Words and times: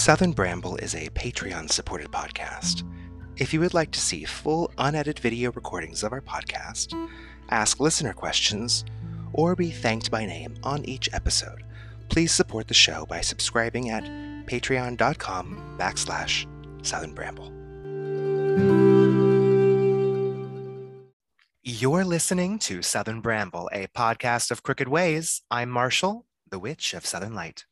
Southern 0.00 0.32
Bramble 0.32 0.76
is 0.76 0.94
a 0.94 1.10
Patreon 1.10 1.70
supported 1.70 2.10
podcast. 2.10 2.84
If 3.36 3.52
you 3.52 3.60
would 3.60 3.74
like 3.74 3.90
to 3.90 4.00
see 4.00 4.24
full 4.24 4.72
unedited 4.78 5.18
video 5.18 5.52
recordings 5.52 6.02
of 6.02 6.14
our 6.14 6.22
podcast, 6.22 6.94
ask 7.50 7.78
listener 7.80 8.14
questions, 8.14 8.86
or 9.34 9.54
be 9.54 9.70
thanked 9.70 10.10
by 10.10 10.24
name 10.24 10.54
on 10.62 10.86
each 10.86 11.10
episode, 11.12 11.64
please 12.08 12.32
support 12.32 12.66
the 12.66 12.72
show 12.72 13.04
by 13.10 13.20
subscribing 13.20 13.90
at 13.90 14.04
patreon.com 14.46 15.76
backslash 15.78 16.46
Southern 16.82 17.12
Bramble. 17.12 17.52
You're 21.62 22.06
listening 22.06 22.58
to 22.60 22.80
Southern 22.80 23.20
Bramble, 23.20 23.68
a 23.70 23.88
podcast 23.88 24.50
of 24.50 24.62
crooked 24.62 24.88
ways. 24.88 25.42
I'm 25.50 25.68
Marshall, 25.68 26.24
the 26.50 26.58
Witch 26.58 26.94
of 26.94 27.04
Southern 27.04 27.34
Light. 27.34 27.66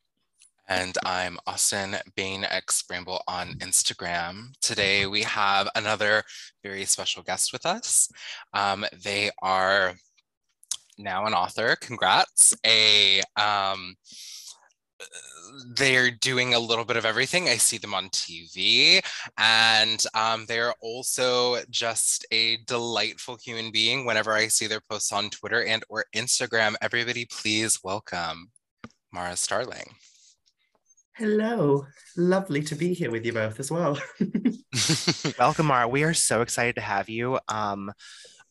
And 0.69 0.95
I'm 1.03 1.39
Austin 1.47 1.95
Bain 2.15 2.43
X 2.43 2.83
Bramble 2.83 3.23
on 3.27 3.55
Instagram. 3.55 4.49
Today 4.61 5.07
we 5.07 5.23
have 5.23 5.67
another 5.73 6.21
very 6.61 6.85
special 6.85 7.23
guest 7.23 7.51
with 7.51 7.65
us. 7.65 8.07
Um, 8.53 8.85
they 9.03 9.31
are 9.41 9.95
now 10.99 11.25
an 11.25 11.33
author. 11.33 11.75
Congrats. 11.81 12.53
A 12.67 13.19
um, 13.35 13.95
they're 15.75 16.11
doing 16.11 16.53
a 16.53 16.59
little 16.59 16.85
bit 16.85 16.97
of 16.97 17.05
everything. 17.05 17.49
I 17.49 17.57
see 17.57 17.79
them 17.79 17.95
on 17.95 18.09
TV, 18.09 19.03
and 19.39 20.05
um, 20.13 20.45
they're 20.47 20.75
also 20.83 21.63
just 21.71 22.27
a 22.29 22.57
delightful 22.67 23.39
human 23.43 23.71
being. 23.71 24.05
Whenever 24.05 24.33
I 24.33 24.49
see 24.49 24.67
their 24.67 24.81
posts 24.87 25.11
on 25.11 25.31
Twitter 25.31 25.63
and 25.63 25.83
or 25.89 26.05
Instagram, 26.15 26.75
everybody 26.79 27.25
please 27.25 27.79
welcome 27.83 28.51
Mara 29.11 29.35
Starling. 29.35 29.95
Hello. 31.19 31.85
Lovely 32.15 32.63
to 32.63 32.75
be 32.75 32.93
here 32.93 33.11
with 33.11 33.25
you 33.25 33.33
both 33.33 33.59
as 33.59 33.69
well. 33.69 33.99
Welcome, 35.37 35.65
Mara. 35.65 35.85
We 35.85 36.03
are 36.03 36.13
so 36.13 36.41
excited 36.41 36.75
to 36.75 36.81
have 36.81 37.09
you. 37.09 37.37
Um, 37.49 37.91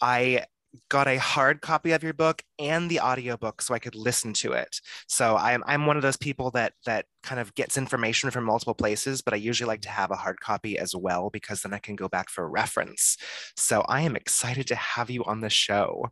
I 0.02 0.44
got 0.90 1.08
a 1.08 1.16
hard 1.16 1.62
copy 1.62 1.92
of 1.92 2.02
your 2.02 2.12
book 2.12 2.42
and 2.58 2.90
the 2.90 3.00
audiobook 3.00 3.62
so 3.62 3.72
I 3.72 3.78
could 3.78 3.94
listen 3.94 4.34
to 4.34 4.52
it. 4.52 4.82
So 5.06 5.38
I'm 5.38 5.64
I'm 5.66 5.86
one 5.86 5.96
of 5.96 6.02
those 6.02 6.18
people 6.18 6.50
that 6.50 6.74
that 6.84 7.06
kind 7.22 7.40
of 7.40 7.54
gets 7.54 7.78
information 7.78 8.30
from 8.30 8.44
multiple 8.44 8.74
places, 8.74 9.22
but 9.22 9.32
I 9.32 9.38
usually 9.38 9.68
like 9.68 9.80
to 9.82 9.88
have 9.88 10.10
a 10.10 10.16
hard 10.16 10.38
copy 10.38 10.78
as 10.78 10.94
well 10.94 11.30
because 11.30 11.62
then 11.62 11.72
I 11.72 11.78
can 11.78 11.96
go 11.96 12.06
back 12.06 12.28
for 12.28 12.46
reference. 12.46 13.16
So 13.56 13.80
I 13.88 14.02
am 14.02 14.14
excited 14.14 14.66
to 14.66 14.74
have 14.74 15.08
you 15.08 15.24
on 15.24 15.40
the 15.40 15.48
show. 15.48 16.10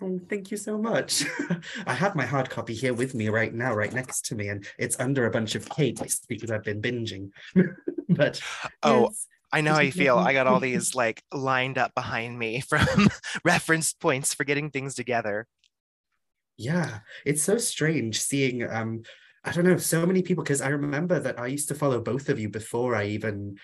Oh, 0.00 0.20
thank 0.28 0.50
you 0.50 0.56
so 0.56 0.78
much. 0.78 1.24
I 1.86 1.94
have 1.94 2.14
my 2.14 2.24
hard 2.24 2.50
copy 2.50 2.74
here 2.74 2.94
with 2.94 3.14
me 3.14 3.28
right 3.28 3.52
now, 3.52 3.74
right 3.74 3.92
next 3.92 4.26
to 4.26 4.34
me, 4.34 4.48
and 4.48 4.66
it's 4.78 4.98
under 5.00 5.26
a 5.26 5.30
bunch 5.30 5.54
of 5.54 5.68
cakes 5.68 6.20
because 6.28 6.50
I've 6.50 6.62
been 6.62 6.80
binging. 6.80 7.30
but 8.08 8.40
oh, 8.82 9.02
yes. 9.04 9.26
I 9.52 9.60
know 9.60 9.74
how 9.74 9.80
you 9.80 9.92
feel. 9.92 10.16
I 10.16 10.32
got 10.32 10.46
all 10.46 10.60
these 10.60 10.94
like 10.94 11.22
lined 11.32 11.78
up 11.78 11.94
behind 11.94 12.38
me 12.38 12.60
from 12.68 13.08
reference 13.44 13.92
points 13.92 14.34
for 14.34 14.44
getting 14.44 14.70
things 14.70 14.94
together. 14.94 15.46
Yeah, 16.56 17.00
it's 17.24 17.42
so 17.42 17.58
strange 17.58 18.20
seeing 18.20 18.68
um 18.68 19.02
I 19.44 19.52
don't 19.52 19.64
know, 19.64 19.76
so 19.78 20.04
many 20.04 20.22
people 20.22 20.44
because 20.44 20.60
I 20.60 20.68
remember 20.68 21.18
that 21.20 21.38
I 21.38 21.46
used 21.46 21.68
to 21.68 21.74
follow 21.74 22.00
both 22.00 22.28
of 22.28 22.38
you 22.38 22.48
before 22.48 22.94
I 22.94 23.06
even 23.06 23.56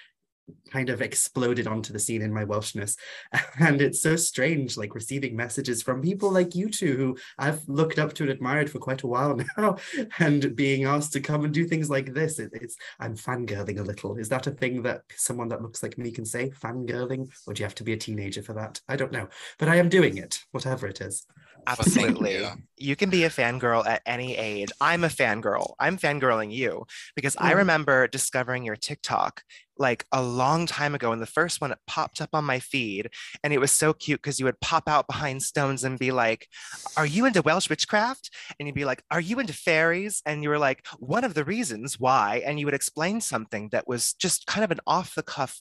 kind 0.71 0.91
of 0.91 1.03
exploded 1.03 1.67
onto 1.67 1.93
the 1.93 1.99
scene 1.99 2.23
in 2.23 2.33
my 2.33 2.45
Welshness. 2.45 2.97
And 3.61 3.81
it's 3.81 4.03
so 4.03 4.17
strange, 4.17 4.77
like 4.77 4.95
receiving 4.95 5.37
messages 5.37 5.83
from 5.83 6.03
people 6.03 6.31
like 6.31 6.55
you 6.55 6.69
two, 6.69 6.97
who 6.97 7.17
I've 7.39 7.67
looked 7.69 7.99
up 7.99 8.13
to 8.15 8.25
and 8.25 8.33
admired 8.33 8.69
for 8.69 8.79
quite 8.79 9.03
a 9.03 9.07
while 9.07 9.39
now, 9.57 9.77
and 10.19 10.55
being 10.57 10.85
asked 10.85 11.13
to 11.13 11.21
come 11.21 11.45
and 11.45 11.55
do 11.55 11.65
things 11.65 11.89
like 11.89 12.13
this. 12.13 12.39
It, 12.39 12.51
it's 12.53 12.77
I'm 12.99 13.15
fangirling 13.15 13.79
a 13.79 13.83
little. 13.83 14.17
Is 14.17 14.29
that 14.31 14.47
a 14.47 14.51
thing 14.51 14.83
that 14.83 15.03
someone 15.17 15.49
that 15.49 15.63
looks 15.63 15.83
like 15.83 15.99
me 15.99 16.11
can 16.11 16.25
say? 16.25 16.51
Fangirling? 16.51 17.31
Or 17.47 17.55
do 17.55 17.61
you 17.61 17.65
have 17.65 17.75
to 17.77 17.85
be 17.85 17.93
a 17.93 17.97
teenager 17.97 18.43
for 18.43 18.55
that? 18.55 18.81
I 18.89 18.97
don't 18.97 19.13
know. 19.13 19.29
But 19.59 19.69
I 19.69 19.77
am 19.77 19.89
doing 19.89 20.17
it, 20.17 20.41
whatever 20.51 20.87
it 20.87 21.01
is. 21.01 21.27
Absolutely. 21.67 22.35
You. 22.37 22.51
you. 22.77 22.97
can 22.97 23.11
be 23.11 23.25
a 23.25 23.31
fangirl 23.31 23.87
at 23.87 24.03
any 24.07 24.37
age. 24.37 24.71
I'm 24.81 25.05
a 25.05 25.09
fangirl. 25.09 25.75
I'm 25.79 25.99
fangirling 25.99 26.53
you 26.53 26.87
because 27.17 27.37
mm. 27.37 27.45
I 27.45 27.53
remember 27.53 28.07
discovering 28.07 28.65
your 28.65 28.77
TikTok 28.77 29.43
like 29.77 30.05
a 30.13 30.23
long 30.23 30.67
time 30.67 30.95
ago. 30.95 31.13
And 31.13 31.21
the 31.21 31.27
first 31.27 31.61
one, 31.61 31.73
it 31.73 31.79
popped 31.87 32.21
up 32.21 32.31
on 32.33 32.45
my 32.45 32.59
feed. 32.59 33.11
And 33.43 33.53
it 33.53 33.61
was 33.61 33.73
so 33.73 33.93
cute 33.93 34.23
because 34.23 34.39
you 34.39 34.45
would 34.47 34.61
pop 34.61 34.89
out 34.89 35.07
behind 35.07 35.43
stones 35.43 35.85
and 35.85 35.99
be 35.99 36.13
like, 36.13 36.49
Are 36.97 37.07
you 37.07 37.27
into 37.27 37.43
Welsh 37.43 37.69
witchcraft? 37.69 38.31
And 38.59 38.67
you'd 38.67 38.75
be 38.75 38.85
like, 38.85 39.03
Are 39.11 39.21
you 39.21 39.41
into 39.41 39.53
fairies? 39.53 40.23
And 40.27 40.43
you 40.43 40.49
were 40.49 40.59
like, 40.59 40.87
One 40.99 41.25
of 41.25 41.35
the 41.35 41.45
reasons 41.45 41.99
why. 41.99 42.43
And 42.45 42.59
you 42.61 42.67
would 42.67 42.75
explain 42.75 43.21
something 43.21 43.69
that 43.73 43.89
was 43.89 44.15
just 44.15 44.47
kind 44.47 44.65
of 44.65 44.71
an 44.71 44.81
off 44.87 45.15
the 45.15 45.23
cuff 45.23 45.61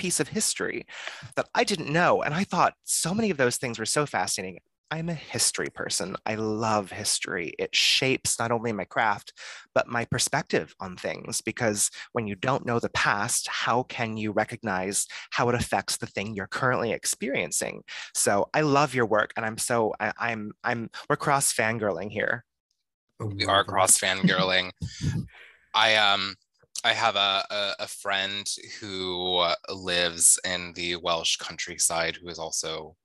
piece 0.00 0.18
of 0.18 0.28
history 0.28 0.86
that 1.36 1.48
I 1.54 1.62
didn't 1.62 1.92
know. 1.92 2.22
And 2.22 2.34
I 2.34 2.42
thought 2.42 2.74
so 2.84 3.14
many 3.14 3.30
of 3.30 3.36
those 3.36 3.58
things 3.58 3.78
were 3.78 3.86
so 3.86 4.06
fascinating. 4.06 4.60
I'm 4.92 5.08
a 5.08 5.14
history 5.14 5.68
person. 5.72 6.16
I 6.26 6.34
love 6.34 6.90
history. 6.90 7.54
It 7.58 7.74
shapes 7.74 8.38
not 8.38 8.50
only 8.50 8.72
my 8.72 8.84
craft, 8.84 9.32
but 9.72 9.86
my 9.86 10.04
perspective 10.04 10.74
on 10.80 10.96
things. 10.96 11.40
Because 11.40 11.90
when 12.12 12.26
you 12.26 12.34
don't 12.34 12.66
know 12.66 12.80
the 12.80 12.90
past, 12.90 13.46
how 13.48 13.84
can 13.84 14.16
you 14.16 14.32
recognize 14.32 15.06
how 15.30 15.48
it 15.48 15.54
affects 15.54 15.96
the 15.96 16.06
thing 16.06 16.34
you're 16.34 16.48
currently 16.48 16.90
experiencing? 16.90 17.82
So 18.14 18.48
I 18.52 18.62
love 18.62 18.94
your 18.94 19.06
work, 19.06 19.32
and 19.36 19.46
I'm 19.46 19.58
so 19.58 19.94
I, 20.00 20.12
I'm 20.18 20.52
I'm 20.64 20.90
we're 21.08 21.16
cross 21.16 21.52
fangirling 21.52 22.10
here. 22.10 22.44
Oh, 23.20 23.26
we 23.26 23.44
are 23.44 23.62
cross 23.62 23.98
fangirling. 23.98 24.72
I 25.74 25.94
um 25.96 26.34
I 26.82 26.94
have 26.94 27.14
a, 27.14 27.44
a, 27.50 27.74
a 27.80 27.86
friend 27.86 28.48
who 28.80 29.46
lives 29.68 30.38
in 30.44 30.72
the 30.74 30.96
Welsh 30.96 31.36
countryside 31.36 32.16
who 32.16 32.28
is 32.28 32.38
also 32.38 32.96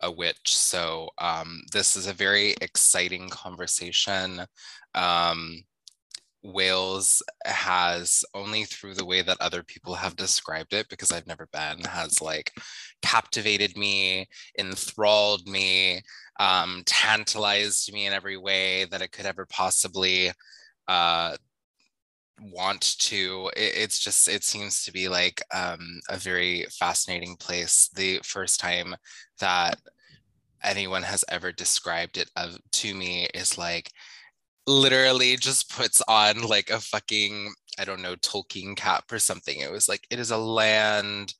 a 0.00 0.10
witch. 0.10 0.56
So 0.56 1.08
um, 1.18 1.62
this 1.72 1.96
is 1.96 2.06
a 2.06 2.12
very 2.12 2.54
exciting 2.60 3.28
conversation. 3.28 4.42
Um, 4.94 5.64
Wales 6.42 7.22
has 7.46 8.22
only 8.34 8.64
through 8.64 8.94
the 8.94 9.06
way 9.06 9.22
that 9.22 9.40
other 9.40 9.62
people 9.62 9.94
have 9.94 10.14
described 10.14 10.74
it, 10.74 10.88
because 10.90 11.10
I've 11.10 11.26
never 11.26 11.48
been, 11.52 11.80
has 11.84 12.20
like 12.20 12.52
captivated 13.00 13.78
me, 13.78 14.28
enthralled 14.58 15.48
me, 15.48 16.02
um, 16.38 16.82
tantalized 16.84 17.90
me 17.94 18.06
in 18.06 18.12
every 18.12 18.36
way 18.36 18.84
that 18.90 19.00
it 19.00 19.10
could 19.10 19.24
ever 19.24 19.46
possibly 19.46 20.32
uh, 20.86 21.36
want 22.40 22.98
to 22.98 23.50
it, 23.56 23.72
it's 23.76 23.98
just 23.98 24.28
it 24.28 24.44
seems 24.44 24.84
to 24.84 24.92
be 24.92 25.08
like 25.08 25.42
um, 25.52 26.00
a 26.10 26.16
very 26.16 26.66
fascinating 26.70 27.36
place 27.36 27.88
the 27.94 28.20
first 28.24 28.60
time 28.60 28.94
that 29.40 29.78
anyone 30.62 31.02
has 31.02 31.24
ever 31.28 31.52
described 31.52 32.16
it 32.18 32.30
of, 32.36 32.58
to 32.72 32.94
me 32.94 33.26
is 33.34 33.58
like 33.58 33.90
literally 34.66 35.36
just 35.36 35.70
puts 35.70 36.02
on 36.08 36.42
like 36.42 36.70
a 36.70 36.80
fucking 36.80 37.52
i 37.78 37.84
don't 37.84 38.02
know 38.02 38.16
tolkien 38.16 38.76
cap 38.76 39.04
or 39.12 39.18
something. 39.18 39.60
It 39.60 39.70
was 39.70 39.88
like 39.88 40.06
it 40.10 40.18
is 40.18 40.30
a 40.30 40.38
land 40.38 41.34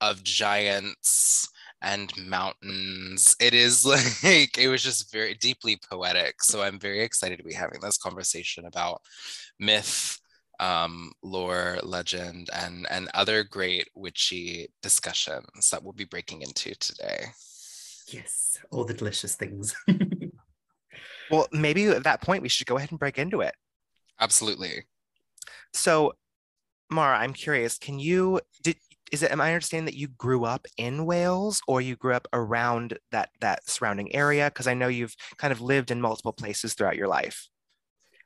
of 0.00 0.22
giants 0.24 1.48
and 1.82 2.12
mountains. 2.18 3.36
It 3.40 3.54
is 3.54 3.84
like 4.24 4.58
it 4.58 4.68
was 4.68 4.82
just 4.82 5.12
very 5.12 5.34
deeply 5.34 5.78
poetic. 5.90 6.42
So 6.42 6.62
i'm 6.62 6.78
very 6.78 7.02
excited 7.02 7.38
to 7.38 7.44
be 7.44 7.54
having 7.54 7.80
this 7.80 7.98
conversation 7.98 8.66
about 8.66 9.02
myth 9.58 10.18
um, 10.60 11.12
lore, 11.22 11.78
legend, 11.82 12.50
and 12.52 12.86
and 12.90 13.08
other 13.14 13.44
great 13.44 13.88
witchy 13.94 14.68
discussions 14.82 15.70
that 15.70 15.82
we'll 15.82 15.92
be 15.92 16.04
breaking 16.04 16.42
into 16.42 16.74
today. 16.76 17.26
Yes, 18.08 18.58
all 18.70 18.84
the 18.84 18.94
delicious 18.94 19.34
things. 19.34 19.74
well, 21.30 21.48
maybe 21.52 21.86
at 21.86 22.04
that 22.04 22.22
point 22.22 22.42
we 22.42 22.48
should 22.48 22.66
go 22.66 22.76
ahead 22.76 22.90
and 22.90 22.98
break 22.98 23.18
into 23.18 23.40
it. 23.40 23.54
Absolutely. 24.20 24.84
So, 25.72 26.14
Mara, 26.90 27.18
I'm 27.18 27.32
curious. 27.32 27.78
Can 27.78 27.98
you 27.98 28.40
did 28.62 28.76
is 29.12 29.22
it 29.22 29.30
am 29.30 29.40
I 29.40 29.52
understanding 29.52 29.86
that 29.86 29.98
you 29.98 30.08
grew 30.08 30.44
up 30.44 30.66
in 30.76 31.06
Wales 31.06 31.62
or 31.68 31.80
you 31.80 31.96
grew 31.96 32.14
up 32.14 32.26
around 32.32 32.98
that 33.12 33.30
that 33.40 33.68
surrounding 33.68 34.14
area? 34.14 34.46
Because 34.46 34.66
I 34.66 34.74
know 34.74 34.88
you've 34.88 35.16
kind 35.36 35.52
of 35.52 35.60
lived 35.60 35.90
in 35.90 36.00
multiple 36.00 36.32
places 36.32 36.74
throughout 36.74 36.96
your 36.96 37.08
life. 37.08 37.48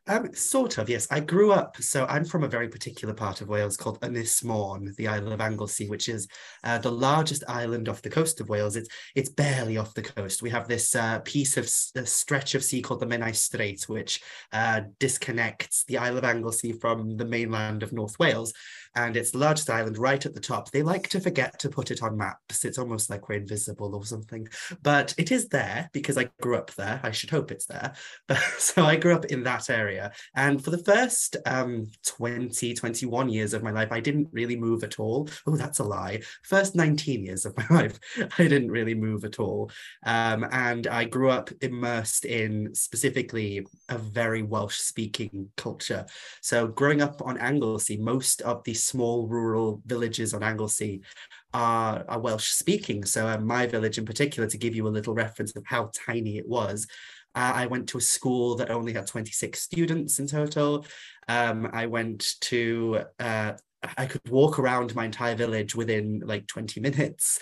Um, 0.06 0.32
sort 0.35 0.79
of, 0.79 0.88
yes. 0.88 1.06
I 1.11 1.20
grew 1.20 1.52
up, 1.52 1.76
so 1.76 2.06
I'm 2.06 2.25
from 2.25 2.43
a 2.43 2.49
very 2.49 2.69
particular 2.69 3.14
part 3.14 3.41
of 3.41 3.49
Wales 3.49 3.76
called 3.76 4.00
Ynys 4.00 4.97
the 4.97 5.06
island 5.06 5.32
of 5.32 5.41
Anglesey, 5.41 5.88
which 5.88 6.08
is 6.08 6.26
uh, 6.64 6.79
the 6.79 6.91
largest 6.91 7.44
island 7.49 7.88
off 7.88 8.02
the 8.02 8.11
coast 8.11 8.41
of 8.41 8.49
Wales. 8.49 8.76
It's 8.76 8.88
it's 9.14 9.29
barely 9.29 9.76
off 9.76 9.94
the 9.94 10.02
coast. 10.02 10.43
We 10.43 10.50
have 10.50 10.67
this 10.67 10.97
uh, 10.97 11.20
piece 11.20 11.56
of 11.56 11.69
stretch 11.69 12.55
of 12.55 12.64
sea 12.64 12.82
called 12.82 13.00
the 13.00 13.06
Menai 13.06 13.35
Strait, 13.35 13.88
which 13.88 14.23
uh, 14.52 14.82
disconnects 14.99 15.85
the 15.85 15.99
Isle 15.99 16.19
of 16.19 16.25
Anglesey 16.25 16.73
from 16.73 17.17
the 17.17 17.26
mainland 17.26 17.82
of 17.82 17.93
North 17.93 18.19
Wales. 18.19 18.52
And 18.94 19.16
it's 19.16 19.34
largest 19.34 19.70
island 19.70 19.98
right 19.98 20.25
at 20.25 20.34
the 20.34 20.40
top. 20.40 20.70
They 20.70 20.82
like 20.82 21.08
to 21.10 21.20
forget 21.20 21.58
to 21.60 21.69
put 21.69 21.90
it 21.90 22.02
on 22.02 22.16
maps. 22.16 22.64
It's 22.64 22.78
almost 22.78 23.10
like 23.10 23.28
we're 23.28 23.37
invisible 23.37 23.94
or 23.94 24.04
something, 24.04 24.48
but 24.82 25.14
it 25.16 25.31
is 25.31 25.48
there 25.48 25.88
because 25.92 26.19
I 26.19 26.31
grew 26.40 26.56
up 26.56 26.75
there. 26.75 27.00
I 27.02 27.10
should 27.10 27.31
hope 27.31 27.50
it's 27.50 27.66
there. 27.66 27.94
So 28.58 28.84
I 28.84 28.96
grew 28.96 29.14
up 29.14 29.26
in 29.26 29.42
that 29.44 29.70
area, 29.70 30.12
and 30.34 30.62
for 30.62 30.70
the 30.70 30.78
first 30.78 31.37
um, 31.46 31.87
20, 32.06 32.75
21 32.75 33.28
years 33.28 33.54
of 33.54 33.62
my 33.62 33.70
life, 33.70 33.90
I 33.90 34.00
didn't 34.00 34.28
really 34.32 34.56
move 34.56 34.84
at 34.84 35.00
all. 35.00 35.28
Oh, 35.46 35.56
that's 35.56 35.78
a 35.78 35.84
lie. 35.84 36.20
First 36.42 36.75
19 36.75 37.25
years 37.25 37.46
of 37.46 37.56
my 37.56 37.66
life, 37.70 37.98
I 38.38 38.48
didn't 38.48 38.70
really 38.70 38.94
move 38.94 39.25
at 39.25 39.40
all, 39.40 39.70
um, 40.04 40.46
and 40.52 40.87
I 40.87 41.04
grew 41.04 41.31
up 41.31 41.50
immersed 41.60 42.25
in 42.25 42.75
specifically 42.75 43.66
a 43.88 43.98
very 43.98 44.42
Welsh-speaking 44.42 45.48
culture. 45.56 46.06
So 46.42 46.66
growing 46.66 47.02
up 47.02 47.22
on 47.25 47.38
Anglesey, 47.38 47.96
most 47.96 48.42
of 48.42 48.62
the 48.64 48.75
small 48.82 49.27
rural 49.27 49.82
villages 49.87 50.35
on 50.35 50.43
Anglesey 50.43 51.03
are, 51.53 52.05
are 52.09 52.21
Welsh 52.21 52.50
speaking. 52.50 53.05
So 53.05 53.27
uh, 53.27 53.38
my 53.38 53.67
village 53.67 53.99
in 53.99 54.05
particular, 54.05 54.49
to 54.49 54.59
give 54.59 54.75
you 54.75 54.87
a 54.87 54.91
little 54.91 55.15
reference 55.15 55.55
of 55.56 55.65
how 55.67 55.91
tiny 55.94 56.38
it 56.38 56.49
was, 56.49 56.87
uh, 57.35 57.53
I 57.55 57.67
went 57.67 57.88
to 57.91 57.99
a 57.99 58.00
school 58.00 58.56
that 58.56 58.71
only 58.71 58.93
had 58.93 59.06
26 59.06 59.61
students 59.61 60.19
in 60.19 60.27
total. 60.27 60.85
Um, 61.29 61.69
I 61.73 61.87
went 61.87 62.41
to 62.43 63.05
uh, 63.19 63.53
I 63.97 64.06
could 64.06 64.29
walk 64.29 64.59
around 64.59 64.94
my 64.94 65.06
entire 65.06 65.35
village 65.35 65.75
within 65.75 66.23
like 66.25 66.47
20 66.47 66.81
minutes. 66.81 67.38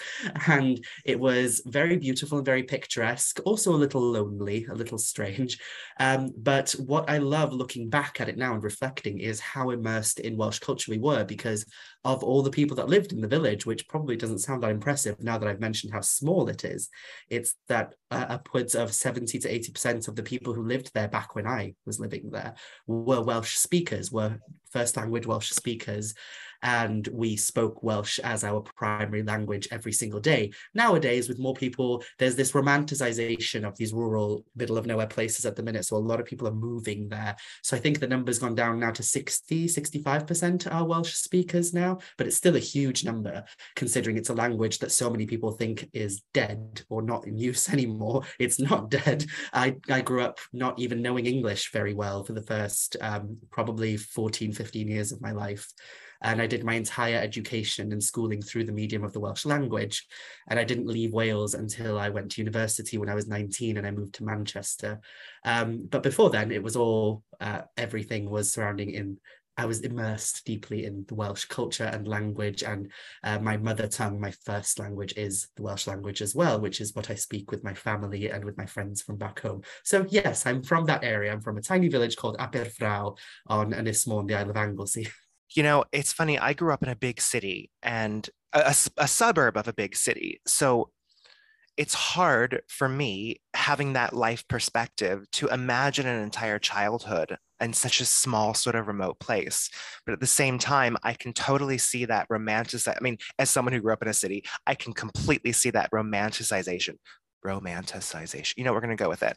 And 0.47 0.85
it 1.05 1.19
was 1.19 1.61
very 1.67 1.97
beautiful 1.97 2.39
and 2.39 2.45
very 2.45 2.63
picturesque, 2.63 3.41
also 3.45 3.75
a 3.75 3.77
little 3.77 4.01
lonely, 4.01 4.67
a 4.71 4.75
little 4.75 4.99
strange. 4.99 5.59
Um, 5.99 6.31
but 6.37 6.71
what 6.73 7.11
I 7.11 7.19
love 7.19 7.53
looking 7.53 7.91
back 7.91 8.21
at 8.21 8.29
it 8.29 8.39
now 8.39 8.55
and 8.55 8.63
reflecting 8.63 9.19
is 9.19 9.41
how 9.41 9.71
immersed 9.71 10.21
in 10.21 10.37
Welsh 10.37 10.61
culture 10.61 10.91
we 10.91 10.99
were 10.99 11.25
because 11.25 11.67
of 12.05 12.23
all 12.23 12.43
the 12.43 12.51
people 12.51 12.77
that 12.77 12.89
lived 12.89 13.13
in 13.13 13.21
the 13.21 13.29
village, 13.29 13.67
which 13.67 13.89
probably 13.89 14.17
doesn't 14.17 14.39
sound 14.39 14.63
that 14.63 14.71
impressive 14.71 15.21
now 15.23 15.39
that 15.39 15.49
I've 15.49 15.61
mentioned 15.61 15.93
how 15.93 16.01
small 16.01 16.49
it 16.49 16.65
is. 16.65 16.89
It's 17.29 17.55
that 17.69 17.95
uh, 18.11 18.27
upwards 18.29 18.75
of 18.75 18.95
70 18.95 19.39
to 19.41 19.49
80% 19.49 20.09
of 20.09 20.17
the 20.17 20.23
people 20.23 20.55
who 20.55 20.63
lived 20.63 20.93
there 20.95 21.09
back 21.09 21.35
when 21.35 21.47
I 21.47 21.75
was 21.85 22.01
living 22.01 22.31
there 22.31 22.55
were 22.87 23.21
Welsh 23.21 23.57
speakers, 23.57 24.13
were 24.13 24.39
first 24.73 24.97
language 24.97 25.27
Welsh 25.27 25.51
speakers 25.51 26.15
and 26.63 27.07
we 27.09 27.37
spoke 27.37 27.83
Welsh 27.83 28.19
as 28.21 28.45
our 28.45 28.61
primary 28.61 29.23
language 29.23 29.69
every 29.71 29.93
single 29.93 30.21
day. 30.21 30.53
Nowadays, 30.75 31.29
with 31.29 31.39
more 31.39 31.55
people, 31.55 32.03
there's 32.19 32.37
this 32.37 32.53
romanticization 32.53 33.67
of 33.67 33.77
these 33.77 33.93
rural, 33.93 34.45
middle 34.57 34.79
of 34.79 34.87
nowhere 34.87 35.07
places 35.07 35.47
at 35.47 35.57
the 35.57 35.63
minute. 35.63 35.85
So 35.85 35.97
a 35.97 35.99
lot 35.99 36.21
of 36.21 36.27
people 36.27 36.49
are 36.49 36.53
moving 36.53 37.09
there. 37.09 37.37
So 37.63 37.77
I 37.77 37.81
think 37.81 38.01
the 38.01 38.09
number's 38.09 38.39
gone 38.39 38.55
down 38.55 38.81
now 38.81 38.91
to 38.91 39.03
60, 39.03 39.67
65% 39.69 40.73
are 40.73 40.85
Welsh 40.85 41.15
speakers 41.15 41.73
now, 41.73 41.99
but 42.17 42.27
it's 42.27 42.37
still 42.37 42.57
a 42.57 42.61
huge 42.61 43.05
number 43.05 43.45
considering 43.77 44.17
it's 44.17 44.31
a 44.31 44.35
language 44.35 44.79
that 44.79 44.93
so 44.93 45.11
many 45.11 45.27
people 45.27 45.53
think 45.53 45.89
is 45.93 46.23
dead 46.35 46.83
or 46.89 47.03
not 47.03 47.27
in 47.27 47.37
use 47.37 47.69
anymore. 47.73 48.23
It's 48.39 48.59
not 48.59 48.91
dead. 48.91 49.25
I, 49.53 49.77
I 49.89 50.01
grew 50.01 50.23
up 50.23 50.39
not 50.53 50.79
even 50.79 51.03
knowing 51.03 51.27
English 51.27 51.73
very 51.73 51.95
well 51.95 52.25
for 52.25 52.33
the 52.33 52.43
first 52.43 52.97
um, 53.01 53.39
probably 53.51 53.97
14, 53.97 54.53
15 54.53 54.89
years 54.89 55.13
of 55.13 55.21
my 55.21 55.33
life. 55.33 55.69
And 56.23 56.43
I 56.43 56.47
did 56.47 56.65
my 56.65 56.75
entire 56.75 57.17
education 57.17 57.93
and 57.93 58.03
schooling 58.03 58.43
through 58.43 58.65
the 58.65 58.73
medium 58.73 59.05
of 59.05 59.13
the 59.13 59.21
Welsh 59.21 59.45
language. 59.45 60.07
And 60.49 60.59
I 60.59 60.65
didn't 60.65 60.87
leave 60.87 61.13
Wales 61.13 61.55
until 61.55 61.99
I 61.99 62.09
went 62.09 62.33
to 62.33 62.41
university 62.41 62.99
when 62.99 63.09
I 63.09 63.15
was 63.15 63.29
19 63.29 63.77
and 63.77 63.87
I 63.87 63.91
moved 63.91 64.15
to 64.15 64.25
Manchester. 64.25 65.01
Um, 65.45 65.87
but 65.89 66.03
before 66.03 66.31
then, 66.31 66.51
it 66.51 66.63
was 66.63 66.77
all, 66.77 67.23
uh, 67.41 67.63
everything 67.77 68.29
was 68.29 68.53
surrounding 68.53 68.91
in 68.91 69.19
I 69.59 69.67
was 69.67 69.81
immersed 69.81 70.45
deeply 70.47 70.85
in 70.85 71.05
the 71.09 71.17
Welsh 71.17 71.47
culture 71.47 71.91
and 71.93 72.07
language, 72.07 72.63
and 72.63 72.93
uh, 73.25 73.41
my 73.41 73.57
mother 73.57 73.89
tongue, 73.89 74.21
my 74.21 74.31
first 74.31 74.79
language, 74.79 75.15
is 75.17 75.49
the 75.57 75.65
Welsh 75.65 75.89
language 75.89 76.23
as 76.23 76.33
well, 76.33 76.61
which 76.61 76.81
is 76.81 76.95
what 76.95 77.11
I 77.11 77.17
speak 77.17 77.51
with 77.51 77.65
my 77.65 77.75
family 77.75 78.31
and 78.31 78.45
with 78.45 78.57
my 78.57 78.67
friends 78.67 79.03
from 79.03 79.17
back 79.17 79.41
home. 79.41 79.63
So 79.83 80.07
yes, 80.09 80.47
I'm 80.47 80.63
from 80.63 80.85
that 80.85 81.03
area. 81.03 81.33
I'm 81.33 81.41
from 81.41 81.59
a 81.59 81.63
tiny 81.63 81.89
village 81.89 82.17
called 82.17 82.39
Aberffraw 82.39 83.19
on 83.49 83.73
Ynys 83.73 84.07
Môn, 84.07 84.29
the 84.29 84.37
Isle 84.37 84.51
of 84.51 84.57
Anglesey. 84.57 85.09
You 85.55 85.63
know, 85.63 85.85
it's 85.93 86.13
funny. 86.13 86.39
I 86.39 86.53
grew 86.53 86.73
up 86.73 86.83
in 86.83 86.89
a 86.89 86.97
big 86.97 87.21
city 87.21 87.71
and 87.83 88.29
a, 88.53 88.75
a, 88.97 89.09
suburb 89.09 89.57
of 89.57 89.69
a 89.69 89.73
big 89.73 89.97
city. 89.97 90.41
So 90.47 90.91
it's 91.79 91.95
hard 91.95 92.63
for 92.67 92.89
me 92.89 93.41
having 93.55 93.93
that 93.93 94.13
life 94.13 94.47
perspective 94.49 95.31
to 95.31 95.47
imagine 95.47 96.07
an 96.07 96.23
entire 96.23 96.59
childhood 96.59 97.37
in 97.61 97.73
such 97.73 98.01
a 98.01 98.05
small 98.05 98.53
sort 98.53 98.77
of 98.77 98.89
remote 98.89 99.19
place 99.21 99.71
but 100.05 100.13
at 100.13 100.21
the 100.21 100.27
same 100.27 100.59
time 100.59 100.97
i 101.03 101.13
can 101.13 101.33
totally 101.33 101.79
see 101.79 102.05
that 102.05 102.29
romanticize 102.29 102.97
i 102.97 103.01
mean 103.01 103.17
as 103.39 103.49
someone 103.49 103.73
who 103.73 103.81
grew 103.81 103.93
up 103.93 104.03
in 104.03 104.09
a 104.09 104.15
city 104.15 104.45
i 104.67 104.75
can 104.75 104.93
completely 104.93 105.53
see 105.53 105.71
that 105.71 105.91
romanticization 105.91 106.95
romanticization. 107.49 108.55
You 108.57 108.65
know, 108.65 108.73
we're 108.73 108.81
going 108.81 108.97
to 108.97 109.03
go 109.03 109.09
with 109.09 109.23
it. 109.23 109.37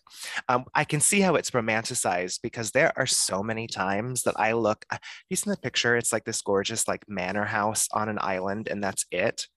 Um, 0.50 0.66
I 0.76 0.84
can 0.84 1.00
see 1.00 1.22
how 1.22 1.36
it's 1.36 1.52
romanticized 1.52 2.40
because 2.44 2.72
there 2.72 2.92
are 2.98 3.08
so 3.08 3.42
many 3.42 3.68
times 3.68 4.24
that 4.24 4.40
I 4.40 4.54
look, 4.54 4.86
uh, 4.92 4.98
you 5.30 5.36
see 5.36 5.50
the 5.50 5.58
picture, 5.58 5.96
it's 5.96 6.14
like 6.14 6.26
this 6.26 6.42
gorgeous 6.42 6.88
like 6.88 7.04
manor 7.08 7.46
house 7.46 7.88
on 7.92 8.10
an 8.10 8.20
island 8.22 8.68
and 8.68 8.84
that's 8.84 9.06
it. 9.12 9.48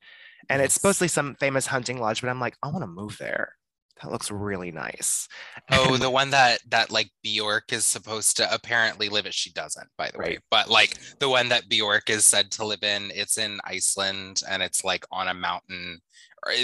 And 0.48 0.60
yes. 0.60 0.66
it's 0.66 0.74
supposedly 0.74 1.08
some 1.08 1.34
famous 1.36 1.66
hunting 1.66 1.98
lodge, 1.98 2.20
but 2.20 2.30
I'm 2.30 2.40
like, 2.40 2.56
I 2.62 2.68
want 2.68 2.82
to 2.82 2.86
move 2.86 3.16
there. 3.18 3.54
That 4.02 4.10
looks 4.10 4.30
really 4.30 4.72
nice. 4.72 5.28
Oh, 5.70 5.96
the 5.98 6.10
one 6.10 6.30
that 6.30 6.60
that 6.68 6.90
like 6.90 7.10
Bjork 7.22 7.72
is 7.72 7.86
supposed 7.86 8.36
to 8.38 8.52
apparently 8.52 9.08
live 9.08 9.26
it. 9.26 9.34
She 9.34 9.52
doesn't, 9.52 9.88
by 9.96 10.10
the 10.10 10.18
right. 10.18 10.30
way. 10.32 10.38
But 10.50 10.68
like 10.68 10.98
the 11.20 11.28
one 11.28 11.48
that 11.50 11.68
Bjork 11.68 12.10
is 12.10 12.24
said 12.24 12.50
to 12.52 12.66
live 12.66 12.82
in, 12.82 13.12
it's 13.14 13.38
in 13.38 13.60
Iceland 13.64 14.42
and 14.48 14.62
it's 14.62 14.84
like 14.84 15.06
on 15.12 15.28
a 15.28 15.34
mountain 15.34 16.00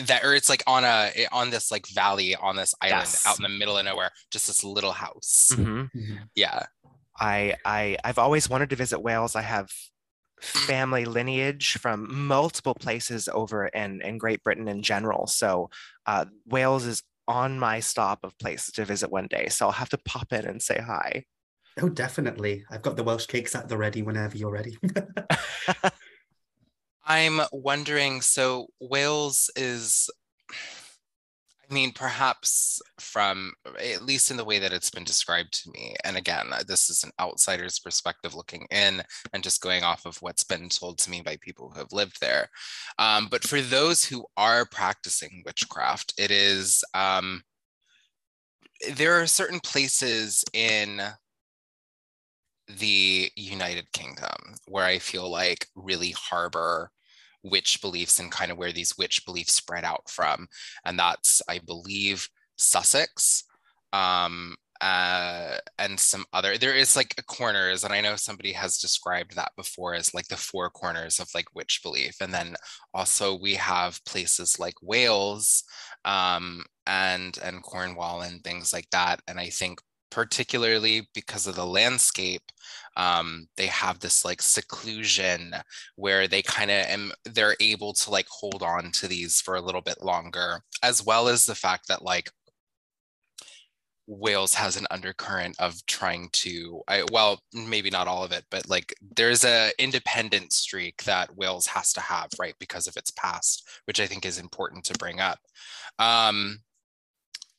that 0.05 0.25
or 0.25 0.35
it's 0.35 0.49
like 0.49 0.63
on 0.67 0.85
a 0.85 1.11
on 1.33 1.51
this 1.51 1.71
like 1.71 1.87
valley 1.89 2.35
on 2.37 2.57
this 2.57 2.75
island 2.81 3.03
yes. 3.03 3.27
out 3.27 3.39
in 3.39 3.43
the 3.43 3.49
middle 3.49 3.77
of 3.77 3.85
nowhere 3.85 4.11
just 4.31 4.47
this 4.47 4.65
little 4.65 4.93
house. 4.93 5.51
Mm-hmm. 5.53 5.81
mm-hmm. 5.81 6.17
yeah. 6.35 6.67
I 7.19 7.57
i 7.65 7.97
i've 8.05 8.19
always 8.19 8.49
wanted 8.49 8.71
to 8.71 8.77
visit 8.77 9.01
wales. 9.01 9.37
I 9.37 9.43
have 9.43 9.71
family 10.41 11.05
lineage 11.05 11.77
from 11.79 12.27
multiple 12.27 12.75
places 12.75 13.29
over 13.29 13.67
in 13.67 14.01
in 14.03 14.19
great 14.19 14.43
britain 14.43 14.69
in 14.69 14.83
general. 14.83 15.27
So 15.27 15.71
uh, 16.07 16.27
wales 16.47 16.87
is 16.87 17.03
on 17.29 17.59
my 17.59 17.81
stop 17.81 18.21
of 18.25 18.39
places 18.39 18.73
to 18.75 18.85
visit 18.85 19.11
one 19.11 19.29
day. 19.29 19.49
So 19.49 19.67
i'll 19.67 19.73
have 19.73 19.91
to 19.91 19.99
pop 19.99 20.33
in 20.33 20.47
and 20.47 20.63
say 20.63 20.81
hi. 20.81 21.25
Oh 21.81 21.89
definitely. 21.89 22.65
I've 22.71 22.83
got 22.83 22.97
the 22.97 23.05
welsh 23.05 23.27
cakes 23.27 23.55
at 23.55 23.69
the 23.69 23.77
ready 23.77 24.03
whenever 24.03 24.37
you're 24.37 24.51
ready 24.51 24.79
I'm 27.07 27.41
wondering 27.53 28.21
so 28.21 28.69
Wales 28.81 29.51
is 29.57 30.09
I 31.71 31.73
mean, 31.73 31.93
perhaps 31.93 32.83
from 32.99 33.53
at 33.79 34.03
least 34.03 34.33
in 34.33 34.37
the 34.37 34.45
way 34.45 34.59
that 34.59 34.73
it's 34.73 34.91
been 34.91 35.05
described 35.05 35.53
to 35.63 35.71
me, 35.71 35.95
and 36.03 36.17
again, 36.17 36.49
uh, 36.53 36.65
this 36.67 36.91
is 36.91 37.05
an 37.05 37.13
outsider's 37.21 37.79
perspective 37.79 38.35
looking 38.35 38.67
in 38.73 39.03
and 39.33 39.45
just 39.45 39.61
going 39.61 39.85
off 39.85 40.05
of 40.05 40.17
what's 40.21 40.43
been 40.43 40.69
told 40.69 40.99
to 40.99 41.11
me 41.11 41.21
by 41.21 41.37
people 41.41 41.71
who 41.71 41.79
have 41.79 41.93
lived 41.93 42.21
there. 42.21 42.49
Um, 42.99 43.29
but 43.31 43.45
for 43.45 43.61
those 43.61 44.05
who 44.05 44.27
are 44.37 44.67
practicing 44.67 45.45
witchcraft, 45.47 46.13
it 46.19 46.33
is 46.33 46.83
um, 46.95 47.43
there 48.95 49.21
are 49.21 49.27
certain 49.29 49.61
places 49.61 50.45
in 50.53 51.01
the 52.79 53.31
United 53.37 53.93
Kingdom 53.93 54.57
where 54.67 54.85
I 54.85 54.99
feel 54.99 55.31
like 55.31 55.67
really 55.75 56.13
harbor 56.13 56.91
witch 57.43 57.81
beliefs 57.81 58.19
and 58.19 58.31
kind 58.31 58.51
of 58.51 58.59
where 58.59 58.73
these 58.73 58.97
witch 58.99 59.25
beliefs 59.25 59.55
spread 59.55 59.85
out 59.85 60.09
from. 60.09 60.47
And 60.85 60.99
that's, 60.99 61.43
I 61.49 61.59
believe, 61.59 62.29
Sussex. 62.57 63.45
Um, 63.93 64.57
uh, 64.81 65.59
and 65.79 66.01
some 66.01 66.25
other 66.33 66.57
there 66.57 66.75
is 66.75 66.97
like 66.97 67.15
corners 67.27 67.85
and 67.85 67.93
i 67.93 68.01
know 68.01 68.17
somebody 68.17 68.51
has 68.53 68.79
described 68.79 69.37
that 69.37 69.53
before 69.57 69.95
as 69.95 70.15
like 70.15 70.27
the 70.29 70.37
four 70.37 70.71
corners 70.71 71.21
of 71.21 71.29
like 71.35 71.55
witch 71.55 71.81
belief 71.83 72.15
and 72.23 72.33
then 72.33 72.57
also 72.95 73.39
we 73.39 73.55
have 73.55 74.03
places 74.07 74.59
like 74.59 74.75
wales 74.83 75.65
um, 76.07 76.65
and 76.87 77.39
and 77.45 77.63
cornwall 77.63 78.23
and 78.23 78.43
things 78.43 78.73
like 78.73 78.89
that 78.91 79.21
and 79.29 79.39
i 79.39 79.51
think 79.51 79.81
particularly 80.11 81.09
because 81.15 81.47
of 81.47 81.55
the 81.55 81.67
landscape 81.67 82.43
um, 82.97 83.47
they 83.57 83.67
have 83.67 83.99
this 84.01 84.25
like 84.25 84.43
seclusion 84.43 85.55
where 85.97 86.27
they 86.27 86.43
kind 86.43 86.71
of 86.71 86.87
am 86.87 87.13
they're 87.25 87.57
able 87.61 87.93
to 87.93 88.11
like 88.11 88.27
hold 88.29 88.63
on 88.63 88.91
to 88.91 89.07
these 89.07 89.41
for 89.41 89.57
a 89.57 89.61
little 89.61 89.81
bit 89.81 90.03
longer 90.03 90.61
as 90.83 91.05
well 91.05 91.29
as 91.29 91.47
the 91.47 91.55
fact 91.55 91.89
that 91.89 92.03
like 92.03 92.31
Wales 94.11 94.55
has 94.55 94.77
an 94.77 94.89
undercurrent 94.91 95.55
of 95.61 95.87
trying 95.87 96.29
to, 96.33 96.83
I, 96.89 97.05
well, 97.13 97.41
maybe 97.55 97.91
not 97.91 98.09
all 98.09 98.25
of 98.25 98.33
it, 98.33 98.45
but 98.51 98.69
like 98.69 98.93
there's 99.15 99.45
a 99.45 99.71
independent 99.79 100.53
streak 100.53 101.05
that 101.05 101.35
Wales 101.37 101.67
has 101.69 101.93
to 101.93 102.01
have, 102.01 102.29
right, 102.39 102.55
because 102.59 102.89
of 102.89 102.97
its 102.97 103.13
past, 103.13 103.69
which 103.85 104.01
I 104.01 104.07
think 104.07 104.27
is 104.27 104.39
important 104.39 104.85
to 104.87 104.99
bring 104.99 105.21
up. 105.21 105.39
Um, 106.01 106.59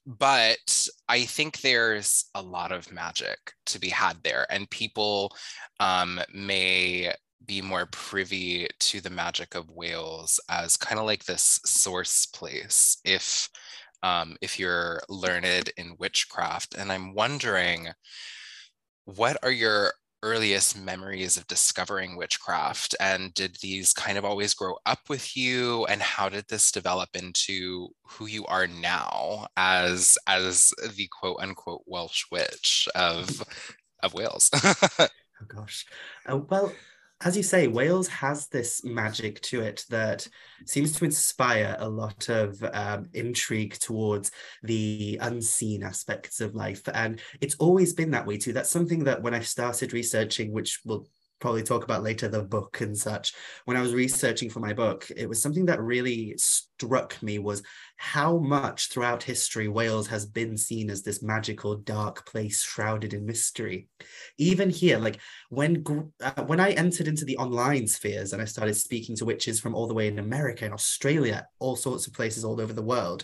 but 0.05 0.87
I 1.07 1.23
think 1.25 1.61
there's 1.61 2.25
a 2.35 2.41
lot 2.41 2.71
of 2.71 2.91
magic 2.91 3.37
to 3.67 3.79
be 3.79 3.89
had 3.89 4.17
there, 4.23 4.45
and 4.49 4.69
people 4.69 5.35
um, 5.79 6.19
may 6.33 7.13
be 7.45 7.61
more 7.61 7.87
privy 7.91 8.67
to 8.79 9.01
the 9.01 9.09
magic 9.09 9.55
of 9.55 9.69
Wales 9.69 10.39
as 10.49 10.77
kind 10.77 10.99
of 10.99 11.05
like 11.05 11.25
this 11.25 11.59
source 11.65 12.25
place 12.27 12.97
if 13.03 13.49
um, 14.03 14.35
if 14.41 14.59
you're 14.59 15.01
learned 15.09 15.71
in 15.77 15.95
witchcraft. 15.99 16.75
And 16.75 16.91
I'm 16.91 17.13
wondering, 17.13 17.89
what 19.05 19.37
are 19.43 19.51
your 19.51 19.93
earliest 20.23 20.79
memories 20.79 21.37
of 21.37 21.47
discovering 21.47 22.15
witchcraft? 22.15 22.95
And 22.99 23.33
did 23.33 23.57
these 23.61 23.93
kind 23.93 24.17
of 24.17 24.25
always 24.25 24.53
grow 24.53 24.75
up 24.85 25.09
with 25.09 25.35
you? 25.35 25.85
And 25.85 26.01
how 26.01 26.29
did 26.29 26.45
this 26.47 26.71
develop 26.71 27.09
into 27.15 27.89
who 28.03 28.27
you 28.27 28.45
are 28.45 28.67
now 28.67 29.47
as 29.57 30.17
as 30.27 30.73
the 30.95 31.07
quote 31.19 31.37
unquote 31.39 31.83
Welsh 31.85 32.25
witch 32.31 32.87
of 32.95 33.43
of 34.03 34.13
Wales? 34.13 34.49
oh 34.99 35.07
gosh. 35.47 35.85
Uh, 36.29 36.37
well, 36.37 36.71
as 37.23 37.37
you 37.37 37.43
say, 37.43 37.67
Wales 37.67 38.07
has 38.07 38.47
this 38.47 38.83
magic 38.83 39.41
to 39.41 39.61
it 39.61 39.85
that 39.89 40.27
seems 40.65 40.93
to 40.93 41.05
inspire 41.05 41.75
a 41.79 41.87
lot 41.87 42.29
of 42.29 42.63
um, 42.73 43.09
intrigue 43.13 43.77
towards 43.79 44.31
the 44.63 45.19
unseen 45.21 45.83
aspects 45.83 46.41
of 46.41 46.55
life. 46.55 46.81
And 46.93 47.21
it's 47.39 47.55
always 47.55 47.93
been 47.93 48.11
that 48.11 48.25
way 48.25 48.37
too. 48.37 48.53
That's 48.53 48.69
something 48.69 49.03
that 49.03 49.21
when 49.21 49.33
I 49.33 49.41
started 49.41 49.93
researching, 49.93 50.51
which 50.51 50.79
we'll 50.85 51.07
probably 51.39 51.63
talk 51.63 51.83
about 51.83 52.03
later 52.03 52.27
the 52.27 52.43
book 52.43 52.81
and 52.81 52.95
such 52.95 53.33
when 53.65 53.75
i 53.75 53.81
was 53.81 53.95
researching 53.95 54.47
for 54.47 54.59
my 54.59 54.73
book 54.73 55.07
it 55.17 55.27
was 55.27 55.41
something 55.41 55.65
that 55.65 55.81
really 55.81 56.35
struck 56.37 57.21
me 57.23 57.39
was 57.39 57.63
how 58.01 58.39
much 58.39 58.89
throughout 58.89 59.21
history 59.21 59.67
wales 59.67 60.07
has 60.07 60.25
been 60.25 60.57
seen 60.57 60.89
as 60.89 61.03
this 61.03 61.21
magical 61.21 61.75
dark 61.75 62.25
place 62.25 62.63
shrouded 62.63 63.13
in 63.13 63.27
mystery. 63.27 63.87
Even 64.39 64.71
here 64.71 64.97
like 64.97 65.19
when 65.49 65.83
uh, 66.19 66.43
when 66.45 66.59
i 66.59 66.71
entered 66.71 67.07
into 67.07 67.25
the 67.25 67.37
online 67.37 67.85
spheres 67.85 68.33
and 68.33 68.41
i 68.41 68.45
started 68.45 68.73
speaking 68.73 69.15
to 69.15 69.23
witches 69.23 69.59
from 69.59 69.75
all 69.75 69.87
the 69.87 69.93
way 69.93 70.07
in 70.07 70.17
america 70.17 70.65
and 70.65 70.73
australia 70.73 71.47
all 71.59 71.75
sorts 71.75 72.07
of 72.07 72.13
places 72.13 72.43
all 72.43 72.59
over 72.59 72.73
the 72.73 72.81
world 72.81 73.23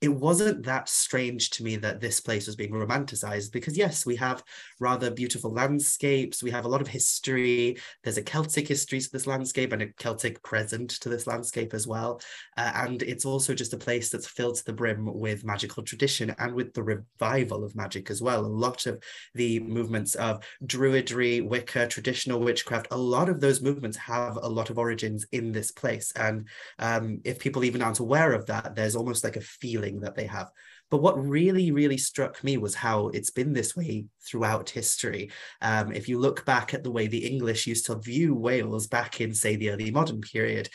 it 0.00 0.08
wasn't 0.08 0.64
that 0.64 0.88
strange 0.88 1.50
to 1.50 1.62
me 1.62 1.76
that 1.76 2.00
this 2.00 2.20
place 2.20 2.46
was 2.46 2.56
being 2.56 2.72
romanticized 2.72 3.52
because 3.52 3.76
yes 3.76 4.06
we 4.06 4.16
have 4.16 4.42
rather 4.78 5.10
beautiful 5.10 5.52
landscapes 5.52 6.42
we 6.42 6.50
have 6.50 6.64
a 6.64 6.68
lot 6.68 6.80
of 6.80 6.88
history. 6.88 7.76
There's 8.02 8.18
a 8.18 8.22
celtic 8.22 8.68
history 8.68 9.00
to 9.00 9.10
this 9.12 9.26
landscape 9.26 9.72
and 9.72 9.82
a 9.82 9.92
celtic 9.94 10.42
present 10.42 10.90
to 10.90 11.08
this 11.08 11.26
landscape 11.26 11.74
as 11.74 11.86
well. 11.86 12.20
Uh, 12.56 12.72
and 12.74 13.02
it's 13.02 13.24
also 13.24 13.54
just 13.54 13.74
a 13.74 13.78
place 13.78 14.10
that's 14.10 14.26
filled 14.26 14.56
to 14.56 14.64
the 14.64 14.72
brim 14.72 15.06
with 15.06 15.44
magical 15.44 15.82
tradition 15.82 16.34
and 16.38 16.54
with 16.54 16.72
the 16.74 16.82
revival 16.82 17.64
of 17.64 17.76
magic 17.76 18.10
as 18.10 18.22
well. 18.22 18.44
A 18.44 18.46
lot 18.46 18.86
of 18.86 19.02
the 19.34 19.60
movements 19.60 20.14
of 20.14 20.44
druidry 20.64 21.46
wicca 21.46 21.86
traditional 21.86 22.40
witchcraft 22.40 22.88
a 22.90 22.98
lot 22.98 23.28
of 23.28 23.40
those 23.40 23.60
movements 23.60 23.96
have 23.96 24.36
a 24.36 24.48
lot 24.48 24.70
of 24.70 24.78
origins 24.78 25.26
in 25.32 25.52
this 25.52 25.70
place. 25.70 26.12
And 26.16 26.48
um, 26.78 27.20
if 27.24 27.38
people 27.38 27.64
even 27.64 27.82
aren't 27.82 28.00
aware 28.00 28.32
of 28.32 28.46
that 28.46 28.74
there's 28.74 28.96
almost 28.96 29.24
like 29.24 29.36
a 29.36 29.40
feeling 29.40 29.89
that 29.98 30.14
they 30.14 30.26
have. 30.26 30.50
But 30.90 31.02
what 31.02 31.24
really, 31.24 31.72
really 31.72 31.98
struck 31.98 32.42
me 32.44 32.56
was 32.56 32.74
how 32.74 33.08
it's 33.08 33.30
been 33.30 33.52
this 33.52 33.76
way 33.76 34.06
throughout 34.24 34.70
history. 34.70 35.30
Um, 35.60 35.92
if 35.92 36.08
you 36.08 36.18
look 36.18 36.44
back 36.44 36.74
at 36.74 36.84
the 36.84 36.90
way 36.90 37.06
the 37.08 37.26
English 37.26 37.66
used 37.66 37.86
to 37.86 37.96
view 37.96 38.34
Wales 38.34 38.86
back 38.86 39.20
in, 39.20 39.34
say, 39.34 39.56
the 39.56 39.70
early 39.70 39.90
modern 39.90 40.20
period, 40.20 40.68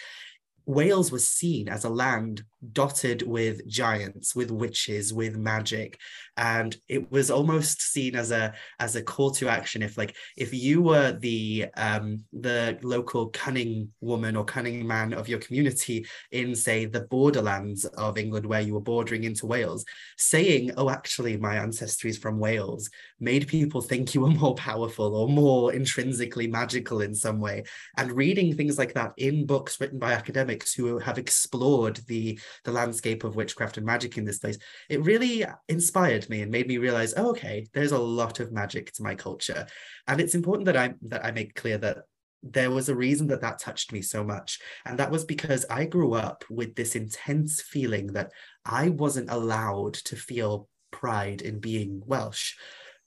Wales 0.66 1.12
was 1.12 1.28
seen 1.28 1.70
as 1.70 1.84
a 1.84 1.90
land 1.90 2.44
dotted 2.72 3.22
with 3.22 3.68
giants, 3.68 4.36
with 4.36 4.50
witches, 4.50 5.14
with 5.14 5.38
magic, 5.38 6.00
and 6.38 6.76
it 6.90 7.12
was 7.12 7.30
almost 7.30 7.82
seen 7.82 8.16
as 8.16 8.32
a 8.32 8.54
as 8.80 8.96
a 8.96 9.04
call 9.04 9.32
to 9.32 9.48
action. 9.48 9.84
If 9.84 9.98
like 9.98 10.16
if 10.36 10.54
you 10.54 10.82
were 10.82 11.12
the 11.12 11.68
um, 11.78 12.24
the 12.34 12.80
local 12.82 13.28
cunning 13.28 13.92
woman 14.02 14.36
or 14.36 14.44
cunning 14.44 14.86
man 14.88 15.14
of 15.14 15.30
your 15.30 15.40
community 15.40 16.06
in 16.32 16.56
say 16.56 16.86
the 16.86 17.02
borderlands 17.02 17.86
of 17.86 18.18
England 18.18 18.46
where 18.46 18.62
you 18.62 18.74
were 18.74 18.82
bordering 18.82 19.24
into 19.24 19.46
Wales, 19.46 19.86
saying, 20.18 20.72
"Oh, 20.78 20.90
actually, 20.90 21.38
my 21.38 21.58
ancestry 21.58 22.10
is 22.10 22.18
from 22.18 22.40
Wales," 22.40 22.90
made 23.20 23.48
people 23.48 23.82
think 23.82 24.16
you 24.16 24.22
were 24.22 24.30
more 24.30 24.56
powerful 24.56 25.16
or 25.16 25.30
more 25.30 25.74
intrinsically 25.74 26.48
magical 26.48 27.02
in 27.02 27.14
some 27.14 27.40
way. 27.40 27.64
And 27.98 28.12
reading 28.12 28.56
things 28.56 28.78
like 28.78 28.94
that 28.94 29.14
in 29.18 29.46
books 29.46 29.80
written 29.80 30.00
by 30.00 30.14
academics 30.14 30.55
who 30.74 31.00
have 31.00 31.18
explored 31.18 31.98
the 32.08 32.40
the 32.64 32.72
landscape 32.72 33.24
of 33.24 33.36
witchcraft 33.36 33.78
and 33.78 33.86
magic 33.86 34.18
in 34.18 34.26
this 34.26 34.40
place 34.40 34.58
it 34.90 35.04
really 35.04 35.46
inspired 35.70 36.30
me 36.30 36.42
and 36.42 36.52
made 36.52 36.68
me 36.68 36.78
realize 36.78 37.14
oh, 37.18 37.30
okay 37.30 37.68
there's 37.74 37.92
a 37.92 37.98
lot 37.98 38.40
of 38.40 38.52
magic 38.52 38.92
to 38.94 39.04
my 39.04 39.16
culture. 39.16 39.66
And 40.08 40.22
it's 40.22 40.36
important 40.36 40.66
that 40.66 40.78
i 40.78 40.94
that 41.04 41.26
i 41.26 41.32
make 41.32 41.56
clear 41.56 41.78
that 41.80 42.00
there 42.44 42.70
was 42.70 42.90
a 42.90 42.96
reason 42.96 43.28
that 43.28 43.42
that 43.42 43.58
touched 43.58 43.92
me 43.92 44.04
so 44.04 44.24
much. 44.24 44.60
And 44.86 45.00
that 45.00 45.12
was 45.12 45.26
because 45.26 45.66
i 45.70 45.86
grew 45.86 46.14
up 46.14 46.44
with 46.50 46.76
this 46.76 46.96
intense 46.96 47.62
feeling 47.62 48.08
that 48.14 48.32
i 48.66 48.90
wasn't 48.90 49.32
allowed 49.32 49.94
to 49.96 50.16
feel 50.16 50.68
pride 50.92 51.42
in 51.42 51.60
being 51.60 52.02
welsh 52.06 52.56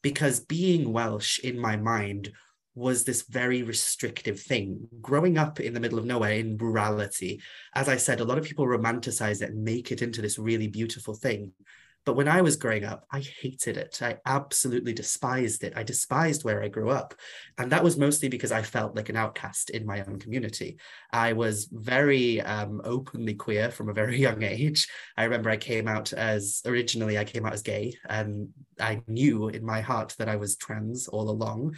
because 0.02 0.40
being 0.40 0.92
welsh 0.92 1.38
in 1.40 1.58
my 1.58 1.76
mind 1.76 2.30
was 2.78 3.04
this 3.04 3.22
very 3.22 3.62
restrictive 3.62 4.40
thing. 4.40 4.88
Growing 5.00 5.36
up 5.36 5.58
in 5.58 5.74
the 5.74 5.80
middle 5.80 5.98
of 5.98 6.04
nowhere 6.04 6.32
in 6.32 6.56
rurality, 6.56 7.40
as 7.74 7.88
I 7.88 7.96
said, 7.96 8.20
a 8.20 8.24
lot 8.24 8.38
of 8.38 8.44
people 8.44 8.66
romanticize 8.66 9.42
it 9.42 9.50
and 9.50 9.64
make 9.64 9.90
it 9.90 10.00
into 10.00 10.22
this 10.22 10.38
really 10.38 10.68
beautiful 10.68 11.14
thing. 11.14 11.52
But 12.04 12.16
when 12.16 12.28
I 12.28 12.40
was 12.40 12.56
growing 12.56 12.84
up, 12.84 13.04
I 13.10 13.20
hated 13.20 13.76
it. 13.76 14.00
I 14.00 14.16
absolutely 14.24 14.94
despised 14.94 15.62
it. 15.62 15.74
I 15.76 15.82
despised 15.82 16.42
where 16.42 16.62
I 16.62 16.68
grew 16.68 16.88
up. 16.88 17.12
And 17.58 17.70
that 17.72 17.84
was 17.84 17.98
mostly 17.98 18.30
because 18.30 18.52
I 18.52 18.62
felt 18.62 18.96
like 18.96 19.10
an 19.10 19.16
outcast 19.16 19.70
in 19.70 19.84
my 19.84 20.02
own 20.04 20.18
community. 20.18 20.78
I 21.12 21.34
was 21.34 21.68
very 21.70 22.40
um, 22.40 22.80
openly 22.84 23.34
queer 23.34 23.70
from 23.70 23.90
a 23.90 23.92
very 23.92 24.18
young 24.26 24.42
age. 24.42 24.88
I 25.18 25.24
remember 25.24 25.50
I 25.50 25.58
came 25.58 25.86
out 25.86 26.12
as 26.14 26.62
originally, 26.64 27.18
I 27.18 27.24
came 27.24 27.44
out 27.44 27.52
as 27.52 27.62
gay, 27.62 27.92
and 28.08 28.48
I 28.80 29.02
knew 29.06 29.48
in 29.48 29.62
my 29.62 29.82
heart 29.82 30.14
that 30.18 30.30
I 30.30 30.36
was 30.36 30.56
trans 30.56 31.08
all 31.08 31.28
along 31.28 31.74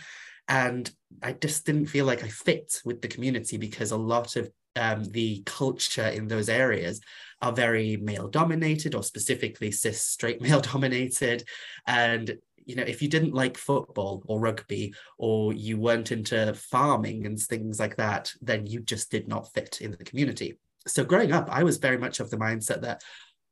and 0.50 0.90
I 1.23 1.33
just 1.33 1.64
didn't 1.64 1.87
feel 1.87 2.04
like 2.04 2.25
I 2.25 2.28
fit 2.28 2.83
with 2.85 3.00
the 3.00 3.09
community 3.09 3.57
because 3.57 3.92
a 3.92 3.97
lot 3.97 4.35
of 4.35 4.50
um, 4.75 5.04
the 5.04 5.42
culture 5.47 6.07
in 6.07 6.26
those 6.26 6.49
areas 6.49 7.00
are 7.40 7.52
very 7.52 7.97
male 7.97 8.28
dominated 8.28 8.95
or 8.97 9.04
specifically 9.04 9.71
cis 9.71 10.02
straight 10.02 10.42
male 10.42 10.61
dominated. 10.61 11.45
And 11.87 12.37
you 12.66 12.76
know 12.76 12.83
if 12.83 13.00
you 13.00 13.09
didn't 13.09 13.33
like 13.33 13.57
football 13.57 14.23
or 14.26 14.40
rugby 14.40 14.92
or 15.19 15.52
you 15.52 15.78
weren't 15.78 16.12
into 16.12 16.52
farming 16.54 17.26
and 17.26 17.40
things 17.40 17.80
like 17.80 17.97
that 17.97 18.30
then 18.42 18.66
you 18.66 18.80
just 18.80 19.11
did 19.11 19.26
not 19.28 19.52
fit 19.54 19.80
in 19.80 19.92
the 19.92 20.04
community. 20.04 20.59
So 20.87 21.04
growing 21.04 21.33
up 21.33 21.49
i 21.50 21.62
was 21.62 21.78
very 21.78 21.99
much 21.99 22.21
of 22.21 22.28
the 22.30 22.37
mindset 22.37 22.83
that 22.83 23.02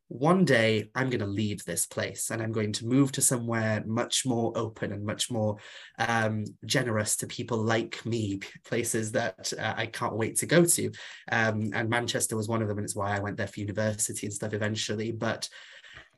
one 0.09 0.47
day 0.47 0.91
I'm 0.95 1.11
going 1.11 1.21
to 1.21 1.27
leave 1.27 1.65
this 1.65 1.87
place 1.87 2.31
and 2.31 2.43
I'm 2.43 2.53
going 2.53 2.73
to 2.73 2.87
move 2.87 3.13
to 3.13 3.21
somewhere 3.21 3.83
much 3.87 4.25
more 4.25 4.53
open 4.57 4.93
and 4.93 5.05
much 5.05 5.31
more 5.31 5.59
um, 5.99 6.45
generous 6.65 7.17
to 7.17 7.27
people 7.27 7.59
like 7.59 8.05
me, 8.07 8.41
places 8.65 9.13
that 9.13 9.53
uh, 9.59 9.75
I 9.77 9.87
can't 9.87 10.17
wait 10.17 10.37
to 10.37 10.47
go 10.47 10.65
to. 10.65 10.91
Um, 11.31 11.71
and 11.75 11.91
Manchester 11.91 12.37
was 12.37 12.49
one 12.49 12.63
of 12.63 12.69
them, 12.69 12.79
and 12.79 12.85
it's 12.85 12.97
why 12.97 13.17
I 13.17 13.21
went 13.21 13.37
there 13.37 13.47
for 13.47 13.61
university 13.61 14.27
and 14.27 14.35
stuff 14.35 14.55
eventually. 14.55 15.13
But 15.13 15.49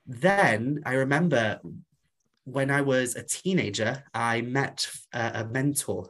then 0.07 0.83
I 0.87 0.95
remember 0.95 1.61
when 2.45 2.71
I 2.71 2.83
was 2.83 3.17
a 3.17 3.23
teenager, 3.23 4.05
I 4.15 4.41
met 4.43 4.89
a, 5.13 5.31
a 5.35 5.45
mentor 5.47 6.09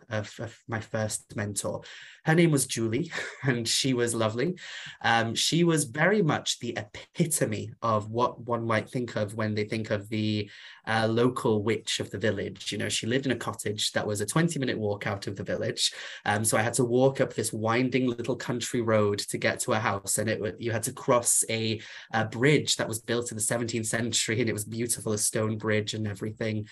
my 0.68 0.80
first 0.80 1.36
mentor. 1.36 1.82
Her 2.24 2.34
name 2.34 2.50
was 2.50 2.66
Julie, 2.66 3.10
and 3.42 3.66
she 3.66 3.94
was 3.94 4.14
lovely. 4.14 4.56
Um, 5.02 5.34
she 5.34 5.64
was 5.64 5.84
very 5.84 6.22
much 6.22 6.58
the 6.58 6.76
epitome 6.76 7.72
of 7.82 8.10
what 8.10 8.40
one 8.40 8.66
might 8.66 8.88
think 8.88 9.16
of 9.16 9.34
when 9.34 9.54
they 9.54 9.64
think 9.64 9.90
of 9.90 10.08
the 10.08 10.50
uh, 10.86 11.06
local 11.08 11.62
witch 11.62 12.00
of 12.00 12.10
the 12.10 12.18
village. 12.18 12.72
You 12.72 12.78
know, 12.78 12.88
she 12.88 13.06
lived 13.06 13.26
in 13.26 13.32
a 13.32 13.36
cottage 13.36 13.92
that 13.92 14.06
was 14.06 14.20
a 14.20 14.26
20 14.26 14.58
minute 14.58 14.78
walk 14.78 15.06
out 15.06 15.26
of 15.26 15.36
the 15.36 15.44
village. 15.44 15.92
Um, 16.24 16.44
so 16.44 16.58
I 16.58 16.62
had 16.62 16.74
to 16.74 16.84
walk 16.84 17.20
up 17.20 17.34
this 17.34 17.52
winding 17.52 18.06
little 18.06 18.36
country 18.36 18.80
road 18.80 19.18
to 19.20 19.38
get 19.38 19.60
to 19.60 19.72
a 19.72 19.78
house, 19.78 20.18
and 20.18 20.28
it 20.28 20.40
you 20.58 20.72
had 20.72 20.82
to 20.84 20.92
cross 20.92 21.44
a, 21.48 21.80
a 22.12 22.24
bridge 22.24 22.76
that 22.76 22.88
was 22.88 23.00
built 23.00 23.30
in 23.30 23.36
the 23.36 23.42
17th 23.42 23.86
century, 23.86 24.40
and 24.40 24.48
it 24.48 24.54
was 24.54 24.64
beautiful, 24.64 25.12
a 25.12 25.18
stone 25.18 25.58
bridge 25.58 25.94
and 25.94 26.06
everything. 26.06 26.66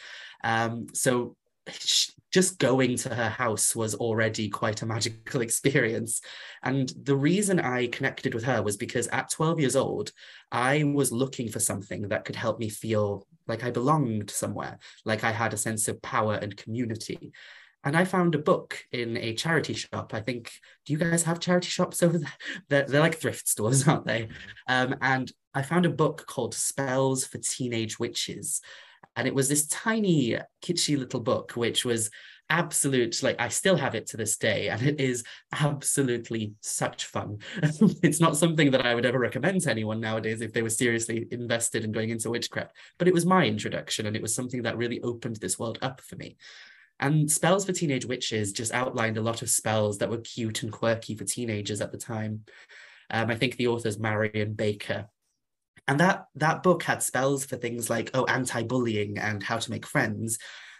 Um, 0.44 0.86
so 0.92 1.36
just 2.32 2.58
going 2.58 2.96
to 2.98 3.14
her 3.14 3.28
house 3.28 3.74
was 3.74 3.94
already 3.94 4.48
quite 4.48 4.82
a 4.82 4.86
magical 4.86 5.40
experience. 5.42 6.20
And 6.62 6.92
the 7.02 7.16
reason 7.16 7.58
I 7.60 7.86
connected 7.86 8.34
with 8.34 8.44
her 8.44 8.62
was 8.62 8.76
because 8.76 9.08
at 9.08 9.30
12 9.30 9.60
years 9.60 9.76
old, 9.76 10.12
I 10.52 10.84
was 10.84 11.12
looking 11.12 11.48
for 11.48 11.60
something 11.60 12.08
that 12.08 12.24
could 12.24 12.36
help 12.36 12.58
me 12.58 12.68
feel 12.68 13.26
like 13.46 13.64
I 13.64 13.70
belonged 13.70 14.30
somewhere, 14.30 14.78
like 15.04 15.24
I 15.24 15.32
had 15.32 15.54
a 15.54 15.58
sense 15.58 15.88
of 15.88 16.02
power 16.02 16.34
and 16.34 16.56
community. 16.56 17.32
And 17.84 17.96
I 17.96 18.04
found 18.04 18.34
a 18.34 18.38
book 18.38 18.84
in 18.92 19.16
a 19.16 19.34
charity 19.34 19.72
shop. 19.72 20.12
I 20.12 20.20
think, 20.20 20.52
do 20.84 20.92
you 20.92 20.98
guys 20.98 21.22
have 21.22 21.40
charity 21.40 21.68
shops 21.68 22.02
over 22.02 22.18
there? 22.18 22.32
They're, 22.68 22.84
they're 22.84 23.00
like 23.00 23.16
thrift 23.16 23.48
stores, 23.48 23.86
aren't 23.88 24.04
they? 24.04 24.22
Mm-hmm. 24.22 24.92
Um, 24.92 24.98
and 25.00 25.32
I 25.54 25.62
found 25.62 25.86
a 25.86 25.90
book 25.90 26.26
called 26.26 26.54
Spells 26.54 27.24
for 27.24 27.38
Teenage 27.38 27.98
Witches 27.98 28.60
and 29.16 29.26
it 29.26 29.34
was 29.34 29.48
this 29.48 29.66
tiny, 29.66 30.38
kitschy 30.62 30.98
little 30.98 31.20
book, 31.20 31.52
which 31.52 31.84
was 31.84 32.10
absolute 32.50 33.22
like 33.22 33.38
I 33.38 33.48
still 33.48 33.76
have 33.76 33.94
it 33.94 34.06
to 34.08 34.16
this 34.16 34.38
day 34.38 34.68
and 34.68 34.80
it 34.82 35.00
is 35.00 35.24
absolutely 35.52 36.54
such 36.60 37.04
fun. 37.04 37.38
it's 38.02 38.20
not 38.20 38.36
something 38.36 38.70
that 38.70 38.86
I 38.86 38.94
would 38.94 39.06
ever 39.06 39.18
recommend 39.18 39.62
to 39.62 39.70
anyone 39.70 40.00
nowadays 40.00 40.40
if 40.40 40.52
they 40.52 40.62
were 40.62 40.70
seriously 40.70 41.26
invested 41.30 41.84
in 41.84 41.92
going 41.92 42.10
into 42.10 42.30
witchcraft, 42.30 42.72
but 42.98 43.08
it 43.08 43.14
was 43.14 43.26
my 43.26 43.44
introduction 43.44 44.06
and 44.06 44.16
it 44.16 44.22
was 44.22 44.34
something 44.34 44.62
that 44.62 44.78
really 44.78 45.00
opened 45.02 45.36
this 45.36 45.58
world 45.58 45.78
up 45.82 46.00
for 46.00 46.16
me. 46.16 46.36
And 47.00 47.30
Spells 47.30 47.64
for 47.64 47.72
Teenage 47.72 48.06
Witches 48.06 48.52
just 48.52 48.72
outlined 48.72 49.18
a 49.18 49.22
lot 49.22 49.42
of 49.42 49.50
spells 49.50 49.98
that 49.98 50.10
were 50.10 50.18
cute 50.18 50.62
and 50.64 50.72
quirky 50.72 51.14
for 51.14 51.24
teenagers 51.24 51.80
at 51.80 51.92
the 51.92 51.98
time. 51.98 52.44
Um, 53.10 53.30
I 53.30 53.36
think 53.36 53.56
the 53.56 53.68
author's 53.68 53.98
Marina 53.98 54.46
Baker. 54.46 55.08
And 55.88 55.98
that 56.00 56.26
that 56.36 56.62
book 56.62 56.82
had 56.82 57.02
spells 57.02 57.44
for 57.46 57.56
things 57.56 57.90
like 57.90 58.10
oh 58.14 58.26
anti-bullying 58.26 59.18
and 59.18 59.42
how 59.42 59.58
to 59.58 59.70
make 59.70 59.86
friends, 59.86 60.38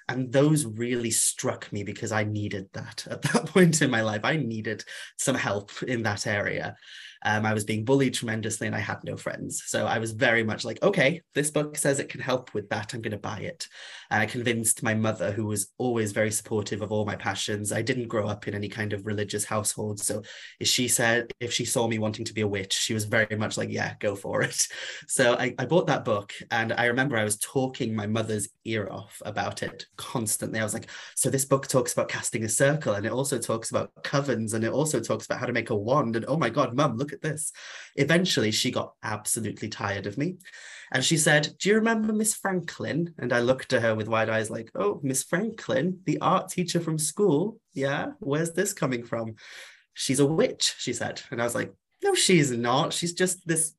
and 0.09 0.33
those 0.33 0.65
really 0.65 1.11
struck 1.11 1.73
me 1.73 1.83
because 1.83 2.13
I 2.13 2.25
needed 2.25 2.69
that 2.75 3.07
at 3.11 3.23
that 3.33 3.47
point 3.47 3.83
in 3.83 3.91
my 3.91 4.03
life. 4.03 4.21
I 4.25 4.37
needed 4.37 4.85
some 5.17 5.35
help 5.35 5.83
in 5.83 6.03
that 6.05 6.27
area. 6.27 6.77
Um, 7.25 7.45
I 7.45 7.55
was 7.55 7.65
being 7.65 7.85
bullied 7.85 8.15
tremendously 8.15 8.67
and 8.67 8.77
I 8.77 8.81
had 8.81 9.03
no 9.05 9.17
friends. 9.17 9.63
So 9.67 9.87
I 9.87 9.99
was 9.99 10.13
very 10.13 10.43
much 10.43 10.65
like, 10.65 10.83
okay, 10.83 11.23
this 11.35 11.51
book 11.51 11.77
says 11.77 11.99
it 11.99 12.09
can 12.09 12.21
help 12.21 12.55
with 12.55 12.69
that. 12.71 12.95
I'm 12.95 13.03
going 13.03 13.13
to 13.13 13.19
buy 13.19 13.41
it. 13.41 13.67
And 14.11 14.23
I 14.23 14.27
convinced 14.27 14.83
my 14.83 14.95
mother, 14.95 15.33
who 15.33 15.47
was 15.47 15.73
always 15.79 16.13
very 16.13 16.31
supportive 16.31 16.81
of 16.83 16.93
all 16.93 17.05
my 17.05 17.17
passions. 17.17 17.73
I 17.73 17.83
didn't 17.83 18.09
grow 18.09 18.27
up 18.27 18.49
in 18.49 18.55
any 18.55 18.69
kind 18.69 18.93
of 18.93 19.07
religious 19.07 19.45
household. 19.45 20.01
So 20.01 20.23
if 20.61 20.69
she 20.69 20.89
said, 20.89 21.31
if 21.41 21.53
she 21.53 21.65
saw 21.65 21.87
me 21.89 21.99
wanting 21.99 22.25
to 22.25 22.35
be 22.35 22.41
a 22.41 22.49
witch, 22.49 22.73
she 22.73 22.95
was 22.95 23.05
very 23.05 23.37
much 23.37 23.57
like, 23.57 23.71
yeah, 23.71 23.95
go 24.01 24.15
for 24.15 24.43
it. 24.43 24.67
So 25.07 25.35
I, 25.35 25.55
I 25.59 25.65
bought 25.65 25.87
that 25.87 26.05
book. 26.05 26.33
And 26.51 26.73
I 26.73 26.87
remember 26.87 27.17
I 27.17 27.25
was 27.25 27.39
talking 27.39 27.95
my 27.95 28.07
mother's 28.07 28.49
ear 28.65 28.89
off 28.91 29.21
about 29.25 29.63
it 29.63 29.87
constantly. 29.97 30.61
I 30.61 30.65
was 30.65 30.75
like, 30.75 30.89
so 31.15 31.31
this 31.31 31.45
book 31.45 31.67
talks 31.67 31.93
about 31.93 32.09
casting 32.09 32.45
a 32.45 32.49
circle 32.49 32.95
and 32.95 33.07
it 33.07 33.13
also 33.13 33.39
talks 33.39 33.71
about 33.71 33.93
covens 34.03 34.55
and 34.55 34.65
it 34.65 34.73
also 34.73 35.01
talks 35.01 35.27
about 35.27 35.39
how 35.39 35.47
to 35.47 35.53
make 35.53 35.71
a 35.71 35.75
wand. 35.75 36.17
And 36.17 36.25
oh 36.29 36.37
my 36.37 36.51
God, 36.51 36.75
mum, 36.75 36.97
look 36.97 37.08
look 37.09 37.13
at 37.13 37.23
this. 37.23 37.53
Eventually, 37.97 38.51
she 38.51 38.71
got 38.71 38.93
absolutely 39.03 39.69
tired 39.69 40.07
of 40.07 40.19
me. 40.19 40.37
And 40.93 41.05
she 41.05 41.17
said, 41.17 41.55
Do 41.59 41.69
you 41.69 41.77
remember 41.77 42.13
Miss 42.13 42.35
Franklin? 42.35 43.15
And 43.19 43.33
I 43.33 43.41
looked 43.41 43.73
at 43.73 43.83
her 43.83 43.95
with 43.95 44.09
wide 44.09 44.29
eyes, 44.29 44.51
like, 44.51 44.71
Oh, 44.75 45.01
Miss 45.03 45.23
Franklin, 45.23 46.01
the 46.05 46.21
art 46.21 46.49
teacher 46.49 46.81
from 46.81 46.99
school. 46.99 47.61
Yeah, 47.73 48.13
where's 48.21 48.53
this 48.53 48.73
coming 48.73 49.05
from? 49.05 49.37
She's 49.95 50.21
a 50.21 50.27
witch, 50.27 50.75
she 50.79 50.93
said. 50.93 51.23
And 51.31 51.41
I 51.41 51.45
was 51.45 51.55
like, 51.55 51.73
No, 52.03 52.15
she's 52.15 52.51
not. 52.51 52.93
She's 52.93 53.13
just 53.13 53.47
this 53.47 53.75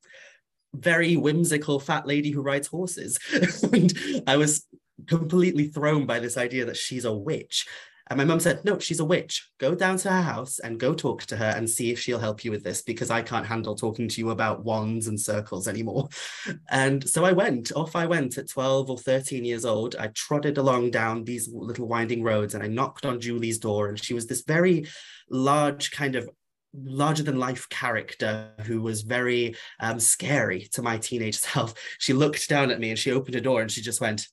very 0.74 1.16
whimsical 1.16 1.80
fat 1.80 2.06
lady 2.06 2.30
who 2.30 2.42
rides 2.42 2.68
horses. 2.68 3.18
and 3.72 3.92
I 4.26 4.36
was 4.36 4.66
completely 5.06 5.66
thrown 5.68 6.06
by 6.06 6.20
this 6.20 6.36
idea 6.36 6.64
that 6.66 6.76
she's 6.76 7.04
a 7.04 7.12
witch. 7.12 7.66
And 8.10 8.16
my 8.16 8.24
mum 8.24 8.40
said, 8.40 8.64
No, 8.64 8.80
she's 8.80 8.98
a 8.98 9.04
witch. 9.04 9.48
Go 9.58 9.76
down 9.76 9.96
to 9.98 10.10
her 10.10 10.22
house 10.22 10.58
and 10.58 10.80
go 10.80 10.92
talk 10.92 11.22
to 11.26 11.36
her 11.36 11.54
and 11.56 11.70
see 11.70 11.92
if 11.92 12.00
she'll 12.00 12.18
help 12.18 12.44
you 12.44 12.50
with 12.50 12.64
this 12.64 12.82
because 12.82 13.08
I 13.08 13.22
can't 13.22 13.46
handle 13.46 13.76
talking 13.76 14.08
to 14.08 14.20
you 14.20 14.30
about 14.30 14.64
wands 14.64 15.06
and 15.06 15.18
circles 15.18 15.68
anymore. 15.68 16.08
And 16.70 17.08
so 17.08 17.24
I 17.24 17.32
went, 17.32 17.72
off 17.72 17.94
I 17.94 18.06
went 18.06 18.38
at 18.38 18.48
12 18.48 18.90
or 18.90 18.98
13 18.98 19.44
years 19.44 19.64
old. 19.64 19.96
I 19.96 20.08
trotted 20.08 20.58
along 20.58 20.90
down 20.90 21.24
these 21.24 21.48
little 21.52 21.86
winding 21.86 22.22
roads 22.22 22.54
and 22.54 22.62
I 22.62 22.66
knocked 22.66 23.06
on 23.06 23.20
Julie's 23.20 23.58
door. 23.58 23.88
And 23.88 24.02
she 24.02 24.14
was 24.14 24.26
this 24.26 24.42
very 24.42 24.86
large, 25.30 25.90
kind 25.90 26.16
of 26.16 26.28
larger 26.74 27.22
than 27.22 27.38
life 27.38 27.68
character 27.68 28.50
who 28.62 28.80
was 28.82 29.02
very 29.02 29.54
um, 29.78 30.00
scary 30.00 30.68
to 30.72 30.82
my 30.82 30.98
teenage 30.98 31.36
self. 31.38 31.74
She 31.98 32.12
looked 32.12 32.48
down 32.48 32.70
at 32.70 32.80
me 32.80 32.90
and 32.90 32.98
she 32.98 33.12
opened 33.12 33.36
a 33.36 33.40
door 33.40 33.60
and 33.60 33.70
she 33.70 33.82
just 33.82 34.00
went, 34.00 34.26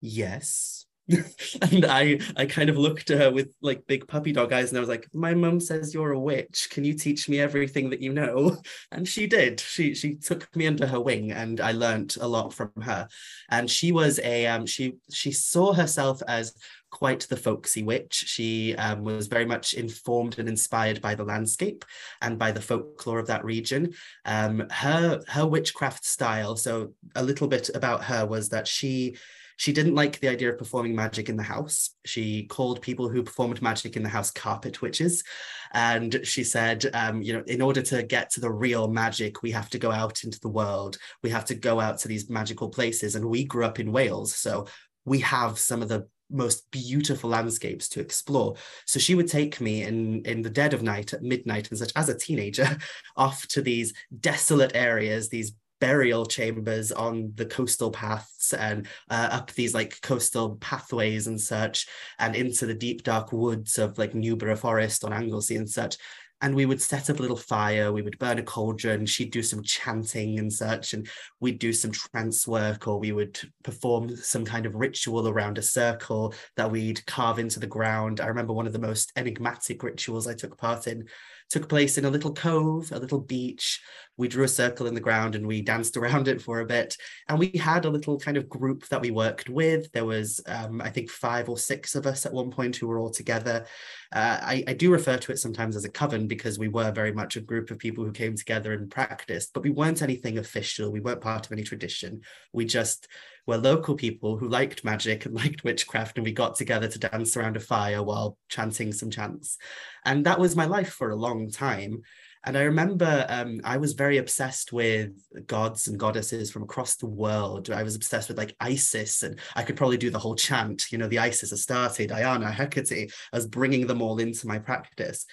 Yes 0.00 0.75
and 1.62 1.84
I 1.86 2.18
I 2.36 2.46
kind 2.46 2.68
of 2.68 2.76
looked 2.76 3.10
at 3.10 3.18
her 3.18 3.30
with 3.30 3.54
like 3.60 3.86
big 3.86 4.08
puppy 4.08 4.32
dog 4.32 4.52
eyes 4.52 4.70
and 4.70 4.76
I 4.76 4.80
was 4.80 4.88
like, 4.88 5.08
my 5.14 5.34
mum 5.34 5.60
says 5.60 5.94
you're 5.94 6.12
a 6.12 6.18
witch. 6.18 6.68
Can 6.70 6.84
you 6.84 6.94
teach 6.94 7.28
me 7.28 7.40
everything 7.40 7.90
that 7.90 8.00
you 8.00 8.12
know? 8.12 8.56
And 8.92 9.06
she 9.06 9.26
did. 9.26 9.60
She 9.60 9.94
she 9.94 10.14
took 10.14 10.54
me 10.56 10.66
under 10.66 10.86
her 10.86 11.00
wing 11.00 11.32
and 11.32 11.60
I 11.60 11.72
learned 11.72 12.16
a 12.20 12.26
lot 12.26 12.52
from 12.52 12.72
her. 12.82 13.08
And 13.50 13.70
she 13.70 13.92
was 13.92 14.18
a 14.20 14.46
um 14.46 14.66
she 14.66 14.96
she 15.10 15.32
saw 15.32 15.72
herself 15.72 16.22
as 16.26 16.54
quite 16.90 17.20
the 17.28 17.36
folksy 17.36 17.82
witch. 17.82 18.14
She 18.14 18.74
um, 18.76 19.04
was 19.04 19.26
very 19.26 19.44
much 19.44 19.74
informed 19.74 20.38
and 20.38 20.48
inspired 20.48 21.02
by 21.02 21.14
the 21.14 21.24
landscape 21.24 21.84
and 22.22 22.38
by 22.38 22.52
the 22.52 22.60
folklore 22.62 23.18
of 23.18 23.26
that 23.26 23.44
region. 23.44 23.94
Um, 24.24 24.66
her 24.70 25.20
her 25.28 25.46
witchcraft 25.46 26.04
style. 26.04 26.56
So 26.56 26.94
a 27.14 27.22
little 27.22 27.48
bit 27.48 27.70
about 27.74 28.04
her 28.04 28.24
was 28.24 28.48
that 28.50 28.66
she 28.66 29.16
she 29.56 29.72
didn't 29.72 29.94
like 29.94 30.20
the 30.20 30.28
idea 30.28 30.50
of 30.50 30.58
performing 30.58 30.94
magic 30.94 31.28
in 31.28 31.36
the 31.36 31.42
house. 31.42 31.90
She 32.04 32.44
called 32.44 32.82
people 32.82 33.08
who 33.08 33.22
performed 33.22 33.62
magic 33.62 33.96
in 33.96 34.02
the 34.02 34.08
house 34.08 34.30
carpet 34.30 34.82
witches. 34.82 35.24
And 35.72 36.20
she 36.24 36.44
said, 36.44 36.84
um, 36.92 37.22
you 37.22 37.32
know, 37.32 37.42
in 37.46 37.62
order 37.62 37.82
to 37.82 38.02
get 38.02 38.30
to 38.30 38.40
the 38.40 38.52
real 38.52 38.86
magic, 38.88 39.42
we 39.42 39.50
have 39.52 39.70
to 39.70 39.78
go 39.78 39.90
out 39.90 40.24
into 40.24 40.38
the 40.40 40.48
world. 40.48 40.98
We 41.22 41.30
have 41.30 41.46
to 41.46 41.54
go 41.54 41.80
out 41.80 41.98
to 42.00 42.08
these 42.08 42.28
magical 42.28 42.68
places. 42.68 43.14
And 43.14 43.24
we 43.24 43.44
grew 43.44 43.64
up 43.64 43.80
in 43.80 43.92
Wales. 43.92 44.34
So 44.34 44.66
we 45.06 45.20
have 45.20 45.58
some 45.58 45.82
of 45.82 45.88
the 45.88 46.06
most 46.30 46.70
beautiful 46.70 47.30
landscapes 47.30 47.88
to 47.88 48.00
explore. 48.00 48.56
So 48.84 48.98
she 48.98 49.14
would 49.14 49.28
take 49.28 49.60
me 49.60 49.84
in 49.84 50.22
in 50.24 50.42
the 50.42 50.50
dead 50.50 50.74
of 50.74 50.82
night 50.82 51.12
at 51.12 51.22
midnight 51.22 51.70
and 51.70 51.78
such 51.78 51.92
as 51.96 52.08
a 52.08 52.18
teenager 52.18 52.76
off 53.16 53.46
to 53.48 53.62
these 53.62 53.94
desolate 54.20 54.72
areas, 54.74 55.28
these 55.28 55.52
burial 55.80 56.26
chambers 56.26 56.92
on 56.92 57.32
the 57.34 57.46
coastal 57.46 57.90
paths 57.90 58.52
and 58.52 58.86
uh, 59.10 59.28
up 59.32 59.52
these 59.52 59.74
like 59.74 60.00
coastal 60.00 60.56
pathways 60.56 61.26
and 61.26 61.40
such 61.40 61.86
and 62.18 62.34
into 62.34 62.66
the 62.66 62.74
deep 62.74 63.02
dark 63.02 63.32
woods 63.32 63.78
of 63.78 63.98
like 63.98 64.12
Newborough 64.12 64.58
Forest 64.58 65.04
on 65.04 65.12
Anglesey 65.12 65.56
and 65.56 65.68
such. 65.68 65.96
And 66.42 66.54
we 66.54 66.66
would 66.66 66.82
set 66.82 67.08
up 67.08 67.18
a 67.18 67.22
little 67.22 67.36
fire 67.36 67.90
we 67.90 68.02
would 68.02 68.18
burn 68.18 68.38
a 68.38 68.42
cauldron 68.42 69.06
she'd 69.06 69.30
do 69.30 69.42
some 69.42 69.62
chanting 69.62 70.38
and 70.38 70.52
such 70.52 70.92
and 70.92 71.08
we'd 71.40 71.58
do 71.58 71.72
some 71.72 71.90
trance 71.90 72.46
work 72.46 72.86
or 72.86 72.98
we 72.98 73.10
would 73.10 73.40
perform 73.64 74.14
some 74.14 74.44
kind 74.44 74.66
of 74.66 74.74
ritual 74.74 75.28
around 75.28 75.56
a 75.56 75.62
circle 75.62 76.34
that 76.56 76.70
we'd 76.70 77.04
carve 77.06 77.38
into 77.38 77.58
the 77.58 77.66
ground. 77.66 78.20
I 78.20 78.26
remember 78.26 78.52
one 78.52 78.66
of 78.66 78.74
the 78.74 78.78
most 78.78 79.12
enigmatic 79.16 79.82
rituals 79.82 80.26
i 80.26 80.34
took 80.34 80.58
part 80.58 80.86
in 80.86 81.06
took 81.50 81.68
place 81.68 81.96
in 81.96 82.04
a 82.04 82.10
little 82.10 82.32
cove, 82.32 82.90
a 82.92 82.98
little 82.98 83.20
beach. 83.20 83.80
We 84.16 84.28
drew 84.28 84.44
a 84.44 84.48
circle 84.48 84.86
in 84.86 84.94
the 84.94 85.00
ground 85.00 85.34
and 85.34 85.46
we 85.46 85.62
danced 85.62 85.96
around 85.96 86.28
it 86.28 86.40
for 86.40 86.60
a 86.60 86.66
bit. 86.66 86.96
And 87.28 87.38
we 87.38 87.50
had 87.50 87.84
a 87.84 87.90
little 87.90 88.18
kind 88.18 88.36
of 88.36 88.48
group 88.48 88.86
that 88.88 89.00
we 89.00 89.10
worked 89.10 89.48
with. 89.48 89.90
There 89.92 90.04
was, 90.04 90.40
um, 90.46 90.80
I 90.80 90.90
think, 90.90 91.10
five 91.10 91.48
or 91.48 91.58
six 91.58 91.94
of 91.94 92.06
us 92.06 92.26
at 92.26 92.32
one 92.32 92.50
point 92.50 92.76
who 92.76 92.86
were 92.86 92.98
all 92.98 93.10
together. 93.10 93.66
Uh, 94.12 94.38
I, 94.40 94.64
I, 94.68 94.72
do 94.72 94.92
refer 94.92 95.16
to 95.16 95.32
it 95.32 95.38
sometimes 95.38 95.74
as 95.74 95.84
a 95.84 95.90
coven 95.90 96.28
because 96.28 96.58
we 96.58 96.68
were 96.68 96.92
very 96.92 97.12
much 97.12 97.36
a 97.36 97.40
group 97.40 97.70
of 97.70 97.78
people 97.78 98.04
who 98.04 98.12
came 98.12 98.36
together 98.36 98.72
and 98.72 98.90
practiced, 98.90 99.52
but 99.52 99.64
we 99.64 99.70
weren't 99.70 100.00
anything 100.00 100.38
official. 100.38 100.92
We 100.92 101.00
weren't 101.00 101.20
part 101.20 101.44
of 101.44 101.52
any 101.52 101.64
tradition. 101.64 102.20
We 102.52 102.66
just 102.66 103.08
were 103.46 103.56
local 103.56 103.94
people 103.94 104.36
who 104.36 104.48
liked 104.48 104.84
magic 104.84 105.24
and 105.24 105.34
liked 105.42 105.64
witchcraft, 105.64 106.18
and 106.18 106.24
we 106.24 106.32
got 106.32 106.56
together 106.56 106.88
to 106.88 106.98
dance 106.98 107.36
around 107.36 107.56
a 107.56 107.60
fire 107.60 108.02
while 108.02 108.36
chanting 108.48 108.92
some 108.92 109.10
chants. 109.10 109.58
And 110.04 110.26
that 110.26 110.38
was 110.38 110.56
my 110.56 110.66
life 110.66 110.90
for 110.90 111.10
a 111.10 111.16
long 111.16 111.50
time. 111.50 112.02
And 112.44 112.56
I 112.56 112.62
remember 112.62 113.26
um, 113.28 113.60
I 113.64 113.76
was 113.76 113.94
very 113.94 114.18
obsessed 114.18 114.72
with 114.72 115.10
gods 115.48 115.88
and 115.88 115.98
goddesses 115.98 116.52
from 116.52 116.62
across 116.62 116.94
the 116.94 117.06
world. 117.06 117.70
I 117.70 117.82
was 117.82 117.96
obsessed 117.96 118.28
with 118.28 118.38
like 118.38 118.54
Isis, 118.60 119.24
and 119.24 119.40
I 119.56 119.64
could 119.64 119.76
probably 119.76 119.96
do 119.96 120.10
the 120.10 120.18
whole 120.18 120.36
chant, 120.36 120.92
you 120.92 120.98
know, 120.98 121.08
the 121.08 121.18
Isis, 121.18 121.50
Astarte, 121.52 122.06
Diana, 122.06 122.52
Hecate. 122.52 123.10
I 123.32 123.36
was 123.36 123.48
bringing 123.48 123.88
them 123.88 124.00
all 124.00 124.18
into 124.18 124.46
my 124.46 124.60
practice. 124.60 125.26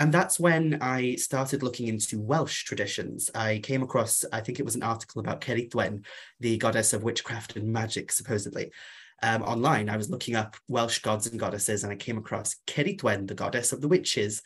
And 0.00 0.12
that's 0.12 0.40
when 0.40 0.78
I 0.80 1.16
started 1.16 1.62
looking 1.62 1.86
into 1.86 2.20
Welsh 2.20 2.64
traditions. 2.64 3.30
I 3.34 3.58
came 3.58 3.82
across, 3.82 4.24
I 4.32 4.40
think 4.40 4.58
it 4.58 4.64
was 4.64 4.74
an 4.74 4.82
article 4.82 5.20
about 5.20 5.42
Cerridwen, 5.42 6.06
the 6.40 6.56
goddess 6.56 6.94
of 6.94 7.02
witchcraft 7.02 7.56
and 7.56 7.70
magic, 7.70 8.10
supposedly. 8.10 8.72
Um, 9.22 9.42
online, 9.42 9.90
I 9.90 9.98
was 9.98 10.08
looking 10.08 10.36
up 10.36 10.56
Welsh 10.68 11.00
gods 11.00 11.26
and 11.26 11.38
goddesses, 11.38 11.84
and 11.84 11.92
I 11.92 11.96
came 11.96 12.16
across 12.16 12.56
Cerridwen, 12.66 13.28
the 13.28 13.34
goddess 13.34 13.72
of 13.72 13.82
the 13.82 13.88
witches, 13.88 14.40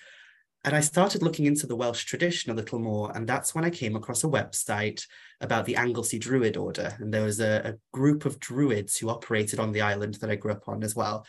and 0.65 0.75
I 0.75 0.81
started 0.81 1.23
looking 1.23 1.47
into 1.47 1.69
the 1.69 1.77
Welsh 1.77 2.05
tradition 2.05 2.51
a 2.51 2.55
little 2.55 2.81
more. 2.81 3.13
And 3.15 3.25
that's 3.25 3.55
when 3.55 3.65
I 3.65 3.71
came 3.71 3.95
across 3.95 4.25
a 4.25 4.29
website 4.29 5.07
about 5.41 5.67
the 5.67 5.77
Anglesey 5.77 6.19
Druid 6.19 6.57
Order. 6.57 6.97
And 6.99 7.13
there 7.13 7.25
was 7.25 7.39
a, 7.39 7.61
a 7.65 7.75
group 7.93 8.25
of 8.25 8.41
druids 8.41 8.97
who 8.97 9.11
operated 9.11 9.61
on 9.61 9.73
the 9.73 9.83
island 9.83 10.15
that 10.15 10.31
I 10.31 10.37
grew 10.37 10.53
up 10.53 10.67
on 10.67 10.83
as 10.83 10.97
well. 10.97 11.27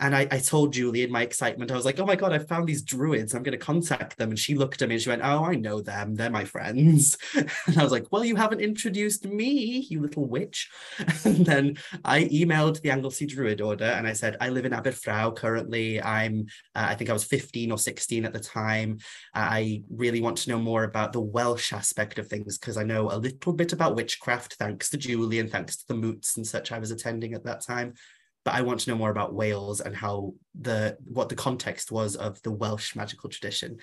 And 0.00 0.14
I, 0.14 0.28
I 0.30 0.38
told 0.38 0.72
Julie 0.72 1.02
in 1.02 1.10
my 1.10 1.22
excitement, 1.22 1.70
I 1.70 1.74
was 1.74 1.84
like, 1.84 1.98
oh 1.98 2.06
my 2.06 2.14
God, 2.14 2.32
I 2.32 2.38
found 2.38 2.68
these 2.68 2.82
druids. 2.82 3.34
I'm 3.34 3.42
going 3.42 3.58
to 3.58 3.64
contact 3.64 4.16
them. 4.16 4.30
And 4.30 4.38
she 4.38 4.54
looked 4.54 4.80
at 4.80 4.88
me 4.88 4.94
and 4.94 5.02
she 5.02 5.08
went, 5.08 5.22
oh, 5.24 5.44
I 5.44 5.56
know 5.56 5.80
them. 5.80 6.14
They're 6.14 6.30
my 6.30 6.44
friends. 6.44 7.16
And 7.66 7.78
I 7.78 7.82
was 7.82 7.92
like, 7.92 8.06
well, 8.10 8.24
you 8.24 8.36
haven't 8.36 8.60
introduced 8.60 9.26
me, 9.26 9.86
you 9.90 10.00
little 10.00 10.26
witch. 10.26 10.70
And 11.24 11.44
then 11.44 11.76
I 12.04 12.24
emailed 12.24 12.80
the 12.80 12.90
Anglesey 12.90 13.26
Druid 13.26 13.60
Order 13.60 13.84
and 13.84 14.06
I 14.06 14.12
said, 14.12 14.36
I 14.40 14.48
live 14.48 14.64
in 14.64 14.72
Aberffraw 14.72 15.36
currently. 15.36 16.02
I'm, 16.02 16.46
uh, 16.74 16.86
I 16.88 16.94
think 16.94 17.10
I 17.10 17.12
was 17.12 17.24
15 17.24 17.72
or 17.72 17.78
16 17.78 18.24
at 18.24 18.32
the 18.32 18.40
time. 18.40 18.98
I 19.34 19.82
really 19.90 20.20
want 20.20 20.38
to 20.38 20.50
know 20.50 20.58
more 20.58 20.84
about 20.84 21.12
the 21.12 21.20
Welsh 21.20 21.72
aspect 21.72 22.18
of 22.18 22.28
things 22.28 22.58
because 22.58 22.76
I 22.76 22.84
know 22.84 23.10
a 23.10 23.18
little 23.18 23.52
bit 23.52 23.72
about 23.72 23.96
witchcraft, 23.96 24.54
thanks 24.54 24.90
to 24.90 24.96
Julie 24.96 25.40
and 25.40 25.50
thanks 25.50 25.76
to 25.78 25.88
the 25.88 25.94
moots 25.94 26.36
and 26.36 26.46
such 26.46 26.72
I 26.72 26.78
was 26.78 26.90
attending 26.90 27.34
at 27.34 27.44
that 27.44 27.60
time 27.60 27.94
but 28.44 28.54
I 28.54 28.62
want 28.62 28.80
to 28.80 28.90
know 28.90 28.96
more 28.96 29.10
about 29.10 29.34
Wales 29.34 29.80
and 29.80 29.94
how 29.94 30.34
the 30.58 30.96
what 31.04 31.28
the 31.28 31.36
context 31.36 31.92
was 31.92 32.16
of 32.16 32.40
the 32.42 32.52
Welsh 32.52 32.96
magical 32.96 33.28
tradition. 33.28 33.78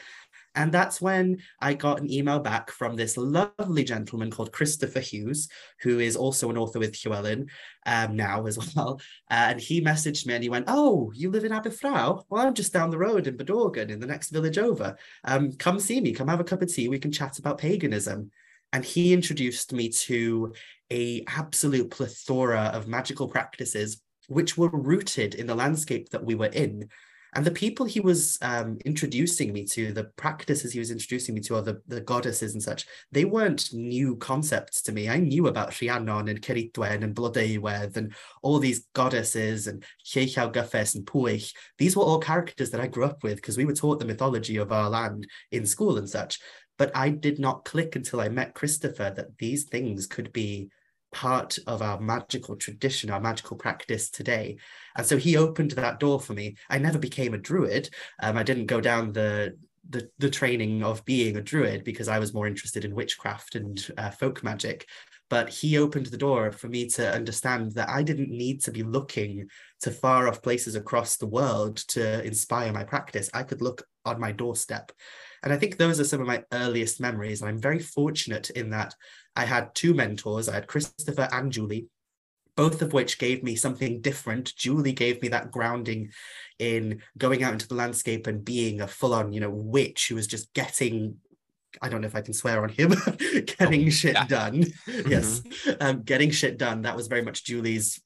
And 0.55 0.71
that's 0.71 1.01
when 1.01 1.39
I 1.59 1.73
got 1.73 1.99
an 1.99 2.11
email 2.11 2.39
back 2.39 2.71
from 2.71 2.95
this 2.95 3.17
lovely 3.17 3.83
gentleman 3.83 4.31
called 4.31 4.53
Christopher 4.53 5.01
Hughes, 5.01 5.49
who 5.81 5.99
is 5.99 6.15
also 6.15 6.49
an 6.49 6.57
author 6.57 6.79
with 6.79 6.95
Llewellyn 6.95 7.47
um, 7.85 8.15
now 8.15 8.45
as 8.45 8.57
well. 8.75 9.01
Uh, 9.29 9.47
and 9.49 9.59
he 9.59 9.81
messaged 9.81 10.25
me 10.25 10.33
and 10.33 10.43
he 10.43 10.49
went, 10.49 10.65
Oh, 10.67 11.11
you 11.13 11.29
live 11.29 11.43
in 11.43 11.51
Aberffraw? 11.51 12.23
Well, 12.29 12.47
I'm 12.47 12.53
just 12.53 12.73
down 12.73 12.89
the 12.89 12.97
road 12.97 13.27
in 13.27 13.37
Bodorgan 13.37 13.89
in 13.89 13.99
the 13.99 14.07
next 14.07 14.29
village 14.29 14.57
over. 14.57 14.97
Um, 15.25 15.51
come 15.53 15.79
see 15.79 15.99
me, 15.99 16.13
come 16.13 16.29
have 16.29 16.39
a 16.39 16.45
cup 16.45 16.61
of 16.61 16.73
tea. 16.73 16.87
We 16.87 16.99
can 16.99 17.11
chat 17.11 17.37
about 17.37 17.57
paganism. 17.57 18.31
And 18.71 18.83
he 18.83 19.13
introduced 19.13 19.73
me 19.73 19.89
to 19.89 20.53
a 20.91 21.23
absolute 21.27 21.89
plethora 21.89 22.71
of 22.73 22.87
magical 22.87 23.27
practices 23.27 24.01
which 24.27 24.57
were 24.57 24.69
rooted 24.69 25.35
in 25.35 25.47
the 25.47 25.55
landscape 25.55 26.09
that 26.09 26.23
we 26.23 26.35
were 26.35 26.47
in 26.47 26.89
and 27.35 27.45
the 27.45 27.51
people 27.51 27.85
he 27.85 27.99
was 27.99 28.37
um, 28.41 28.77
introducing 28.85 29.51
me 29.51 29.65
to, 29.65 29.91
the 29.91 30.05
practices 30.15 30.71
he 30.71 30.79
was 30.79 30.89
introducing 30.89 31.35
me 31.35 31.41
to, 31.41 31.55
or 31.55 31.61
the, 31.61 31.81
the 31.85 31.99
goddesses 31.99 32.53
and 32.53 32.63
such, 32.63 32.85
they 33.11 33.25
weren't 33.25 33.73
new 33.73 34.15
concepts 34.15 34.81
to 34.83 34.93
me. 34.93 35.09
I 35.09 35.17
knew 35.17 35.47
about 35.47 35.81
Rhiannon 35.81 36.29
and 36.29 36.41
Ceridwen 36.41 37.03
and 37.03 37.13
Blodeuwedd 37.13 37.97
and 37.97 38.15
all 38.41 38.59
these 38.59 38.87
goddesses 38.93 39.67
and 39.67 39.83
Lleu 40.05 40.53
Gyffes 40.53 40.95
and 40.95 41.05
Pwyll. 41.05 41.53
These 41.77 41.97
were 41.97 42.03
all 42.03 42.19
characters 42.19 42.69
that 42.71 42.79
I 42.79 42.87
grew 42.87 43.03
up 43.03 43.21
with 43.21 43.35
because 43.35 43.57
we 43.57 43.65
were 43.65 43.73
taught 43.73 43.99
the 43.99 44.05
mythology 44.05 44.55
of 44.55 44.71
our 44.71 44.89
land 44.89 45.27
in 45.51 45.65
school 45.65 45.97
and 45.97 46.09
such. 46.09 46.39
But 46.77 46.95
I 46.95 47.09
did 47.09 47.37
not 47.37 47.65
click 47.65 47.97
until 47.97 48.21
I 48.21 48.29
met 48.29 48.55
Christopher 48.55 49.13
that 49.13 49.37
these 49.39 49.65
things 49.65 50.07
could 50.07 50.31
be 50.31 50.69
part 51.15 51.57
of 51.65 51.81
our 51.81 51.99
magical 51.99 52.57
tradition, 52.57 53.09
our 53.09 53.21
magical 53.21 53.55
practice 53.55 54.09
today. 54.09 54.57
And 54.97 55.05
so 55.07 55.17
he 55.17 55.37
opened 55.37 55.71
that 55.71 55.99
door 55.99 56.19
for 56.19 56.33
me. 56.33 56.57
I 56.69 56.77
never 56.77 56.99
became 56.99 57.33
a 57.33 57.39
druid. 57.39 57.89
Um, 58.21 58.37
I 58.37 58.43
didn't 58.43 58.65
go 58.65 58.81
down 58.81 59.13
the, 59.13 59.57
the, 59.89 60.09
the 60.19 60.29
training 60.29 60.83
of 60.83 61.05
being 61.05 61.37
a 61.37 61.41
druid 61.41 61.85
because 61.85 62.09
I 62.09 62.19
was 62.19 62.33
more 62.33 62.47
interested 62.47 62.83
in 62.83 62.93
witchcraft 62.93 63.55
and 63.55 63.87
uh, 63.97 64.11
folk 64.11 64.43
magic. 64.43 64.87
But 65.29 65.47
he 65.49 65.77
opened 65.77 66.07
the 66.07 66.17
door 66.17 66.51
for 66.51 66.67
me 66.67 66.87
to 66.89 67.11
understand 67.11 67.71
that 67.71 67.89
I 67.89 68.03
didn't 68.03 68.29
need 68.29 68.61
to 68.63 68.71
be 68.71 68.83
looking 68.83 69.47
to 69.81 69.91
far 69.91 70.27
off 70.27 70.43
places 70.43 70.75
across 70.75 71.15
the 71.15 71.27
world 71.27 71.77
to 71.89 72.23
inspire 72.23 72.73
my 72.73 72.83
practice. 72.83 73.29
I 73.33 73.43
could 73.43 73.61
look 73.61 73.87
on 74.03 74.19
my 74.19 74.33
doorstep. 74.33 74.91
And 75.43 75.53
I 75.53 75.57
think 75.57 75.77
those 75.77 75.99
are 75.99 76.03
some 76.03 76.21
of 76.21 76.27
my 76.27 76.43
earliest 76.51 76.99
memories. 76.99 77.41
And 77.41 77.49
I'm 77.49 77.61
very 77.61 77.79
fortunate 77.79 78.49
in 78.49 78.69
that 78.71 78.93
I 79.35 79.45
had 79.45 79.73
two 79.75 79.93
mentors. 79.93 80.47
I 80.49 80.53
had 80.55 80.67
Christopher 80.67 81.27
and 81.31 81.51
Julie, 81.51 81.87
both 82.55 82.81
of 82.81 82.93
which 82.93 83.19
gave 83.19 83.43
me 83.43 83.55
something 83.55 84.01
different. 84.01 84.55
Julie 84.55 84.93
gave 84.93 85.21
me 85.21 85.27
that 85.29 85.51
grounding 85.51 86.11
in 86.59 87.01
going 87.17 87.43
out 87.43 87.53
into 87.53 87.67
the 87.67 87.75
landscape 87.75 88.27
and 88.27 88.45
being 88.45 88.81
a 88.81 88.87
full-on, 88.87 89.33
you 89.33 89.41
know, 89.41 89.49
witch 89.49 90.07
who 90.07 90.15
was 90.15 90.27
just 90.27 90.53
getting 90.53 91.17
I 91.81 91.89
don't 91.89 91.99
know 91.99 92.07
if 92.07 92.15
I 92.15 92.21
can 92.21 92.33
swear 92.33 92.63
on 92.63 92.69
him, 92.69 92.93
getting 93.57 93.87
oh, 93.87 93.89
shit 93.89 94.13
yeah. 94.13 94.25
done. 94.27 94.63
Mm-hmm. 94.63 95.11
Yes, 95.11 95.41
um, 95.81 96.03
getting 96.03 96.31
shit 96.31 96.57
done. 96.57 96.83
That 96.83 96.95
was 96.95 97.07
very 97.07 97.21
much 97.21 97.43
Julie's 97.43 98.01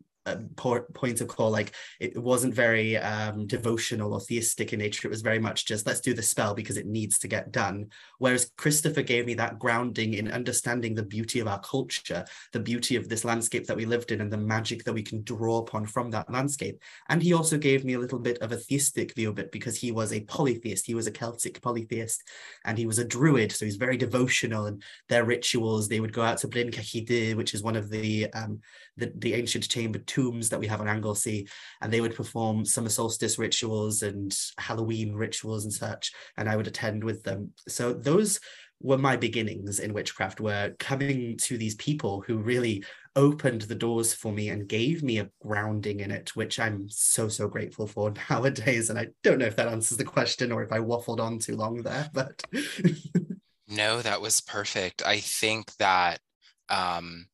point 0.94 1.22
of 1.22 1.28
call 1.28 1.52
like 1.52 1.74
it 2.00 2.18
wasn't 2.18 2.54
very 2.54 2.98
um, 2.98 3.48
devotional 3.48 4.14
or 4.14 4.20
theistic 4.20 4.74
in 4.74 4.80
nature. 4.80 5.08
It 5.08 5.12
was 5.12 5.22
very 5.22 5.40
much 5.40 5.66
just 5.66 5.86
let's 5.86 6.02
do 6.02 6.14
the 6.14 6.22
spell 6.22 6.54
because 6.54 6.78
it 6.78 6.88
needs 6.88 7.20
to 7.20 7.28
get 7.28 7.52
done. 7.52 7.88
Whereas 8.18 8.52
christopher 8.58 9.02
gave 9.02 9.26
me 9.26 9.34
that 9.36 9.60
grounding 9.60 10.14
in 10.14 10.32
understanding 10.32 10.96
the 10.96 11.04
beauty 11.04 11.40
of 11.40 11.48
our 11.48 11.60
culture 11.60 12.26
the 12.52 12.60
beauty 12.60 12.96
of 12.96 13.10
this 13.10 13.26
landscape 13.26 13.66
that 13.68 13.78
we 13.78 13.86
lived 13.86 14.12
in 14.12 14.22
and 14.22 14.32
the 14.32 14.38
magic 14.38 14.84
that 14.84 14.94
we 14.94 15.04
can 15.04 15.24
draw 15.24 15.60
upon 15.60 15.86
from 15.86 16.10
that 16.12 16.32
landscape. 16.32 16.82
And 17.10 17.22
he 17.22 17.34
also 17.34 17.58
gave 17.58 17.86
me 17.86 17.94
a 17.94 18.00
little 18.00 18.20
bit 18.20 18.38
of 18.40 18.52
a 18.52 18.58
theistic 18.58 19.16
view 19.16 19.30
of 19.30 19.40
it 19.40 19.52
because 19.52 19.78
he 19.78 19.92
was 19.92 20.14
a 20.14 20.22
polytheist. 20.22 20.86
He 20.86 20.96
was 20.96 21.08
a 21.08 21.12
celtic 21.12 21.62
polytheist 21.62 22.24
and 22.66 22.78
he 22.78 22.86
was 22.86 23.00
a 23.00 23.06
druid. 23.06 23.52
So 23.52 23.66
he's 23.66 23.76
very 23.76 23.98
devotional 23.98 24.66
and 24.66 24.84
their 25.08 25.26
rituals 25.26 25.88
they 25.88 26.00
would 26.00 26.14
go 26.14 26.22
out 26.22 26.38
to 26.40 26.48
Bryn 26.48 26.72
which 27.36 27.54
is 27.54 27.64
one 27.64 27.76
of 27.76 27.90
the 27.90 28.32
um, 28.34 28.62
the, 29.00 29.12
the 29.16 29.34
ancient 29.34 29.68
chamber 29.70 30.00
tombs 30.00 30.50
that 30.50 30.60
we 30.60 30.68
have 30.68 30.82
on 30.82 30.88
Anglesey, 30.88 31.48
and 31.82 31.92
they 31.92 32.02
would 32.02 32.16
perform 32.16 32.66
summer 32.66 32.90
solstice 32.90 33.40
rituals 33.40 34.02
and 34.02 34.36
Halloween 34.58 35.14
rituals 35.14 35.64
and 35.64 35.74
such, 35.74 36.12
and 36.38 36.50
I 36.50 36.56
would 36.56 36.68
attend 36.68 37.04
with 37.04 37.24
them. 37.24 37.54
So 37.68 37.94
those 37.94 38.40
were 38.82 38.98
my 38.98 39.18
beginnings 39.18 39.80
in 39.80 39.94
witchcraft, 39.94 40.40
were 40.40 40.74
coming 40.80 41.38
to 41.38 41.58
these 41.58 41.76
people 41.76 42.22
who 42.22 42.38
really 42.38 42.84
opened 43.16 43.64
the 43.64 43.76
doors 43.76 44.14
for 44.14 44.32
me 44.32 44.50
and 44.50 44.68
gave 44.68 45.04
me 45.04 45.20
a 45.20 45.30
grounding 45.42 46.00
in 46.00 46.12
it, 46.12 46.36
which 46.36 46.60
I'm 46.60 46.88
so, 46.90 47.28
so 47.28 47.48
grateful 47.48 47.88
for 47.88 48.14
nowadays. 48.30 48.90
And 48.90 48.98
I 48.98 49.08
don't 49.24 49.40
know 49.40 49.46
if 49.46 49.56
that 49.58 49.68
answers 49.68 49.98
the 49.98 50.06
question 50.06 50.52
or 50.52 50.64
if 50.64 50.72
I 50.72 50.80
waffled 50.80 51.20
on 51.20 51.40
too 51.40 51.56
long 51.56 51.82
there, 51.84 52.10
but. 52.14 52.42
no, 53.68 54.02
that 54.02 54.22
was 54.22 54.42
perfect. 54.42 55.04
I 55.06 55.20
think 55.20 55.76
that 55.78 56.20
um, 56.70 57.28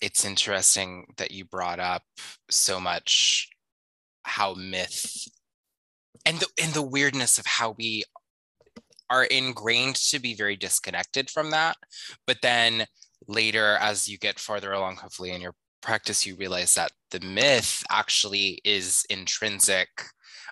it's 0.00 0.24
interesting 0.24 1.06
that 1.16 1.30
you 1.30 1.44
brought 1.44 1.80
up 1.80 2.02
so 2.50 2.80
much 2.80 3.48
how 4.24 4.54
myth 4.54 5.28
and 6.26 6.38
the 6.38 6.46
and 6.62 6.72
the 6.72 6.82
weirdness 6.82 7.38
of 7.38 7.46
how 7.46 7.74
we 7.78 8.04
are 9.10 9.24
ingrained 9.24 9.96
to 9.96 10.18
be 10.18 10.34
very 10.34 10.56
disconnected 10.56 11.30
from 11.30 11.50
that. 11.50 11.76
But 12.26 12.38
then 12.42 12.86
later 13.28 13.76
as 13.80 14.08
you 14.08 14.18
get 14.18 14.38
farther 14.38 14.72
along 14.72 14.96
hopefully 14.96 15.30
in 15.30 15.40
your 15.40 15.54
practice 15.80 16.26
you 16.26 16.34
realize 16.36 16.74
that 16.74 16.92
the 17.10 17.20
myth 17.20 17.82
actually 17.90 18.60
is 18.64 19.04
intrinsic 19.10 19.88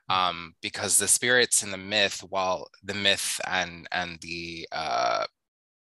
um, 0.08 0.54
because 0.62 0.98
the 0.98 1.08
spirits 1.08 1.62
in 1.62 1.70
the 1.70 1.76
myth 1.78 2.22
while 2.28 2.68
the 2.82 2.94
myth 2.94 3.40
and 3.46 3.86
and 3.92 4.18
the 4.20 4.66
uh, 4.72 5.24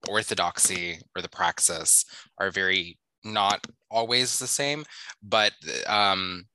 orthodoxy 0.08 1.00
or 1.16 1.22
the 1.22 1.28
praxis 1.28 2.04
are 2.38 2.50
very 2.50 2.98
not 3.24 3.66
always 3.90 4.38
the 4.38 4.46
same, 4.46 4.84
but 5.22 5.52
um, 5.86 6.46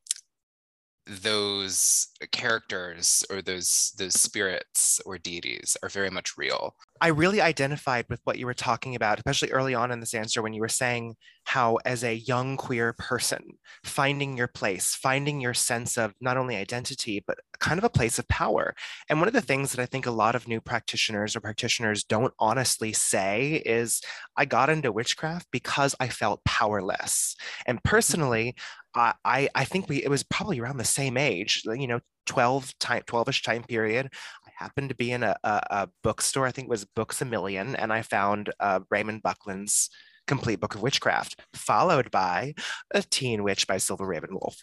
those 1.07 2.07
characters 2.31 3.23
or 3.29 3.41
those 3.41 3.93
those 3.97 4.15
spirits 4.19 4.99
or 5.05 5.17
deities 5.17 5.77
are 5.83 5.89
very 5.89 6.09
much 6.09 6.37
real. 6.37 6.75
I 7.01 7.07
really 7.07 7.41
identified 7.41 8.05
with 8.09 8.21
what 8.23 8.39
you 8.39 8.45
were 8.45 8.53
talking 8.53 8.95
about, 8.95 9.17
especially 9.17 9.51
early 9.51 9.75
on 9.75 9.91
in 9.91 9.99
this 9.99 10.13
answer 10.13 10.41
when 10.41 10.53
you 10.53 10.61
were 10.61 10.69
saying 10.69 11.15
how, 11.43 11.77
as 11.85 12.03
a 12.03 12.15
young 12.15 12.55
queer 12.55 12.93
person, 12.93 13.41
finding 13.83 14.37
your 14.37 14.47
place, 14.47 14.95
finding 14.95 15.41
your 15.41 15.53
sense 15.53 15.97
of 15.97 16.13
not 16.21 16.37
only 16.37 16.55
identity, 16.55 17.23
but 17.27 17.37
kind 17.59 17.77
of 17.77 17.83
a 17.83 17.89
place 17.89 18.17
of 18.17 18.27
power. 18.29 18.73
And 19.09 19.19
one 19.19 19.27
of 19.27 19.33
the 19.33 19.41
things 19.41 19.71
that 19.73 19.81
I 19.81 19.85
think 19.85 20.05
a 20.05 20.11
lot 20.11 20.35
of 20.35 20.47
new 20.47 20.61
practitioners 20.61 21.35
or 21.35 21.41
practitioners 21.41 22.03
don't 22.03 22.33
honestly 22.39 22.93
say 22.93 23.61
is, 23.65 24.01
I 24.37 24.45
got 24.45 24.69
into 24.69 24.91
witchcraft 24.91 25.47
because 25.51 25.95
I 25.99 26.07
felt 26.07 26.43
powerless. 26.45 27.35
And 27.65 27.83
personally, 27.83 28.55
I, 28.95 29.49
I 29.53 29.65
think 29.65 29.89
we 29.89 30.01
it 30.01 30.09
was 30.09 30.23
probably 30.23 30.59
around 30.59 30.77
the 30.77 30.85
same 30.85 31.17
age, 31.17 31.63
you 31.65 31.87
know, 31.87 31.99
12 32.25 32.73
time 32.79 33.03
12ish 33.07 33.43
time 33.43 33.63
period 33.63 34.09
happened 34.55 34.89
to 34.89 34.95
be 34.95 35.11
in 35.11 35.23
a, 35.23 35.35
a, 35.43 35.61
a 35.69 35.89
bookstore, 36.03 36.45
I 36.45 36.51
think 36.51 36.67
it 36.67 36.71
was 36.71 36.85
Books 36.85 37.21
a 37.21 37.25
Million, 37.25 37.75
and 37.75 37.91
I 37.91 38.01
found 38.01 38.51
uh, 38.59 38.79
Raymond 38.89 39.23
Buckland's 39.23 39.89
complete 40.27 40.59
book 40.59 40.75
of 40.75 40.81
witchcraft, 40.81 41.41
followed 41.53 42.09
by 42.11 42.53
a 42.93 43.01
teen 43.03 43.43
witch 43.43 43.67
by 43.67 43.77
Silver 43.77 44.05
RavenWolf. 44.05 44.55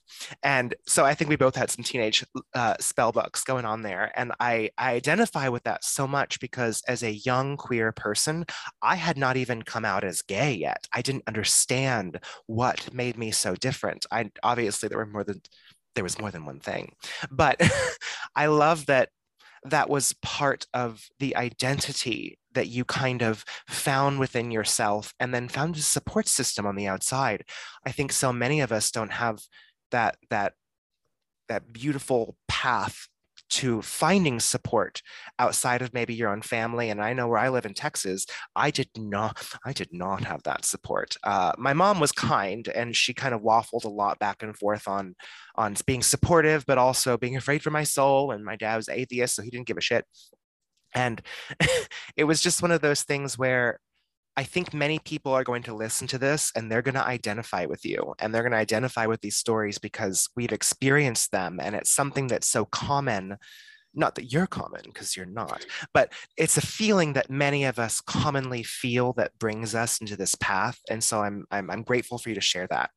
And 0.42 0.74
so 0.87 1.05
I 1.05 1.14
think 1.14 1.28
we 1.28 1.37
both 1.37 1.57
had 1.57 1.70
some 1.70 1.85
teenage 1.85 2.24
uh, 2.55 2.74
spell 2.81 3.12
books 3.12 3.44
going 3.44 3.64
on 3.64 3.83
there. 3.83 4.12
And 4.16 4.33
I, 4.40 4.70
I 4.76 4.92
identify 4.92 5.48
with 5.48 5.62
that 5.64 5.85
so 5.85 6.07
much 6.07 6.40
because 6.40 6.83
as 6.88 7.02
a 7.02 7.12
young 7.12 7.57
queer 7.57 7.92
person, 7.92 8.44
I 8.81 8.96
had 8.96 9.16
not 9.16 9.37
even 9.37 9.62
come 9.62 9.85
out 9.85 10.05
as 10.05 10.22
gay 10.22 10.52
yet. 10.52 10.87
I 10.92 11.02
didn't 11.02 11.24
understand 11.26 12.20
what 12.46 12.92
made 12.92 13.16
me 13.16 13.31
so 13.31 13.55
different. 13.55 14.07
I 14.11 14.31
obviously 14.42 14.88
there 14.88 14.98
were 14.98 15.07
more 15.07 15.24
than 15.24 15.42
there 15.94 16.05
was 16.05 16.18
more 16.18 16.31
than 16.31 16.46
one 16.46 16.59
thing. 16.59 16.94
But 17.31 17.61
I 18.37 18.46
love 18.46 18.87
that 18.87 19.11
that 19.64 19.88
was 19.88 20.14
part 20.22 20.66
of 20.75 21.09
the 21.18 21.37
identity 21.37 22.38
that 22.53 22.68
you 22.68 22.85
kind 22.85 23.22
of 23.22 23.44
found 23.68 24.18
within 24.18 24.51
yourself 24.51 25.14
and 25.20 25.33
then 25.33 25.48
found 25.48 25.77
a 25.77 25.83
support 25.83 26.29
system 26.29 26.66
on 26.66 26.77
the 26.77 26.87
outside. 26.87 27.44
I 27.87 27.92
think 27.92 28.12
so 28.12 28.33
many 28.33 28.61
of 28.61 28.72
us 28.72 28.90
don't 28.90 29.12
have 29.12 29.40
that 29.90 30.16
that 30.31 30.55
that 31.48 31.72
beautiful 31.72 32.37
path 32.48 33.09
to 33.50 33.83
finding 33.83 34.40
support 34.40 35.02
outside 35.38 35.83
of 35.83 35.92
maybe 35.92 36.14
your 36.14 36.31
own 36.31 36.42
family 36.42 36.90
and 36.90 37.02
i 37.02 37.12
know 37.12 37.28
where 37.28 37.38
i 37.38 37.48
live 37.48 37.66
in 37.66 37.74
texas 37.74 38.26
i 38.57 38.70
did 38.70 38.88
not 38.96 39.44
i 39.64 39.72
did 39.72 39.88
not 39.92 40.24
have 40.24 40.42
that 40.44 40.64
support. 40.64 41.16
Uh, 41.22 41.52
my 41.59 41.72
mom 41.72 42.00
was 42.00 42.12
kind 42.12 42.68
and 42.68 42.96
she 42.96 43.12
kind 43.14 43.35
of 43.35 43.42
waffled 43.42 43.85
a 43.85 43.88
lot 43.88 44.18
back 44.18 44.42
and 44.42 44.57
forth 44.57 44.88
on 44.88 45.14
on 45.57 45.76
being 45.87 46.02
supportive 46.02 46.64
but 46.66 46.78
also 46.78 47.16
being 47.16 47.37
afraid 47.37 47.62
for 47.62 47.70
my 47.70 47.85
soul 47.85 48.33
and 48.33 48.44
my 48.44 48.57
dad 48.57 48.76
was 48.76 48.88
atheist 48.88 49.35
so 49.35 49.42
he 49.42 49.50
didn't 49.50 49.66
give 49.66 49.76
a 49.76 49.81
shit. 49.81 50.05
And 50.94 51.22
it 52.16 52.24
was 52.24 52.40
just 52.40 52.62
one 52.62 52.70
of 52.70 52.81
those 52.81 53.02
things 53.02 53.38
where 53.38 53.78
I 54.37 54.45
think 54.45 54.73
many 54.73 54.99
people 54.99 55.33
are 55.33 55.45
going 55.45 55.62
to 55.64 55.75
listen 55.75 56.07
to 56.09 56.18
this 56.18 56.53
and 56.57 56.71
they're 56.71 56.83
going 56.83 56.95
to 56.95 57.07
identify 57.07 57.66
with 57.66 57.85
you 57.85 58.14
and 58.18 58.35
they're 58.35 58.42
going 58.42 58.53
to 58.53 58.59
identify 58.59 59.07
with 59.07 59.21
these 59.21 59.37
stories 59.37 59.79
because 59.79 60.29
we've 60.37 60.53
experienced 60.53 61.33
them 61.33 61.61
and 61.62 61.75
it's 61.75 61.90
something 61.90 62.29
that's 62.29 62.49
so 62.49 62.64
common. 62.64 63.37
Not 63.95 64.14
that 64.14 64.33
you're 64.33 64.47
common 64.47 64.81
because 64.85 65.14
you're 65.16 65.27
not, 65.27 65.66
but 65.92 66.12
it's 66.38 66.57
a 66.57 66.66
feeling 66.66 67.12
that 67.12 67.29
many 67.29 67.64
of 67.64 67.79
us 67.79 68.01
commonly 68.01 68.62
feel 68.62 69.12
that 69.14 69.38
brings 69.38 69.75
us 69.75 70.01
into 70.01 70.16
this 70.16 70.35
path. 70.37 70.81
And 70.88 71.05
so 71.05 71.21
I'm, 71.21 71.45
I'm, 71.51 71.71
I'm 71.71 71.83
grateful 71.83 72.16
for 72.16 72.31
you 72.31 72.35
to 72.35 72.40
share 72.40 72.66
that. 72.68 72.90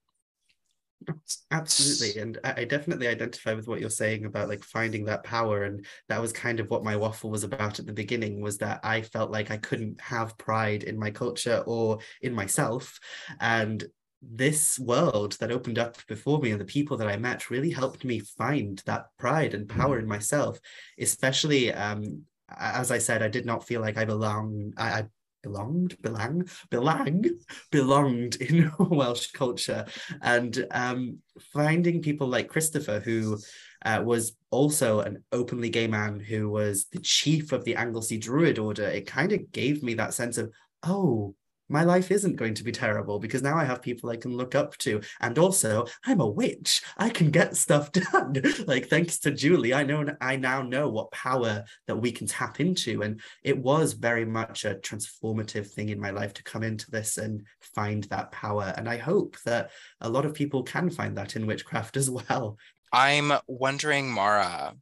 Absolutely. 1.52 2.22
And 2.22 2.40
I 2.44 2.66
definitely 2.66 3.08
identify 3.08 3.54
with 3.54 3.68
what 3.68 3.80
you're 3.80 3.90
saying 3.90 4.26
about 4.26 4.50
like 4.50 4.64
finding 4.64 5.06
that 5.06 5.24
power. 5.24 5.64
And 5.64 5.86
that 6.10 6.22
was 6.22 6.32
kind 6.34 6.60
of 6.60 6.70
what 6.70 6.84
my 6.84 6.96
waffle 6.96 7.30
was 7.30 7.44
about 7.44 7.80
at 7.80 7.86
the 7.86 7.94
beginning 7.94 8.42
was 8.42 8.58
that 8.60 8.80
I 8.84 9.02
felt 9.02 9.32
like 9.32 9.52
I 9.52 9.58
couldn't 9.58 10.00
have 10.02 10.38
pride 10.38 10.84
in 10.84 10.98
my 10.98 11.12
culture 11.12 11.64
or 11.66 12.00
in 12.22 12.34
myself. 12.34 13.00
And 13.40 13.84
this 14.22 14.80
world 14.80 15.34
that 15.34 15.52
opened 15.52 15.78
up 15.78 15.98
before 16.08 16.40
me 16.40 16.52
and 16.52 16.60
the 16.60 16.66
people 16.66 16.98
that 16.98 17.08
I 17.08 17.18
met 17.18 17.50
really 17.52 17.70
helped 17.70 18.04
me 18.04 18.20
find 18.20 18.82
that 18.86 19.08
pride 19.20 19.54
and 19.54 19.70
power 19.70 20.00
in 20.00 20.08
myself, 20.08 20.60
especially 21.00 21.72
um, 21.74 22.24
as 22.58 22.90
I 22.92 22.98
said, 22.98 23.22
I 23.22 23.28
did 23.28 23.46
not 23.46 23.68
feel 23.68 23.82
like 23.82 23.98
I 23.98 24.06
belong. 24.06 24.74
I, 24.78 24.90
I 25.00 25.04
belonged, 25.46 25.96
belong, 26.02 26.50
belong, 26.72 27.24
belonged 27.72 28.36
in 28.38 28.72
Welsh 28.80 29.32
culture, 29.32 29.86
and 30.22 30.66
um, 30.72 31.20
finding 31.54 32.02
people 32.02 32.28
like 32.28 32.50
Christopher, 32.50 33.00
who 33.00 33.38
uh, 33.86 34.02
was 34.04 34.36
also 34.50 35.02
an 35.02 35.24
openly 35.32 35.70
gay 35.70 35.86
man 35.86 36.20
who 36.20 36.50
was 36.50 36.88
the 36.92 37.00
chief 37.00 37.52
of 37.52 37.64
the 37.64 37.76
Anglesey 37.76 38.18
Druid 38.18 38.58
Order. 38.58 38.86
It 38.86 39.06
kind 39.06 39.32
of 39.32 39.52
gave 39.52 39.84
me 39.84 39.94
that 39.96 40.16
sense 40.16 40.40
of, 40.40 40.52
oh, 40.82 41.36
my 41.70 41.84
life 41.84 42.12
isn't 42.12 42.36
going 42.36 42.54
to 42.56 42.64
be 42.64 42.72
terrible 42.72 43.20
because 43.20 43.42
now 43.42 43.58
I 43.58 43.64
have 43.64 43.82
people 43.82 44.10
I 44.10 44.18
can 44.18 44.36
look 44.36 44.56
up 44.56 44.78
to. 44.80 45.02
And 45.22 45.38
also, 45.38 45.86
I'm 46.06 46.22
a 46.22 46.28
witch. 46.28 46.82
I 46.98 47.10
can 47.10 47.32
get 47.32 47.56
stuff 47.56 47.92
done. 48.12 48.42
like 48.68 48.88
thanks 48.88 49.20
to 49.20 49.32
Julie, 49.32 49.74
I 49.74 49.84
know 49.84 50.06
I 50.22 50.36
now 50.36 50.62
know 50.62 50.90
what 50.90 51.12
power 51.12 51.64
that 51.88 51.96
we 51.96 52.12
can 52.12 52.28
tap 52.28 52.60
into. 52.60 53.02
And 53.02 53.22
it 53.44 53.58
was 53.58 53.94
very 53.94 54.26
much 54.26 54.66
a 54.66 54.76
transformative 54.76 55.68
thing 55.72 55.90
in 55.90 56.00
my 56.00 56.12
life 56.12 56.34
to 56.36 56.44
come 56.44 56.64
into 56.64 56.90
this 56.92 57.18
and 57.18 57.44
find 57.62 58.04
that 58.06 58.32
power. 58.32 58.74
And 58.78 58.88
I 58.88 58.98
hope 58.98 59.38
that 59.46 59.72
a 60.02 60.10
lot 60.10 60.26
of 60.26 60.34
people 60.34 60.64
can 60.64 60.90
find 60.90 61.18
that 61.18 61.36
in 61.36 61.48
witchcraft 61.48 61.98
as 61.98 62.10
well. 62.10 62.58
I'm 62.92 63.34
wondering, 63.48 64.10
Mara, 64.10 64.76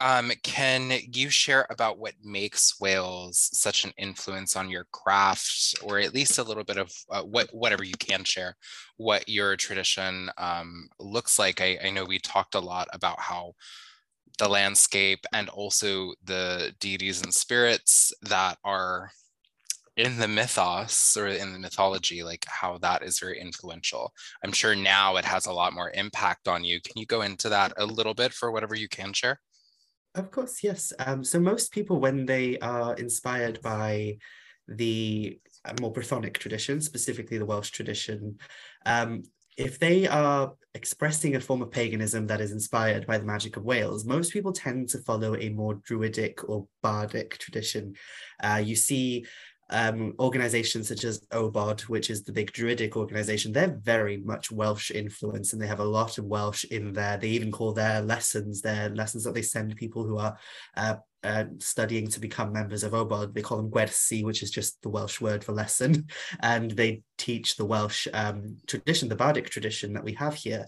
um, 0.00 0.30
can 0.42 0.92
you 1.12 1.28
share 1.30 1.66
about 1.70 1.98
what 1.98 2.14
makes 2.22 2.80
Wales 2.80 3.50
such 3.52 3.84
an 3.84 3.92
influence 3.98 4.54
on 4.56 4.70
your 4.70 4.86
craft, 4.92 5.74
or 5.82 5.98
at 5.98 6.14
least 6.14 6.38
a 6.38 6.42
little 6.42 6.64
bit 6.64 6.76
of 6.76 6.92
uh, 7.10 7.22
what 7.22 7.48
whatever 7.52 7.84
you 7.84 7.94
can 7.98 8.22
share, 8.24 8.56
what 8.96 9.28
your 9.28 9.56
tradition 9.56 10.30
um, 10.38 10.88
looks 11.00 11.38
like? 11.38 11.60
I, 11.60 11.78
I 11.84 11.90
know 11.90 12.04
we 12.04 12.18
talked 12.20 12.54
a 12.54 12.60
lot 12.60 12.88
about 12.92 13.18
how 13.20 13.54
the 14.38 14.48
landscape 14.48 15.24
and 15.32 15.48
also 15.48 16.14
the 16.24 16.72
deities 16.80 17.22
and 17.22 17.34
spirits 17.34 18.12
that 18.22 18.58
are 18.64 19.10
in 19.96 20.16
the 20.18 20.28
mythos 20.28 21.16
or 21.16 21.26
in 21.26 21.52
the 21.52 21.58
mythology, 21.58 22.22
like 22.22 22.44
how 22.46 22.78
that 22.78 23.02
is 23.02 23.18
very 23.18 23.40
influential. 23.40 24.12
I'm 24.44 24.52
sure 24.52 24.76
now 24.76 25.16
it 25.16 25.24
has 25.24 25.46
a 25.46 25.52
lot 25.52 25.72
more 25.72 25.90
impact 25.92 26.46
on 26.46 26.64
you. 26.64 26.80
Can 26.80 26.94
you 26.96 27.06
go 27.06 27.22
into 27.22 27.48
that 27.48 27.72
a 27.78 27.84
little 27.84 28.14
bit 28.14 28.32
for 28.32 28.52
whatever 28.52 28.76
you 28.76 28.88
can 28.88 29.12
share? 29.12 29.40
Of 30.14 30.30
course, 30.30 30.64
yes. 30.64 30.92
Um, 30.98 31.22
so 31.22 31.38
most 31.38 31.72
people, 31.72 32.00
when 32.00 32.26
they 32.26 32.58
are 32.58 32.94
inspired 32.94 33.60
by 33.62 34.18
the 34.66 35.38
uh, 35.64 35.74
more 35.80 35.92
Brythonic 35.92 36.34
tradition, 36.34 36.80
specifically 36.80 37.38
the 37.38 37.46
Welsh 37.46 37.70
tradition, 37.70 38.38
um, 38.84 39.22
if 39.56 39.78
they 39.78 40.06
are 40.06 40.52
expressing 40.74 41.34
a 41.34 41.40
form 41.40 41.62
of 41.62 41.70
paganism 41.70 42.28
that 42.28 42.40
is 42.40 42.52
inspired 42.52 43.06
by 43.06 43.18
the 43.18 43.24
magic 43.24 43.56
of 43.56 43.64
Wales, 43.64 44.04
most 44.04 44.32
people 44.32 44.52
tend 44.52 44.88
to 44.88 44.98
follow 44.98 45.36
a 45.36 45.48
more 45.50 45.74
druidic 45.84 46.48
or 46.48 46.66
bardic 46.80 47.38
tradition. 47.38 47.94
Uh, 48.42 48.62
you 48.64 48.76
see 48.76 49.26
um, 49.70 50.14
organizations 50.18 50.88
such 50.88 51.04
as 51.04 51.20
OBOD, 51.32 51.82
which 51.82 52.10
is 52.10 52.24
the 52.24 52.32
big 52.32 52.52
druidic 52.52 52.96
organization, 52.96 53.52
they're 53.52 53.78
very 53.82 54.16
much 54.18 54.50
Welsh 54.50 54.90
influence 54.90 55.52
and 55.52 55.60
they 55.60 55.66
have 55.66 55.80
a 55.80 55.84
lot 55.84 56.18
of 56.18 56.24
Welsh 56.24 56.64
in 56.64 56.92
there. 56.92 57.16
They 57.16 57.28
even 57.28 57.52
call 57.52 57.72
their 57.72 58.00
lessons, 58.00 58.62
their 58.62 58.88
lessons 58.90 59.24
that 59.24 59.34
they 59.34 59.42
send 59.42 59.76
people 59.76 60.04
who 60.04 60.18
are 60.18 60.38
uh, 60.76 60.96
uh, 61.24 61.44
studying 61.58 62.08
to 62.08 62.20
become 62.20 62.52
members 62.52 62.84
of 62.84 62.92
OBOD, 62.92 63.34
they 63.34 63.42
call 63.42 63.56
them 63.56 63.70
gwersi, 63.70 64.24
which 64.24 64.42
is 64.42 64.50
just 64.50 64.80
the 64.82 64.88
Welsh 64.88 65.20
word 65.20 65.42
for 65.42 65.52
lesson. 65.52 66.06
And 66.40 66.70
they 66.70 67.02
teach 67.16 67.56
the 67.56 67.64
Welsh 67.64 68.06
um, 68.12 68.58
tradition, 68.66 69.08
the 69.08 69.16
bardic 69.16 69.50
tradition 69.50 69.92
that 69.94 70.04
we 70.04 70.12
have 70.14 70.34
here. 70.34 70.64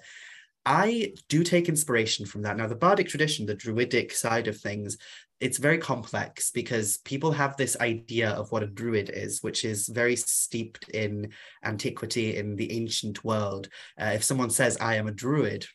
I 0.67 1.15
do 1.29 1.43
take 1.43 1.69
inspiration 1.69 2.27
from 2.27 2.43
that. 2.43 2.57
Now, 2.57 2.67
the 2.67 2.75
bardic 2.75 3.09
tradition, 3.09 3.47
the 3.47 3.55
druidic 3.55 4.13
side 4.13 4.47
of 4.49 4.59
things, 4.59 4.99
it's 5.40 5.59
very 5.59 5.79
complex 5.79 6.50
because 6.50 6.98
people 6.98 7.33
have 7.33 7.57
this 7.57 7.76
idea 7.81 8.31
of 8.31 8.53
what 8.53 8.62
a 8.62 8.66
druid 8.66 9.11
is, 9.11 9.42
which 9.42 9.64
is 9.64 9.88
very 9.88 10.14
steeped 10.14 10.90
in 10.90 11.33
antiquity 11.64 12.37
in 12.37 12.57
the 12.57 12.70
ancient 12.72 13.24
world. 13.24 13.68
Uh, 14.00 14.12
if 14.14 14.22
someone 14.22 14.50
says, 14.50 14.76
I 14.81 14.96
am 14.96 15.09
a 15.09 15.12
druid, 15.12 15.66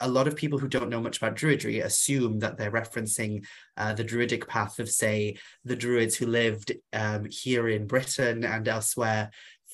a 0.00 0.08
lot 0.08 0.26
of 0.26 0.36
people 0.36 0.58
who 0.58 0.68
don't 0.68 0.88
know 0.88 1.02
much 1.02 1.18
about 1.18 1.36
druidry 1.36 1.84
assume 1.84 2.38
that 2.38 2.56
they're 2.56 2.70
referencing 2.70 3.44
uh, 3.76 3.92
the 3.92 4.04
druidic 4.04 4.48
path 4.48 4.78
of, 4.78 4.88
say, 4.88 5.36
the 5.64 5.76
druids 5.76 6.16
who 6.16 6.26
lived 6.26 6.72
um, 6.94 7.26
here 7.30 7.68
in 7.68 7.86
Britain 7.86 8.44
and 8.44 8.66
elsewhere 8.66 9.30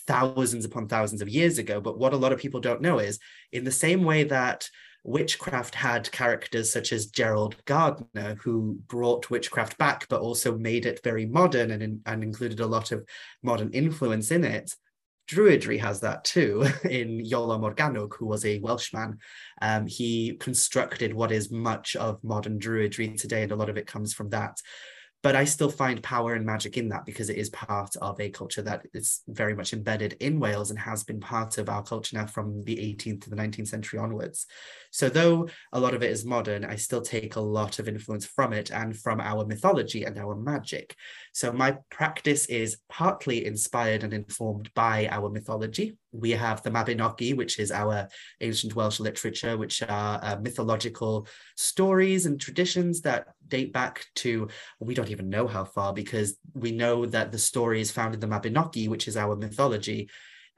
thousands 0.09 0.65
upon 0.65 0.89
thousands 0.89 1.23
of 1.23 1.29
years 1.29 1.59
ago. 1.59 1.81
But 1.81 1.99
what 1.99 2.13
a 2.13 2.17
lot 2.17 2.33
of 2.33 2.41
people 2.41 2.61
don't 2.61 2.83
know 2.83 2.99
is, 2.99 3.21
in 3.53 3.63
the 3.63 3.71
same 3.71 4.03
way 4.03 4.25
that 4.25 4.69
witchcraft 5.07 5.75
had 5.75 6.11
characters 6.11 6.73
such 6.73 6.93
as 6.93 7.07
Gerald 7.07 7.57
Gardner, 7.65 8.35
who 8.43 8.79
brought 8.89 9.31
witchcraft 9.31 9.79
back, 9.79 10.07
but 10.09 10.21
also 10.21 10.59
made 10.59 10.85
it 10.85 11.01
very 11.05 11.27
modern 11.27 11.71
and, 11.71 12.01
and 12.05 12.23
included 12.23 12.61
a 12.61 12.67
lot 12.67 12.93
of 12.93 13.07
modern 13.43 13.71
influence 13.71 14.31
in 14.31 14.45
it. 14.45 14.75
Druidry 15.29 15.81
has 15.81 16.01
that 16.01 16.25
too 16.25 16.63
in 16.85 17.21
Iolo 17.21 17.59
Morgannwg, 17.59 18.15
who 18.19 18.27
was 18.27 18.45
a 18.45 18.59
Welshman. 18.61 19.19
Um, 19.63 19.87
he 19.87 20.37
constructed 20.39 21.15
what 21.15 21.33
is 21.33 21.51
much 21.51 21.97
of 21.97 22.23
modern 22.23 22.59
Druidry 22.59 23.21
today, 23.21 23.43
and 23.43 23.53
a 23.53 23.57
lot 23.57 23.69
of 23.71 23.77
it 23.77 23.87
comes 23.87 24.13
from 24.13 24.31
that 24.31 24.61
but 25.27 25.35
I 25.35 25.43
still 25.43 25.73
find 25.73 26.01
power 26.05 26.35
and 26.35 26.47
magic 26.47 26.77
in 26.77 26.91
that 26.91 27.05
because 27.05 27.31
it 27.31 27.37
is 27.37 27.51
part 27.51 27.97
of 27.97 28.21
a 28.21 28.31
culture 28.31 28.63
that 28.63 28.87
is 28.95 29.23
very 29.27 29.57
much 29.57 29.73
embedded 29.73 30.13
in 30.21 30.39
Wales 30.39 30.71
and 30.71 30.79
has 30.79 31.03
been 31.03 31.19
part 31.19 31.59
of 31.59 31.69
our 31.69 31.83
culture 31.83 32.17
now 32.17 32.27
from 32.27 32.63
the 32.63 32.77
18th 32.77 33.23
to 33.23 33.31
the 33.31 33.35
19th 33.35 33.67
century 33.67 33.99
onwards. 33.99 34.47
So 34.93 35.09
though 35.09 35.49
a 35.73 35.81
lot 35.81 35.95
of 35.95 36.05
it 36.05 36.13
is 36.13 36.25
modern, 36.25 36.65
I 36.65 36.77
still 36.77 37.03
take 37.03 37.35
a 37.35 37.41
lot 37.41 37.81
of 37.81 37.89
influence 37.89 38.25
from 38.25 38.53
it 38.53 38.71
and 38.71 38.97
from 38.97 39.21
our 39.21 39.45
mythology 39.45 40.05
and 40.05 40.17
our 40.17 40.37
magic. 40.37 40.95
So 41.37 41.53
my 41.53 41.77
practice 41.91 42.47
is 42.47 42.79
partly 42.89 43.45
inspired 43.45 44.05
and 44.05 44.15
informed 44.15 44.73
by 44.73 45.07
our 45.09 45.29
mythology. 45.29 45.99
We 46.11 46.31
have 46.31 46.63
the 46.63 46.71
Mabinogi, 46.71 47.37
which 47.37 47.59
is 47.59 47.71
our 47.71 48.09
ancient 48.41 48.75
Welsh 48.75 49.01
literature, 49.01 49.59
which 49.59 49.83
are 49.83 50.19
uh, 50.23 50.37
mythological 50.41 51.29
stories 51.55 52.25
and 52.25 52.41
traditions 52.41 53.03
that 53.03 53.27
date 53.49 53.75
back 53.75 54.07
to, 54.15 54.49
we 54.81 54.95
don't 54.95 55.11
even 55.11 55.29
know 55.29 55.47
how 55.47 55.65
far, 55.65 55.93
because 55.93 56.39
we 56.55 56.73
know 56.73 57.05
that 57.05 57.33
the 57.33 57.39
stories 57.39 57.91
found 57.91 58.15
in 58.15 58.21
the 58.21 58.27
Mabinogi, 58.27 58.89
which 58.89 59.07
is 59.07 59.19
our 59.19 59.37
mythology, 59.37 60.09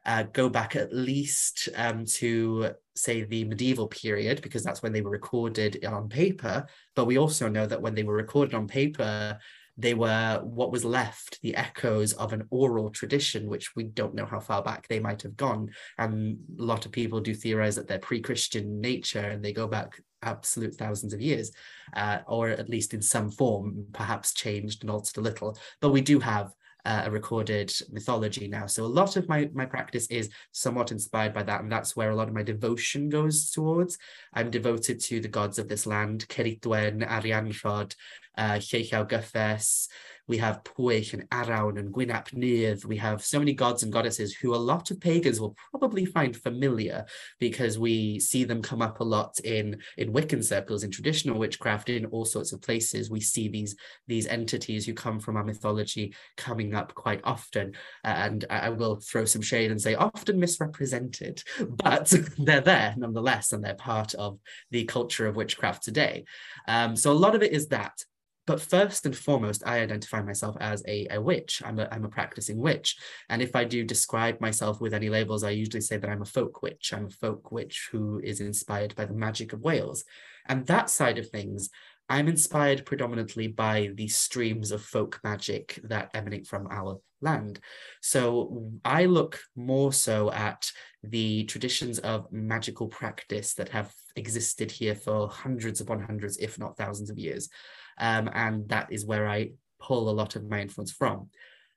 uh, 0.06 0.22
go 0.22 0.48
back 0.48 0.76
at 0.76 0.94
least 0.94 1.68
um, 1.74 2.04
to 2.04 2.70
say 2.94 3.24
the 3.24 3.44
medieval 3.44 3.88
period 3.88 4.40
because 4.42 4.62
that's 4.62 4.82
when 4.82 4.92
they 4.92 5.02
were 5.02 5.10
recorded 5.10 5.84
on 5.84 6.08
paper 6.08 6.66
but 6.96 7.04
we 7.04 7.18
also 7.18 7.48
know 7.48 7.66
that 7.66 7.80
when 7.80 7.94
they 7.94 8.02
were 8.02 8.14
recorded 8.14 8.54
on 8.54 8.66
paper 8.66 9.38
they 9.78 9.94
were 9.94 10.40
what 10.42 10.72
was 10.72 10.84
left, 10.84 11.38
the 11.40 11.54
echoes 11.54 12.12
of 12.14 12.32
an 12.32 12.42
oral 12.50 12.90
tradition, 12.90 13.48
which 13.48 13.74
we 13.76 13.84
don't 13.84 14.14
know 14.14 14.26
how 14.26 14.40
far 14.40 14.62
back 14.62 14.88
they 14.88 14.98
might 14.98 15.22
have 15.22 15.36
gone. 15.36 15.70
And 15.96 16.38
a 16.58 16.62
lot 16.62 16.84
of 16.84 16.92
people 16.92 17.20
do 17.20 17.32
theorize 17.32 17.76
that 17.76 17.86
they're 17.86 18.00
pre 18.00 18.20
Christian 18.20 18.80
nature 18.80 19.20
and 19.20 19.42
they 19.42 19.52
go 19.52 19.68
back 19.68 20.00
absolute 20.22 20.74
thousands 20.74 21.14
of 21.14 21.20
years, 21.20 21.52
uh, 21.94 22.18
or 22.26 22.48
at 22.48 22.68
least 22.68 22.92
in 22.92 23.00
some 23.00 23.30
form, 23.30 23.86
perhaps 23.92 24.34
changed 24.34 24.82
and 24.82 24.90
altered 24.90 25.16
a 25.16 25.20
little. 25.20 25.56
But 25.80 25.90
we 25.90 26.00
do 26.00 26.18
have 26.18 26.52
uh, 26.88 27.02
a 27.04 27.10
recorded 27.10 27.70
mythology 27.92 28.48
now. 28.48 28.64
So 28.66 28.82
a 28.84 28.96
lot 29.00 29.16
of 29.16 29.28
my 29.28 29.50
my 29.52 29.66
practice 29.66 30.06
is 30.06 30.30
somewhat 30.52 30.90
inspired 30.90 31.34
by 31.34 31.42
that, 31.42 31.60
and 31.60 31.70
that's 31.70 31.94
where 31.94 32.10
a 32.10 32.16
lot 32.16 32.28
of 32.28 32.34
my 32.34 32.42
devotion 32.42 33.10
goes 33.10 33.50
towards. 33.50 33.98
I'm 34.32 34.50
devoted 34.50 34.98
to 35.00 35.20
the 35.20 35.28
gods 35.28 35.58
of 35.58 35.68
this 35.68 35.86
land, 35.86 36.26
Ceridwen, 36.28 37.06
Arianrhod, 37.06 37.94
uh, 38.38 38.54
Lleichau 38.54 39.06
Gyffes, 39.06 39.88
we 40.28 40.36
have 40.38 40.62
Pwyll 40.62 41.12
and 41.14 41.28
Arawn 41.30 41.78
and 41.78 41.92
Gwyn 41.92 42.10
ap 42.10 42.32
Nudd. 42.32 42.84
We 42.84 42.96
have 42.98 43.24
so 43.24 43.38
many 43.38 43.54
gods 43.54 43.82
and 43.82 43.92
goddesses 43.92 44.34
who 44.34 44.54
a 44.54 44.56
lot 44.56 44.90
of 44.90 45.00
pagans 45.00 45.40
will 45.40 45.56
probably 45.70 46.04
find 46.04 46.36
familiar 46.36 47.06
because 47.40 47.78
we 47.78 48.20
see 48.20 48.44
them 48.44 48.62
come 48.62 48.82
up 48.82 49.00
a 49.00 49.04
lot 49.04 49.40
in, 49.40 49.80
in 49.96 50.12
Wiccan 50.12 50.44
circles, 50.44 50.84
in 50.84 50.90
traditional 50.90 51.38
witchcraft, 51.38 51.88
in 51.88 52.04
all 52.06 52.24
sorts 52.24 52.52
of 52.52 52.60
places. 52.60 53.10
We 53.10 53.20
see 53.20 53.48
these, 53.48 53.74
these 54.06 54.26
entities 54.26 54.84
who 54.84 54.92
come 54.92 55.18
from 55.18 55.36
our 55.36 55.44
mythology 55.44 56.14
coming 56.36 56.74
up 56.74 56.94
quite 56.94 57.20
often. 57.24 57.74
and 58.04 58.44
I 58.50 58.68
will 58.68 58.96
throw 58.96 59.24
some 59.24 59.42
shade 59.42 59.70
and 59.70 59.80
say 59.80 59.94
often 59.94 60.38
misrepresented, 60.38 61.42
but 61.68 62.12
they're 62.38 62.60
there 62.60 62.94
nonetheless, 62.96 63.52
and 63.52 63.64
they're 63.64 63.74
part 63.74 64.14
of 64.14 64.38
the 64.70 64.84
culture 64.84 65.26
of 65.26 65.36
witchcraft 65.36 65.82
today. 65.82 66.24
Um, 66.66 66.96
so 66.96 67.10
a 67.10 67.14
lot 67.14 67.34
of 67.34 67.42
it 67.42 67.52
is 67.52 67.68
that. 67.68 68.04
But 68.48 68.62
first 68.62 69.04
and 69.04 69.14
foremost, 69.14 69.62
I 69.66 69.80
identify 69.80 70.22
myself 70.22 70.56
as 70.58 70.82
a, 70.88 71.06
a 71.10 71.20
witch. 71.20 71.60
I'm 71.66 71.78
a, 71.78 71.86
I'm 71.92 72.06
a 72.06 72.08
practicing 72.08 72.56
witch. 72.56 72.96
And 73.28 73.42
if 73.42 73.54
I 73.54 73.64
do 73.64 73.84
describe 73.84 74.40
myself 74.40 74.80
with 74.80 74.94
any 74.94 75.10
labels, 75.10 75.44
I 75.44 75.50
usually 75.50 75.82
say 75.82 75.98
that 75.98 76.08
I'm 76.08 76.22
a 76.22 76.24
folk 76.24 76.62
witch. 76.62 76.94
I'm 76.94 77.04
a 77.04 77.10
folk 77.10 77.52
witch 77.52 77.90
who 77.92 78.22
is 78.24 78.40
inspired 78.40 78.94
by 78.96 79.04
the 79.04 79.12
magic 79.12 79.52
of 79.52 79.60
Wales. 79.60 80.02
And 80.46 80.66
that 80.66 80.88
side 80.88 81.18
of 81.18 81.28
things, 81.28 81.68
I'm 82.08 82.26
inspired 82.26 82.86
predominantly 82.86 83.48
by 83.48 83.90
the 83.94 84.08
streams 84.08 84.72
of 84.72 84.80
folk 84.82 85.20
magic 85.22 85.78
that 85.84 86.10
emanate 86.14 86.46
from 86.46 86.68
our 86.70 87.02
land. 87.20 87.60
So 88.00 88.72
I 88.82 89.04
look 89.04 89.40
more 89.56 89.92
so 89.92 90.32
at 90.32 90.72
the 91.02 91.44
traditions 91.44 91.98
of 91.98 92.32
magical 92.32 92.88
practice 92.88 93.52
that 93.54 93.68
have 93.68 93.92
existed 94.16 94.70
here 94.70 94.94
for 94.94 95.28
hundreds 95.28 95.82
upon 95.82 96.00
hundreds, 96.02 96.38
if 96.38 96.58
not 96.58 96.78
thousands 96.78 97.10
of 97.10 97.18
years. 97.18 97.50
Um, 97.98 98.30
and 98.32 98.68
that 98.68 98.92
is 98.92 99.06
where 99.06 99.28
I 99.28 99.50
pull 99.80 100.08
a 100.08 100.12
lot 100.12 100.36
of 100.36 100.48
my 100.48 100.60
influence 100.60 100.92
from. 100.92 101.28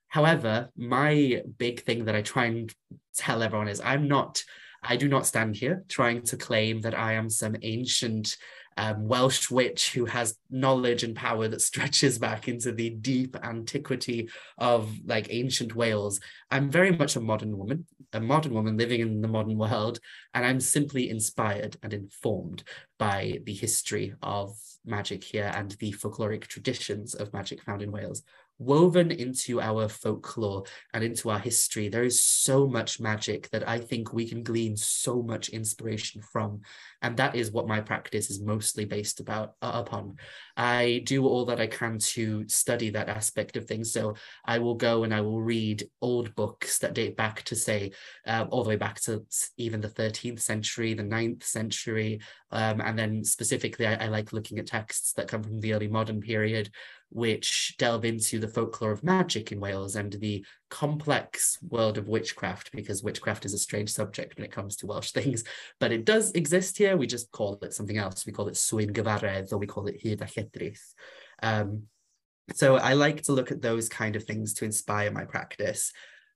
However, 0.07 0.69
my 0.75 1.41
big 1.57 1.83
thing 1.83 2.05
that 2.05 2.15
I 2.15 2.21
try 2.21 2.45
and 2.45 2.73
tell 3.15 3.41
everyone 3.41 3.69
is 3.69 3.79
I'm 3.79 4.07
not, 4.07 4.43
I 4.83 4.97
do 4.97 5.07
not 5.07 5.25
stand 5.25 5.55
here 5.55 5.85
trying 5.87 6.23
to 6.23 6.37
claim 6.37 6.81
that 6.81 6.97
I 6.97 7.13
am 7.13 7.29
some 7.29 7.55
ancient 7.61 8.35
um, 8.77 9.07
Welsh 9.07 9.49
witch 9.49 9.93
who 9.93 10.05
has 10.05 10.37
knowledge 10.49 11.03
and 11.03 11.15
power 11.15 11.47
that 11.47 11.61
stretches 11.71 12.17
back 12.17 12.47
into 12.47 12.71
the 12.71 12.89
deep 12.89 13.37
antiquity 13.43 14.29
of 14.57 14.93
like 15.05 15.27
ancient 15.29 15.75
Wales. 15.75 16.19
I'm 16.49 16.69
very 16.69 16.91
much 16.91 17.15
a 17.15 17.21
modern 17.21 17.57
woman, 17.57 17.85
a 18.13 18.19
modern 18.19 18.53
woman 18.53 18.77
living 18.77 19.01
in 19.01 19.21
the 19.21 19.27
modern 19.27 19.57
world, 19.57 19.99
and 20.33 20.45
I'm 20.45 20.59
simply 20.59 21.09
inspired 21.09 21.77
and 21.83 21.93
informed 21.93 22.63
by 22.97 23.39
the 23.45 23.53
history 23.53 24.13
of 24.21 24.57
magic 24.85 25.23
here 25.23 25.51
and 25.55 25.71
the 25.71 25.91
folkloric 25.93 26.47
traditions 26.47 27.13
of 27.13 27.33
magic 27.33 27.61
found 27.63 27.81
in 27.81 27.91
Wales 27.91 28.23
woven 28.61 29.09
into 29.09 29.59
our 29.59 29.87
folklore 29.87 30.63
and 30.93 31.03
into 31.03 31.31
our 31.31 31.39
history. 31.39 31.89
There 31.89 32.03
is 32.03 32.23
so 32.23 32.67
much 32.67 32.99
magic 32.99 33.49
that 33.49 33.67
I 33.67 33.79
think 33.79 34.13
we 34.13 34.29
can 34.29 34.43
glean 34.43 34.77
so 34.77 35.23
much 35.23 35.49
inspiration 35.49 36.21
from. 36.21 36.61
And 37.01 37.17
that 37.17 37.35
is 37.35 37.51
what 37.51 37.67
my 37.67 37.81
practice 37.81 38.29
is 38.29 38.39
mostly 38.39 38.85
based 38.85 39.19
about 39.19 39.55
uh, 39.63 39.71
upon. 39.73 40.17
I 40.55 41.01
do 41.05 41.25
all 41.25 41.45
that 41.45 41.59
I 41.59 41.65
can 41.65 41.97
to 41.97 42.47
study 42.47 42.91
that 42.91 43.09
aspect 43.09 43.57
of 43.57 43.65
things. 43.65 43.91
So 43.91 44.13
I 44.45 44.59
will 44.59 44.75
go 44.75 45.03
and 45.03 45.13
I 45.13 45.21
will 45.21 45.41
read 45.41 45.83
old 45.99 46.35
books 46.35 46.77
that 46.79 46.93
date 46.93 47.17
back 47.17 47.41
to 47.43 47.55
say 47.55 47.93
uh, 48.27 48.45
all 48.51 48.63
the 48.63 48.69
way 48.69 48.75
back 48.75 49.01
to 49.01 49.25
even 49.57 49.81
the 49.81 49.87
13th 49.87 50.39
century, 50.39 50.93
the 50.93 51.01
9th 51.01 51.43
century. 51.43 52.21
Um, 52.51 52.79
and 52.79 52.99
then 52.99 53.23
specifically, 53.23 53.87
I, 53.87 54.05
I 54.05 54.07
like 54.09 54.33
looking 54.33 54.59
at 54.59 54.67
texts 54.67 55.13
that 55.13 55.27
come 55.27 55.41
from 55.41 55.59
the 55.61 55.73
early 55.73 55.87
modern 55.87 56.21
period 56.21 56.69
which 57.11 57.75
delve 57.77 58.05
into 58.05 58.39
the 58.39 58.47
folklore 58.47 58.91
of 58.91 59.03
magic 59.03 59.51
in 59.51 59.59
Wales 59.59 59.97
and 59.97 60.13
the 60.13 60.45
complex 60.69 61.57
world 61.61 61.97
of 61.97 62.07
witchcraft, 62.07 62.71
because 62.71 63.03
witchcraft 63.03 63.45
is 63.45 63.53
a 63.53 63.57
strange 63.57 63.91
subject 63.91 64.37
when 64.37 64.45
it 64.45 64.51
comes 64.51 64.77
to 64.77 64.87
Welsh 64.87 65.11
things, 65.13 65.43
but 65.79 65.91
it 65.91 66.05
does 66.05 66.31
exist 66.31 66.77
here. 66.77 66.95
We 66.95 67.07
just 67.07 67.31
call 67.31 67.59
it 67.61 67.73
something 67.73 67.97
else. 67.97 68.25
We 68.25 68.31
call 68.31 68.47
it 68.47 68.57
Swyn 68.57 68.93
Gyfaredd, 68.93 69.51
or 69.51 69.57
we 69.57 69.67
call 69.67 69.87
it 69.87 70.01
hud. 70.01 70.75
Um, 71.43 71.83
so 72.53 72.77
I 72.77 72.93
like 72.93 73.23
to 73.23 73.33
look 73.33 73.51
at 73.51 73.61
those 73.61 73.89
kind 73.89 74.15
of 74.15 74.23
things 74.23 74.53
to 74.55 74.65
inspire 74.65 75.11
my 75.11 75.25
practice. 75.25 75.91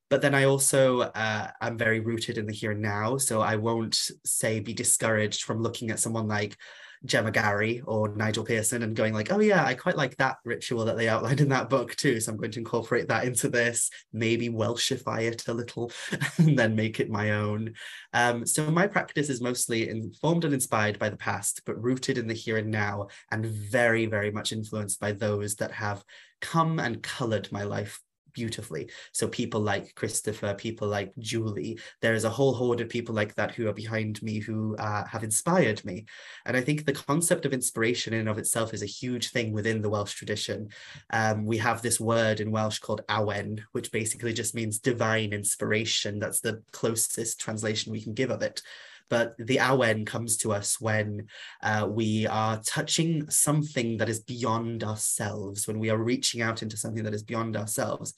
But 0.09 0.21
then 0.21 0.35
I 0.35 0.43
also 0.43 1.01
uh, 1.01 1.49
am 1.61 1.77
very 1.77 1.99
rooted 1.99 2.37
in 2.37 2.45
the 2.45 2.53
here 2.53 2.71
and 2.71 2.81
now. 2.81 3.17
So 3.17 3.41
I 3.41 3.55
won't 3.55 3.97
say 4.23 4.59
be 4.59 4.73
discouraged 4.73 5.43
from 5.43 5.61
looking 5.61 5.89
at 5.89 5.99
someone 5.99 6.27
like 6.27 6.57
Gemma 7.05 7.31
Gary 7.31 7.81
or 7.85 8.09
Nigel 8.15 8.43
Pearson 8.43 8.83
and 8.83 8.95
going 8.95 9.13
like, 9.13 9.31
oh 9.31 9.39
yeah, 9.39 9.63
I 9.63 9.73
quite 9.73 9.95
like 9.95 10.17
that 10.17 10.37
ritual 10.43 10.85
that 10.85 10.97
they 10.97 11.07
outlined 11.07 11.41
in 11.41 11.49
that 11.49 11.69
book 11.69 11.95
too. 11.95 12.19
So 12.19 12.31
I'm 12.31 12.37
going 12.37 12.51
to 12.51 12.59
incorporate 12.59 13.07
that 13.07 13.25
into 13.25 13.49
this, 13.49 13.89
maybe 14.11 14.49
Welshify 14.49 15.21
it 15.23 15.47
a 15.47 15.53
little 15.53 15.91
and 16.37 16.57
then 16.57 16.75
make 16.75 16.99
it 16.99 17.09
my 17.09 17.31
own. 17.31 17.73
Um, 18.13 18.45
so 18.45 18.69
my 18.69 18.87
practice 18.87 19.29
is 19.29 19.41
mostly 19.41 19.89
informed 19.89 20.45
and 20.45 20.53
inspired 20.53 20.99
by 20.99 21.09
the 21.09 21.17
past, 21.17 21.61
but 21.65 21.81
rooted 21.81 22.17
in 22.17 22.27
the 22.27 22.33
here 22.33 22.57
and 22.57 22.71
now 22.71 23.07
and 23.31 23.45
very, 23.45 24.05
very 24.05 24.31
much 24.31 24.51
influenced 24.51 24.99
by 24.99 25.11
those 25.11 25.55
that 25.55 25.71
have 25.71 26.03
come 26.41 26.79
and 26.79 27.01
colored 27.01 27.51
my 27.51 27.63
life 27.63 27.99
beautifully. 28.35 28.91
So 29.13 29.27
people 29.27 29.61
like 29.61 29.95
Christopher, 29.95 30.53
people 30.53 30.87
like 30.87 31.11
Julie, 31.17 31.79
there 32.01 32.13
is 32.13 32.25
a 32.25 32.29
whole 32.29 32.53
horde 32.53 32.81
of 32.81 32.89
people 32.89 33.15
like 33.15 33.33
that 33.35 33.55
who 33.55 33.67
are 33.67 33.73
behind 33.73 34.21
me 34.21 34.39
who 34.39 34.75
uh, 34.77 35.05
have 35.05 35.23
inspired 35.23 35.83
me. 35.83 36.05
And 36.45 36.55
I 36.55 36.61
think 36.61 36.85
the 36.85 36.93
concept 36.93 37.45
of 37.45 37.53
inspiration 37.53 38.13
in 38.13 38.19
and 38.19 38.29
of 38.29 38.37
itself 38.37 38.73
is 38.73 38.83
a 38.83 38.97
huge 39.01 39.31
thing 39.31 39.53
within 39.53 39.81
the 39.81 39.89
Welsh 39.89 40.13
tradition. 40.13 40.69
Um, 41.09 41.45
we 41.45 41.57
have 41.57 41.81
this 41.81 41.99
word 41.99 42.39
in 42.39 42.51
Welsh 42.51 42.79
called 42.79 43.01
awen, 43.09 43.61
which 43.71 43.91
basically 43.91 44.33
just 44.33 44.53
means 44.53 44.77
divine 44.77 45.33
inspiration. 45.33 46.19
That's 46.19 46.41
the 46.41 46.61
closest 46.71 47.39
translation 47.39 47.91
we 47.91 48.03
can 48.03 48.13
give 48.13 48.29
of 48.29 48.41
it 48.41 48.61
but 49.09 49.35
the 49.37 49.57
awen 49.57 50.05
comes 50.05 50.37
to 50.37 50.51
us 50.51 50.79
when 50.79 51.27
uh, 51.61 51.87
we 51.89 52.27
are 52.27 52.61
touching 52.65 53.29
something 53.29 53.97
that 53.97 54.09
is 54.09 54.19
beyond 54.19 54.83
ourselves, 54.83 55.67
when 55.67 55.79
we 55.79 55.89
are 55.89 55.97
reaching 55.97 56.41
out 56.41 56.63
into 56.63 56.77
something 56.77 57.03
that 57.03 57.13
is 57.13 57.23
beyond 57.23 57.55
ourselves. 57.55 58.13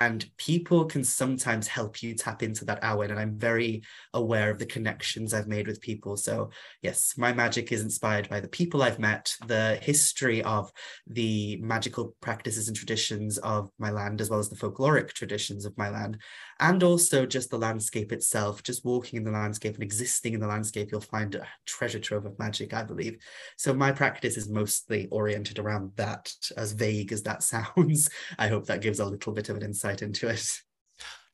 And 0.00 0.28
people 0.36 0.86
can 0.86 1.04
sometimes 1.04 1.68
help 1.68 2.02
you 2.02 2.14
tap 2.14 2.42
into 2.42 2.64
that 2.64 2.82
awen 2.82 3.10
and 3.10 3.20
i'm 3.20 3.38
very 3.38 3.82
aware 4.14 4.50
of 4.50 4.58
the 4.58 4.66
connections 4.66 5.32
i've 5.32 5.46
made 5.46 5.68
with 5.68 5.80
people. 5.80 6.16
So 6.16 6.50
yes 6.80 7.14
my 7.16 7.32
magic 7.32 7.70
is 7.70 7.82
inspired 7.82 8.28
by 8.28 8.40
the 8.40 8.48
people 8.48 8.82
i've 8.82 8.98
met 8.98 9.32
the 9.46 9.78
history 9.80 10.42
of 10.42 10.72
the 11.06 11.56
magical 11.58 12.16
practices 12.20 12.66
and 12.66 12.76
traditions 12.76 13.38
of 13.38 13.70
my 13.78 13.90
land 13.90 14.20
as 14.20 14.28
well 14.28 14.40
as 14.40 14.48
the 14.48 14.56
folkloric 14.56 15.12
traditions 15.12 15.64
of 15.64 15.78
my 15.78 15.88
land 15.88 16.16
and 16.62 16.82
also 16.82 17.26
just 17.26 17.50
the 17.50 17.58
landscape 17.58 18.12
itself 18.12 18.62
just 18.62 18.84
walking 18.84 19.18
in 19.18 19.24
the 19.24 19.30
landscape 19.30 19.74
and 19.74 19.82
existing 19.82 20.32
in 20.32 20.40
the 20.40 20.46
landscape 20.46 20.90
you'll 20.90 21.00
find 21.00 21.34
a 21.34 21.46
treasure 21.66 21.98
trove 21.98 22.24
of 22.24 22.38
magic 22.38 22.72
i 22.72 22.82
believe 22.82 23.18
so 23.56 23.74
my 23.74 23.92
practice 23.92 24.36
is 24.36 24.48
mostly 24.48 25.08
oriented 25.10 25.58
around 25.58 25.90
that 25.96 26.32
as 26.56 26.72
vague 26.72 27.12
as 27.12 27.22
that 27.22 27.42
sounds 27.52 28.08
i 28.38 28.48
hope 28.48 28.66
that 28.66 28.80
gives 28.80 29.00
a 29.00 29.04
little 29.04 29.32
bit 29.32 29.48
of 29.48 29.56
an 29.56 29.62
insight 29.62 30.02
into 30.02 30.28
it. 30.28 30.62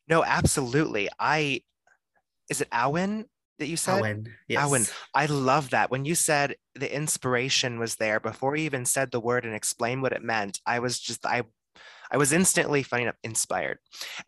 No, 0.09 0.25
absolutely. 0.25 1.09
I 1.19 1.63
is 2.49 2.63
it 2.63 2.71
Awen 2.71 3.25
that 3.59 3.67
you 3.67 3.77
said? 3.77 4.03
Awen, 4.03 4.29
yes. 4.49 4.65
Awen. 4.65 4.91
I 5.15 5.27
love 5.27 5.71
that. 5.71 5.91
When 5.91 6.07
you 6.07 6.15
said 6.15 6.57
the 6.75 6.93
inspiration 6.93 7.79
was 7.79 7.97
there 7.97 8.19
before 8.19 8.57
you 8.57 8.65
even 8.65 8.87
said 8.87 9.11
the 9.11 9.21
word 9.21 9.45
and 9.45 9.55
explained 9.55 10.01
what 10.01 10.13
it 10.13 10.23
meant, 10.23 10.61
I 10.65 10.79
was 10.79 10.99
just 10.99 11.27
I 11.27 11.43
I 12.11 12.17
was 12.17 12.33
instantly 12.33 12.83
funny 12.83 13.05
enough 13.05 13.17
inspired. 13.23 13.79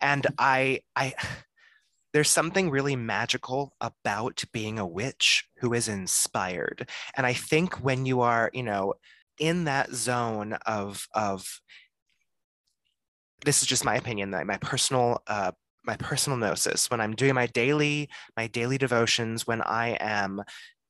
And 0.01 0.27
I 0.39 0.81
I 0.97 1.15
there's 2.13 2.31
something 2.31 2.71
really 2.71 2.97
magical 2.97 3.73
about 3.81 4.43
being 4.53 4.81
a 4.81 4.87
witch 4.87 5.47
who 5.59 5.73
is 5.73 5.87
inspired. 5.87 6.89
And 7.17 7.25
I 7.25 7.35
think 7.35 7.85
when 7.85 8.05
you 8.05 8.23
are, 8.23 8.51
you 8.53 8.65
know, 8.65 8.95
in 9.39 9.65
that 9.65 9.93
zone 9.93 10.55
of 10.67 11.07
of 11.15 11.61
this 13.45 13.63
is 13.63 13.69
just 13.69 13.85
my 13.85 13.97
opinion, 13.97 14.31
my 14.31 14.59
personal 14.59 15.23
uh, 15.27 15.53
my 15.85 15.97
personal 15.97 16.39
gnosis. 16.39 16.91
When 16.91 17.01
I'm 17.01 17.15
doing 17.15 17.35
my 17.35 17.47
daily 17.47 18.09
my 18.37 18.47
daily 18.47 18.79
devotions, 18.79 19.47
when 19.47 19.63
I 19.63 19.97
am 20.01 20.43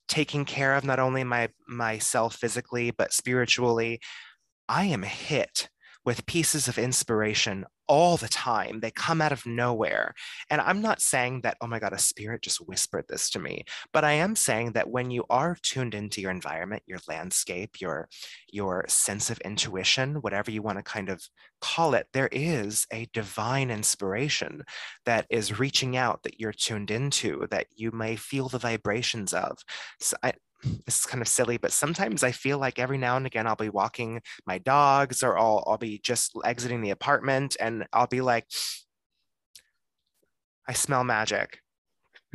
taking 0.08 0.44
care 0.44 0.74
of 0.74 0.84
not 0.84 0.98
only 0.98 1.22
my 1.22 1.48
myself 1.68 2.36
physically 2.36 2.90
but 2.90 3.12
spiritually, 3.12 4.00
I 4.68 4.86
am 4.86 5.02
hit 5.02 5.68
with 6.04 6.26
pieces 6.26 6.68
of 6.68 6.78
inspiration 6.78 7.64
all 7.86 8.16
the 8.16 8.28
time. 8.28 8.78
They 8.78 8.92
come 8.92 9.20
out 9.20 9.32
of 9.32 9.44
nowhere. 9.44 10.14
And 10.48 10.60
I'm 10.60 10.80
not 10.80 11.02
saying 11.02 11.40
that, 11.40 11.56
oh 11.60 11.66
my 11.66 11.80
God, 11.80 11.92
a 11.92 11.98
spirit 11.98 12.42
just 12.42 12.58
whispered 12.58 13.04
this 13.08 13.30
to 13.30 13.40
me, 13.40 13.64
but 13.92 14.04
I 14.04 14.12
am 14.12 14.36
saying 14.36 14.72
that 14.72 14.88
when 14.88 15.10
you 15.10 15.24
are 15.28 15.56
tuned 15.60 15.94
into 15.94 16.20
your 16.20 16.30
environment, 16.30 16.84
your 16.86 17.00
landscape, 17.08 17.80
your, 17.80 18.08
your 18.48 18.84
sense 18.88 19.28
of 19.28 19.40
intuition, 19.40 20.16
whatever 20.16 20.52
you 20.52 20.62
want 20.62 20.78
to 20.78 20.84
kind 20.84 21.08
of 21.08 21.20
call 21.60 21.94
it, 21.94 22.06
there 22.12 22.28
is 22.30 22.86
a 22.92 23.08
divine 23.12 23.70
inspiration 23.70 24.62
that 25.04 25.26
is 25.28 25.58
reaching 25.58 25.96
out 25.96 26.22
that 26.22 26.38
you're 26.38 26.52
tuned 26.52 26.92
into, 26.92 27.46
that 27.50 27.66
you 27.74 27.90
may 27.90 28.14
feel 28.14 28.48
the 28.48 28.58
vibrations 28.58 29.34
of. 29.34 29.58
So 29.98 30.16
I, 30.22 30.34
this 30.62 31.00
is 31.00 31.06
kind 31.06 31.22
of 31.22 31.28
silly, 31.28 31.56
but 31.56 31.72
sometimes 31.72 32.22
I 32.22 32.32
feel 32.32 32.58
like 32.58 32.78
every 32.78 32.98
now 32.98 33.16
and 33.16 33.26
again 33.26 33.46
I'll 33.46 33.56
be 33.56 33.68
walking 33.68 34.20
my 34.46 34.58
dogs 34.58 35.22
or 35.22 35.38
I'll, 35.38 35.64
I'll 35.66 35.78
be 35.78 35.98
just 36.02 36.32
exiting 36.44 36.82
the 36.82 36.90
apartment 36.90 37.56
and 37.60 37.86
I'll 37.92 38.06
be 38.06 38.20
like, 38.20 38.46
I 40.68 40.72
smell 40.72 41.04
magic. 41.04 41.60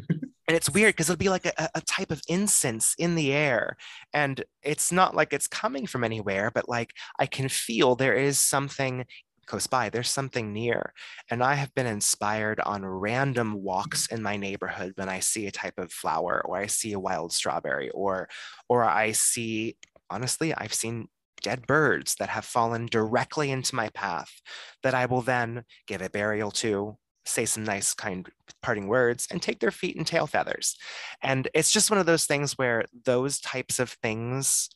and 0.09 0.21
it's 0.47 0.69
weird 0.69 0.93
because 0.93 1.09
it'll 1.09 1.19
be 1.19 1.29
like 1.29 1.45
a, 1.45 1.69
a 1.75 1.81
type 1.81 2.11
of 2.11 2.21
incense 2.27 2.95
in 2.97 3.15
the 3.15 3.31
air. 3.31 3.77
And 4.13 4.43
it's 4.61 4.91
not 4.91 5.15
like 5.15 5.33
it's 5.33 5.47
coming 5.47 5.87
from 5.87 6.03
anywhere, 6.03 6.51
but 6.53 6.67
like 6.67 6.91
I 7.19 7.25
can 7.25 7.49
feel 7.49 7.95
there 7.95 8.15
is 8.15 8.39
something 8.39 9.05
close 9.45 9.67
by. 9.67 9.89
There's 9.89 10.09
something 10.09 10.53
near. 10.53 10.93
And 11.29 11.43
I 11.43 11.55
have 11.55 11.73
been 11.73 11.85
inspired 11.85 12.59
on 12.59 12.85
random 12.85 13.61
walks 13.63 14.07
in 14.07 14.21
my 14.21 14.37
neighborhood 14.37 14.93
when 14.95 15.09
I 15.09 15.19
see 15.19 15.47
a 15.47 15.51
type 15.51 15.77
of 15.77 15.91
flower 15.91 16.41
or 16.45 16.57
I 16.57 16.67
see 16.67 16.93
a 16.93 16.99
wild 16.99 17.33
strawberry 17.33 17.89
or 17.91 18.29
or 18.69 18.83
I 18.83 19.11
see 19.11 19.77
honestly, 20.09 20.53
I've 20.53 20.73
seen 20.73 21.07
dead 21.41 21.67
birds 21.67 22.15
that 22.15 22.29
have 22.29 22.45
fallen 22.45 22.87
directly 22.87 23.51
into 23.51 23.75
my 23.75 23.89
path 23.89 24.41
that 24.83 24.93
I 24.93 25.05
will 25.05 25.21
then 25.21 25.63
give 25.87 26.01
a 26.01 26.09
burial 26.09 26.51
to, 26.51 26.97
say 27.25 27.45
some 27.45 27.63
nice 27.63 27.93
kind 27.93 28.27
parting 28.61 28.87
words 28.87 29.27
and 29.31 29.41
take 29.41 29.59
their 29.59 29.71
feet 29.71 29.95
and 29.95 30.05
tail 30.05 30.27
feathers. 30.27 30.75
And 31.21 31.47
it's 31.53 31.71
just 31.71 31.89
one 31.89 31.99
of 31.99 32.05
those 32.05 32.25
things 32.25 32.53
where 32.53 32.85
those 33.05 33.39
types 33.39 33.79
of 33.79 33.89
things 34.01 34.69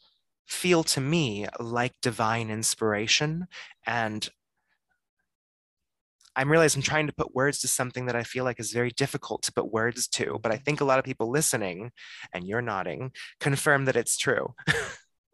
feel 0.48 0.84
to 0.84 1.00
me 1.00 1.46
like 1.60 1.94
divine 2.02 2.50
inspiration 2.50 3.48
and 3.86 4.30
I'm 6.40 6.50
realizing 6.50 6.80
I'm 6.80 6.84
trying 6.84 7.08
to 7.08 7.14
put 7.14 7.36
words 7.36 7.60
to 7.60 7.68
something 7.68 8.06
that 8.06 8.16
I 8.16 8.24
feel 8.24 8.46
like 8.46 8.62
is 8.62 8.72
very 8.72 8.92
difficult 8.92 9.44
to 9.44 9.52
put 9.52 9.74
words 9.74 10.08
to, 10.08 10.40
but 10.42 10.54
I 10.54 10.56
think 10.56 10.80
a 10.80 10.86
lot 10.86 10.98
of 10.98 11.04
people 11.04 11.30
listening, 11.30 11.92
and 12.34 12.48
you're 12.48 12.62
nodding, 12.62 13.12
confirm 13.42 13.84
that 13.86 13.98
it's 13.98 14.16
true. 14.16 14.54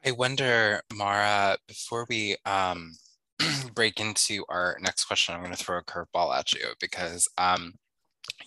I 0.04 0.12
wonder, 0.12 0.82
Mara, 0.92 1.58
before 1.68 2.08
we 2.10 2.38
um, 2.48 2.94
break 3.76 4.00
into 4.00 4.46
our 4.50 4.80
next 4.82 5.06
question, 5.06 5.36
I'm 5.36 5.42
going 5.42 5.54
to 5.54 5.64
throw 5.64 5.78
a 5.78 5.84
curveball 5.84 6.36
at 6.36 6.54
you 6.54 6.70
because 6.82 7.28
um, 7.38 7.76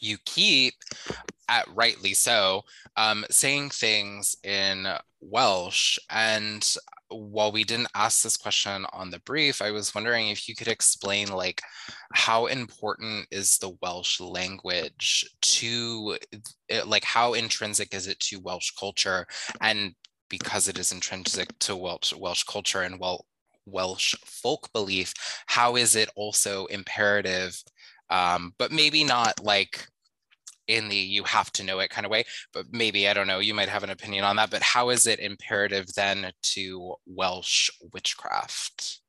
you 0.00 0.18
keep, 0.24 0.74
at 1.48 1.64
rightly 1.72 2.12
so, 2.12 2.62
um, 2.96 3.24
saying 3.30 3.70
things 3.70 4.34
in 4.42 4.88
Welsh. 5.20 5.96
And 6.10 6.68
while 7.10 7.52
we 7.52 7.64
didn't 7.64 7.88
ask 7.94 8.22
this 8.22 8.36
question 8.36 8.86
on 8.92 9.10
the 9.10 9.20
brief, 9.20 9.62
I 9.62 9.70
was 9.70 9.94
wondering 9.94 10.28
if 10.28 10.48
you 10.48 10.54
could 10.54 10.68
explain 10.68 11.28
like 11.28 11.62
how 12.12 12.46
important 12.46 13.26
is 13.30 13.58
the 13.58 13.76
Welsh 13.80 14.20
language 14.20 15.24
to 15.40 16.16
like 16.86 17.04
how 17.04 17.34
intrinsic 17.34 17.94
is 17.94 18.06
it 18.06 18.20
to 18.20 18.40
Welsh 18.40 18.72
culture? 18.72 19.26
And 19.60 19.94
because 20.28 20.68
it 20.68 20.78
is 20.78 20.92
intrinsic 20.92 21.58
to 21.60 21.76
Welsh 21.76 22.12
Welsh 22.14 22.44
culture 22.44 22.82
and 22.82 22.98
well 22.98 23.26
Welsh 23.66 24.14
folk 24.24 24.72
belief, 24.72 25.14
how 25.46 25.76
is 25.76 25.96
it 25.96 26.10
also 26.16 26.66
imperative 26.66 27.60
um, 28.10 28.54
but 28.58 28.72
maybe 28.72 29.04
not 29.04 29.42
like 29.42 29.86
in 30.68 30.88
the 30.88 30.96
you 30.96 31.24
have 31.24 31.50
to 31.52 31.64
know 31.64 31.80
it 31.80 31.90
kind 31.90 32.04
of 32.04 32.10
way 32.10 32.24
but 32.52 32.66
maybe 32.70 33.08
i 33.08 33.14
don't 33.14 33.26
know 33.26 33.38
you 33.38 33.54
might 33.54 33.68
have 33.68 33.82
an 33.82 33.90
opinion 33.90 34.24
on 34.24 34.36
that 34.36 34.50
but 34.50 34.62
how 34.62 34.90
is 34.90 35.06
it 35.06 35.18
imperative 35.20 35.86
then 35.94 36.32
to 36.42 36.94
welsh 37.06 37.70
witchcraft? 37.92 39.00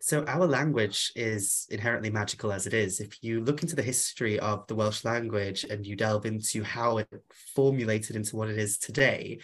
So 0.00 0.24
our 0.26 0.46
language 0.46 1.12
is 1.16 1.66
inherently 1.70 2.10
magical 2.10 2.52
as 2.52 2.66
it 2.66 2.74
is. 2.74 3.00
If 3.00 3.22
you 3.22 3.40
look 3.40 3.62
into 3.62 3.74
the 3.74 3.82
history 3.82 4.38
of 4.38 4.66
the 4.68 4.74
welsh 4.74 5.04
language 5.04 5.64
and 5.64 5.84
you 5.84 5.96
delve 5.96 6.26
into 6.26 6.62
how 6.62 6.98
it 6.98 7.08
formulated 7.54 8.14
into 8.14 8.36
what 8.36 8.48
it 8.48 8.58
is 8.58 8.78
today 8.78 9.40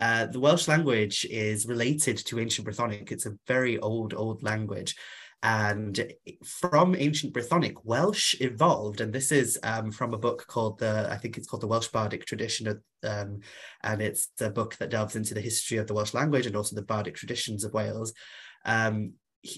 uh, 0.00 0.26
the 0.26 0.40
welsh 0.40 0.68
language 0.68 1.26
is 1.26 1.66
related 1.66 2.16
to 2.16 2.40
ancient 2.40 2.66
brythonic. 2.66 3.12
It's 3.12 3.26
a 3.26 3.36
very 3.46 3.78
old 3.78 4.14
old 4.14 4.42
language 4.42 4.96
and 5.42 6.12
from 6.44 6.94
ancient 6.94 7.34
Brythonic, 7.34 7.74
Welsh 7.82 8.40
evolved, 8.40 9.00
and 9.00 9.12
this 9.12 9.32
is 9.32 9.58
um, 9.64 9.90
from 9.90 10.14
a 10.14 10.18
book 10.18 10.46
called 10.46 10.78
the, 10.78 11.08
I 11.10 11.16
think 11.16 11.36
it's 11.36 11.48
called 11.48 11.62
the 11.62 11.68
Welsh 11.68 11.88
Bardic 11.88 12.24
Tradition, 12.26 12.80
um, 13.02 13.40
and 13.82 14.00
it's 14.00 14.28
a 14.40 14.50
book 14.50 14.76
that 14.76 14.90
delves 14.90 15.16
into 15.16 15.34
the 15.34 15.40
history 15.40 15.78
of 15.78 15.88
the 15.88 15.94
Welsh 15.94 16.14
language 16.14 16.46
and 16.46 16.54
also 16.54 16.76
the 16.76 16.82
Bardic 16.82 17.16
traditions 17.16 17.64
of 17.64 17.72
Wales. 17.72 18.12
Um, 18.64 19.14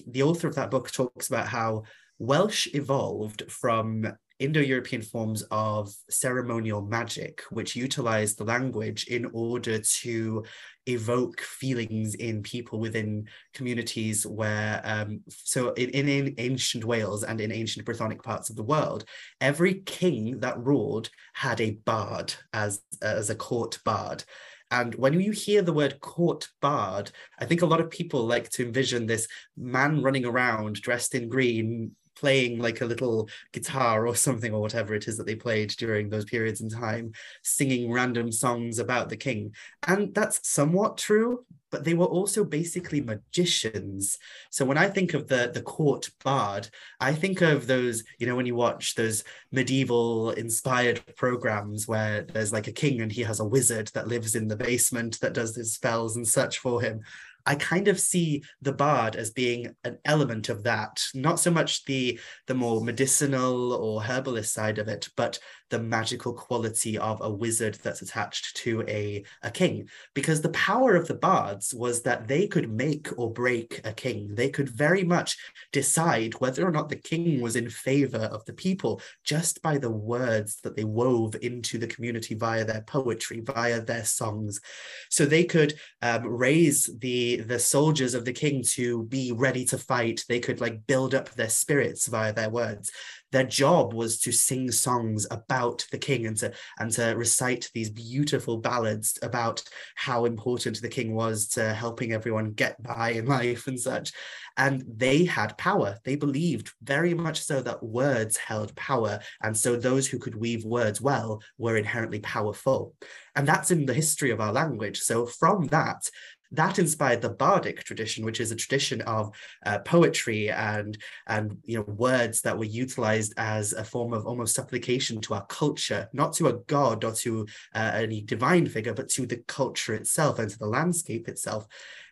the 0.07 0.23
author 0.23 0.47
of 0.47 0.55
that 0.55 0.71
book 0.71 0.91
talks 0.91 1.27
about 1.27 1.47
how 1.47 1.83
Welsh 2.17 2.67
evolved 2.73 3.43
from 3.51 4.11
Indo-European 4.39 5.01
forms 5.01 5.43
of 5.49 5.93
ceremonial 6.09 6.81
magic, 6.81 7.41
which 7.51 7.75
utilize 7.75 8.35
the 8.35 8.43
language 8.43 9.05
in 9.07 9.25
order 9.33 9.79
to 9.79 10.43
evoke 10.87 11.39
feelings 11.41 12.15
in 12.15 12.43
people 12.43 12.79
within 12.79 13.27
communities 13.53 14.25
where, 14.25 14.81
um, 14.83 15.21
so 15.29 15.71
in, 15.73 15.89
in, 15.89 16.35
ancient 16.37 16.83
Wales 16.83 17.23
and 17.23 17.39
in 17.39 17.51
ancient 17.51 17.85
Brythonic 17.85 18.21
parts 18.21 18.49
of 18.49 18.55
the 18.55 18.63
world, 18.63 19.05
every 19.41 19.75
king 19.75 20.39
that 20.41 20.59
ruled 20.59 21.09
had 21.33 21.61
a 21.61 21.71
bard 21.85 22.33
as, 22.53 22.81
as 23.01 23.29
a 23.29 23.35
court 23.35 23.79
bard. 23.85 24.23
And 24.71 24.95
when 24.95 25.19
you 25.19 25.31
hear 25.31 25.61
the 25.61 25.73
word 25.73 25.99
court 26.01 26.47
bard, 26.61 27.11
I 27.39 27.45
think 27.45 27.61
a 27.61 27.67
lot 27.67 27.79
of 27.79 27.89
people 27.89 28.25
like 28.25 28.49
to 28.51 28.65
envision 28.65 29.05
this 29.05 29.27
man 29.55 30.01
running 30.01 30.25
around 30.25 30.81
dressed 30.81 31.15
in 31.15 31.29
green, 31.29 31.95
playing 32.15 32.59
like 32.59 32.81
a 32.81 32.85
little 32.85 33.29
guitar 33.51 34.07
or 34.07 34.15
something 34.15 34.53
or 34.53 34.61
whatever 34.61 34.93
it 34.95 35.07
is 35.07 35.17
that 35.17 35.25
they 35.25 35.35
played 35.35 35.69
during 35.71 36.09
those 36.09 36.25
periods 36.25 36.61
in 36.61 36.69
time, 36.69 37.11
singing 37.43 37.91
random 37.91 38.31
songs 38.31 38.79
about 38.79 39.09
the 39.09 39.17
king. 39.17 39.53
And 39.87 40.13
that's 40.13 40.47
somewhat 40.47 40.97
true, 40.97 41.45
but 41.71 41.83
they 41.83 41.93
were 41.93 42.05
also 42.05 42.43
basically 42.43 43.01
magicians. 43.01 44.17
So 44.49 44.63
when 44.63 44.77
I 44.77 44.87
think 44.87 45.13
of 45.13 45.27
the 45.27 45.51
the 45.53 45.61
court 45.61 46.09
bard, 46.23 46.69
I 46.99 47.13
think 47.13 47.41
of 47.41 47.67
those, 47.67 48.03
you 48.17 48.27
know, 48.27 48.35
when 48.35 48.45
you 48.45 48.55
watch 48.55 48.95
those 48.95 49.23
medieval 49.51 50.31
inspired 50.31 51.01
programs 51.15 51.87
where 51.87 52.21
there's 52.23 52.53
like 52.53 52.67
a 52.67 52.71
king 52.71 53.01
and 53.01 53.11
he 53.11 53.23
has 53.23 53.39
a 53.39 53.45
wizard 53.45 53.91
that 53.93 54.07
lives 54.07 54.35
in 54.35 54.47
the 54.47 54.55
basement 54.55 55.19
that 55.19 55.33
does 55.33 55.55
his 55.55 55.73
spells 55.73 56.15
and 56.15 56.27
such 56.27 56.59
for 56.59 56.81
him. 56.81 57.01
I 57.45 57.55
kind 57.55 57.87
of 57.87 57.99
see 57.99 58.43
the 58.61 58.73
bard 58.73 59.15
as 59.15 59.31
being 59.31 59.75
an 59.83 59.97
element 60.05 60.49
of 60.49 60.63
that, 60.63 61.01
not 61.13 61.39
so 61.39 61.51
much 61.51 61.85
the 61.85 62.19
the 62.47 62.55
more 62.55 62.81
medicinal 62.81 63.73
or 63.73 64.01
herbalist 64.01 64.53
side 64.53 64.77
of 64.77 64.87
it, 64.87 65.09
but 65.15 65.39
the 65.69 65.79
magical 65.79 66.33
quality 66.33 66.97
of 66.97 67.19
a 67.21 67.31
wizard 67.31 67.77
that's 67.81 68.01
attached 68.01 68.55
to 68.55 68.83
a, 68.87 69.23
a 69.41 69.49
king. 69.49 69.89
Because 70.13 70.41
the 70.41 70.49
power 70.49 70.95
of 70.95 71.07
the 71.07 71.15
bards 71.15 71.73
was 71.73 72.03
that 72.03 72.27
they 72.27 72.47
could 72.47 72.69
make 72.69 73.09
or 73.17 73.33
break 73.33 73.81
a 73.83 73.91
king. 73.91 74.35
They 74.35 74.49
could 74.49 74.69
very 74.69 75.03
much 75.03 75.37
decide 75.71 76.33
whether 76.35 76.65
or 76.65 76.71
not 76.71 76.89
the 76.89 76.95
king 76.95 77.41
was 77.41 77.55
in 77.55 77.69
favor 77.69 78.17
of 78.17 78.45
the 78.45 78.53
people 78.53 79.01
just 79.23 79.61
by 79.61 79.77
the 79.77 79.89
words 79.89 80.59
that 80.63 80.75
they 80.75 80.83
wove 80.83 81.35
into 81.41 81.77
the 81.77 81.87
community 81.87 82.35
via 82.35 82.63
their 82.63 82.81
poetry, 82.81 83.39
via 83.39 83.81
their 83.81 84.05
songs. 84.05 84.61
So 85.09 85.25
they 85.25 85.45
could 85.45 85.73
um, 86.01 86.27
raise 86.27 86.89
the, 86.99 87.34
the 87.37 87.59
soldiers 87.59 88.13
of 88.13 88.25
the 88.25 88.33
king 88.33 88.63
to 88.73 89.03
be 89.03 89.31
ready 89.31 89.65
to 89.65 89.77
fight. 89.77 90.23
They 90.27 90.39
could 90.39 90.61
like 90.61 90.87
build 90.87 91.13
up 91.13 91.29
their 91.31 91.49
spirits 91.49 92.07
via 92.07 92.33
their 92.33 92.49
words. 92.49 92.91
Their 93.31 93.43
job 93.43 93.93
was 93.93 94.19
to 94.21 94.31
sing 94.31 94.71
songs 94.71 95.27
about 95.29 95.85
the 95.91 95.97
king 95.97 96.25
and 96.25 96.37
to 96.37 96.53
and 96.79 96.91
to 96.91 97.15
recite 97.17 97.69
these 97.73 97.89
beautiful 97.89 98.57
ballads 98.57 99.19
about 99.21 99.61
how 99.95 100.25
important 100.25 100.81
the 100.81 100.87
king 100.87 101.13
was 101.13 101.47
to 101.49 101.73
helping 101.73 102.13
everyone 102.13 102.51
get 102.51 102.81
by 102.81 103.11
in 103.11 103.25
life 103.37 103.67
and 103.67 103.79
such. 103.79 104.13
And 104.57 104.85
they 104.87 105.25
had 105.25 105.57
power. 105.57 105.97
They 106.05 106.15
believed 106.15 106.71
very 106.81 107.13
much 107.13 107.41
so 107.41 107.61
that 107.61 107.83
words 107.83 108.37
held 108.37 108.73
power. 108.75 109.19
And 109.43 109.57
so 109.57 109.75
those 109.75 110.07
who 110.07 110.17
could 110.17 110.35
weave 110.35 110.63
words 110.63 111.01
well 111.01 111.41
were 111.57 111.75
inherently 111.75 112.19
powerful. 112.19 112.95
And 113.35 113.45
that's 113.45 113.71
in 113.71 113.85
the 113.85 113.93
history 113.93 114.31
of 114.31 114.39
our 114.39 114.53
language. 114.53 115.01
So 115.01 115.25
from 115.25 115.67
that 115.67 116.09
that 116.55 116.79
inspired 116.79 117.21
the 117.21 117.29
bardic 117.29 117.83
tradition 117.83 118.25
which 118.25 118.39
is 118.39 118.51
a 118.51 118.55
tradition 118.55 119.01
of 119.01 119.31
uh, 119.65 119.79
poetry 119.79 120.49
and 120.49 120.97
and 121.27 121.57
you 121.63 121.77
know 121.77 121.83
words 121.83 122.41
that 122.41 122.57
were 122.57 122.65
utilized 122.65 123.33
as 123.37 123.73
a 123.73 123.83
form 123.83 124.13
of 124.13 124.25
almost 124.25 124.55
supplication 124.55 125.21
to 125.21 125.33
our 125.33 125.45
culture 125.47 126.09
not 126.13 126.33
to 126.33 126.47
a 126.47 126.57
god 126.67 127.03
or 127.03 127.11
to 127.11 127.45
uh, 127.73 127.91
any 127.93 128.21
divine 128.21 128.67
figure 128.67 128.93
but 128.93 129.09
to 129.09 129.25
the 129.25 129.37
culture 129.47 129.93
itself 129.93 130.39
and 130.39 130.49
to 130.49 130.57
the 130.57 130.67
landscape 130.67 131.27
itself 131.27 131.67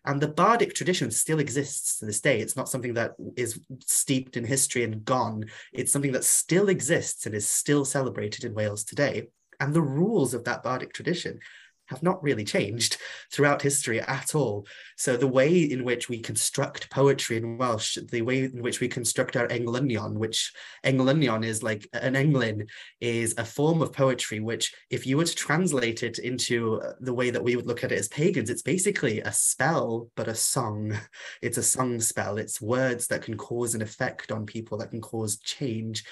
and 0.06 0.20
the 0.20 0.28
bardic 0.28 0.74
tradition 0.74 1.12
still 1.12 1.39
exists 1.39 2.00
to 2.00 2.06
this 2.06 2.20
day. 2.20 2.41
It's 2.41 2.58
not 2.58 2.68
something 2.68 2.96
that 2.96 3.12
is 3.38 3.60
steeped 3.86 4.36
in 4.36 4.44
history 4.44 4.84
and 4.84 5.06
gone. 5.06 5.46
It's 5.72 5.94
something 5.94 6.12
that 6.12 6.26
still 6.26 6.68
exists 6.68 7.26
and 7.26 7.34
is 7.34 7.50
still 7.50 7.86
celebrated 7.86 8.44
in 8.44 8.54
Wales 8.54 8.84
today. 8.84 9.28
And 9.62 9.74
the 9.74 9.82
rules 9.82 10.34
of 10.34 10.44
that 10.44 10.62
bardic 10.62 10.94
tradition 10.94 11.39
have 11.88 12.03
not 12.03 12.23
really 12.23 12.43
changed 12.43 12.97
throughout 13.31 13.61
history 13.61 13.99
at 14.01 14.36
all. 14.36 14.65
So 14.97 15.17
the 15.17 15.27
way 15.27 15.63
in 15.63 15.84
which 15.84 16.09
we 16.09 16.19
construct 16.19 16.89
poetry 16.89 17.38
in 17.38 17.57
Welsh, 17.57 17.97
the 18.11 18.21
way 18.21 18.45
in 18.45 18.61
which 18.61 18.79
we 18.79 18.88
construct 18.88 19.36
our 19.36 19.47
englynion, 19.47 20.13
which 20.13 20.53
englynion 20.84 21.45
is 21.45 21.63
like 21.63 21.88
uh, 21.93 21.99
an 22.01 22.13
englyn, 22.13 22.67
is 23.01 23.36
a 23.38 23.45
form 23.45 23.81
of 23.81 23.93
poetry 23.93 24.39
which, 24.39 24.73
if 24.89 25.05
you 25.05 25.17
were 25.17 25.25
to 25.25 25.36
translate 25.36 26.03
it 26.03 26.19
into 26.19 26.81
uh, 26.81 26.93
the 27.01 27.13
way 27.13 27.29
that 27.29 27.43
we 27.43 27.55
would 27.55 27.67
look 27.67 27.84
at 27.84 27.91
it 27.91 27.99
as 27.99 28.07
pagans, 28.07 28.49
it's 28.49 28.61
basically 28.61 29.21
a 29.21 29.31
spell, 29.31 30.09
but 30.15 30.27
a 30.27 30.36
song. 30.36 30.97
It's 31.41 31.57
a 31.57 31.63
song 31.63 31.99
spell. 31.99 32.38
It's 32.38 32.61
words 32.61 33.07
that 33.07 33.23
can 33.23 33.38
cause 33.38 33.75
an 33.75 33.81
effect 33.81 34.31
on 34.31 34.45
people, 34.45 34.77
that 34.77 34.91
can 34.91 35.01
cause 35.01 35.38
change 35.38 36.05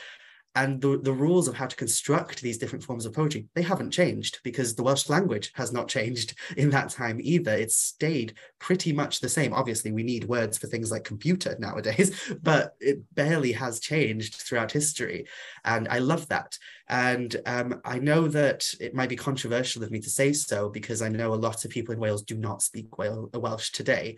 and 0.55 0.81
the, 0.81 0.99
the 1.01 1.13
rules 1.13 1.47
of 1.47 1.55
how 1.55 1.65
to 1.65 1.75
construct 1.75 2.41
these 2.41 2.57
different 2.57 2.83
forms 2.83 3.05
of 3.05 3.13
poetry 3.13 3.47
they 3.55 3.61
haven't 3.61 3.91
changed 3.91 4.39
because 4.43 4.75
the 4.75 4.83
welsh 4.83 5.09
language 5.09 5.51
has 5.55 5.71
not 5.71 5.87
changed 5.87 6.37
in 6.57 6.69
that 6.69 6.89
time 6.89 7.19
either. 7.21 7.51
It's 7.51 7.75
stayed 7.75 8.35
pretty 8.59 8.91
much 8.91 9.19
the 9.19 9.29
same. 9.29 9.53
Obviously 9.53 9.91
we 9.91 10.03
need 10.03 10.25
words 10.25 10.57
for 10.57 10.67
things 10.67 10.91
like 10.91 11.03
computer 11.03 11.55
nowadays 11.59 12.11
but 12.41 12.73
it 12.79 13.01
barely 13.13 13.51
has 13.51 13.79
changed 13.79 14.35
throughout 14.35 14.71
history 14.71 15.25
and 15.65 15.87
i 15.87 15.99
love 15.99 16.27
that. 16.29 16.57
And 16.87 17.35
um, 17.45 17.81
i 17.85 17.99
know 17.99 18.27
that 18.27 18.73
it 18.79 18.93
might 18.93 19.09
be 19.09 19.15
controversial 19.15 19.83
of 19.83 19.91
me 19.91 19.99
to 19.99 20.09
say 20.09 20.33
so 20.33 20.69
because 20.69 21.01
i 21.01 21.09
know 21.09 21.33
a 21.33 21.35
lot 21.35 21.63
of 21.63 21.71
people 21.71 21.93
in 21.93 21.99
wales 21.99 22.23
do 22.23 22.35
not 22.35 22.61
speak 22.61 22.97
welsh 22.97 23.71
today 23.71 24.17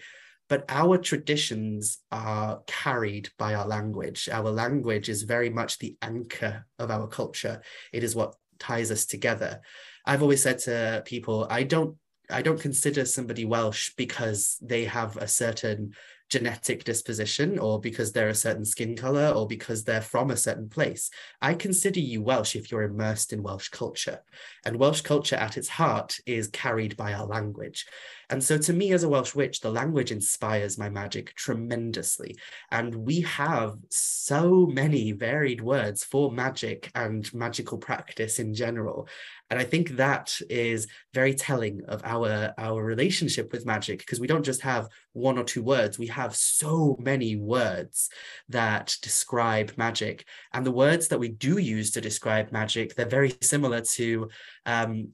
but 0.50 0.66
our 0.70 0.98
traditions 0.98 2.00
are 2.12 2.62
carried 2.68 3.30
by 3.38 3.54
our 3.54 3.68
language. 3.68 4.30
Our 4.32 4.52
language 4.52 5.10
is 5.10 5.24
very 5.24 5.50
much 5.50 5.80
the 5.80 5.98
anchor 6.02 6.66
of 6.80 6.92
our 6.92 7.08
culture. 7.08 7.62
It 7.92 8.04
is 8.04 8.16
what 8.16 8.36
ties 8.60 8.92
us 8.92 9.06
together. 9.06 9.62
I've 10.06 10.22
always 10.22 10.42
said 10.42 10.60
to 10.60 11.04
people, 11.06 11.48
I 11.50 11.64
don't 11.64 11.98
I 12.30 12.42
don't 12.42 12.60
consider 12.60 13.06
somebody 13.06 13.46
Welsh 13.46 13.92
because 13.98 14.58
they 14.62 14.86
have 14.86 15.18
a 15.18 15.28
certain 15.28 15.94
genetic 16.30 16.84
disposition 16.84 17.60
or 17.60 17.80
because 17.80 18.12
they're 18.12 18.30
a 18.30 18.36
certain 18.36 18.66
skin 18.66 18.96
color 18.96 19.30
or 19.30 19.46
because 19.46 19.84
they're 19.84 20.02
from 20.02 20.32
a 20.32 20.38
certain 20.38 20.70
place. 20.70 21.12
I 21.42 21.54
consider 21.54 22.00
you 22.00 22.24
Welsh 22.24 22.56
if 22.56 22.72
you're 22.72 22.84
immersed 22.84 23.34
in 23.34 23.44
Welsh 23.44 23.70
culture. 23.70 24.24
And 24.66 24.78
Welsh 24.78 25.02
culture 25.02 25.36
at 25.36 25.58
its 25.58 25.70
heart 25.70 26.18
is 26.26 26.48
carried 26.48 26.98
by 26.98 27.14
our 27.14 27.28
language. 27.28 27.86
And 28.30 28.44
so 28.44 28.58
to 28.58 28.74
me 28.74 28.94
as 28.94 29.04
a 29.04 29.10
Welsh 29.10 29.36
witch, 29.36 29.60
the 29.60 29.72
language 29.72 30.12
inspires 30.12 30.78
my 30.78 30.90
magic 30.90 31.34
tremendously. 31.36 32.36
And 32.72 32.94
we 32.96 33.22
have 33.22 33.76
so 33.90 34.66
many 34.66 35.12
varied 35.12 35.62
words 35.62 36.04
for 36.04 36.32
magic 36.32 36.92
and 36.96 37.32
magical 37.34 37.78
practice 37.78 38.40
in 38.40 38.54
general. 38.54 39.08
And 39.50 39.60
I 39.60 39.66
think 39.66 39.98
that 39.98 40.36
is 40.50 40.88
very 41.14 41.34
telling 41.34 41.82
of 41.88 42.02
our, 42.04 42.54
our 42.58 42.84
relationship 42.84 43.52
with 43.52 43.66
magic 43.66 44.00
because 44.00 44.20
we 44.20 44.28
don't 44.28 44.46
just 44.46 44.62
have 44.62 44.88
one 45.12 45.38
or 45.38 45.44
two 45.44 45.62
words, 45.62 46.00
we 46.00 46.08
have 46.08 46.36
so 46.36 46.98
many 47.00 47.36
words 47.36 48.10
that 48.50 48.96
describe 49.02 49.74
magic. 49.78 50.26
And 50.54 50.66
the 50.66 50.72
words 50.72 51.08
that 51.10 51.20
we 51.20 51.30
do 51.30 51.60
use 51.60 51.92
to 51.92 52.02
describe 52.02 52.52
magic, 52.52 52.96
they're 52.96 53.06
very 53.06 53.36
similar 53.42 53.82
to 53.82 54.30
um, 54.66 55.10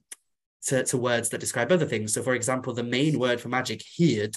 to, 0.66 0.84
to 0.84 0.96
words 0.96 1.28
that 1.30 1.40
describe 1.40 1.72
other 1.72 1.86
things. 1.86 2.14
So, 2.14 2.22
for 2.22 2.34
example, 2.34 2.72
the 2.72 2.82
main 2.82 3.18
word 3.18 3.40
for 3.40 3.48
magic, 3.48 3.82
hud, 3.98 4.34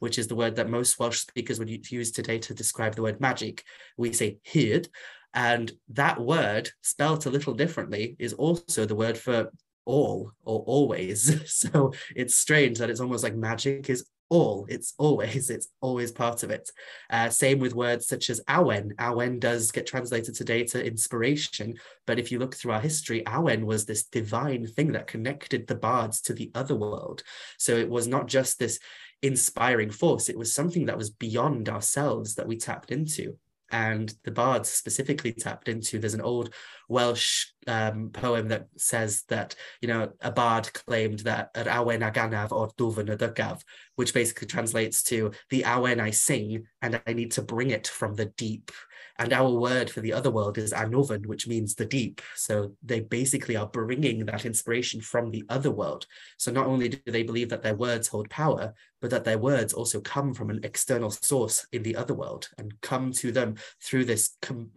which 0.00 0.18
is 0.18 0.26
the 0.26 0.34
word 0.34 0.56
that 0.56 0.70
most 0.70 0.98
Welsh 0.98 1.18
speakers 1.18 1.58
would 1.58 1.90
use 1.90 2.12
today 2.12 2.38
to 2.38 2.54
describe 2.54 2.94
the 2.94 3.02
word 3.02 3.20
magic, 3.20 3.64
we 3.96 4.12
say 4.12 4.38
hud. 4.52 4.88
And 5.34 5.70
that 5.90 6.20
word, 6.20 6.70
spelt 6.82 7.26
a 7.26 7.30
little 7.30 7.54
differently, 7.54 8.16
is 8.18 8.32
also 8.32 8.86
the 8.86 8.94
word 8.94 9.18
for 9.18 9.50
all 9.84 10.32
or 10.44 10.60
always. 10.60 11.34
So 11.48 11.92
it's 12.14 12.34
strange 12.34 12.78
that 12.78 12.90
it's 12.90 13.00
almost 13.00 13.24
like 13.24 13.34
magic 13.34 13.90
is 13.90 14.06
all 14.30 14.66
it's 14.68 14.94
always 14.98 15.50
it's 15.50 15.68
always 15.80 16.12
part 16.12 16.42
of 16.42 16.50
it. 16.50 16.70
Uh, 17.10 17.28
same 17.28 17.58
with 17.58 17.74
words 17.74 18.06
such 18.06 18.30
as 18.30 18.40
awen. 18.48 18.94
Awen 18.96 19.40
does 19.40 19.70
get 19.70 19.86
translated 19.86 20.34
today 20.34 20.64
to 20.64 20.84
inspiration 20.84 21.76
but 22.06 22.18
if 22.18 22.30
you 22.30 22.38
look 22.38 22.54
through 22.54 22.72
our 22.72 22.80
history 22.80 23.22
awen 23.24 23.64
was 23.64 23.84
this 23.84 24.04
divine 24.04 24.66
thing 24.66 24.92
that 24.92 25.06
connected 25.06 25.66
the 25.66 25.74
bards 25.74 26.20
to 26.22 26.32
the 26.32 26.50
other 26.54 26.74
world. 26.74 27.22
So 27.58 27.76
it 27.76 27.88
was 27.88 28.06
not 28.06 28.26
just 28.26 28.58
this 28.58 28.78
inspiring 29.22 29.90
force 29.90 30.28
it 30.28 30.38
was 30.38 30.52
something 30.52 30.86
that 30.86 30.98
was 30.98 31.10
beyond 31.10 31.68
ourselves 31.68 32.34
that 32.36 32.46
we 32.46 32.56
tapped 32.56 32.90
into. 32.90 33.36
And 33.70 34.14
the 34.24 34.30
bards 34.30 34.70
specifically 34.70 35.32
tapped 35.32 35.68
into 35.68 35.98
there's 35.98 36.14
an 36.14 36.22
old 36.22 36.54
welsh 36.88 37.48
um, 37.68 38.10
poem 38.10 38.48
that 38.48 38.66
says 38.76 39.22
that 39.28 39.54
you 39.80 39.88
know 39.88 40.10
a 40.20 40.30
bard 40.30 40.72
claimed 40.72 41.20
that 41.20 41.50
at 41.54 41.66
awen 41.66 42.00
aganav 42.00 42.50
or 42.50 42.68
adygaf 42.68 43.62
which 43.96 44.14
basically 44.14 44.46
translates 44.46 45.02
to 45.02 45.30
the 45.50 45.62
awen 45.62 46.00
i 46.00 46.10
sing 46.10 46.64
and 46.82 47.00
i 47.06 47.12
need 47.12 47.30
to 47.30 47.42
bring 47.42 47.70
it 47.70 47.86
from 47.86 48.14
the 48.14 48.26
deep 48.36 48.72
and 49.20 49.32
our 49.32 49.50
word 49.50 49.90
for 49.90 50.00
the 50.00 50.12
other 50.12 50.30
world 50.30 50.58
is 50.58 50.72
Annwfn, 50.72 51.26
which 51.26 51.48
means 51.48 51.74
the 51.74 51.84
deep. 51.84 52.20
So 52.36 52.72
they 52.84 53.00
basically 53.00 53.56
are 53.56 53.66
bringing 53.66 54.24
that 54.26 54.46
inspiration 54.46 55.00
from 55.00 55.30
the 55.30 55.44
other 55.48 55.72
world. 55.72 56.06
So 56.36 56.52
not 56.52 56.66
only 56.66 56.88
do 56.88 56.98
they 57.04 57.24
believe 57.24 57.48
that 57.48 57.62
their 57.62 57.74
words 57.74 58.06
hold 58.06 58.30
power, 58.30 58.74
but 59.00 59.10
that 59.10 59.24
their 59.24 59.38
words 59.38 59.72
also 59.72 60.00
come 60.00 60.34
from 60.34 60.50
an 60.50 60.60
external 60.62 61.10
source 61.10 61.66
in 61.72 61.82
the 61.82 61.96
other 61.96 62.14
world 62.14 62.48
and 62.58 62.80
come 62.80 63.10
to 63.12 63.32
them 63.32 63.56
through 63.82 64.04
this, 64.04 64.36
com- 64.40 64.70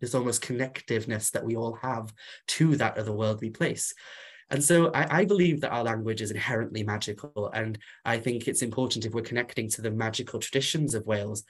this 0.00 0.14
almost 0.14 0.42
connectiveness 0.42 1.30
that 1.30 1.44
we 1.44 1.56
all 1.56 1.74
have 1.74 2.12
to 2.48 2.76
that 2.76 2.96
otherworldly 2.96 3.54
place. 3.54 3.92
And 4.50 4.62
so 4.62 4.92
I, 4.92 5.20
I, 5.20 5.24
believe 5.24 5.60
that 5.62 5.72
our 5.72 5.82
language 5.82 6.22
is 6.22 6.30
inherently 6.30 6.84
magical. 6.84 7.50
And 7.52 7.78
I 8.04 8.18
think 8.18 8.46
it's 8.46 8.62
important 8.62 9.04
if 9.04 9.12
we're 9.12 9.22
connecting 9.22 9.68
to 9.70 9.82
the 9.82 9.90
magical 9.90 10.38
traditions 10.38 10.94
of 10.94 11.06
Wales 11.06 11.42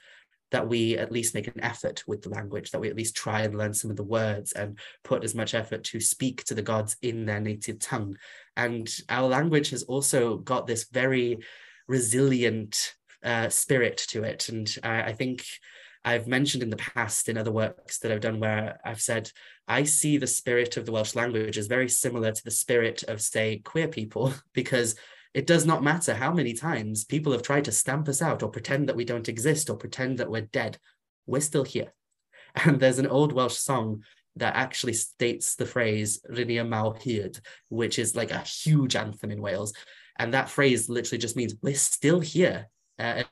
that 0.51 0.67
we 0.67 0.97
at 0.97 1.11
least 1.11 1.35
make 1.35 1.47
an 1.47 1.63
effort 1.63 2.03
with 2.07 2.21
the 2.21 2.29
language, 2.29 2.71
that 2.71 2.79
we 2.79 2.89
at 2.89 2.95
least 2.95 3.15
try 3.15 3.41
and 3.41 3.55
learn 3.55 3.73
some 3.73 3.91
of 3.91 3.97
the 3.97 4.03
words 4.03 4.53
and 4.53 4.79
put 5.03 5.23
as 5.23 5.35
much 5.35 5.53
effort 5.53 5.83
to 5.83 5.99
speak 5.99 6.43
to 6.45 6.55
the 6.55 6.61
gods 6.61 6.95
in 7.01 7.25
their 7.25 7.41
native 7.41 7.79
tongue. 7.79 8.17
And 8.55 8.89
our 9.09 9.27
language 9.27 9.71
has 9.71 9.83
also 9.83 10.37
got 10.37 10.65
this 10.65 10.87
very 10.89 11.39
resilient 11.87 12.93
uh, 13.23 13.49
spirit 13.49 13.97
to 14.09 14.23
it. 14.23 14.49
And 14.49 14.73
I, 14.83 15.03
I 15.03 15.13
think 15.13 15.45
I've 16.05 16.27
mentioned 16.27 16.63
in 16.63 16.69
the 16.69 16.77
past 16.77 17.27
in 17.27 17.37
other 17.37 17.51
works 17.51 17.99
that 17.99 18.11
I've 18.11 18.21
done 18.21 18.39
where 18.39 18.79
I've 18.85 19.01
said, 19.01 19.29
I 19.67 19.83
see 19.83 20.17
the 20.17 20.27
spirit 20.27 20.77
of 20.77 20.85
the 20.85 20.91
Welsh 20.91 21.15
language 21.15 21.57
as 21.57 21.67
very 21.67 21.89
similar 21.89 22.31
to 22.31 22.43
the 22.43 22.51
spirit 22.51 23.03
of, 23.03 23.21
say, 23.21 23.57
queer 23.59 23.87
people, 23.87 24.33
because 24.53 24.95
it 25.33 25.45
does 25.45 25.65
not 25.65 25.83
matter 25.83 26.15
how 26.15 26.33
many 26.33 26.53
times 26.53 27.03
people 27.03 27.31
have 27.31 27.43
tried 27.43 27.65
to 27.65 27.71
stamp 27.71 28.07
us 28.07 28.21
out 28.21 28.41
or 28.43 28.49
pretend 28.49 28.87
that 28.87 28.95
we 28.95 29.05
don't 29.05 29.29
exist 29.29 29.69
or 29.69 29.77
pretend 29.77 30.17
that 30.17 30.31
we're 30.31 30.41
dead. 30.41 30.77
We're 31.25 31.41
still 31.41 31.63
here. 31.63 31.93
And 32.65 32.79
there's 32.79 32.97
an 32.97 33.05
old 33.05 33.33
Welsh 33.33 33.57
song 33.57 34.01
that 34.37 34.55
actually 34.55 34.93
states 34.93 35.55
the 35.55 35.65
phrase 35.65 36.21
Yma 36.27 36.85
o 36.85 36.91
Hyd, 36.93 37.39
which 37.69 37.99
is 37.99 38.15
like 38.15 38.31
a 38.31 38.39
huge 38.39 38.95
anthem 38.95 39.29
in 39.29 39.41
Wales. 39.41 39.73
And 40.17 40.33
that 40.33 40.49
phrase 40.49 40.89
literally 40.89 41.19
just 41.19 41.35
means 41.35 41.55
we're 41.61 41.75
still 41.75 42.19
here. 42.19 42.67
Uh, 42.97 43.23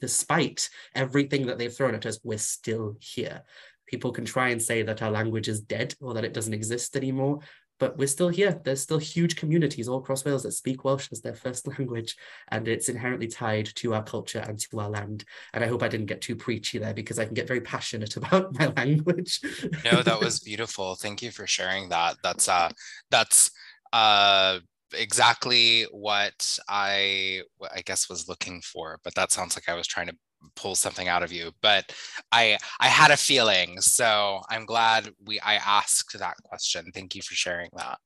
despite 0.00 0.68
everything 0.96 1.46
that 1.46 1.58
they've 1.58 1.72
thrown 1.72 1.94
at 1.94 2.06
us, 2.06 2.18
we're 2.24 2.38
still 2.38 2.96
here. 2.98 3.42
People 3.86 4.12
can 4.12 4.24
try 4.24 4.48
and 4.48 4.60
say 4.62 4.82
that 4.82 5.02
our 5.02 5.10
language 5.10 5.48
is 5.48 5.60
dead 5.60 5.94
or 6.00 6.14
that 6.14 6.24
it 6.24 6.34
doesn't 6.34 6.54
exist 6.54 6.96
anymore, 6.96 7.40
but 7.78 7.98
we're 7.98 8.06
still 8.06 8.28
here. 8.28 8.60
There's 8.64 8.80
still 8.80 8.98
huge 8.98 9.36
communities 9.36 9.88
all 9.88 9.98
across 9.98 10.24
Wales 10.24 10.44
that 10.44 10.52
speak 10.52 10.84
Welsh 10.84 11.08
as 11.12 11.20
their 11.20 11.34
first 11.34 11.66
language, 11.78 12.16
and 12.48 12.68
it's 12.68 12.88
inherently 12.88 13.26
tied 13.26 13.66
to 13.76 13.94
our 13.94 14.02
culture 14.02 14.38
and 14.38 14.58
to 14.58 14.80
our 14.80 14.88
land. 14.88 15.24
And 15.52 15.64
I 15.64 15.66
hope 15.66 15.82
I 15.82 15.88
didn't 15.88 16.06
get 16.06 16.20
too 16.20 16.36
preachy 16.36 16.78
there 16.78 16.94
because 16.94 17.18
I 17.18 17.24
can 17.24 17.34
get 17.34 17.48
very 17.48 17.60
passionate 17.60 18.16
about 18.18 18.58
my 18.58 18.68
language. 18.68 19.40
no, 19.84 20.02
that 20.02 20.20
was 20.20 20.40
beautiful. 20.40 20.94
Thank 20.94 21.22
you 21.22 21.30
for 21.30 21.46
sharing 21.46 21.88
that. 21.88 22.16
That's 22.22 22.48
uh 22.48 22.70
that's 23.10 23.50
uh 23.92 24.60
exactly 24.96 25.82
what 25.90 26.58
I 26.68 27.42
I 27.72 27.82
guess 27.84 28.08
was 28.08 28.28
looking 28.28 28.60
for, 28.60 29.00
but 29.02 29.14
that 29.16 29.32
sounds 29.32 29.56
like 29.56 29.68
I 29.68 29.74
was 29.74 29.86
trying 29.86 30.06
to 30.06 30.16
pull 30.56 30.74
something 30.74 31.08
out 31.08 31.22
of 31.22 31.32
you 31.32 31.50
but 31.60 31.92
i 32.32 32.58
i 32.80 32.88
had 32.88 33.10
a 33.10 33.16
feeling 33.16 33.80
so 33.80 34.40
i'm 34.50 34.64
glad 34.66 35.10
we 35.24 35.40
i 35.40 35.54
asked 35.54 36.18
that 36.18 36.36
question. 36.42 36.90
Thank 36.92 37.14
you 37.14 37.22
for 37.22 37.34
sharing 37.34 37.70
that. 37.76 37.98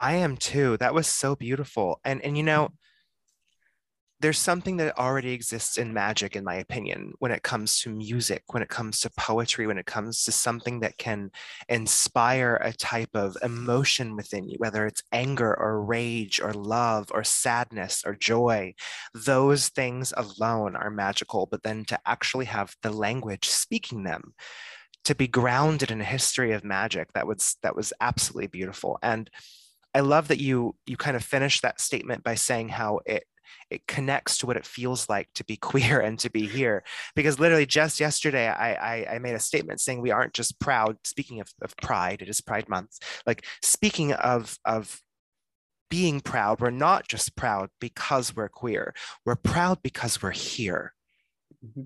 I 0.00 0.14
am 0.14 0.36
too. 0.36 0.76
That 0.78 0.94
was 0.94 1.06
so 1.06 1.36
beautiful. 1.36 2.00
And 2.04 2.20
and 2.22 2.36
you 2.36 2.42
know 2.42 2.70
there's 4.24 4.38
something 4.38 4.78
that 4.78 4.98
already 4.98 5.32
exists 5.32 5.76
in 5.76 5.92
magic, 5.92 6.34
in 6.34 6.44
my 6.44 6.54
opinion, 6.54 7.12
when 7.18 7.30
it 7.30 7.42
comes 7.42 7.78
to 7.78 7.90
music, 7.90 8.42
when 8.54 8.62
it 8.62 8.70
comes 8.70 9.00
to 9.00 9.10
poetry, 9.18 9.66
when 9.66 9.76
it 9.76 9.84
comes 9.84 10.24
to 10.24 10.32
something 10.32 10.80
that 10.80 10.96
can 10.96 11.30
inspire 11.68 12.58
a 12.62 12.72
type 12.72 13.10
of 13.12 13.36
emotion 13.42 14.16
within 14.16 14.48
you, 14.48 14.56
whether 14.56 14.86
it's 14.86 15.02
anger 15.12 15.54
or 15.54 15.84
rage 15.84 16.40
or 16.40 16.54
love 16.54 17.10
or 17.12 17.22
sadness 17.22 18.02
or 18.06 18.14
joy. 18.14 18.72
Those 19.12 19.68
things 19.68 20.14
alone 20.16 20.74
are 20.74 20.88
magical, 20.88 21.44
but 21.44 21.62
then 21.62 21.84
to 21.84 22.00
actually 22.06 22.46
have 22.46 22.74
the 22.80 22.92
language 22.92 23.50
speaking 23.50 24.04
them, 24.04 24.32
to 25.04 25.14
be 25.14 25.28
grounded 25.28 25.90
in 25.90 26.00
a 26.00 26.04
history 26.04 26.52
of 26.52 26.64
magic, 26.64 27.12
that 27.12 27.26
was 27.26 27.58
that 27.62 27.76
was 27.76 27.92
absolutely 28.00 28.46
beautiful. 28.46 28.98
And 29.02 29.28
I 29.94 30.00
love 30.00 30.28
that 30.28 30.40
you 30.40 30.76
you 30.86 30.96
kind 30.96 31.14
of 31.14 31.22
finish 31.22 31.60
that 31.60 31.78
statement 31.78 32.24
by 32.24 32.36
saying 32.36 32.70
how 32.70 33.00
it 33.04 33.24
it 33.70 33.86
connects 33.86 34.38
to 34.38 34.46
what 34.46 34.56
it 34.56 34.66
feels 34.66 35.08
like 35.08 35.28
to 35.34 35.44
be 35.44 35.56
queer 35.70 36.00
and 36.00 36.18
to 36.20 36.30
be 36.30 36.46
here. 36.46 36.84
Because 37.14 37.38
literally 37.38 37.66
just 37.66 38.00
yesterday, 38.00 38.48
I, 38.48 38.74
I, 38.74 39.14
I 39.14 39.18
made 39.18 39.34
a 39.34 39.40
statement 39.40 39.80
saying 39.80 40.00
we 40.00 40.10
aren't 40.10 40.34
just 40.34 40.58
proud. 40.58 40.96
Speaking 41.04 41.40
of, 41.40 41.52
of 41.62 41.76
pride, 41.76 42.22
it 42.22 42.28
is 42.28 42.40
Pride 42.40 42.68
Month. 42.68 42.98
Like 43.26 43.44
speaking 43.62 44.12
of 44.12 44.58
of 44.64 45.00
being 45.90 46.20
proud, 46.20 46.60
we're 46.60 46.70
not 46.70 47.08
just 47.08 47.36
proud 47.36 47.70
because 47.80 48.34
we're 48.34 48.48
queer. 48.48 48.94
We're 49.24 49.36
proud 49.36 49.82
because 49.82 50.22
we're 50.22 50.30
here. 50.30 50.94
Mm-hmm. 51.64 51.82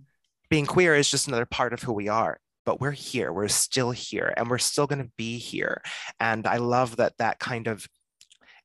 Being 0.48 0.66
queer 0.66 0.94
is 0.94 1.10
just 1.10 1.28
another 1.28 1.46
part 1.46 1.72
of 1.72 1.82
who 1.82 1.92
we 1.92 2.08
are 2.08 2.40
but 2.64 2.82
we're 2.82 2.90
here 2.90 3.32
we're 3.32 3.48
still 3.48 3.92
here 3.92 4.34
and 4.36 4.50
we're 4.50 4.58
still 4.58 4.86
going 4.86 5.02
to 5.02 5.10
be 5.16 5.38
here 5.38 5.80
and 6.20 6.46
i 6.46 6.58
love 6.58 6.96
that 6.96 7.16
that 7.16 7.38
kind 7.38 7.66
of 7.66 7.88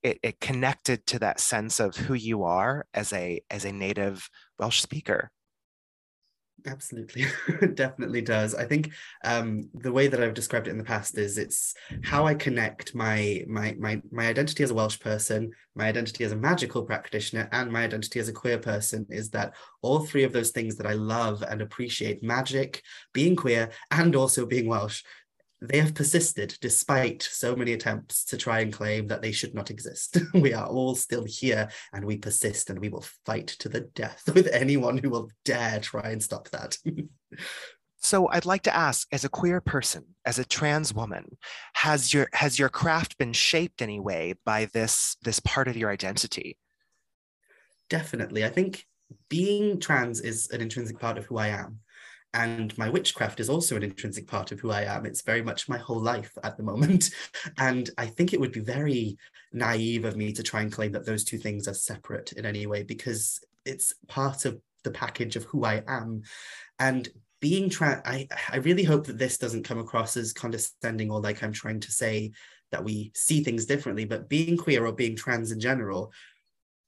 it, 0.03 0.19
it 0.21 0.39
connected 0.39 1.05
to 1.07 1.19
that 1.19 1.39
sense 1.39 1.79
of 1.79 1.95
who 1.95 2.13
you 2.13 2.43
are 2.43 2.85
as 2.93 3.13
a 3.13 3.41
as 3.49 3.65
a 3.65 3.71
native 3.71 4.29
Welsh 4.59 4.81
speaker. 4.81 5.31
Absolutely, 6.65 7.25
definitely 7.73 8.21
does. 8.21 8.55
I 8.55 8.63
think 8.63 8.91
um, 9.25 9.69
the 9.73 9.91
way 9.91 10.07
that 10.07 10.21
I've 10.21 10.33
described 10.33 10.67
it 10.67 10.71
in 10.71 10.77
the 10.77 10.83
past 10.83 11.17
is 11.17 11.37
it's 11.37 11.73
how 12.03 12.25
I 12.25 12.35
connect 12.35 12.95
my 12.95 13.43
my 13.47 13.75
my 13.77 14.01
my 14.11 14.27
identity 14.27 14.63
as 14.63 14.71
a 14.71 14.73
Welsh 14.73 14.99
person, 14.99 15.51
my 15.75 15.87
identity 15.87 16.23
as 16.23 16.31
a 16.31 16.37
magical 16.37 16.83
practitioner, 16.83 17.49
and 17.51 17.71
my 17.71 17.83
identity 17.83 18.19
as 18.19 18.29
a 18.29 18.33
queer 18.33 18.59
person 18.59 19.05
is 19.09 19.29
that 19.31 19.55
all 19.81 19.99
three 19.99 20.23
of 20.23 20.31
those 20.31 20.51
things 20.51 20.77
that 20.77 20.87
I 20.87 20.93
love 20.93 21.43
and 21.43 21.61
appreciate 21.61 22.23
magic, 22.23 22.81
being 23.13 23.35
queer, 23.35 23.69
and 23.91 24.15
also 24.15 24.45
being 24.45 24.67
Welsh 24.67 25.03
they 25.69 25.79
have 25.79 25.95
persisted 25.95 26.57
despite 26.59 27.23
so 27.23 27.55
many 27.55 27.71
attempts 27.71 28.25
to 28.25 28.37
try 28.37 28.59
and 28.59 28.73
claim 28.73 29.07
that 29.07 29.21
they 29.21 29.31
should 29.31 29.55
not 29.55 29.71
exist. 29.71 30.17
we 30.33 30.53
are 30.53 30.67
all 30.67 30.93
still 30.93 31.23
here 31.23 31.69
and 31.93 32.03
we 32.03 32.17
persist 32.17 32.69
and 32.69 32.79
we 32.79 32.89
will 32.89 33.05
fight 33.25 33.47
to 33.47 33.69
the 33.69 33.79
death 33.81 34.23
with 34.33 34.47
anyone 34.47 34.97
who 34.97 35.09
will 35.09 35.31
dare 35.45 35.79
try 35.79 36.09
and 36.09 36.21
stop 36.21 36.49
that. 36.49 36.77
so 37.97 38.27
I'd 38.27 38.45
like 38.45 38.63
to 38.63 38.75
ask 38.75 39.07
as 39.13 39.23
a 39.23 39.29
queer 39.29 39.61
person, 39.61 40.03
as 40.25 40.37
a 40.37 40.45
trans 40.45 40.93
woman, 40.93 41.37
has 41.75 42.13
your 42.13 42.27
has 42.33 42.59
your 42.59 42.69
craft 42.69 43.17
been 43.17 43.33
shaped 43.33 43.81
anyway 43.81 44.35
by 44.45 44.65
this 44.65 45.15
this 45.23 45.39
part 45.39 45.69
of 45.69 45.77
your 45.77 45.89
identity? 45.91 46.57
Definitely. 47.89 48.43
I 48.43 48.49
think 48.49 48.85
being 49.29 49.79
trans 49.79 50.19
is 50.19 50.49
an 50.49 50.59
intrinsic 50.59 50.99
part 50.99 51.17
of 51.17 51.25
who 51.25 51.37
I 51.37 51.47
am 51.47 51.79
and 52.33 52.75
my 52.77 52.89
witchcraft 52.89 53.39
is 53.39 53.49
also 53.49 53.75
an 53.75 53.83
intrinsic 53.83 54.27
part 54.27 54.51
of 54.51 54.59
who 54.59 54.71
I 54.71 54.83
am. 54.83 55.05
It's 55.05 55.21
very 55.21 55.43
much 55.43 55.69
my 55.69 55.77
whole 55.77 55.99
life 55.99 56.35
at 56.43 56.57
the 56.57 56.63
moment. 56.63 57.11
And 57.57 57.89
I 57.97 58.07
think 58.07 58.33
it 58.33 58.39
would 58.39 58.51
be 58.51 58.61
very 58.61 59.17
naive 59.51 60.05
of 60.05 60.15
me 60.15 60.33
to 60.33 60.43
try 60.43 60.61
and 60.61 60.71
claim 60.71 60.91
that 60.93 61.05
those 61.05 61.23
two 61.23 61.37
things 61.37 61.67
are 61.67 61.73
separate 61.73 62.31
in 62.33 62.45
any 62.45 62.65
way 62.65 62.83
because 62.83 63.43
it's 63.65 63.93
part 64.07 64.45
of 64.45 64.59
the 64.83 64.91
package 64.91 65.35
of 65.35 65.43
who 65.45 65.65
I 65.65 65.83
am. 65.87 66.23
And 66.79 67.07
being 67.39 67.69
trans, 67.69 68.01
I, 68.05 68.27
I 68.49 68.57
really 68.57 68.83
hope 68.83 69.05
that 69.07 69.17
this 69.17 69.37
doesn't 69.37 69.63
come 69.63 69.79
across 69.79 70.17
as 70.17 70.33
condescending 70.33 71.11
or 71.11 71.21
like 71.21 71.43
I'm 71.43 71.53
trying 71.53 71.81
to 71.81 71.91
say 71.91 72.31
that 72.71 72.83
we 72.83 73.11
see 73.13 73.43
things 73.43 73.65
differently, 73.65 74.05
but 74.05 74.29
being 74.29 74.57
queer 74.57 74.85
or 74.85 74.91
being 74.91 75.15
trans 75.15 75.51
in 75.51 75.59
general 75.59 76.11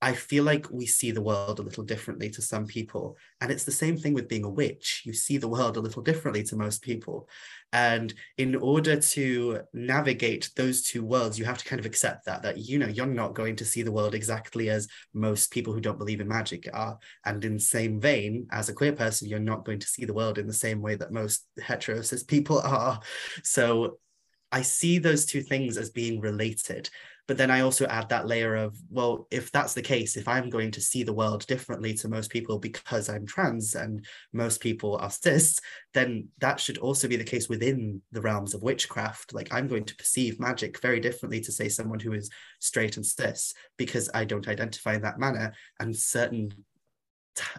I 0.02 0.14
feel 0.14 0.43
like 0.43 0.70
we 0.70 0.86
see 0.86 1.12
the 1.12 1.22
world 1.22 1.60
a 1.60 1.64
little 1.64 1.84
differently 1.84 2.30
to 2.32 2.41
some 2.41 2.66
people. 2.66 3.18
And 3.41 3.52
it's 3.52 3.64
the 3.64 3.72
same 3.72 3.98
thing 3.98 4.14
with 4.14 4.28
being 4.28 4.43
a 4.43 4.50
witch. 4.50 5.02
You 5.06 5.14
see 5.14 5.38
the 5.38 5.48
world 5.48 5.78
a 5.78 5.82
little 5.82 6.02
differently 6.02 6.43
to 6.43 6.56
most 6.56 6.82
people. 6.82 7.28
And 7.72 8.14
in 8.38 8.56
order 8.56 8.98
to 8.98 9.62
navigate 9.74 10.52
those 10.56 10.84
two 10.84 11.04
worlds, 11.04 11.39
you 11.39 11.46
have 11.46 11.58
to 11.58 11.66
kind 11.66 11.80
of 11.80 11.86
accept 11.86 12.26
that, 12.26 12.43
that, 12.43 12.58
you 12.58 12.78
know, 12.78 12.88
you're 12.88 13.06
not 13.06 13.36
going 13.36 13.56
to 13.58 13.66
see 13.66 13.84
the 13.84 13.91
world 13.91 14.16
exactly 14.16 14.70
as 14.70 14.88
most 15.14 15.52
people 15.52 15.74
who 15.74 15.82
don't 15.82 15.98
believe 15.98 16.22
in 16.22 16.28
magic 16.28 16.70
are. 16.74 16.98
And 17.26 17.43
in 17.43 17.56
the 17.56 17.60
same 17.60 18.00
vein, 18.00 18.48
as 18.52 18.70
a 18.70 18.74
queer 18.74 18.93
person, 18.93 19.28
you're 19.28 19.39
not 19.39 19.66
going 19.66 19.80
to 19.80 19.88
see 19.88 20.06
the 20.06 20.14
world 20.14 20.38
in 20.38 20.48
the 20.48 20.54
same 20.54 20.82
way 20.82 20.96
that 20.96 21.12
most 21.12 21.48
hetero 21.62 22.02
cis 22.02 22.24
people 22.24 22.60
are. 22.60 23.00
So 23.43 23.98
I 24.52 24.62
see 24.62 25.00
those 25.00 25.26
two 25.26 25.41
things 25.41 25.78
as 25.78 25.89
being 25.89 26.22
related. 26.22 26.89
But 27.28 27.38
then 27.38 27.49
I 27.49 27.61
also 27.61 27.86
add 27.88 28.09
that 28.09 28.28
layer 28.28 28.55
of, 28.55 28.78
well, 28.89 29.28
if 29.32 29.51
that's 29.51 29.73
the 29.73 29.82
case, 29.82 30.15
if 30.15 30.28
I'm 30.28 30.49
going 30.49 30.71
to 30.71 30.82
see 30.82 31.03
the 31.03 31.13
world 31.13 31.45
differently 31.47 31.93
to 31.95 32.07
most 32.07 32.30
people 32.30 32.59
because 32.59 33.09
I'm 33.09 33.26
trans 33.26 33.76
and 33.76 34.05
most 34.32 34.61
people 34.61 34.97
are 34.97 35.09
cis, 35.09 35.59
then 35.93 36.28
that 36.39 36.59
should 36.59 36.78
also 36.78 37.07
be 37.07 37.15
the 37.15 37.23
case 37.23 37.49
within 37.49 38.01
the 38.11 38.21
realms 38.21 38.53
of 38.53 38.61
witchcraft. 38.61 39.34
Like 39.34 39.53
I'm 39.53 39.67
going 39.67 39.86
to 39.86 39.95
perceive 39.95 40.39
magic 40.39 40.80
very 40.82 40.99
differently 40.99 41.41
to 41.41 41.51
say 41.51 41.67
someone 41.67 41.99
who 41.99 42.13
is 42.13 42.30
straight 42.59 42.97
and 42.97 43.05
cis 43.05 43.53
because 43.78 44.09
I 44.13 44.26
don't 44.26 44.47
identify 44.47 44.95
in 44.95 45.01
that 45.01 45.19
manner. 45.19 45.53
And 45.80 45.95
certain 45.95 46.53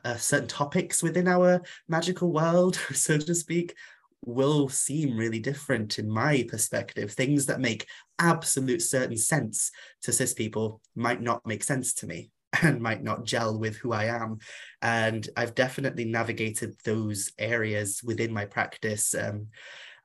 uh, 0.04 0.16
certain 0.16 0.48
topics 0.48 1.02
within 1.02 1.28
our 1.28 1.62
magical 1.88 2.32
world, 2.32 2.76
so 2.92 3.18
to 3.18 3.34
speak, 3.34 3.74
will 4.26 4.68
seem 4.68 5.16
really 5.16 5.38
different 5.38 5.98
in 5.98 6.10
my 6.10 6.44
perspective. 6.48 7.12
Things 7.12 7.46
that 7.46 7.60
make 7.60 7.86
absolute 8.18 8.82
certain 8.82 9.16
sense 9.16 9.70
to 10.02 10.12
cis 10.12 10.34
people 10.34 10.80
might 10.94 11.22
not 11.22 11.46
make 11.46 11.62
sense 11.62 11.94
to 11.94 12.06
me 12.06 12.30
and 12.62 12.80
might 12.80 13.02
not 13.02 13.24
gel 13.24 13.58
with 13.58 13.76
who 13.76 13.92
I 13.92 14.04
am. 14.04 14.38
And 14.82 15.26
I've 15.36 15.54
definitely 15.54 16.04
navigated 16.04 16.74
those 16.84 17.32
areas 17.38 18.02
within 18.04 18.32
my 18.32 18.44
practice. 18.44 19.14
Um, 19.14 19.46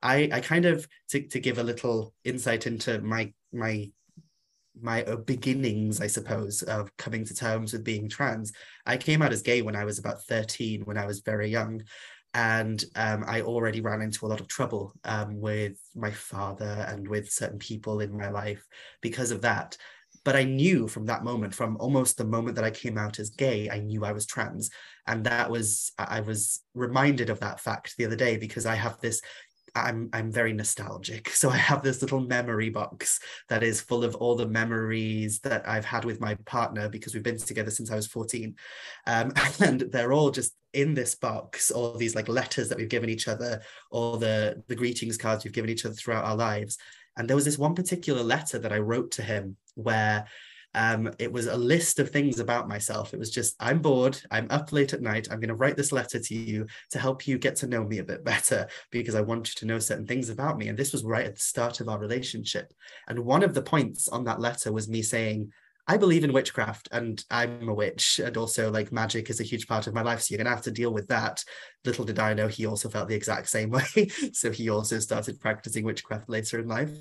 I, 0.02 0.28
I 0.32 0.40
kind 0.40 0.66
of 0.66 0.86
to, 1.10 1.26
to 1.28 1.40
give 1.40 1.58
a 1.58 1.62
little 1.62 2.14
insight 2.24 2.66
into 2.66 3.00
my 3.00 3.32
my 3.52 3.90
my 4.80 5.04
uh, 5.04 5.16
beginnings, 5.16 6.00
I 6.00 6.06
suppose, 6.06 6.62
of 6.62 6.96
coming 6.96 7.26
to 7.26 7.34
terms 7.34 7.72
with 7.74 7.84
being 7.84 8.08
trans. 8.08 8.52
I 8.86 8.96
came 8.96 9.20
out 9.20 9.32
as 9.32 9.42
gay 9.42 9.60
when 9.60 9.76
I 9.76 9.84
was 9.84 9.98
about 9.98 10.22
13, 10.22 10.82
when 10.86 10.96
I 10.96 11.04
was 11.04 11.20
very 11.20 11.50
young 11.50 11.82
and 12.34 12.82
um, 12.96 13.24
I 13.26 13.42
already 13.42 13.80
ran 13.80 14.00
into 14.00 14.24
a 14.24 14.28
lot 14.28 14.40
of 14.40 14.48
trouble 14.48 14.94
um, 15.04 15.40
with 15.40 15.78
my 15.94 16.10
father 16.10 16.86
and 16.88 17.06
with 17.06 17.30
certain 17.30 17.58
people 17.58 18.00
in 18.00 18.16
my 18.16 18.30
life 18.30 18.66
because 19.02 19.30
of 19.30 19.42
that. 19.42 19.76
But 20.24 20.36
I 20.36 20.44
knew 20.44 20.88
from 20.88 21.06
that 21.06 21.24
moment, 21.24 21.54
from 21.54 21.76
almost 21.78 22.16
the 22.16 22.24
moment 22.24 22.54
that 22.56 22.64
I 22.64 22.70
came 22.70 22.96
out 22.96 23.18
as 23.18 23.30
gay, 23.30 23.68
I 23.68 23.80
knew 23.80 24.04
I 24.04 24.12
was 24.12 24.24
trans. 24.24 24.70
And 25.06 25.24
that 25.24 25.50
was, 25.50 25.92
I 25.98 26.20
was 26.20 26.62
reminded 26.74 27.28
of 27.28 27.40
that 27.40 27.60
fact 27.60 27.96
the 27.98 28.06
other 28.06 28.16
day 28.16 28.36
because 28.36 28.64
I 28.64 28.76
have 28.76 29.00
this 29.00 29.20
I'm 29.74 30.10
I'm 30.12 30.30
very 30.30 30.52
nostalgic. 30.52 31.30
So 31.30 31.48
I 31.50 31.56
have 31.56 31.82
this 31.82 32.02
little 32.02 32.20
memory 32.20 32.70
box 32.70 33.20
that 33.48 33.62
is 33.62 33.80
full 33.80 34.04
of 34.04 34.14
all 34.16 34.36
the 34.36 34.46
memories 34.46 35.40
that 35.40 35.66
I've 35.68 35.84
had 35.84 36.04
with 36.04 36.20
my 36.20 36.34
partner 36.46 36.88
because 36.88 37.14
we've 37.14 37.22
been 37.22 37.38
together 37.38 37.70
since 37.70 37.90
I 37.90 37.96
was 37.96 38.06
14. 38.06 38.54
Um, 39.06 39.32
and 39.60 39.80
they're 39.80 40.12
all 40.12 40.30
just 40.30 40.54
in 40.72 40.94
this 40.94 41.14
box, 41.14 41.70
all 41.70 41.96
these 41.96 42.14
like 42.14 42.28
letters 42.28 42.68
that 42.68 42.78
we've 42.78 42.88
given 42.88 43.10
each 43.10 43.28
other, 43.28 43.62
all 43.90 44.16
the 44.16 44.62
the 44.68 44.76
greetings 44.76 45.16
cards 45.16 45.44
we've 45.44 45.52
given 45.52 45.70
each 45.70 45.84
other 45.84 45.94
throughout 45.94 46.24
our 46.24 46.36
lives. 46.36 46.78
And 47.16 47.28
there 47.28 47.36
was 47.36 47.44
this 47.44 47.58
one 47.58 47.74
particular 47.74 48.22
letter 48.22 48.58
that 48.58 48.72
I 48.72 48.78
wrote 48.78 49.12
to 49.12 49.22
him 49.22 49.56
where 49.74 50.26
um, 50.74 51.10
it 51.18 51.32
was 51.32 51.46
a 51.46 51.56
list 51.56 51.98
of 51.98 52.10
things 52.10 52.38
about 52.38 52.68
myself. 52.68 53.12
It 53.12 53.18
was 53.18 53.30
just, 53.30 53.54
I'm 53.60 53.80
bored, 53.80 54.20
I'm 54.30 54.46
up 54.50 54.72
late 54.72 54.92
at 54.92 55.02
night, 55.02 55.28
I'm 55.30 55.40
going 55.40 55.48
to 55.48 55.54
write 55.54 55.76
this 55.76 55.92
letter 55.92 56.18
to 56.18 56.34
you 56.34 56.66
to 56.90 56.98
help 56.98 57.26
you 57.26 57.38
get 57.38 57.56
to 57.56 57.66
know 57.66 57.84
me 57.84 57.98
a 57.98 58.04
bit 58.04 58.24
better 58.24 58.66
because 58.90 59.14
I 59.14 59.20
want 59.20 59.48
you 59.48 59.54
to 59.56 59.66
know 59.66 59.78
certain 59.78 60.06
things 60.06 60.30
about 60.30 60.58
me. 60.58 60.68
And 60.68 60.78
this 60.78 60.92
was 60.92 61.04
right 61.04 61.26
at 61.26 61.34
the 61.34 61.40
start 61.40 61.80
of 61.80 61.88
our 61.88 61.98
relationship. 61.98 62.72
And 63.08 63.18
one 63.20 63.42
of 63.42 63.54
the 63.54 63.62
points 63.62 64.08
on 64.08 64.24
that 64.24 64.40
letter 64.40 64.72
was 64.72 64.88
me 64.88 65.02
saying, 65.02 65.52
I 65.88 65.96
believe 65.96 66.22
in 66.22 66.32
witchcraft 66.32 66.88
and 66.92 67.22
I'm 67.30 67.68
a 67.68 67.74
witch. 67.74 68.20
And 68.20 68.36
also, 68.36 68.70
like, 68.70 68.92
magic 68.92 69.30
is 69.30 69.40
a 69.40 69.44
huge 69.44 69.66
part 69.66 69.88
of 69.88 69.94
my 69.94 70.02
life. 70.02 70.20
So 70.22 70.32
you're 70.32 70.38
going 70.38 70.46
to 70.46 70.54
have 70.54 70.64
to 70.64 70.70
deal 70.70 70.92
with 70.92 71.08
that. 71.08 71.44
Little 71.84 72.04
did 72.04 72.20
I 72.20 72.34
know 72.34 72.46
he 72.46 72.66
also 72.66 72.88
felt 72.88 73.08
the 73.08 73.16
exact 73.16 73.48
same 73.48 73.70
way. 73.72 74.08
so 74.32 74.52
he 74.52 74.70
also 74.70 75.00
started 75.00 75.40
practicing 75.40 75.84
witchcraft 75.84 76.28
later 76.28 76.60
in 76.60 76.68
life. 76.68 76.92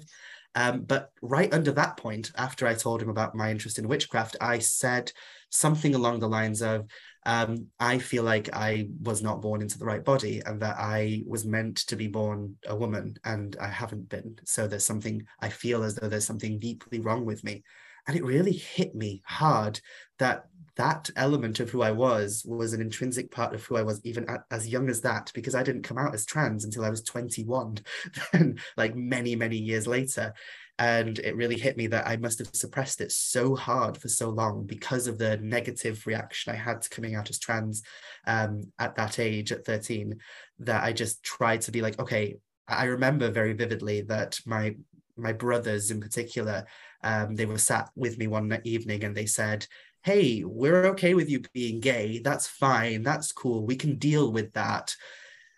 Um, 0.56 0.82
but 0.82 1.12
right 1.22 1.54
under 1.54 1.72
that 1.72 1.98
point, 1.98 2.32
after 2.38 2.68
I 2.68 2.74
told 2.74 3.02
him 3.02 3.10
about 3.10 3.36
my 3.36 3.52
interest 3.52 3.80
in 3.80 3.88
witchcraft, 3.88 4.36
I 4.42 4.60
said 4.60 5.12
something 5.50 5.96
along 5.96 6.20
the 6.20 6.30
lines 6.30 6.62
of, 6.62 6.86
um, 7.26 7.68
I 7.80 8.00
feel 8.00 8.24
like 8.24 8.50
I 8.54 8.88
was 9.02 9.22
not 9.22 9.42
born 9.42 9.62
into 9.62 9.78
the 9.78 9.86
right 9.86 10.04
body 10.04 10.42
and 10.46 10.62
that 10.62 10.78
I 10.78 11.24
was 11.28 11.46
meant 11.46 11.78
to 11.88 11.96
be 11.96 12.08
born 12.08 12.56
a 12.68 12.76
woman 12.76 13.16
and 13.24 13.56
I 13.62 13.68
haven't 13.68 14.10
been. 14.10 14.38
So 14.44 14.68
there's 14.68 14.86
something, 14.86 15.22
I 15.40 15.50
feel 15.50 15.84
as 15.84 15.96
though 15.96 16.10
there's 16.10 16.26
something 16.26 16.60
deeply 16.60 17.00
wrong 17.00 17.26
with 17.26 17.44
me. 17.44 17.64
And 18.08 18.18
it 18.18 18.26
really 18.26 18.54
hit 18.54 18.96
me 18.96 19.22
hard 19.26 19.80
that 20.20 20.46
that 20.82 21.12
element 21.16 21.60
of 21.60 21.70
who 21.70 21.84
I 21.84 21.92
was 21.92 22.44
was 22.44 22.74
an 22.74 22.82
intrinsic 22.82 23.30
part 23.30 23.54
of 23.54 23.64
who 23.64 23.78
I 23.78 23.84
was 23.84 24.02
even 24.04 24.28
at, 24.28 24.42
as 24.50 24.68
young 24.68 24.90
as 24.90 25.02
that 25.02 25.32
because 25.36 25.54
I 25.54 25.62
didn't 25.62 25.84
come 25.84 26.00
out 26.00 26.16
as 26.16 26.26
trans 26.26 26.66
until 26.66 26.84
I 26.84 26.90
was 26.90 27.04
21 27.04 27.78
then 28.34 28.60
like 28.78 28.96
many 28.96 29.36
many 29.36 29.58
years 29.58 29.86
later. 29.86 30.34
And 30.80 31.20
it 31.20 31.36
really 31.36 31.60
hit 31.60 31.78
me 31.78 31.86
that 31.88 32.08
I 32.08 32.18
must 32.18 32.40
have 32.40 32.50
suppressed 32.54 33.02
it 33.02 33.12
so 33.12 33.56
hard 33.56 33.96
for 33.96 34.08
so 34.08 34.32
long 34.32 34.66
because 34.66 35.06
of 35.06 35.20
the 35.20 35.38
negative 35.38 36.08
reaction 36.08 36.52
I 36.52 36.56
had 36.56 36.82
to 36.82 36.90
coming 36.90 37.14
out 37.14 37.30
as 37.30 37.38
trans 37.38 37.84
um, 38.26 38.64
at 38.80 38.96
that 38.96 39.20
age 39.20 39.52
at 39.52 39.64
13 39.64 40.18
that 40.60 40.84
I 40.84 40.94
just 40.94 41.22
tried 41.22 41.62
to 41.62 41.72
be 41.72 41.84
like 41.84 42.00
okay 42.00 42.38
I 42.68 42.86
remember 42.86 43.30
very 43.30 43.54
vividly 43.54 44.02
that 44.14 44.40
my 44.48 44.76
my 45.16 45.34
brothers 45.34 45.92
in 45.92 46.02
particular 46.02 46.66
um, 47.04 47.36
they 47.36 47.46
were 47.46 47.58
sat 47.58 47.90
with 47.96 48.18
me 48.18 48.28
one 48.28 48.60
evening 48.64 49.04
and 49.04 49.16
they 49.16 49.26
said, 49.26 49.66
hey, 50.04 50.44
we're 50.44 50.88
okay 50.88 51.14
with 51.14 51.30
you 51.30 51.42
being 51.54 51.80
gay. 51.80 52.20
That's 52.24 52.48
fine. 52.48 53.04
That's 53.04 53.32
cool. 53.32 53.66
We 53.66 53.76
can 53.76 53.98
deal 53.98 54.32
with 54.32 54.54
that. 54.54 54.96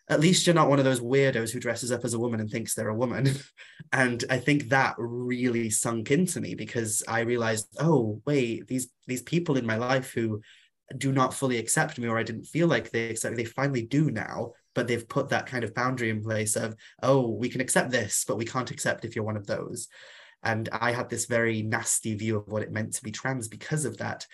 At 0.10 0.20
least 0.20 0.46
you're 0.46 0.54
not 0.54 0.70
one 0.70 0.80
of 0.80 0.86
those 0.86 1.00
weirdos 1.00 1.52
who 1.52 1.62
dresses 1.62 1.92
up 1.92 2.04
as 2.04 2.14
a 2.14 2.20
woman 2.20 2.42
and 2.42 2.50
thinks 2.50 2.74
they're 2.74 2.90
a 2.90 2.96
woman. 2.96 3.30
and 3.94 4.24
I 4.30 4.38
think 4.38 4.70
that 4.70 4.96
really 4.98 5.70
sunk 5.70 6.12
into 6.12 6.42
me 6.42 6.56
because 6.56 7.04
I 7.08 7.22
realized, 7.22 7.68
oh, 7.80 8.22
wait, 8.26 8.68
these 8.68 8.90
these 9.08 9.22
people 9.22 9.58
in 9.58 9.66
my 9.66 9.78
life 9.78 10.12
who 10.12 10.42
do 10.98 11.14
not 11.14 11.34
fully 11.34 11.58
accept 11.58 11.98
me 11.98 12.08
or 12.08 12.18
I 12.18 12.24
didn't 12.24 12.44
feel 12.44 12.68
like 12.68 12.92
they 12.92 13.10
accept 13.10 13.36
me, 13.36 13.44
they 13.44 13.50
finally 13.50 13.84
do 13.84 14.12
now. 14.12 14.52
But 14.76 14.88
they've 14.88 15.08
put 15.08 15.30
that 15.30 15.46
kind 15.46 15.64
of 15.64 15.74
boundary 15.74 16.10
in 16.10 16.24
place 16.24 16.56
of, 16.56 16.76
oh, 17.02 17.30
we 17.30 17.48
can 17.48 17.62
accept 17.62 17.92
this, 17.92 18.26
but 18.28 18.38
we 18.38 18.46
can't 18.46 18.72
accept 18.72 19.06
if 19.06 19.16
you're 19.16 19.24
one 19.24 19.38
of 19.38 19.48
those. 19.48 19.88
And 20.44 20.70
I 20.72 20.92
had 20.92 21.10
this 21.10 21.26
very 21.26 21.62
nasty 21.62 22.16
view 22.16 22.38
of 22.38 22.48
what 22.48 22.64
it 22.64 22.72
meant 22.72 22.94
to 22.94 23.04
be 23.04 23.12
trans 23.12 23.48
because 23.48 23.86
of 23.86 23.98
that. 23.98 24.28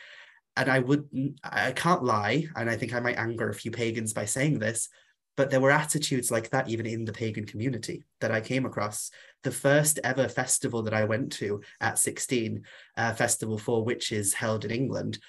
And 0.58 0.70
I 0.70 0.80
would, 0.80 1.08
I 1.44 1.72
can't 1.72 2.04
lie, 2.04 2.48
and 2.56 2.70
I 2.70 2.76
think 2.76 2.94
I 2.94 3.00
might 3.00 3.18
anger 3.18 3.50
a 3.50 3.54
few 3.54 3.72
pagans 3.72 4.14
by 4.14 4.26
saying 4.26 4.60
this, 4.60 4.90
but 5.38 5.50
there 5.50 5.62
were 5.62 5.72
attitudes 5.72 6.32
like 6.32 6.50
that 6.50 6.68
even 6.68 6.86
in 6.86 7.06
the 7.06 7.14
pagan 7.14 7.46
community 7.46 8.04
that 8.20 8.32
I 8.32 8.42
came 8.42 8.66
across. 8.66 9.10
The 9.44 9.52
first 9.52 9.98
ever 10.04 10.28
festival 10.28 10.84
that 10.84 10.94
I 10.94 11.06
went 11.06 11.32
to 11.34 11.62
at 11.80 11.98
16, 11.98 12.64
uh, 12.98 13.14
Festival 13.14 13.58
for 13.58 13.86
Witches 13.86 14.34
held 14.34 14.66
in 14.66 14.72
England, 14.72 15.20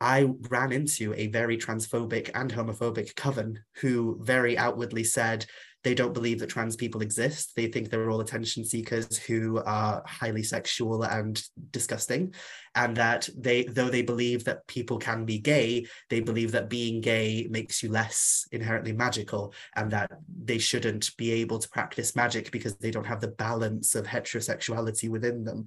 I 0.00 0.28
ran 0.50 0.72
into 0.72 1.14
a 1.14 1.28
very 1.28 1.56
transphobic 1.56 2.30
and 2.34 2.52
homophobic 2.52 3.14
coven 3.14 3.60
who 3.76 4.18
very 4.22 4.58
outwardly 4.58 5.04
said, 5.04 5.46
they 5.84 5.94
don't 5.94 6.14
believe 6.14 6.40
that 6.40 6.48
trans 6.48 6.76
people 6.76 7.02
exist. 7.02 7.52
They 7.54 7.66
think 7.66 7.90
they're 7.90 8.10
all 8.10 8.22
attention 8.22 8.64
seekers 8.64 9.18
who 9.18 9.62
are 9.64 10.02
highly 10.06 10.42
sexual 10.42 11.02
and 11.04 11.40
disgusting. 11.70 12.34
And 12.74 12.96
that 12.96 13.28
they, 13.36 13.64
though 13.64 13.90
they 13.90 14.02
believe 14.02 14.44
that 14.44 14.66
people 14.66 14.98
can 14.98 15.26
be 15.26 15.38
gay, 15.38 15.86
they 16.08 16.20
believe 16.20 16.52
that 16.52 16.70
being 16.70 17.02
gay 17.02 17.46
makes 17.50 17.82
you 17.82 17.90
less 17.90 18.48
inherently 18.50 18.92
magical 18.92 19.52
and 19.76 19.90
that 19.90 20.10
they 20.42 20.58
shouldn't 20.58 21.14
be 21.18 21.30
able 21.32 21.58
to 21.58 21.68
practice 21.68 22.16
magic 22.16 22.50
because 22.50 22.76
they 22.76 22.90
don't 22.90 23.06
have 23.06 23.20
the 23.20 23.28
balance 23.28 23.94
of 23.94 24.06
heterosexuality 24.06 25.10
within 25.10 25.44
them. 25.44 25.66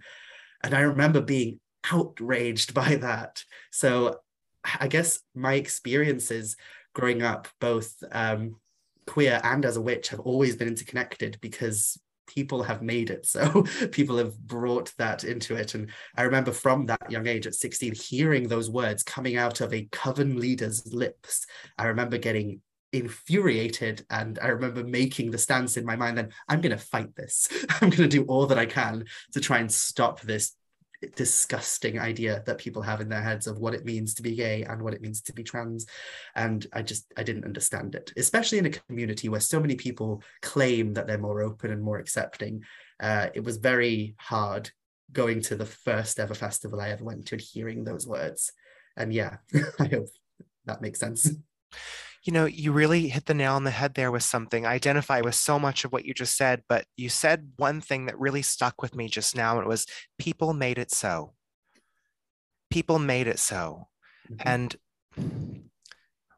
And 0.63 0.73
I 0.73 0.81
remember 0.81 1.21
being 1.21 1.59
outraged 1.91 2.73
by 2.73 2.95
that. 2.95 3.43
So 3.71 4.17
I 4.79 4.87
guess 4.87 5.19
my 5.35 5.53
experiences 5.53 6.57
growing 6.93 7.21
up, 7.21 7.47
both 7.61 7.93
um, 8.11 8.55
queer 9.07 9.39
and 9.43 9.65
as 9.65 9.77
a 9.77 9.81
witch 9.81 10.09
have 10.09 10.19
always 10.19 10.55
been 10.55 10.67
interconnected 10.67 11.37
because 11.41 11.99
people 12.27 12.61
have 12.61 12.81
made 12.81 13.09
it. 13.09 13.25
So 13.37 13.63
people 13.91 14.17
have 14.17 14.37
brought 14.37 14.93
that 14.97 15.23
into 15.23 15.55
it. 15.55 15.75
And 15.75 15.89
i 16.15 16.23
remember 16.23 16.51
from 16.51 16.85
that 16.87 17.09
young 17.09 17.27
age 17.27 17.47
at 17.47 17.55
16 17.55 17.93
hearing 17.95 18.47
those 18.47 18.69
words 18.69 19.03
coming 19.03 19.37
out 19.37 19.61
of 19.61 19.73
a 19.73 19.87
coven 19.91 20.39
leader's 20.39 20.91
lips 20.93 21.45
i 21.77 21.85
remember 21.85 22.17
getting 22.17 22.61
infuriated. 22.93 24.05
And 24.09 24.39
i 24.41 24.47
remember 24.47 24.83
making 24.83 25.31
the 25.31 25.37
stance 25.37 25.77
in 25.77 25.85
my 25.85 25.95
mind 25.95 26.17
then 26.17 26.29
i'm 26.47 26.61
going 26.61 26.77
to 26.77 26.83
fight 26.83 27.15
this. 27.15 27.47
I'm 27.69 27.89
going 27.89 28.09
to 28.09 28.17
do 28.17 28.23
all 28.25 28.47
that 28.47 28.59
i 28.59 28.65
can 28.65 29.05
to 29.33 29.39
try 29.39 29.59
and 29.59 29.71
stop 29.71 30.21
this 30.21 30.53
disgusting 31.15 31.99
idea 31.99 32.43
that 32.45 32.57
people 32.57 32.81
have 32.81 33.01
in 33.01 33.09
their 33.09 33.21
heads 33.21 33.47
of 33.47 33.59
what 33.59 33.73
it 33.73 33.85
means 33.85 34.13
to 34.15 34.23
be 34.23 34.35
gay 34.35 34.63
and 34.63 34.81
what 34.81 34.93
it 34.93 35.01
means 35.01 35.21
to 35.21 35.33
be 35.33 35.43
trans. 35.43 35.85
And 36.35 36.65
i 36.73 36.81
just 36.81 37.11
i 37.17 37.23
didn't 37.23 37.45
understand 37.45 37.95
it 37.95 38.11
especially 38.17 38.57
in 38.57 38.65
a 38.65 38.71
community 38.71 39.29
where 39.29 39.39
so 39.39 39.59
many 39.59 39.75
people 39.75 40.23
claim 40.41 40.93
that 40.93 41.07
they're 41.07 41.17
more 41.17 41.41
open 41.41 41.71
and 41.71 41.81
more 41.81 41.99
accepting. 41.99 42.63
Uh, 42.99 43.27
it 43.33 43.43
was 43.43 43.57
very 43.57 44.15
hard 44.17 44.71
going 45.11 45.41
to 45.41 45.55
the 45.55 45.65
first 45.65 46.19
ever 46.19 46.33
festival 46.33 46.81
i 46.81 46.89
ever 46.89 47.03
went 47.03 47.25
to 47.27 47.35
and 47.35 47.41
hearing 47.41 47.83
those 47.83 48.07
words. 48.07 48.51
And 48.95 49.13
yeah 49.13 49.37
i 49.79 49.85
hope 49.85 50.07
that 50.65 50.81
makes 50.81 50.99
sense 50.99 51.31
you 52.27 52.33
know, 52.33 52.45
you 52.45 52.73
really 52.73 53.07
hit 53.07 53.25
the 53.25 53.33
nail 53.33 53.53
on 53.53 53.63
the 53.63 53.71
head 53.71 53.93
there 53.93 54.11
with 54.11 54.21
something. 54.21 54.65
I 54.65 54.73
identify 54.73 55.21
with 55.21 55.33
so 55.33 55.57
much 55.57 55.85
of 55.85 55.93
what 55.93 56.03
you 56.03 56.13
just 56.13 56.35
said, 56.35 56.61
but 56.67 56.83
you 56.97 57.07
said 57.07 57.53
one 57.55 57.79
thing 57.79 58.05
that 58.05 58.19
really 58.19 58.41
stuck 58.41 58.81
with 58.81 58.93
me 58.93 59.07
just 59.07 59.33
now, 59.33 59.55
and 59.55 59.65
it 59.65 59.69
was 59.69 59.85
people 60.19 60.53
made 60.53 60.77
it 60.77 60.91
so. 60.91 61.33
People 62.69 62.99
made 62.99 63.27
it 63.27 63.39
so. 63.39 63.87
Mm-hmm. 64.29 64.41
And 64.45 64.75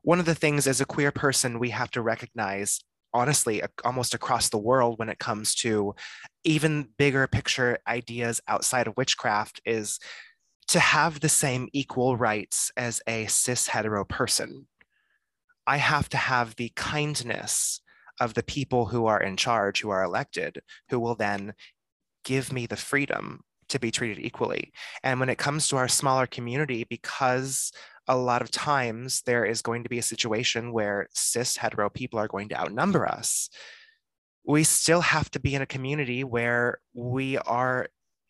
one 0.04 0.20
of 0.20 0.28
the 0.28 0.36
things 0.36 0.68
as 0.68 0.80
a 0.80 0.86
queer 0.86 1.12
person 1.12 1.58
we 1.58 1.72
have 1.72 1.90
to 1.92 2.02
recognize 2.02 2.80
honestly 3.12 3.64
almost 3.84 4.14
across 4.14 4.50
the 4.50 4.60
world 4.60 5.00
when 5.00 5.10
it 5.10 5.18
comes 5.18 5.56
to 5.56 5.96
even 6.44 6.88
bigger 7.00 7.26
picture 7.26 7.80
ideas 7.88 8.40
outside 8.48 8.86
of 8.86 8.96
witchcraft 8.96 9.60
is 9.66 10.00
to 10.68 10.80
have 10.80 11.20
the 11.20 11.30
same 11.30 11.68
equal 11.74 12.16
rights 12.16 12.72
as 12.78 13.02
a 13.08 13.26
cis 13.26 13.68
hetero 13.68 14.06
person 14.06 14.68
I 15.70 15.78
have 15.78 16.09
to 16.09 16.17
have 16.17 16.55
the 16.55 16.72
kindness 16.76 17.80
of 18.20 18.34
the 18.34 18.41
people 18.41 18.88
who 18.88 19.05
are 19.05 19.22
in 19.22 19.38
charge, 19.38 19.82
who 19.82 19.91
are 19.91 20.03
elected, 20.03 20.63
who 20.89 20.99
will 20.99 21.13
then 21.13 21.53
give 22.26 22.51
me 22.51 22.65
the 22.65 22.76
freedom 22.76 23.41
to 23.67 23.78
be 23.78 23.91
treated 23.91 24.17
equally. 24.17 24.74
And 25.03 25.20
when 25.20 25.30
it 25.30 25.38
comes 25.38 25.67
to 25.67 25.78
our 25.78 25.88
smaller 25.88 26.26
community, 26.26 26.88
because 26.89 27.72
a 28.07 28.17
lot 28.17 28.41
of 28.41 28.49
times 28.49 29.22
there 29.28 29.45
is 29.45 29.61
going 29.61 29.84
to 29.84 29.89
be 29.89 29.99
a 29.99 30.13
situation 30.13 30.74
where 30.74 31.07
cis 31.13 31.57
hetero 31.57 31.88
people 31.91 32.17
are 32.17 32.28
going 32.28 32.49
to 32.49 32.59
outnumber 32.59 33.07
us, 33.07 33.47
we 34.43 34.63
still 34.63 35.01
have 35.01 35.30
to 35.30 35.39
be 35.39 35.53
in 35.53 35.61
a 35.61 35.67
community 35.67 36.24
where 36.24 36.80
we 36.95 37.38
are 37.38 37.89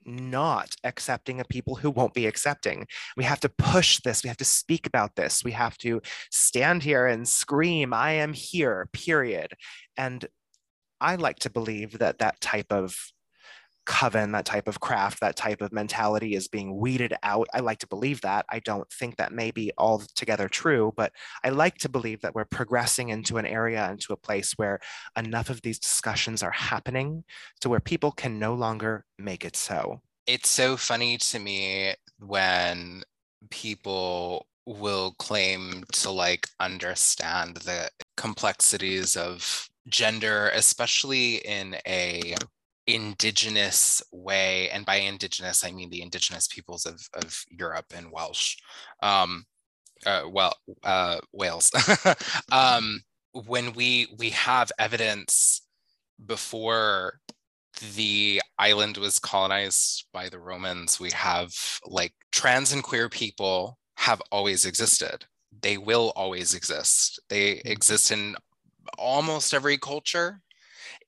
not 0.10 0.76
accepting 0.84 1.40
of 1.40 1.48
people 1.48 1.76
who 1.76 1.90
won't 1.90 2.14
be 2.14 2.28
accepting. 2.28 2.88
We 3.16 3.24
have 3.24 3.40
to 3.42 3.50
push 3.50 4.00
this. 4.00 4.24
We 4.24 4.28
have 4.28 4.38
to 4.38 4.46
speak 4.46 4.88
about 4.88 5.16
this. 5.16 5.44
We 5.44 5.52
have 5.52 5.78
to 5.80 6.02
stand 6.32 6.84
here 6.84 7.08
and 7.08 7.28
scream, 7.28 7.94
I 7.94 8.12
am 8.12 8.34
here, 8.34 8.90
period. 8.92 9.54
And 9.98 10.26
I 11.02 11.16
like 11.16 11.40
to 11.40 11.50
believe 11.50 12.00
that 12.00 12.20
that 12.20 12.42
type 12.42 12.72
of 12.72 12.96
coven, 13.90 14.32
that 14.34 14.46
type 14.46 14.68
of 14.68 14.80
craft, 14.80 15.20
that 15.20 15.36
type 15.36 15.62
of 15.62 15.74
mentality 15.74 16.36
is 16.36 16.48
being 16.48 16.78
weeded 16.78 17.12
out. 17.24 17.48
I 17.56 17.62
like 17.62 17.80
to 17.80 17.88
believe 17.88 18.22
that. 18.22 18.46
I 18.48 18.60
don't 18.60 18.88
think 18.94 19.18
that 19.18 19.34
may 19.34 19.50
be 19.50 19.72
altogether 19.80 20.48
true, 20.48 20.94
but 20.96 21.12
I 21.44 21.50
like 21.50 21.80
to 21.80 21.90
believe 21.90 22.22
that 22.22 22.36
we're 22.36 22.46
progressing 22.46 23.10
into 23.10 23.38
an 23.38 23.48
area, 23.48 23.90
into 23.90 24.14
a 24.14 24.18
place 24.18 24.54
where 24.58 24.80
enough 25.18 25.50
of 25.50 25.64
these 25.64 25.80
discussions 25.80 26.44
are 26.44 26.52
happening 26.52 27.24
to 27.62 27.70
where 27.70 27.80
people 27.80 28.12
can 28.12 28.38
no 28.38 28.54
longer 28.54 29.06
make 29.18 29.44
it 29.44 29.56
so. 29.56 30.02
It's 30.28 30.50
so 30.50 30.78
funny 30.78 31.18
to 31.18 31.40
me 31.40 31.96
when 32.20 33.02
people 33.50 34.46
will 34.68 35.16
claim 35.18 35.84
to 35.94 36.12
like 36.12 36.48
understand 36.60 37.58
the 37.58 37.90
complexities 38.18 39.18
of 39.18 39.68
gender, 39.88 40.52
especially 40.54 41.38
in 41.38 41.76
a 41.88 42.36
indigenous 42.96 44.02
way, 44.12 44.70
and 44.70 44.86
by 44.86 44.96
indigenous, 44.96 45.64
I 45.64 45.72
mean 45.72 45.90
the 45.90 46.02
indigenous 46.02 46.48
peoples 46.48 46.86
of, 46.86 47.02
of 47.14 47.44
Europe 47.50 47.94
and 47.96 48.12
Welsh, 48.12 48.58
um, 49.02 49.46
uh, 50.06 50.24
well, 50.32 50.54
uh, 50.84 51.18
Wales. 51.34 51.72
um, 52.52 53.02
when 53.34 53.74
we 53.74 54.08
we 54.18 54.30
have 54.32 54.72
evidence 54.80 55.62
before 56.26 57.20
the 57.96 58.42
island 58.58 58.98
was 58.98 59.20
colonized 59.20 60.06
by 60.14 60.30
the 60.30 60.40
Romans, 60.40 61.00
we 61.00 61.12
have 61.12 61.54
like 61.86 62.14
trans 62.32 62.72
and 62.72 62.84
queer 62.84 63.10
people 63.10 63.78
have 63.98 64.22
always 64.32 64.66
existed. 64.66 65.26
They 65.62 65.78
will 65.78 66.14
always 66.16 66.54
exist. 66.54 67.20
They 67.30 67.56
mm-hmm. 67.56 67.68
exist 67.72 68.12
in 68.12 68.36
almost 68.98 69.54
every 69.54 69.78
culture 69.78 70.42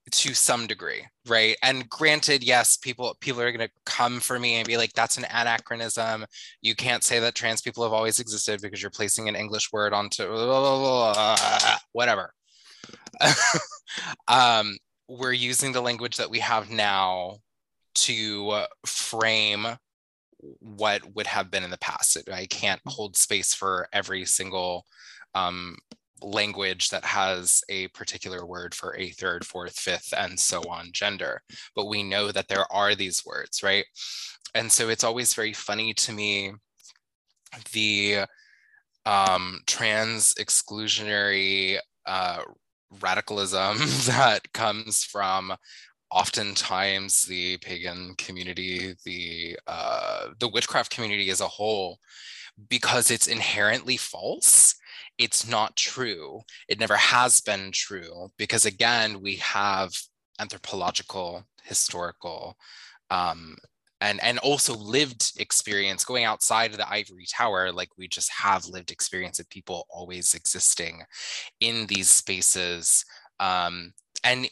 to 0.10 0.34
some 0.34 0.68
degree 0.68 1.06
right? 1.28 1.56
And 1.62 1.88
granted 1.90 2.44
yes 2.44 2.78
people 2.78 3.16
people 3.20 3.42
are 3.42 3.52
going 3.52 3.68
to 3.68 3.74
come 3.86 4.20
for 4.20 4.40
me 4.40 4.56
and 4.56 4.68
be 4.68 4.78
like 4.78 4.94
that's 4.94 5.18
an 5.18 5.26
anachronism. 5.26 6.26
You 6.62 6.76
can't 6.76 7.04
say 7.04 7.20
that 7.20 7.36
trans 7.36 7.62
people 7.62 7.84
have 7.84 7.94
always 7.94 8.20
existed 8.20 8.62
because 8.62 8.82
you're 8.82 8.92
placing 8.92 9.30
an 9.30 9.36
english 9.36 9.72
word 9.72 9.94
onto 9.94 10.24
whatever. 11.92 12.34
Um, 14.28 14.78
we're 15.10 15.34
using 15.34 15.74
the 15.74 15.82
language 15.82 16.16
that 16.16 16.30
we 16.30 16.40
have 16.40 16.70
now 16.70 17.40
to 17.94 18.64
frame 18.86 19.68
what 20.60 21.02
would 21.14 21.28
have 21.28 21.52
been 21.52 21.66
in 21.66 21.70
the 21.70 21.78
past. 21.78 22.18
I 22.32 22.46
can't 22.46 22.80
hold 22.88 23.18
space 23.18 23.54
for 23.54 23.90
every 23.92 24.24
single 24.24 24.86
um, 25.36 25.76
language 26.22 26.90
that 26.90 27.04
has 27.06 27.64
a 27.70 27.88
particular 27.90 28.46
word 28.46 28.74
for 28.76 28.96
a 28.96 29.10
third, 29.12 29.46
fourth, 29.46 29.80
fifth, 29.80 30.14
and 30.18 30.40
so 30.40 30.62
on 30.70 30.90
gender. 30.92 31.42
But 31.76 31.88
we 31.88 32.04
know 32.04 32.32
that 32.32 32.48
there 32.48 32.72
are 32.72 32.96
these 32.96 33.26
words, 33.26 33.64
right? 33.64 33.86
And 34.56 34.72
so 34.72 34.90
it's 34.90 35.04
always 35.04 35.34
very 35.34 35.54
funny 35.54 35.94
to 35.94 36.12
me 36.12 36.54
the 37.74 38.26
um, 39.06 39.62
trans 39.66 40.36
exclusionary 40.36 41.78
uh, 42.06 42.42
radicalism 43.02 43.78
that 44.06 44.42
comes 44.54 45.04
from 45.04 45.56
oftentimes 46.12 47.24
the 47.24 47.58
pagan 47.58 48.14
community, 48.18 48.94
the 49.06 49.58
uh, 49.68 50.28
the 50.40 50.48
witchcraft 50.48 50.92
community 50.92 51.30
as 51.30 51.42
a 51.42 51.48
whole, 51.48 52.00
because 52.70 53.10
it's 53.10 53.28
inherently 53.28 53.98
false, 53.98 54.76
it's 55.18 55.48
not 55.48 55.76
true. 55.76 56.42
It 56.68 56.80
never 56.80 56.96
has 56.96 57.42
been 57.42 57.72
true 57.72 58.30
because 58.38 58.66
again, 58.66 59.22
we 59.22 59.36
have 59.38 59.92
anthropological, 60.40 61.44
historical, 61.64 62.58
um, 63.10 63.56
and 64.02 64.22
and 64.24 64.40
also 64.40 64.76
lived 64.76 65.34
experience 65.38 66.04
going 66.04 66.26
outside 66.26 66.72
of 66.72 66.78
the 66.78 66.92
ivory 66.92 67.26
tower 67.30 67.72
like 67.72 67.90
we 67.98 68.08
just 68.08 68.32
have 68.32 68.66
lived 68.66 68.92
experience 68.92 69.40
of 69.40 69.50
people 69.50 69.86
always 69.90 70.34
existing 70.34 71.04
in 71.60 71.86
these 71.86 72.10
spaces 72.10 73.06
um, 73.40 73.94
and 74.24 74.50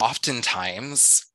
oftentimes 0.00 1.26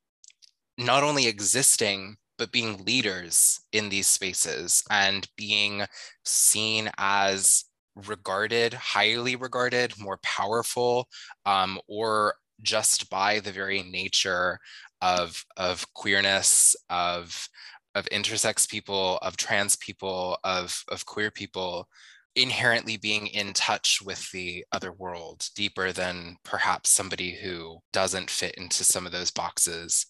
not 0.77 1.03
only 1.03 1.27
existing 1.27 2.15
but 2.37 2.51
being 2.51 2.85
leaders 2.85 3.59
in 3.73 3.89
these 3.89 4.07
spaces 4.07 4.83
and 4.89 5.27
being 5.35 5.83
seen 6.23 6.89
as 6.97 7.65
regarded 8.07 8.73
highly 8.73 9.35
regarded 9.35 9.93
more 9.99 10.19
powerful 10.23 11.07
um, 11.45 11.79
or 11.87 12.35
just 12.61 13.09
by 13.09 13.39
the 13.39 13.51
very 13.51 13.83
nature 13.83 14.59
of 15.01 15.43
of 15.57 15.85
queerness 15.93 16.75
of 16.89 17.47
of 17.95 18.05
intersex 18.09 18.69
people 18.69 19.17
of 19.21 19.37
trans 19.37 19.75
people 19.77 20.37
of 20.43 20.83
of 20.89 21.05
queer 21.05 21.31
people 21.31 21.87
inherently 22.35 22.97
being 22.97 23.27
in 23.27 23.53
touch 23.53 23.99
with 24.05 24.29
the 24.31 24.63
other 24.71 24.91
world 24.93 25.47
deeper 25.55 25.91
than 25.91 26.37
perhaps 26.43 26.89
somebody 26.89 27.35
who 27.35 27.79
doesn't 27.91 28.29
fit 28.29 28.55
into 28.55 28.83
some 28.83 29.05
of 29.05 29.11
those 29.11 29.31
boxes 29.31 30.05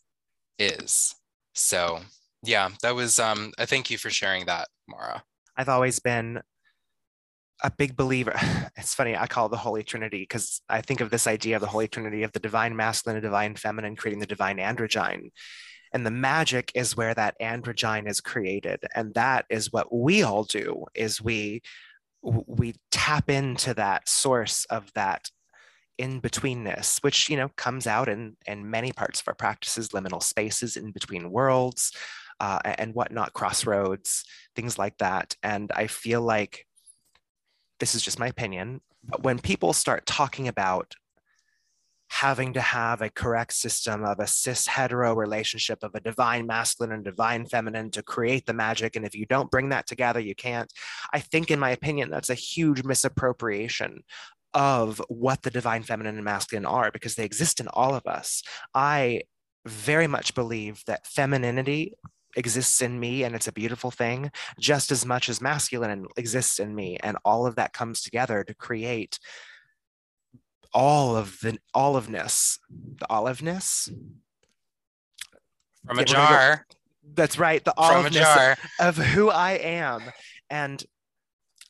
is. 0.57 1.15
So 1.53 1.99
yeah 2.43 2.69
that 2.81 2.95
was 2.95 3.19
um 3.19 3.51
i 3.59 3.65
thank 3.65 3.89
you 3.89 3.97
for 3.97 4.09
sharing 4.09 4.45
that 4.45 4.67
mara. 4.87 5.23
I've 5.57 5.69
always 5.69 5.99
been 5.99 6.41
a 7.63 7.71
big 7.71 7.95
believer. 7.95 8.35
It's 8.77 8.95
funny, 8.95 9.17
I 9.17 9.27
call 9.27 9.47
it 9.47 9.49
the 9.49 9.57
Holy 9.57 9.83
Trinity 9.83 10.21
because 10.21 10.61
I 10.69 10.79
think 10.81 11.01
of 11.01 11.09
this 11.09 11.27
idea 11.27 11.57
of 11.57 11.61
the 11.61 11.67
Holy 11.67 11.89
Trinity 11.89 12.23
of 12.23 12.31
the 12.31 12.39
divine 12.39 12.77
masculine 12.77 13.17
and 13.17 13.23
divine 13.23 13.55
feminine 13.55 13.97
creating 13.97 14.21
the 14.21 14.25
divine 14.25 14.57
androgyne. 14.57 15.31
And 15.91 16.05
the 16.05 16.11
magic 16.11 16.71
is 16.75 16.95
where 16.95 17.13
that 17.13 17.35
androgyne 17.41 18.07
is 18.07 18.21
created. 18.21 18.85
And 18.95 19.13
that 19.15 19.45
is 19.49 19.73
what 19.73 19.93
we 19.93 20.23
all 20.23 20.45
do 20.45 20.85
is 20.95 21.21
we 21.21 21.61
we 22.21 22.75
tap 22.91 23.29
into 23.29 23.73
that 23.73 24.07
source 24.07 24.65
of 24.65 24.91
that 24.93 25.29
in 25.97 26.21
betweenness, 26.21 27.03
which 27.03 27.29
you 27.29 27.35
know 27.35 27.49
comes 27.57 27.85
out 27.85 28.07
in 28.07 28.37
in 28.47 28.69
many 28.69 28.93
parts 28.93 29.19
of 29.19 29.27
our 29.27 29.35
practices, 29.35 29.89
liminal 29.89 30.23
spaces 30.23 30.77
in 30.77 30.91
between 30.91 31.31
worlds, 31.31 31.91
uh, 32.39 32.59
and 32.63 32.93
whatnot, 32.93 33.33
crossroads, 33.33 34.23
things 34.55 34.77
like 34.77 34.97
that. 34.99 35.35
And 35.43 35.71
I 35.73 35.87
feel 35.87 36.21
like 36.21 36.65
this 37.79 37.95
is 37.95 38.01
just 38.01 38.19
my 38.19 38.27
opinion, 38.27 38.81
but 39.03 39.23
when 39.23 39.39
people 39.39 39.73
start 39.73 40.05
talking 40.05 40.47
about 40.47 40.95
having 42.11 42.53
to 42.53 42.61
have 42.61 43.01
a 43.01 43.09
correct 43.09 43.53
system 43.53 44.03
of 44.03 44.19
a 44.19 44.27
cis 44.27 44.65
hetero 44.65 45.13
relationship 45.13 45.79
of 45.83 45.93
a 45.93 45.99
divine 45.99 46.47
masculine 46.47 46.91
and 46.91 47.03
divine 47.03 47.45
feminine 47.45 47.91
to 47.91 48.01
create 48.01 48.45
the 48.47 48.53
magic. 48.53 48.95
And 48.95 49.05
if 49.05 49.15
you 49.15 49.25
don't 49.27 49.51
bring 49.51 49.69
that 49.69 49.85
together, 49.85 50.19
you 50.19 50.33
can't. 50.33 50.71
I 51.13 51.19
think, 51.19 51.51
in 51.51 51.59
my 51.59 51.69
opinion, 51.69 52.09
that's 52.09 52.31
a 52.31 52.35
huge 52.35 52.83
misappropriation 52.83 54.03
of 54.55 54.99
what 55.07 55.43
the 55.43 55.51
divine 55.51 55.83
feminine 55.83 56.15
and 56.15 56.25
masculine 56.25 56.65
are 56.65 56.91
because 56.91 57.13
they 57.13 57.25
exist 57.25 57.59
in 57.59 57.67
all 57.67 57.93
of 57.93 58.07
us. 58.07 58.41
I 58.73 59.21
very 59.67 60.07
much 60.07 60.33
believe 60.33 60.81
that 60.87 61.05
femininity 61.05 61.93
exists 62.35 62.81
in 62.81 62.99
me 62.99 63.23
and 63.23 63.35
it's 63.35 63.47
a 63.47 63.51
beautiful 63.51 63.91
thing 63.91 64.31
just 64.59 64.91
as 64.91 65.05
much 65.05 65.29
as 65.29 65.41
masculine 65.41 66.05
exists 66.17 66.59
in 66.59 66.75
me 66.75 66.97
and 67.01 67.17
all 67.25 67.45
of 67.45 67.55
that 67.55 67.73
comes 67.73 68.01
together 68.01 68.43
to 68.43 68.53
create 68.53 69.19
all 70.73 71.15
of 71.15 71.39
the 71.41 71.57
oliveness 71.75 72.59
the 72.99 73.07
oliveness. 73.09 73.91
From 75.85 75.99
a 75.99 76.05
jar. 76.05 76.65
That's 77.13 77.39
right 77.39 77.63
the 77.63 77.73
oliveness 77.77 78.57
of 78.79 78.97
who 78.97 79.29
i 79.29 79.53
am. 79.53 80.03
And 80.49 80.83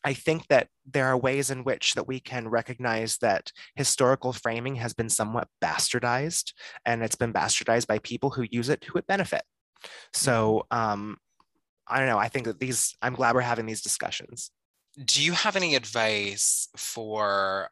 i 0.04 0.14
think 0.14 0.48
that 0.48 0.68
there 0.86 1.06
are 1.06 1.18
ways 1.18 1.52
in 1.52 1.64
which 1.64 1.94
that 1.94 2.08
we 2.08 2.20
can 2.20 2.48
recognize 2.48 3.18
that 3.18 3.52
historical 3.76 4.34
framing 4.34 4.76
has 4.76 4.94
been 4.94 5.10
somewhat 5.10 5.48
bastardized 5.62 6.54
and 6.86 7.04
it's 7.04 7.16
been 7.16 7.34
bastardized 7.34 7.88
by 7.88 8.00
people 8.00 8.32
who 8.32 8.46
use 8.50 8.70
it 8.70 8.82
to 8.82 8.98
it 8.98 9.08
benefit 9.08 9.44
so 10.14 10.66
um, 10.72 11.18
I 11.90 12.00
don't 12.00 12.08
know. 12.08 12.20
I 12.20 12.28
think 12.28 12.46
that 12.46 12.60
these, 12.60 12.96
I'm 13.02 13.16
glad 13.16 13.36
we're 13.36 13.42
having 13.42 13.66
these 13.66 13.82
discussions. 13.82 14.52
Do 15.04 15.24
you 15.24 15.34
have 15.34 15.56
any 15.56 15.76
advice 15.76 16.70
for 16.78 17.70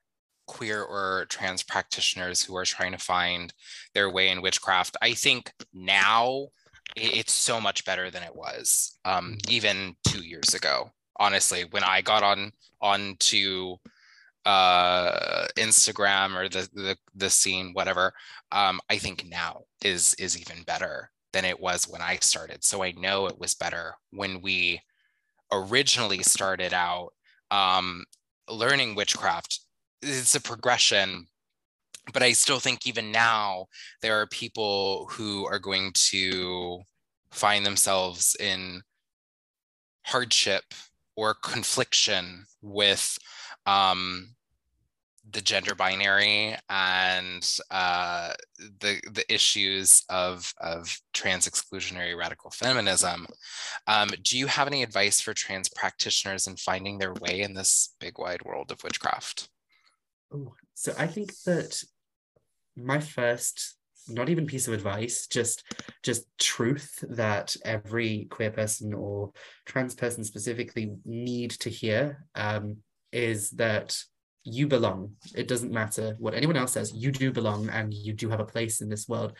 queer 0.48 0.82
or 0.82 1.26
trans 1.30 1.62
practitioners 1.62 2.44
who 2.44 2.56
are 2.56 2.66
trying 2.66 2.94
to 2.94 2.98
find 2.98 3.54
their 3.94 4.10
way 4.10 4.30
in 4.30 4.42
witchcraft? 4.42 4.98
I 5.02 5.14
think 5.14 5.52
now 5.74 6.48
it's 6.96 7.34
so 7.34 7.62
much 7.62 7.86
better 7.86 8.10
than 8.10 8.24
it 8.24 8.36
was 8.36 8.98
um, 9.06 9.34
mm-hmm. 9.34 9.52
even 9.52 9.96
two 10.08 10.24
years 10.24 10.54
ago. 10.54 10.90
Honestly, 11.20 11.66
when 11.72 11.84
I 11.84 12.02
got 12.02 12.24
on 12.24 12.52
onto 12.82 13.76
uh, 14.46 15.48
Instagram 15.58 16.36
or 16.36 16.48
the, 16.48 16.70
the 16.74 16.98
the 17.16 17.30
scene, 17.30 17.72
whatever, 17.74 18.14
um, 18.52 18.80
I 18.90 18.98
think 18.98 19.26
now 19.28 19.64
is 19.84 20.14
is 20.16 20.40
even 20.40 20.64
better 20.64 21.12
than 21.34 21.46
it 21.46 21.60
was 21.60 21.88
when 21.88 22.02
I 22.02 22.18
started. 22.22 22.64
So 22.64 22.84
I 22.84 22.92
know 22.92 23.28
it 23.28 23.40
was 23.40 23.54
better 23.54 23.96
when 24.12 24.42
we 24.42 24.82
originally 25.52 26.24
started 26.24 26.74
out 26.74 27.10
um, 27.52 28.06
learning 28.50 28.96
witchcraft. 28.96 29.60
It's 30.02 30.36
a 30.36 30.42
progression, 30.42 31.28
but 32.14 32.24
I 32.24 32.34
still 32.34 32.60
think 32.60 32.86
even 32.86 33.12
now 33.12 33.68
there 34.02 34.20
are 34.20 34.28
people 34.28 35.08
who 35.12 35.46
are 35.48 35.60
going 35.60 35.92
to 36.10 36.82
find 37.32 37.66
themselves 37.66 38.36
in 38.40 38.82
hardship 40.06 40.64
or 41.16 41.34
confliction 41.34 42.46
with 42.62 43.18
um, 43.66 44.36
the 45.32 45.42
gender 45.42 45.76
binary 45.76 46.56
and 46.70 47.60
uh, 47.72 48.34
the 48.80 49.02
the 49.12 49.26
issues 49.34 50.04
of 50.10 50.54
of 50.60 51.00
trans 51.14 51.48
exclusionary 51.48 52.18
radical 52.18 52.52
feminism. 52.52 53.28
Um, 53.88 54.10
do 54.24 54.38
you 54.38 54.48
have 54.48 54.68
any 54.68 54.84
advice 54.84 55.20
for 55.20 55.34
trans 55.34 55.70
practitioners 55.70 56.48
in 56.48 56.56
finding 56.56 56.98
their 56.98 57.14
way 57.14 57.42
in 57.42 57.54
this 57.54 57.96
big 58.00 58.18
wide 58.18 58.44
world 58.44 58.72
of 58.72 58.84
witchcraft? 58.84 59.50
So 60.74 60.94
I 60.98 61.08
think 61.08 61.34
that 61.46 61.82
my 62.76 63.00
first 63.00 63.76
not 64.10 64.30
even 64.30 64.46
piece 64.46 64.68
of 64.68 64.74
advice 64.74 65.28
just 65.28 65.64
just 66.04 66.26
truth 66.40 67.04
that 67.10 67.56
every 67.66 68.28
queer 68.30 68.52
person 68.52 68.94
or 68.94 69.32
trans 69.66 69.96
person 69.96 70.24
specifically 70.24 70.96
need 71.06 71.52
to 71.52 71.70
hear 71.70 72.26
um, 72.36 72.78
is 73.12 73.50
that 73.52 73.98
you 74.48 74.66
belong. 74.66 75.12
It 75.36 75.48
doesn't 75.48 75.74
matter 75.74 76.16
what 76.20 76.34
anyone 76.34 76.56
else 76.56 76.72
says, 76.72 76.94
you 76.94 77.12
do 77.12 77.32
belong 77.32 77.70
and 77.70 77.94
you 77.94 78.14
do 78.14 78.30
have 78.30 78.40
a 78.40 78.46
place 78.46 78.80
in 78.80 78.88
this 78.88 79.08
world 79.08 79.34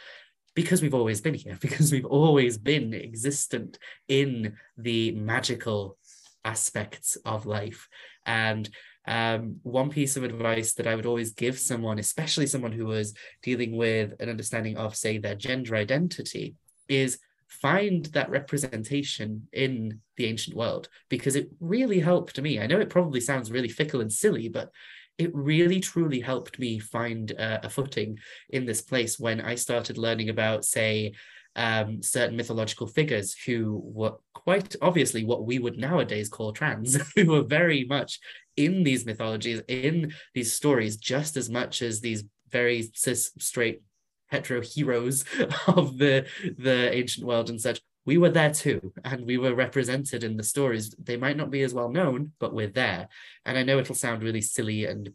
because 0.54 0.82
we've 0.82 0.94
always 0.94 1.22
been 1.22 1.34
here, 1.34 1.58
because 1.62 1.92
we've 1.92 2.06
always 2.06 2.58
been 2.58 2.94
existent 2.94 3.80
in 4.08 4.58
the 4.78 5.12
magical 5.12 5.98
aspects 6.44 7.16
of 7.24 7.46
life. 7.46 7.88
And 8.26 8.70
um, 9.08 9.58
one 9.64 9.90
piece 9.90 10.18
of 10.18 10.24
advice 10.26 10.74
that 10.74 10.88
I 10.88 10.96
would 10.96 11.06
always 11.06 11.32
give 11.32 11.58
someone, 11.58 12.00
especially 12.00 12.48
someone 12.48 12.74
who 12.74 12.86
was 12.86 13.14
dealing 13.42 13.78
with 13.78 14.14
an 14.20 14.30
understanding 14.30 14.76
of, 14.76 14.96
say, 14.96 15.18
their 15.18 15.36
gender 15.36 15.76
identity, 15.78 16.56
is 16.90 17.18
find 17.48 18.06
that 18.08 18.30
representation 18.30 19.48
in 19.54 20.00
the 20.18 20.26
ancient 20.26 20.56
world 20.56 20.90
because 21.10 21.36
it 21.36 21.50
really 21.60 22.00
helped 22.00 22.40
me. 22.42 22.60
I 22.60 22.68
know 22.68 22.80
it 22.80 22.90
probably 22.90 23.22
sounds 23.22 23.52
really 23.52 23.70
fickle 23.70 24.02
and 24.02 24.12
silly, 24.12 24.50
but 24.50 24.72
it 25.18 25.34
really 25.34 25.80
truly 25.80 26.20
helped 26.20 26.60
me 26.60 26.78
find 26.80 27.32
uh, 27.40 27.60
a 27.64 27.70
footing 27.70 28.20
in 28.50 28.66
this 28.66 28.82
place 28.82 29.20
when 29.20 29.42
I 29.42 29.56
started 29.56 29.98
learning 29.98 30.30
about, 30.30 30.64
say, 30.64 31.14
um, 31.56 32.04
certain 32.04 32.38
mythological 32.38 32.86
figures 32.86 33.36
who 33.46 33.82
were 33.84 34.14
quite 34.36 34.76
obviously 34.80 35.26
what 35.26 35.46
we 35.46 35.58
would 35.58 35.78
nowadays 35.78 36.30
call 36.30 36.54
trans, 36.54 37.00
who 37.16 37.32
were 37.32 37.42
very 37.42 37.84
much 37.86 38.20
in 38.56 38.84
these 38.84 39.06
mythologies, 39.06 39.62
in 39.68 40.14
these 40.36 40.54
stories, 40.54 40.98
just 40.98 41.36
as 41.36 41.50
much 41.50 41.82
as 41.82 42.00
these 42.00 42.24
very 42.52 42.92
cis, 42.94 43.32
straight, 43.40 43.82
hetero 44.28 44.62
heroes 44.62 45.26
of 45.68 45.98
the 45.98 46.26
the 46.58 46.94
ancient 46.94 47.26
world 47.26 47.50
and 47.50 47.62
such 47.62 47.82
we 48.06 48.18
were 48.18 48.30
there 48.30 48.54
too 48.54 48.94
and 49.04 49.26
we 49.26 49.38
were 49.38 49.54
represented 49.54 50.24
in 50.24 50.38
the 50.38 50.44
stories 50.44 50.96
they 50.98 51.18
might 51.18 51.38
not 51.38 51.52
be 51.52 51.62
as 51.62 51.74
well 51.74 51.90
known 51.90 52.32
but 52.40 52.54
we're 52.54 52.68
there 52.68 53.08
and 53.46 53.58
i 53.58 53.64
know 53.64 53.80
it'll 53.80 53.96
sound 53.96 54.24
really 54.24 54.42
silly 54.42 54.86
and 54.86 55.14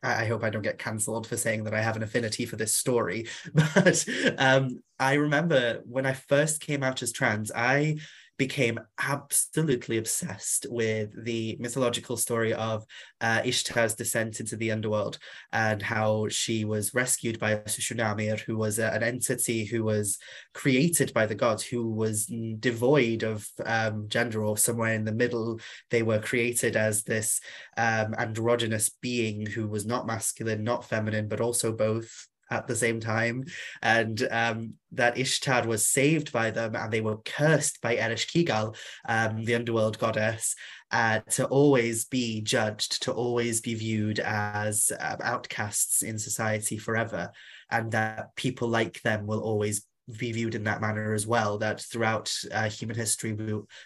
I 0.00 0.26
hope 0.26 0.44
I 0.44 0.50
don't 0.50 0.62
get 0.62 0.78
cancelled 0.78 1.26
for 1.26 1.36
saying 1.36 1.64
that 1.64 1.74
I 1.74 1.80
have 1.80 1.96
an 1.96 2.04
affinity 2.04 2.46
for 2.46 2.54
this 2.54 2.74
story. 2.74 3.26
But 3.52 4.04
um, 4.38 4.80
I 4.98 5.14
remember 5.14 5.80
when 5.84 6.06
I 6.06 6.12
first 6.12 6.60
came 6.60 6.84
out 6.84 7.02
as 7.02 7.10
trans, 7.10 7.50
I 7.50 7.96
became 8.38 8.78
absolutely 9.00 9.98
obsessed 9.98 10.64
with 10.70 11.24
the 11.24 11.56
mythological 11.58 12.16
story 12.16 12.54
of 12.54 12.86
uh, 13.20 13.42
Ishtar's 13.44 13.94
descent 13.94 14.38
into 14.38 14.56
the 14.56 14.70
underworld 14.70 15.18
and 15.52 15.82
how 15.82 16.28
she 16.28 16.64
was 16.64 16.94
rescued 16.94 17.40
by 17.40 17.56
Shusharnamir, 17.56 18.38
who 18.40 18.56
was 18.56 18.78
a, 18.78 18.92
an 18.92 19.02
entity 19.02 19.64
who 19.64 19.82
was 19.82 20.18
created 20.54 21.12
by 21.12 21.26
the 21.26 21.34
gods, 21.34 21.64
who 21.64 21.90
was 21.90 22.32
devoid 22.60 23.24
of 23.24 23.46
um, 23.66 24.08
gender 24.08 24.44
or 24.44 24.56
somewhere 24.56 24.94
in 24.94 25.04
the 25.04 25.12
middle. 25.12 25.58
They 25.90 26.04
were 26.04 26.20
created 26.20 26.76
as 26.76 27.02
this 27.02 27.40
um, 27.76 28.14
androgynous 28.16 28.88
being 28.88 29.46
who 29.46 29.66
was 29.66 29.84
not 29.84 30.06
masculine, 30.06 30.62
not 30.62 30.84
feminine, 30.84 31.26
but 31.26 31.40
also 31.40 31.72
both 31.72 32.28
at 32.50 32.66
the 32.66 32.76
same 32.76 33.00
time, 33.00 33.44
and 33.82 34.26
um, 34.30 34.74
that 34.92 35.18
Ishtar 35.18 35.66
was 35.66 35.88
saved 35.88 36.32
by 36.32 36.50
them, 36.50 36.74
and 36.74 36.92
they 36.92 37.00
were 37.00 37.18
cursed 37.18 37.80
by 37.80 37.96
Ereshkigal, 37.96 38.76
um, 39.08 39.44
the 39.44 39.54
underworld 39.54 39.98
goddess, 39.98 40.54
uh, 40.90 41.20
to 41.30 41.46
always 41.46 42.06
be 42.06 42.40
judged, 42.40 43.02
to 43.02 43.12
always 43.12 43.60
be 43.60 43.74
viewed 43.74 44.18
as 44.20 44.90
uh, 44.98 45.16
outcasts 45.22 46.02
in 46.02 46.18
society 46.18 46.78
forever, 46.78 47.30
and 47.70 47.92
that 47.92 48.34
people 48.36 48.68
like 48.68 49.02
them 49.02 49.26
will 49.26 49.40
always 49.40 49.84
be 50.18 50.32
viewed 50.32 50.54
in 50.54 50.64
that 50.64 50.80
manner 50.80 51.12
as 51.12 51.26
well. 51.26 51.58
That 51.58 51.80
throughout 51.80 52.34
uh, 52.52 52.70
human 52.70 52.96
history, 52.96 53.36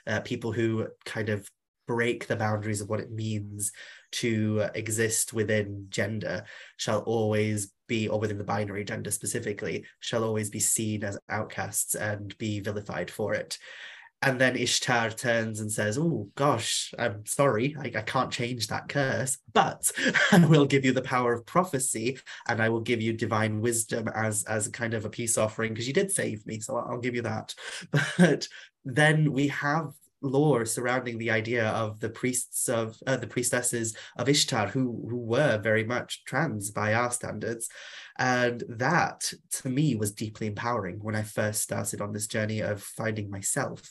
uh, 0.07 0.21
people 0.21 0.53
who 0.53 0.87
kind 1.05 1.29
of 1.29 1.51
break 1.87 2.27
the 2.27 2.37
boundaries 2.37 2.81
of 2.81 2.89
what 2.89 3.01
it 3.01 3.11
means 3.11 3.73
to 4.13 4.67
exist 4.75 5.33
within 5.33 5.87
gender 5.89 6.45
shall 6.77 7.01
always 7.01 7.73
be, 7.89 8.09
or 8.09 8.21
within 8.21 8.39
the 8.39 8.45
binary 8.45 8.85
gender 8.85 9.11
specifically, 9.11 9.85
shall 10.01 10.25
always 10.25 10.51
be 10.51 10.61
seen 10.61 11.05
as 11.05 11.19
outcasts 11.29 11.95
and 11.95 12.37
be 12.39 12.61
vilified 12.61 13.11
for 13.11 13.35
it. 13.35 13.59
And 14.25 14.41
then 14.41 14.55
Ishtar 14.55 15.11
turns 15.11 15.59
and 15.59 15.71
says, 15.71 15.99
Oh 15.99 16.31
gosh, 16.37 16.95
I'm 16.97 17.27
sorry, 17.27 17.77
I, 17.79 17.87
I, 17.87 18.03
can't 18.03 18.31
change 18.31 18.69
that 18.69 18.89
curse, 18.89 19.37
but 19.53 19.91
I 20.33 20.47
will 20.47 20.65
give 20.65 20.85
you 20.85 20.93
the 20.93 21.03
power 21.03 21.33
of 21.33 21.45
prophecy 21.45 22.19
and 22.49 22.63
I 22.63 22.69
will 22.69 22.81
give 22.81 23.03
you 23.03 23.13
divine 23.15 23.61
wisdom 23.61 24.09
as, 24.15 24.45
as 24.45 24.69
kind 24.69 24.95
of 24.95 25.05
a 25.05 25.11
peace 25.11 25.37
offering 25.37 25.73
because 25.73 25.89
you 25.89 25.93
did 25.93 26.13
save 26.13 26.47
me, 26.47 26.61
so 26.61 26.77
I'll, 26.77 26.93
I'll 26.93 27.01
give 27.01 27.17
you 27.17 27.23
that. 27.23 27.55
But 28.17 28.47
then 28.85 29.33
we 29.33 29.49
have 29.49 29.93
lore 30.23 30.65
surrounding 30.65 31.19
the 31.19 31.31
idea 31.31 31.69
of 31.69 32.01
the 32.01 32.09
priests 32.09 32.69
of 32.69 32.97
uh, 33.07 33.17
the 33.17 33.27
priestesses 33.27 33.97
of 34.17 34.29
Ishtar 34.29 34.69
who 34.69 35.07
who 35.09 35.19
were 35.19 35.59
very 35.59 35.85
much 35.85 36.25
trans 36.25 36.71
by 36.71 36.95
our 36.95 37.11
standards. 37.11 37.69
And 38.19 38.63
that 38.69 39.33
to 39.53 39.69
me 39.69 39.97
was 39.97 40.13
deeply 40.13 40.47
empowering 40.47 40.99
when 41.01 41.17
I 41.17 41.23
first 41.23 41.63
started 41.63 42.01
on 42.01 42.13
this 42.13 42.27
journey 42.27 42.61
of 42.61 42.83
finding 42.83 43.31
myself 43.31 43.83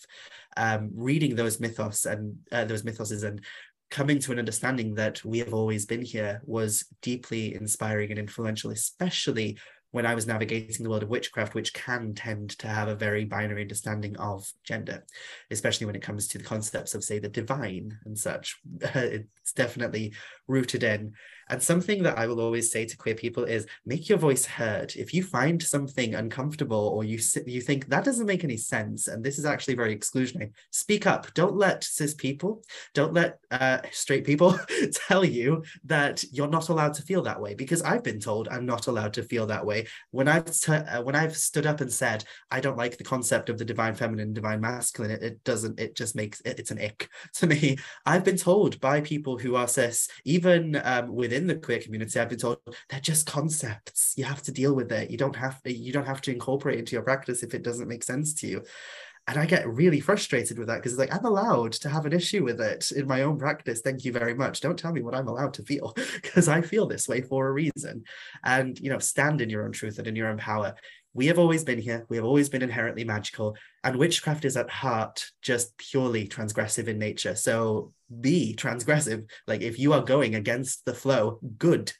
um, 0.57 0.91
reading 0.93 1.35
those 1.35 1.59
mythos 1.59 2.05
and 2.05 2.37
uh, 2.51 2.65
those 2.65 2.83
mythoses 2.83 3.23
and 3.23 3.41
coming 3.89 4.19
to 4.19 4.31
an 4.31 4.39
understanding 4.39 4.95
that 4.95 5.23
we 5.25 5.39
have 5.39 5.53
always 5.53 5.85
been 5.85 6.01
here 6.01 6.41
was 6.45 6.85
deeply 7.01 7.53
inspiring 7.53 8.09
and 8.09 8.19
influential 8.19 8.71
especially 8.71 9.57
when 9.91 10.05
I 10.05 10.15
was 10.15 10.25
navigating 10.25 10.83
the 10.83 10.89
world 10.89 11.03
of 11.03 11.09
witchcraft, 11.09 11.53
which 11.53 11.73
can 11.73 12.13
tend 12.13 12.51
to 12.59 12.67
have 12.67 12.87
a 12.87 12.95
very 12.95 13.25
binary 13.25 13.61
understanding 13.61 14.17
of 14.17 14.49
gender, 14.63 15.05
especially 15.51 15.85
when 15.85 15.95
it 15.95 16.01
comes 16.01 16.27
to 16.29 16.37
the 16.37 16.43
concepts 16.43 16.95
of, 16.95 17.03
say, 17.03 17.19
the 17.19 17.29
divine 17.29 17.97
and 18.05 18.17
such. 18.17 18.59
it's 18.81 19.51
definitely 19.53 20.13
rooted 20.47 20.83
in. 20.83 21.13
And 21.49 21.61
something 21.61 22.03
that 22.03 22.17
I 22.17 22.27
will 22.27 22.39
always 22.39 22.71
say 22.71 22.85
to 22.85 22.97
queer 22.97 23.15
people 23.15 23.43
is 23.43 23.65
make 23.85 24.09
your 24.09 24.17
voice 24.17 24.45
heard. 24.45 24.93
If 24.95 25.13
you 25.13 25.23
find 25.23 25.61
something 25.61 26.15
uncomfortable 26.15 26.87
or 26.95 27.03
you 27.03 27.19
you 27.45 27.61
think 27.61 27.87
that 27.87 28.03
doesn't 28.03 28.25
make 28.25 28.43
any 28.43 28.57
sense 28.57 29.07
and 29.07 29.23
this 29.23 29.37
is 29.37 29.45
actually 29.45 29.75
very 29.75 29.95
exclusionary, 29.97 30.51
speak 30.71 31.05
up. 31.05 31.33
Don't 31.33 31.55
let 31.55 31.83
cis 31.83 32.13
people, 32.13 32.63
don't 32.93 33.13
let 33.13 33.39
uh, 33.51 33.79
straight 33.91 34.25
people 34.25 34.57
tell 35.07 35.25
you 35.25 35.63
that 35.85 36.23
you're 36.31 36.47
not 36.47 36.69
allowed 36.69 36.93
to 36.93 37.01
feel 37.03 37.21
that 37.23 37.41
way 37.41 37.53
because 37.53 37.81
I've 37.81 38.03
been 38.03 38.19
told 38.19 38.47
I'm 38.47 38.65
not 38.65 38.87
allowed 38.87 39.13
to 39.13 39.23
feel 39.23 39.45
that 39.47 39.65
way. 39.65 39.87
When 40.11 40.27
I've 40.27 40.51
t- 40.51 40.71
uh, 40.71 41.01
when 41.03 41.15
I've 41.15 41.35
stood 41.35 41.65
up 41.65 41.81
and 41.81 41.91
said 41.91 42.23
I 42.49 42.59
don't 42.59 42.77
like 42.77 42.97
the 42.97 43.03
concept 43.03 43.49
of 43.49 43.57
the 43.57 43.65
divine 43.65 43.95
feminine, 43.95 44.33
divine 44.33 44.61
masculine, 44.61 45.11
it, 45.11 45.23
it 45.23 45.43
doesn't. 45.43 45.79
It 45.79 45.95
just 45.95 46.15
makes 46.15 46.41
it, 46.41 46.59
it's 46.59 46.71
an 46.71 46.81
ick 46.81 47.09
to 47.35 47.47
me. 47.47 47.77
I've 48.05 48.23
been 48.23 48.37
told 48.37 48.79
by 48.79 49.01
people 49.01 49.37
who 49.37 49.55
are 49.55 49.67
cis, 49.67 50.09
even 50.25 50.79
um, 50.83 51.13
within 51.13 51.40
within 51.41 51.55
the 51.55 51.65
queer 51.65 51.79
community 51.79 52.19
i've 52.19 52.29
been 52.29 52.37
told 52.37 52.57
they're 52.89 52.99
just 52.99 53.25
concepts 53.25 54.13
you 54.15 54.23
have 54.23 54.41
to 54.41 54.51
deal 54.51 54.73
with 54.73 54.91
it 54.91 55.09
you 55.09 55.17
don't 55.17 55.35
have 55.35 55.59
you 55.65 55.91
don't 55.91 56.07
have 56.07 56.21
to 56.21 56.31
incorporate 56.31 56.79
into 56.79 56.93
your 56.93 57.03
practice 57.03 57.43
if 57.43 57.53
it 57.53 57.63
doesn't 57.63 57.87
make 57.87 58.03
sense 58.03 58.33
to 58.33 58.47
you 58.47 58.61
and 59.27 59.37
I 59.37 59.45
get 59.45 59.67
really 59.67 59.99
frustrated 59.99 60.57
with 60.57 60.67
that 60.67 60.77
because 60.77 60.93
it's 60.93 60.99
like 60.99 61.13
I'm 61.13 61.25
allowed 61.25 61.73
to 61.73 61.89
have 61.89 62.07
an 62.07 62.11
issue 62.11 62.43
with 62.43 62.59
it 62.59 62.91
in 62.91 63.07
my 63.07 63.21
own 63.21 63.37
practice. 63.37 63.81
Thank 63.81 64.03
you 64.03 64.11
very 64.11 64.33
much. 64.33 64.61
Don't 64.61 64.77
tell 64.79 64.91
me 64.91 65.03
what 65.03 65.13
I'm 65.13 65.27
allowed 65.27 65.53
to 65.53 65.63
feel 65.63 65.93
because 66.23 66.47
I 66.47 66.61
feel 66.61 66.87
this 66.87 67.07
way 67.07 67.21
for 67.21 67.47
a 67.47 67.51
reason. 67.51 68.03
And 68.43 68.79
you 68.79 68.89
know, 68.89 68.97
stand 68.97 69.39
in 69.39 69.49
your 69.49 69.63
own 69.63 69.73
truth 69.73 69.99
and 69.99 70.07
in 70.07 70.15
your 70.15 70.27
own 70.27 70.39
power. 70.39 70.73
We 71.13 71.27
have 71.27 71.39
always 71.39 71.63
been 71.63 71.79
here. 71.79 72.05
We 72.09 72.17
have 72.17 72.25
always 72.25 72.49
been 72.49 72.61
inherently 72.61 73.03
magical, 73.03 73.55
and 73.83 73.97
witchcraft 73.97 74.45
is 74.45 74.55
at 74.57 74.69
heart 74.69 75.25
just 75.41 75.77
purely 75.77 76.27
transgressive 76.27 76.87
in 76.87 76.97
nature. 76.97 77.35
So 77.35 77.93
be 78.19 78.55
transgressive. 78.57 79.29
Like 79.47 79.61
if 79.61 79.77
you 79.79 79.93
are 79.93 80.01
going 80.01 80.35
against 80.35 80.85
the 80.85 80.93
flow, 80.93 81.39
good. 81.57 81.91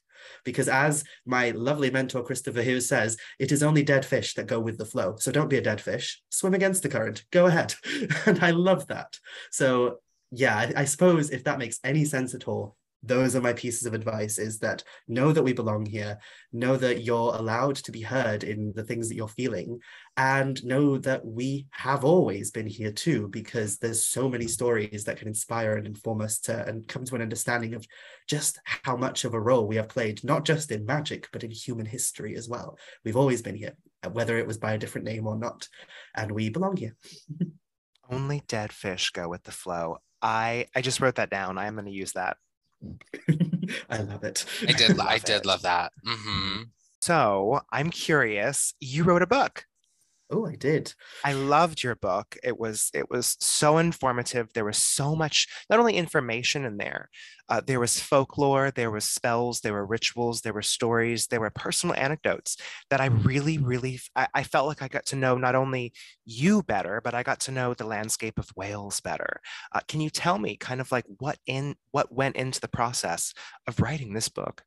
Because 0.44 0.70
as 0.70 1.04
my 1.26 1.52
lovely 1.52 1.90
mentor 1.90 2.24
Christopher 2.24 2.62
Hughes 2.62 2.88
says, 2.88 3.18
it 3.40 3.52
is 3.52 3.64
only 3.64 3.84
dead 3.84 4.06
fish 4.06 4.36
that 4.36 4.48
go 4.48 4.60
with 4.60 4.78
the 4.78 4.86
flow. 4.86 5.16
So 5.18 5.32
don't 5.32 5.50
be 5.50 5.58
a 5.58 5.62
dead 5.62 5.82
fish. 5.82 6.22
Swim 6.30 6.54
against 6.54 6.84
the 6.84 6.90
current. 6.90 7.26
Go 7.32 7.48
ahead. 7.48 7.74
and 8.26 8.44
I 8.44 8.52
love 8.52 8.88
that. 8.88 9.18
So 9.52 10.00
yeah, 10.32 10.56
I, 10.56 10.74
I 10.82 10.86
suppose 10.86 11.30
if 11.30 11.44
that 11.44 11.60
makes 11.60 11.80
any 11.84 12.06
sense 12.06 12.34
at 12.34 12.48
all, 12.48 12.76
those 13.04 13.36
are 13.36 13.42
my 13.42 13.54
pieces 13.54 13.86
of 13.86 13.94
advice 13.94 14.38
is 14.38 14.60
that 14.60 14.84
know 15.08 15.32
that 15.32 15.44
we 15.44 15.54
belong 15.54 15.86
here 15.86 16.20
know 16.54 16.78
that 16.78 17.04
you're 17.04 17.36
allowed 17.36 17.76
to 17.76 17.92
be 17.92 18.02
heard 18.02 18.44
in 18.44 18.72
the 18.76 18.84
things 18.84 19.10
that 19.10 19.16
you're 19.16 19.28
feeling 19.28 19.80
and 20.18 20.64
know 20.64 20.98
that 20.98 21.26
we 21.26 21.66
have 21.72 22.06
always 22.06 22.52
been 22.52 22.68
here 22.68 22.92
too 22.92 23.28
because 23.30 23.78
there's 23.78 24.04
so 24.04 24.30
many 24.30 24.48
stories 24.48 25.04
that 25.04 25.18
can 25.18 25.28
inspire 25.28 25.78
and 25.78 25.88
inform 25.88 26.22
us 26.22 26.40
to 26.40 26.66
and 26.68 26.88
come 26.88 27.04
to 27.04 27.16
an 27.16 27.22
understanding 27.22 27.74
of 27.74 27.86
just 28.28 28.60
how 28.66 28.96
much 28.96 29.26
of 29.26 29.34
a 29.34 29.40
role 29.40 29.68
we 29.68 29.76
have 29.76 29.90
played 29.90 30.24
not 30.24 30.46
just 30.46 30.72
in 30.72 30.86
magic 30.86 31.28
but 31.34 31.44
in 31.44 31.52
human 31.52 31.86
history 31.86 32.36
as 32.36 32.48
well. 32.48 32.78
We've 33.04 33.18
always 33.18 33.42
been 33.42 33.56
here 33.56 33.74
whether 34.12 34.38
it 34.38 34.48
was 34.48 34.58
by 34.58 34.74
a 34.74 34.78
different 34.78 35.06
name 35.06 35.28
or 35.28 35.38
not 35.38 35.68
and 36.16 36.32
we 36.32 36.50
belong 36.50 36.78
here. 36.78 36.96
Only 38.10 38.44
dead 38.48 38.74
fish 38.74 39.10
go 39.12 39.28
with 39.28 39.44
the 39.44 39.52
flow. 39.52 39.98
I 40.22 40.68
i 40.76 40.82
just 40.82 41.00
wrote 41.00 41.16
that 41.16 41.32
down. 41.32 41.58
I 41.58 41.66
am 41.66 41.74
going 41.74 41.86
to 41.86 41.92
use 41.92 42.12
that 42.14 42.38
I 43.90 44.02
love 44.02 44.24
it. 44.24 44.46
I 44.68 44.72
did. 44.74 45.00
I, 45.00 45.14
I 45.14 45.18
did 45.20 45.42
it. 45.42 45.46
love 45.46 45.62
that. 45.64 45.92
Mm-hmm. 46.06 46.64
So 47.02 47.62
I'm 47.72 47.90
curious. 47.90 48.74
You 48.80 49.04
wrote 49.04 49.22
a 49.22 49.28
book. 49.28 49.66
Oh, 50.34 50.46
I 50.46 50.56
did. 50.56 50.94
I 51.26 51.34
loved 51.34 51.84
your 51.84 51.96
book. 51.96 52.38
It 52.42 52.58
was 52.58 52.90
it 52.94 53.10
was 53.10 53.36
so 53.42 53.78
informative. 53.80 54.48
There 54.54 54.64
was 54.64 54.78
so 54.78 55.14
much, 55.14 55.46
not 55.70 55.78
only 55.78 55.98
information 55.98 56.64
in 56.64 56.78
there, 56.78 57.10
uh, 57.50 57.60
there 57.66 57.82
was 57.82 58.00
folklore, 58.00 58.72
there 58.72 58.92
was 58.92 59.04
spells, 59.04 59.60
there 59.60 59.74
were 59.74 59.86
rituals, 59.86 60.40
there 60.40 60.54
were 60.54 60.62
stories, 60.62 61.28
there 61.28 61.42
were 61.42 61.50
personal 61.50 61.98
anecdotes 61.98 62.56
that 62.90 63.02
I 63.02 63.08
really, 63.08 63.58
really, 63.58 64.00
I, 64.16 64.28
I 64.34 64.44
felt 64.44 64.68
like 64.68 64.82
I 64.82 64.88
got 64.88 65.06
to 65.08 65.18
know 65.18 65.38
not 65.38 65.56
only 65.56 65.92
you 66.24 66.64
better, 66.64 67.02
but 67.04 67.14
I 67.14 67.24
got 67.24 67.42
to 67.42 67.52
know 67.52 67.74
the 67.74 67.86
landscape 67.86 68.40
of 68.40 68.50
Wales 68.56 69.02
better. 69.02 69.42
Uh, 69.74 69.82
can 69.90 70.00
you 70.00 70.10
tell 70.10 70.40
me 70.40 70.56
kind 70.56 70.80
of 70.80 70.94
like 70.94 71.06
what 71.20 71.40
in 71.46 71.76
what 71.92 72.14
went 72.14 72.38
into 72.38 72.62
the 72.62 72.70
process 72.70 73.34
of 73.68 73.82
writing 73.82 74.14
this 74.14 74.30
book? 74.30 74.64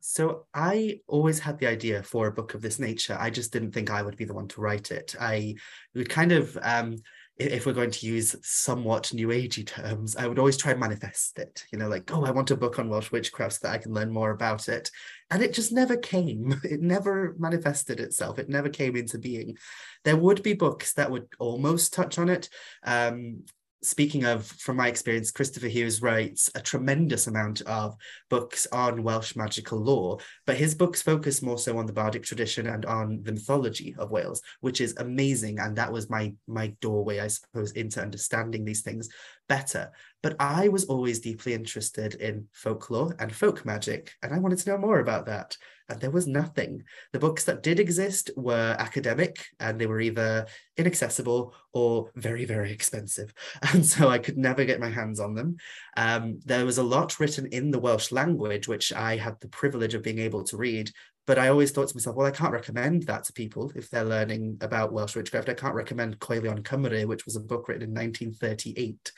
So 0.00 0.46
I 0.54 1.00
always 1.06 1.38
had 1.38 1.58
the 1.58 1.66
idea 1.66 2.02
for 2.02 2.26
a 2.26 2.32
book 2.32 2.54
of 2.54 2.62
this 2.62 2.78
nature. 2.78 3.16
I 3.18 3.30
just 3.30 3.52
didn't 3.52 3.72
think 3.72 3.90
I 3.90 4.02
would 4.02 4.16
be 4.16 4.24
the 4.24 4.34
one 4.34 4.48
to 4.48 4.60
write 4.60 4.90
it. 4.90 5.14
I 5.20 5.56
would 5.94 6.08
kind 6.08 6.32
of, 6.32 6.56
um, 6.62 6.96
if 7.38 7.66
we're 7.66 7.74
going 7.74 7.90
to 7.90 8.06
use 8.06 8.34
somewhat 8.42 9.12
new 9.12 9.28
agey 9.28 9.66
terms, 9.66 10.16
I 10.16 10.26
would 10.26 10.38
always 10.38 10.56
try 10.56 10.70
and 10.70 10.80
manifest 10.80 11.38
it. 11.38 11.64
You 11.70 11.78
know, 11.78 11.88
like, 11.88 12.10
oh, 12.12 12.24
I 12.24 12.30
want 12.30 12.50
a 12.50 12.56
book 12.56 12.78
on 12.78 12.88
Welsh 12.88 13.10
witchcraft 13.10 13.54
so 13.54 13.58
that 13.62 13.74
I 13.74 13.78
can 13.78 13.92
learn 13.92 14.10
more 14.10 14.30
about 14.30 14.68
it. 14.68 14.90
And 15.30 15.42
it 15.42 15.52
just 15.52 15.72
never 15.72 15.96
came. 15.96 16.60
It 16.64 16.80
never 16.80 17.34
manifested 17.38 18.00
itself. 18.00 18.38
It 18.38 18.48
never 18.48 18.68
came 18.68 18.96
into 18.96 19.18
being. 19.18 19.56
There 20.04 20.16
would 20.16 20.42
be 20.42 20.54
books 20.54 20.94
that 20.94 21.10
would 21.10 21.26
almost 21.38 21.92
touch 21.92 22.18
on 22.18 22.28
it. 22.28 22.48
Um, 22.84 23.44
speaking 23.82 24.24
of, 24.24 24.46
from 24.46 24.76
my 24.76 24.88
experience, 24.88 25.30
Christopher 25.30 25.68
Hughes 25.68 26.02
writes 26.02 26.50
a 26.54 26.60
tremendous 26.60 27.26
amount 27.26 27.60
of 27.62 27.96
books 28.30 28.66
on 28.72 29.02
Welsh 29.02 29.36
magical 29.36 29.78
lore, 29.78 30.18
but 30.46 30.56
his 30.56 30.74
books 30.74 31.02
focus 31.02 31.42
more 31.42 31.58
so 31.58 31.78
on 31.78 31.86
the 31.86 31.92
bardic 31.92 32.22
tradition 32.22 32.66
and 32.66 32.84
on 32.84 33.22
the 33.22 33.32
mythology 33.32 33.94
of 33.98 34.10
Wales, 34.10 34.42
which 34.60 34.80
is 34.80 34.96
amazing. 34.98 35.58
And 35.58 35.76
that 35.76 35.92
was 35.92 36.10
my 36.10 36.34
my 36.46 36.74
doorway, 36.80 37.20
I 37.20 37.28
suppose, 37.28 37.72
into 37.72 38.02
understanding 38.02 38.64
these 38.64 38.82
things 38.82 39.08
better. 39.48 39.92
But 40.26 40.34
I 40.40 40.66
was 40.66 40.86
always 40.86 41.20
deeply 41.20 41.54
interested 41.54 42.16
in 42.16 42.48
folklore 42.50 43.14
and 43.20 43.32
folk 43.32 43.64
magic, 43.64 44.10
and 44.24 44.34
I 44.34 44.40
wanted 44.40 44.58
to 44.58 44.70
know 44.70 44.76
more 44.76 44.98
about 44.98 45.26
that 45.26 45.56
and 45.88 46.00
there 46.00 46.10
was 46.10 46.26
nothing. 46.26 46.82
The 47.12 47.20
books 47.20 47.44
that 47.44 47.62
did 47.62 47.78
exist 47.78 48.30
were 48.36 48.74
academic 48.76 49.44
and 49.60 49.80
they 49.80 49.86
were 49.86 50.00
either 50.00 50.46
inaccessible 50.76 51.54
or 51.72 52.10
very, 52.16 52.44
very 52.44 52.72
expensive. 52.72 53.32
And 53.72 53.86
so 53.86 54.08
I 54.08 54.18
could 54.18 54.36
never 54.36 54.64
get 54.64 54.80
my 54.80 54.90
hands 54.90 55.20
on 55.20 55.34
them. 55.34 55.58
Um, 55.96 56.40
there 56.44 56.64
was 56.64 56.78
a 56.78 56.82
lot 56.82 57.20
written 57.20 57.46
in 57.46 57.70
the 57.70 57.78
Welsh 57.78 58.10
language, 58.10 58.66
which 58.66 58.92
I 58.92 59.16
had 59.16 59.36
the 59.40 59.48
privilege 59.48 59.94
of 59.94 60.02
being 60.02 60.18
able 60.18 60.42
to 60.44 60.56
read. 60.56 60.90
But 61.26 61.38
I 61.38 61.48
always 61.48 61.72
thought 61.72 61.88
to 61.88 61.96
myself, 61.96 62.16
well, 62.16 62.26
I 62.26 62.32
can't 62.32 62.52
recommend 62.52 63.04
that 63.04 63.24
to 63.24 63.32
people 63.32 63.72
if 63.74 63.90
they're 63.90 64.04
learning 64.04 64.58
about 64.60 64.92
Welsh 64.92 65.16
witchcraft. 65.16 65.48
I 65.48 65.54
can't 65.54 65.74
recommend 65.74 66.20
Coelion 66.20 66.62
Cymru, 66.62 67.06
which 67.06 67.24
was 67.24 67.36
a 67.36 67.40
book 67.40 67.68
written 67.68 67.82
in 67.82 67.94
1938. 67.94 69.12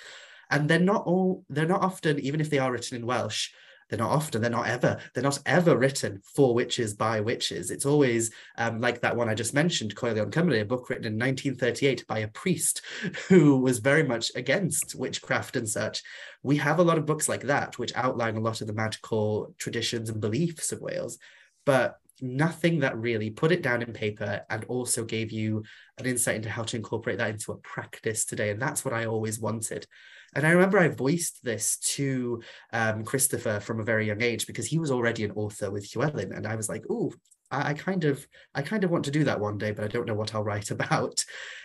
And 0.50 0.68
they're 0.68 0.78
not 0.78 1.04
all, 1.04 1.44
they're 1.48 1.66
not 1.66 1.82
often, 1.82 2.18
even 2.20 2.40
if 2.40 2.50
they 2.50 2.58
are 2.58 2.72
written 2.72 2.96
in 2.96 3.06
Welsh, 3.06 3.50
they're 3.88 3.98
not 3.98 4.10
often, 4.10 4.42
they're 4.42 4.50
not 4.50 4.68
ever, 4.68 4.98
they're 5.14 5.22
not 5.22 5.38
ever 5.46 5.76
written 5.76 6.20
for 6.34 6.54
witches 6.54 6.94
by 6.94 7.20
witches. 7.20 7.70
It's 7.70 7.86
always 7.86 8.30
um, 8.58 8.80
like 8.80 9.00
that 9.00 9.16
one 9.16 9.28
I 9.28 9.34
just 9.34 9.54
mentioned, 9.54 9.94
Coelion 9.94 10.30
Cymru, 10.30 10.60
a 10.60 10.64
book 10.64 10.90
written 10.90 11.06
in 11.06 11.14
1938 11.14 12.06
by 12.06 12.18
a 12.20 12.28
priest 12.28 12.82
who 13.28 13.58
was 13.58 13.78
very 13.78 14.02
much 14.02 14.30
against 14.34 14.94
witchcraft 14.94 15.56
and 15.56 15.68
such. 15.68 16.02
We 16.42 16.56
have 16.58 16.78
a 16.78 16.84
lot 16.84 16.98
of 16.98 17.06
books 17.06 17.28
like 17.28 17.42
that, 17.44 17.78
which 17.78 17.92
outline 17.94 18.36
a 18.36 18.40
lot 18.40 18.60
of 18.60 18.66
the 18.66 18.74
magical 18.74 19.54
traditions 19.58 20.10
and 20.10 20.20
beliefs 20.20 20.70
of 20.70 20.80
Wales. 20.80 21.18
But 21.64 21.96
nothing 22.20 22.80
that 22.80 22.98
really 22.98 23.30
put 23.30 23.52
it 23.52 23.62
down 23.62 23.82
in 23.82 23.92
paper 23.92 24.42
and 24.50 24.64
also 24.64 25.04
gave 25.04 25.30
you 25.30 25.62
an 25.98 26.06
insight 26.06 26.36
into 26.36 26.50
how 26.50 26.62
to 26.64 26.76
incorporate 26.76 27.18
that 27.18 27.30
into 27.30 27.52
a 27.52 27.58
practice 27.58 28.24
today. 28.24 28.50
And 28.50 28.60
that's 28.60 28.84
what 28.84 28.94
I 28.94 29.06
always 29.06 29.40
wanted. 29.40 29.86
And 30.34 30.46
I 30.46 30.50
remember 30.50 30.78
I 30.78 30.88
voiced 30.88 31.42
this 31.42 31.78
to 31.94 32.42
um, 32.72 33.04
Christopher 33.04 33.60
from 33.60 33.80
a 33.80 33.84
very 33.84 34.06
young 34.06 34.22
age 34.22 34.46
because 34.46 34.66
he 34.66 34.78
was 34.78 34.90
already 34.90 35.24
an 35.24 35.32
author 35.32 35.70
with 35.70 35.94
Llewellyn. 35.94 36.32
And 36.32 36.46
I 36.46 36.56
was 36.56 36.68
like, 36.68 36.84
oh, 36.90 37.12
I 37.50 37.72
kind 37.72 38.04
of, 38.04 38.26
I 38.54 38.62
kind 38.62 38.84
of 38.84 38.90
want 38.90 39.06
to 39.06 39.10
do 39.10 39.24
that 39.24 39.40
one 39.40 39.56
day, 39.56 39.70
but 39.70 39.84
I 39.84 39.88
don't 39.88 40.06
know 40.06 40.14
what 40.14 40.34
I'll 40.34 40.44
write 40.44 40.70
about. 40.72 41.24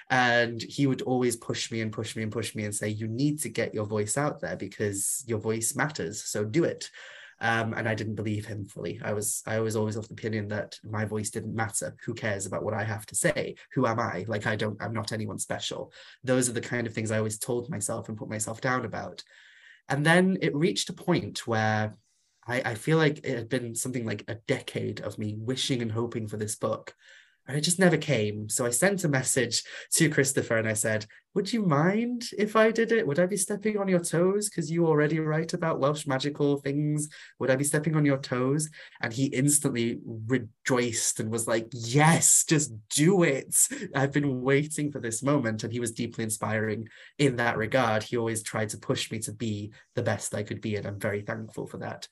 And 0.10 0.62
he 0.62 0.88
would 0.88 1.02
always 1.02 1.36
push 1.36 1.72
me 1.72 1.82
and 1.82 1.92
push 1.92 2.16
me 2.16 2.24
and 2.24 2.32
push 2.32 2.56
me 2.56 2.64
and 2.64 2.74
say, 2.74 2.90
you 2.90 3.08
need 3.08 3.42
to 3.42 3.50
get 3.50 3.74
your 3.74 3.86
voice 3.86 4.18
out 4.18 4.40
there 4.40 4.56
because 4.56 5.24
your 5.28 5.40
voice 5.40 5.76
matters. 5.76 6.24
So 6.24 6.46
do 6.46 6.64
it. 6.64 6.90
Um, 7.42 7.74
and 7.74 7.88
I 7.88 7.96
didn't 7.96 8.16
believe 8.16 8.46
him 8.46 8.66
fully. 8.66 9.00
I 9.04 9.14
was 9.14 9.42
I 9.46 9.60
was 9.60 9.76
always 9.76 9.96
of 9.96 10.08
the 10.08 10.14
opinion 10.14 10.48
that 10.50 10.80
my 10.84 11.06
voice 11.06 11.30
didn't 11.30 11.56
matter. 11.56 11.96
Who 12.06 12.14
cares 12.14 12.46
about 12.46 12.64
what 12.64 12.74
I 12.74 12.84
have 12.84 13.06
to 13.08 13.16
say? 13.16 13.56
Who 13.74 13.86
am 13.86 14.00
I? 14.00 14.26
Like 14.28 14.48
I 14.48 14.56
don't 14.56 14.82
I'm 14.82 14.94
not 14.94 15.12
anyone 15.12 15.40
special. 15.40 15.92
Those 16.24 16.50
are 16.50 16.54
the 16.54 16.62
kind 16.62 16.88
of 16.88 16.94
things 16.94 17.12
I 17.12 17.18
always 17.18 17.40
told 17.40 17.70
myself 17.70 18.10
and 18.10 18.18
put 18.18 18.30
myself 18.30 18.62
down 18.62 18.86
about. 18.86 19.24
And 19.90 20.06
then 20.06 20.38
it 20.42 20.56
reached 20.56 20.90
a 20.90 20.94
point 20.94 21.46
where 21.46 21.94
I, 22.48 22.62
I 22.62 22.76
feel 22.76 22.98
like 22.98 23.20
it 23.20 23.36
had 23.36 23.50
been 23.50 23.76
something 23.76 24.06
like 24.06 24.24
a 24.28 24.36
decade 24.36 25.02
of 25.02 25.18
me 25.18 25.36
wishing 25.38 25.82
and 25.82 25.92
hoping 25.92 26.28
for 26.28 26.38
this 26.38 26.56
book 26.56 26.96
and 27.48 27.58
it 27.58 27.62
just 27.62 27.80
never 27.80 27.98
came. 27.98 28.48
So 28.48 28.66
I 28.66 28.70
sent 28.70 29.04
a 29.04 29.10
message 29.10 29.64
to 29.96 30.10
Christopher 30.10 30.58
and 30.58 30.68
I 30.68 30.74
said, 30.74 31.06
Would 31.34 31.52
you 31.52 31.66
mind 31.66 32.30
if 32.38 32.56
I 32.56 32.72
did 32.72 32.92
it? 32.92 33.06
Would 33.06 33.20
I 33.20 33.26
be 33.26 33.36
stepping 33.36 33.78
on 33.78 33.90
your 33.90 34.00
toes? 34.00 34.50
Because 34.50 34.72
you 34.72 34.88
already 34.88 35.20
write 35.20 35.54
about 35.54 35.80
Welsh 35.80 36.08
magical 36.08 36.58
things. 36.58 37.10
Would 37.40 37.50
I 37.50 37.58
be 37.58 37.66
stepping 37.66 37.96
on 37.96 38.06
your 38.06 38.18
toes? 38.18 38.70
And 39.02 39.12
he 39.12 39.26
instantly 39.26 40.00
rejoiced 40.06 41.20
and 41.20 41.30
was 41.30 41.48
like, 41.48 41.68
Yes, 41.74 42.46
just 42.48 42.72
do 42.90 43.24
it. 43.24 43.54
I've 43.94 44.14
been 44.14 44.42
waiting 44.42 44.92
for 44.92 45.00
this 45.00 45.22
moment. 45.22 45.64
And 45.64 45.74
he 45.74 45.82
was 45.82 45.92
deeply 45.92 46.24
inspiring 46.24 46.88
in 47.18 47.36
that 47.38 47.58
regard. 47.58 48.04
He 48.04 48.16
always 48.16 48.42
tried 48.42 48.70
to 48.70 48.78
push 48.78 49.12
me 49.12 49.20
to 49.20 49.34
be 49.34 49.74
the 49.96 50.04
best 50.04 50.34
I 50.34 50.44
could 50.44 50.62
be. 50.62 50.78
And 50.78 50.88
I'm 50.88 51.00
very 51.00 51.22
thankful 51.22 51.68
for 51.68 51.78
that. 51.80 52.08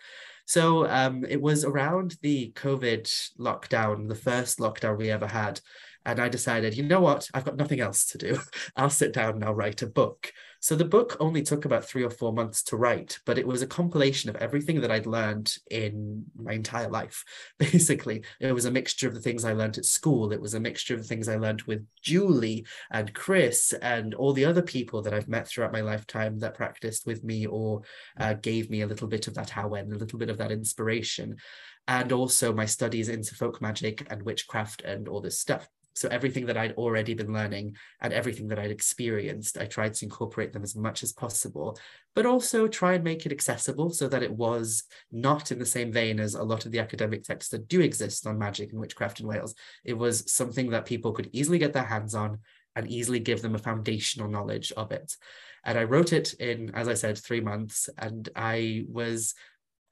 So 0.52 0.86
um, 0.90 1.24
it 1.24 1.42
was 1.42 1.64
around 1.64 2.18
the 2.22 2.52
COVID 2.58 3.04
lockdown, 3.40 4.10
the 4.10 4.16
first 4.16 4.60
lockdown 4.60 4.98
we 4.98 5.10
ever 5.10 5.26
had. 5.26 5.62
And 6.06 6.20
I 6.20 6.28
decided, 6.28 6.76
you 6.76 6.84
know 6.84 7.00
what? 7.00 7.30
I've 7.34 7.46
got 7.46 7.56
nothing 7.56 7.80
else 7.80 8.04
to 8.08 8.18
do. 8.18 8.38
I'll 8.76 8.90
sit 8.90 9.14
down 9.14 9.36
and 9.36 9.46
I'll 9.46 9.56
write 9.56 9.82
a 9.82 9.88
book. 9.88 10.34
So 10.62 10.76
the 10.76 10.86
book 10.86 11.18
only 11.20 11.42
took 11.42 11.66
about 11.66 11.86
three 11.86 12.04
or 12.04 12.12
four 12.12 12.32
months 12.32 12.62
to 12.66 12.78
write, 12.78 13.18
but 13.26 13.40
it 13.40 13.48
was 13.48 13.64
a 13.64 13.68
compilation 13.68 14.30
of 14.30 14.36
everything 14.36 14.80
that 14.82 14.92
I'd 14.92 15.08
learned 15.08 15.56
in 15.72 16.26
my 16.36 16.54
entire 16.54 16.88
life. 16.88 17.26
Basically, 17.58 18.24
it 18.40 18.52
was 18.54 18.66
a 18.66 18.72
mixture 18.72 19.08
of 19.08 19.16
the 19.16 19.22
things 19.22 19.44
I 19.44 19.54
learned 19.54 19.80
at 19.80 19.86
school. 19.86 20.32
It 20.32 20.40
was 20.40 20.54
a 20.54 20.60
mixture 20.60 20.94
of 20.94 21.02
the 21.02 21.08
things 21.08 21.28
I 21.28 21.38
learned 21.38 21.64
with 21.64 21.84
Julie 22.04 22.68
and 22.92 23.12
Chris 23.16 23.74
and 23.82 24.14
all 24.14 24.34
the 24.34 24.46
other 24.46 24.62
people 24.62 25.02
that 25.02 25.16
I've 25.16 25.28
met 25.28 25.48
throughout 25.48 25.74
my 25.74 25.82
lifetime 25.82 26.38
that 26.40 26.54
practiced 26.54 27.08
with 27.08 27.24
me 27.24 27.48
or 27.48 27.82
uh, 28.20 28.36
gave 28.36 28.70
me 28.70 28.82
a 28.82 28.88
little 28.88 29.08
bit 29.08 29.28
of 29.28 29.34
that 29.34 29.50
how 29.50 29.74
and 29.74 29.92
a 29.92 29.98
little 29.98 30.20
bit 30.20 30.30
of 30.30 30.38
that 30.38 30.52
inspiration. 30.52 31.38
And 31.88 32.12
also 32.12 32.54
my 32.54 32.68
studies 32.68 33.10
into 33.10 33.34
folk 33.34 33.64
magic 33.64 34.06
and 34.12 34.22
witchcraft 34.22 34.84
and 34.84 35.08
all 35.08 35.22
this 35.22 35.40
stuff. 35.40 35.68
So 35.94 36.08
everything 36.10 36.46
that 36.46 36.58
I'd 36.58 36.74
already 36.74 37.14
been 37.14 37.34
learning 37.34 37.76
and 38.02 38.14
everything 38.14 38.48
that 38.48 38.60
I'd 38.60 38.72
experienced, 38.72 39.58
I 39.58 39.66
tried 39.66 39.94
to 39.96 40.06
incorporate 40.06 40.54
them 40.54 40.64
as 40.64 40.76
much 40.76 41.04
as 41.04 41.12
possible, 41.12 41.78
but 42.16 42.26
also 42.26 42.68
try 42.68 42.94
and 42.94 43.04
make 43.04 43.26
it 43.26 43.32
accessible 43.32 43.90
so 43.90 44.08
that 44.08 44.24
it 44.24 44.32
was 44.32 44.84
not 45.12 45.52
in 45.52 45.60
the 45.60 45.66
same 45.66 45.92
vein 45.92 46.20
as 46.20 46.36
a 46.36 46.44
lot 46.44 46.66
of 46.66 46.72
the 46.72 46.80
academic 46.80 47.24
texts 47.24 47.52
that 47.52 47.68
do 47.68 47.82
exist 47.82 48.26
on 48.26 48.40
magic 48.40 48.72
and 48.72 48.80
witchcraft 48.80 49.20
in 49.20 49.28
Wales. 49.28 49.56
It 49.84 49.98
was 49.98 50.32
something 50.32 50.70
that 50.72 50.86
people 50.86 51.12
could 51.12 51.30
easily 51.34 51.58
get 51.58 51.74
their 51.74 51.84
hands 51.84 52.16
on 52.16 52.40
and 52.76 52.90
easily 52.90 53.20
give 53.20 53.42
them 53.42 53.56
a 53.56 53.60
foundational 53.60 54.30
knowledge 54.30 54.72
of 54.78 54.92
it. 54.92 55.16
And 55.64 55.78
I 55.78 55.84
wrote 55.84 56.14
it 56.14 56.34
in, 56.36 56.74
as 56.74 56.88
I 56.88 56.96
said, 56.96 57.18
three 57.18 57.42
months, 57.42 57.90
and 57.98 58.28
I 58.36 58.86
was 58.88 59.36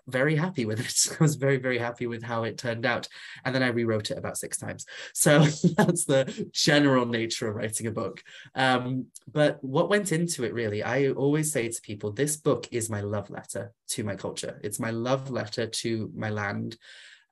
very 0.09 0.35
happy 0.35 0.65
with 0.65 0.79
it. 0.79 1.15
I 1.19 1.23
was 1.23 1.35
very, 1.35 1.57
very 1.57 1.77
happy 1.77 2.07
with 2.07 2.23
how 2.23 2.43
it 2.43 2.57
turned 2.57 2.85
out. 2.85 3.07
And 3.45 3.53
then 3.53 3.63
I 3.63 3.67
rewrote 3.67 4.11
it 4.11 4.17
about 4.17 4.37
six 4.37 4.57
times. 4.57 4.85
So 5.13 5.39
that's 5.77 6.05
the 6.05 6.49
general 6.51 7.05
nature 7.05 7.47
of 7.47 7.55
writing 7.55 7.87
a 7.87 7.91
book. 7.91 8.23
Um, 8.55 9.07
but 9.31 9.63
what 9.63 9.89
went 9.89 10.11
into 10.11 10.43
it 10.43 10.53
really, 10.53 10.83
I 10.83 11.09
always 11.09 11.51
say 11.51 11.69
to 11.69 11.81
people, 11.81 12.11
this 12.11 12.37
book 12.37 12.67
is 12.71 12.89
my 12.89 13.01
love 13.01 13.29
letter 13.29 13.73
to 13.89 14.03
my 14.03 14.15
culture. 14.15 14.59
It's 14.63 14.79
my 14.79 14.91
love 14.91 15.29
letter 15.29 15.67
to 15.67 16.11
my 16.15 16.29
land. 16.29 16.77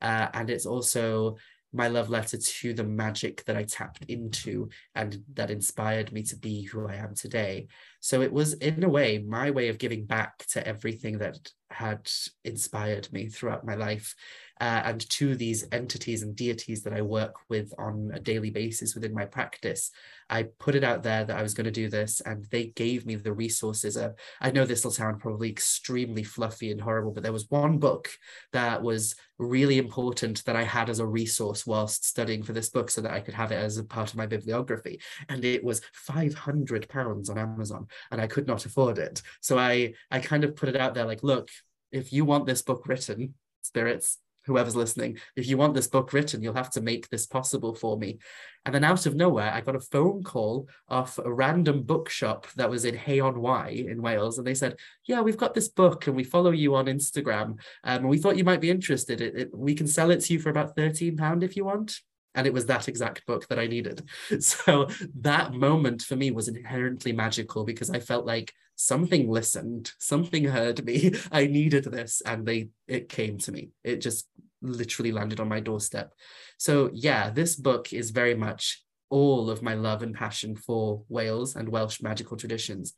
Uh, 0.00 0.28
and 0.32 0.48
it's 0.48 0.66
also 0.66 1.36
my 1.72 1.88
love 1.88 2.08
letter 2.08 2.38
to 2.38 2.72
the 2.72 2.84
magic 2.84 3.44
that 3.44 3.56
I 3.56 3.62
tapped 3.64 4.04
into 4.06 4.70
and 4.94 5.22
that 5.34 5.50
inspired 5.50 6.12
me 6.12 6.22
to 6.24 6.36
be 6.36 6.62
who 6.62 6.86
I 6.88 6.94
am 6.94 7.14
today. 7.14 7.68
So 8.00 8.22
it 8.22 8.32
was, 8.32 8.54
in 8.54 8.82
a 8.84 8.88
way, 8.88 9.18
my 9.18 9.50
way 9.50 9.68
of 9.68 9.78
giving 9.78 10.04
back 10.04 10.46
to 10.48 10.66
everything 10.66 11.18
that 11.18 11.50
had 11.70 12.10
inspired 12.44 13.12
me 13.12 13.28
throughout 13.28 13.66
my 13.66 13.74
life 13.74 14.14
uh, 14.60 14.82
and 14.84 15.08
to 15.08 15.36
these 15.36 15.66
entities 15.70 16.22
and 16.22 16.34
deities 16.34 16.82
that 16.82 16.92
I 16.92 17.02
work 17.02 17.36
with 17.48 17.72
on 17.78 18.10
a 18.12 18.18
daily 18.18 18.50
basis 18.50 18.94
within 18.94 19.14
my 19.14 19.24
practice. 19.24 19.90
I 20.30 20.44
put 20.58 20.74
it 20.74 20.82
out 20.82 21.02
there 21.02 21.24
that 21.24 21.38
I 21.38 21.42
was 21.42 21.54
going 21.54 21.66
to 21.66 21.70
do 21.70 21.88
this, 21.88 22.20
and 22.20 22.44
they 22.50 22.66
gave 22.66 23.06
me 23.06 23.14
the 23.14 23.32
resources. 23.32 23.96
Uh, 23.96 24.12
I 24.40 24.50
know 24.50 24.64
this 24.64 24.84
will 24.84 24.90
sound 24.90 25.20
probably 25.20 25.48
extremely 25.48 26.24
fluffy 26.24 26.70
and 26.70 26.80
horrible, 26.80 27.12
but 27.12 27.22
there 27.22 27.32
was 27.32 27.48
one 27.48 27.78
book 27.78 28.10
that 28.52 28.82
was 28.82 29.14
really 29.38 29.78
important 29.78 30.44
that 30.44 30.56
I 30.56 30.64
had 30.64 30.90
as 30.90 30.98
a 30.98 31.06
resource 31.06 31.64
whilst 31.64 32.04
studying 32.04 32.42
for 32.42 32.52
this 32.52 32.68
book 32.68 32.90
so 32.90 33.00
that 33.00 33.12
I 33.12 33.20
could 33.20 33.34
have 33.34 33.52
it 33.52 33.56
as 33.56 33.78
a 33.78 33.84
part 33.84 34.10
of 34.10 34.16
my 34.16 34.26
bibliography. 34.26 35.00
And 35.28 35.44
it 35.44 35.62
was 35.62 35.80
500 35.92 36.88
pounds 36.88 37.30
on 37.30 37.38
Amazon 37.38 37.86
and 38.10 38.20
I 38.20 38.26
could 38.26 38.46
not 38.46 38.66
afford 38.66 38.98
it. 38.98 39.22
So 39.40 39.58
I, 39.58 39.94
I 40.10 40.20
kind 40.20 40.44
of 40.44 40.56
put 40.56 40.68
it 40.68 40.76
out 40.76 40.94
there 40.94 41.04
like, 41.04 41.22
look, 41.22 41.48
if 41.92 42.12
you 42.12 42.24
want 42.24 42.46
this 42.46 42.62
book 42.62 42.86
written, 42.86 43.34
spirits, 43.62 44.18
whoever's 44.46 44.76
listening, 44.76 45.18
if 45.36 45.46
you 45.46 45.56
want 45.56 45.74
this 45.74 45.86
book 45.88 46.12
written, 46.12 46.42
you'll 46.42 46.54
have 46.54 46.70
to 46.70 46.80
make 46.80 47.08
this 47.08 47.26
possible 47.26 47.74
for 47.74 47.98
me. 47.98 48.18
And 48.64 48.74
then 48.74 48.84
out 48.84 49.06
of 49.06 49.14
nowhere, 49.14 49.50
I 49.52 49.60
got 49.60 49.76
a 49.76 49.80
phone 49.80 50.22
call 50.22 50.68
off 50.88 51.18
a 51.18 51.32
random 51.32 51.82
bookshop 51.82 52.46
that 52.56 52.68
was 52.68 52.84
in 52.84 52.94
Hay-on-Wye 52.94 53.86
in 53.88 54.02
Wales. 54.02 54.38
And 54.38 54.46
they 54.46 54.54
said, 54.54 54.76
Yeah, 55.06 55.20
we've 55.20 55.36
got 55.36 55.54
this 55.54 55.68
book 55.68 56.06
and 56.06 56.16
we 56.16 56.24
follow 56.24 56.50
you 56.50 56.74
on 56.74 56.86
Instagram. 56.86 57.44
Um, 57.44 57.58
and 57.84 58.08
we 58.08 58.18
thought 58.18 58.36
you 58.36 58.44
might 58.44 58.60
be 58.60 58.70
interested. 58.70 59.20
It, 59.20 59.36
it, 59.36 59.56
we 59.56 59.74
can 59.74 59.86
sell 59.86 60.10
it 60.10 60.20
to 60.22 60.32
you 60.32 60.38
for 60.38 60.50
about 60.50 60.76
£13 60.76 61.42
if 61.42 61.56
you 61.56 61.64
want 61.64 62.00
and 62.34 62.46
it 62.46 62.52
was 62.52 62.66
that 62.66 62.88
exact 62.88 63.26
book 63.26 63.48
that 63.48 63.58
I 63.58 63.66
needed. 63.66 64.02
So 64.40 64.88
that 65.20 65.54
moment 65.54 66.02
for 66.02 66.16
me 66.16 66.30
was 66.30 66.48
inherently 66.48 67.12
magical 67.12 67.64
because 67.64 67.90
I 67.90 68.00
felt 68.00 68.26
like 68.26 68.52
something 68.76 69.28
listened, 69.28 69.92
something 69.98 70.44
heard 70.44 70.84
me. 70.84 71.12
I 71.32 71.46
needed 71.46 71.84
this, 71.84 72.22
and 72.24 72.46
they 72.46 72.68
it 72.86 73.08
came 73.08 73.38
to 73.38 73.52
me. 73.52 73.70
It 73.84 73.96
just 73.96 74.28
literally 74.62 75.12
landed 75.12 75.40
on 75.40 75.48
my 75.48 75.60
doorstep. 75.60 76.14
So 76.58 76.90
yeah, 76.92 77.30
this 77.30 77.56
book 77.56 77.92
is 77.92 78.10
very 78.10 78.34
much 78.34 78.82
all 79.10 79.50
of 79.50 79.62
my 79.62 79.74
love 79.74 80.02
and 80.02 80.14
passion 80.14 80.54
for 80.54 81.02
Wales 81.08 81.56
and 81.56 81.68
Welsh 81.68 82.02
magical 82.02 82.36
traditions. 82.36 82.94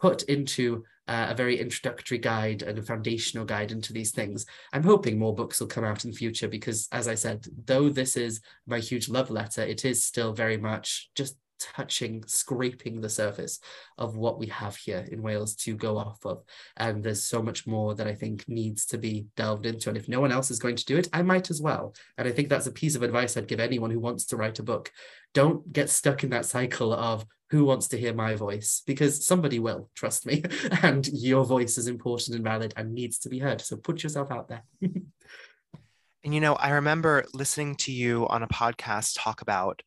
Put 0.00 0.22
into 0.24 0.84
uh, 1.06 1.26
a 1.30 1.34
very 1.34 1.60
introductory 1.60 2.18
guide 2.18 2.62
and 2.62 2.78
a 2.78 2.82
foundational 2.82 3.44
guide 3.44 3.72
into 3.72 3.92
these 3.92 4.10
things. 4.10 4.46
I'm 4.72 4.82
hoping 4.82 5.18
more 5.18 5.34
books 5.34 5.60
will 5.60 5.66
come 5.66 5.84
out 5.84 6.04
in 6.04 6.10
the 6.10 6.16
future 6.16 6.48
because, 6.48 6.88
as 6.92 7.08
I 7.08 7.14
said, 7.14 7.46
though 7.66 7.88
this 7.88 8.16
is 8.16 8.40
my 8.66 8.78
huge 8.78 9.08
love 9.08 9.30
letter, 9.30 9.62
it 9.62 9.84
is 9.84 10.04
still 10.04 10.32
very 10.32 10.56
much 10.56 11.10
just 11.14 11.36
touching, 11.74 12.24
scraping 12.26 13.00
the 13.00 13.08
surface 13.08 13.60
of 13.98 14.16
what 14.16 14.38
we 14.38 14.46
have 14.46 14.76
here 14.76 15.06
in 15.10 15.22
Wales 15.22 15.54
to 15.56 15.74
go 15.74 15.98
off 15.98 16.24
of. 16.24 16.42
And 16.76 17.02
there's 17.02 17.24
so 17.24 17.42
much 17.42 17.66
more 17.66 17.94
that 17.94 18.06
I 18.06 18.14
think 18.14 18.48
needs 18.48 18.86
to 18.86 18.98
be 18.98 19.26
delved 19.36 19.66
into. 19.66 19.88
And 19.88 19.98
if 19.98 20.08
no 20.08 20.20
one 20.20 20.32
else 20.32 20.50
is 20.50 20.58
going 20.58 20.76
to 20.76 20.84
do 20.84 20.96
it, 20.96 21.08
I 21.12 21.22
might 21.22 21.50
as 21.50 21.60
well. 21.60 21.94
And 22.18 22.28
I 22.28 22.32
think 22.32 22.48
that's 22.48 22.66
a 22.66 22.72
piece 22.72 22.96
of 22.96 23.02
advice 23.02 23.36
I'd 23.36 23.48
give 23.48 23.60
anyone 23.60 23.90
who 23.90 24.00
wants 24.00 24.26
to 24.26 24.36
write 24.36 24.58
a 24.58 24.62
book. 24.62 24.90
Don't 25.32 25.72
get 25.72 25.90
stuck 25.90 26.22
in 26.22 26.30
that 26.30 26.46
cycle 26.46 26.92
of 26.92 27.26
who 27.50 27.64
wants 27.64 27.88
to 27.88 27.98
hear 27.98 28.14
my 28.14 28.34
voice 28.34 28.82
because 28.86 29.24
somebody 29.24 29.58
will, 29.58 29.88
trust 29.94 30.26
me. 30.26 30.42
and 30.82 31.06
your 31.08 31.44
voice 31.44 31.78
is 31.78 31.86
important 31.86 32.34
and 32.34 32.44
valid 32.44 32.74
and 32.76 32.92
needs 32.92 33.18
to 33.20 33.28
be 33.28 33.38
heard. 33.38 33.60
So 33.60 33.76
put 33.76 34.02
yourself 34.02 34.30
out 34.30 34.48
there. 34.48 34.64
and 34.82 36.34
you 36.34 36.40
know, 36.40 36.54
I 36.54 36.70
remember 36.70 37.24
listening 37.32 37.76
to 37.76 37.92
you 37.92 38.26
on 38.28 38.42
a 38.42 38.48
podcast 38.48 39.14
talk 39.18 39.42
about 39.42 39.82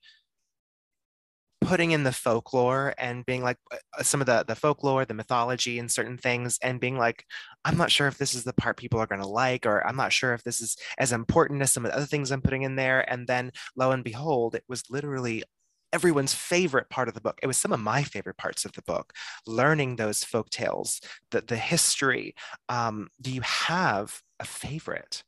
putting 1.67 1.91
in 1.91 2.03
the 2.03 2.13
folklore 2.13 2.93
and 2.97 3.25
being 3.25 3.43
like 3.43 3.57
uh, 3.73 4.01
some 4.01 4.21
of 4.21 4.25
the 4.25 4.45
the 4.47 4.55
folklore 4.55 5.03
the 5.03 5.13
mythology 5.13 5.79
and 5.79 5.91
certain 5.91 6.17
things 6.17 6.57
and 6.63 6.79
being 6.79 6.97
like 6.97 7.25
i'm 7.65 7.75
not 7.75 7.91
sure 7.91 8.07
if 8.07 8.17
this 8.17 8.33
is 8.33 8.45
the 8.45 8.53
part 8.53 8.77
people 8.77 9.01
are 9.01 9.05
going 9.05 9.19
to 9.19 9.27
like 9.27 9.65
or 9.65 9.85
i'm 9.85 9.97
not 9.97 10.13
sure 10.13 10.33
if 10.33 10.41
this 10.43 10.61
is 10.61 10.77
as 10.97 11.11
important 11.11 11.61
as 11.61 11.69
some 11.69 11.83
of 11.83 11.91
the 11.91 11.97
other 11.97 12.05
things 12.05 12.31
i'm 12.31 12.41
putting 12.41 12.61
in 12.61 12.77
there. 12.77 13.01
And 13.11 13.27
then 13.27 13.51
lo 13.75 13.91
and 13.91 14.01
behold 14.01 14.55
it 14.55 14.63
was 14.69 14.83
literally 14.89 15.43
everyone's 15.91 16.33
favorite 16.33 16.89
part 16.89 17.07
of 17.07 17.13
the 17.13 17.21
book. 17.21 17.39
It 17.43 17.47
was 17.47 17.57
some 17.57 17.71
of 17.71 17.79
my 17.79 18.03
favorite 18.03 18.37
parts 18.37 18.63
of 18.63 18.71
the 18.73 18.81
book 18.83 19.13
learning 19.45 19.95
those 19.95 20.23
folk 20.23 20.49
tales 20.49 21.01
the, 21.31 21.41
the 21.41 21.57
history. 21.57 22.33
Um, 22.69 23.09
do 23.21 23.31
you 23.31 23.41
have 23.41 24.21
a 24.39 24.45
favorite? 24.45 25.23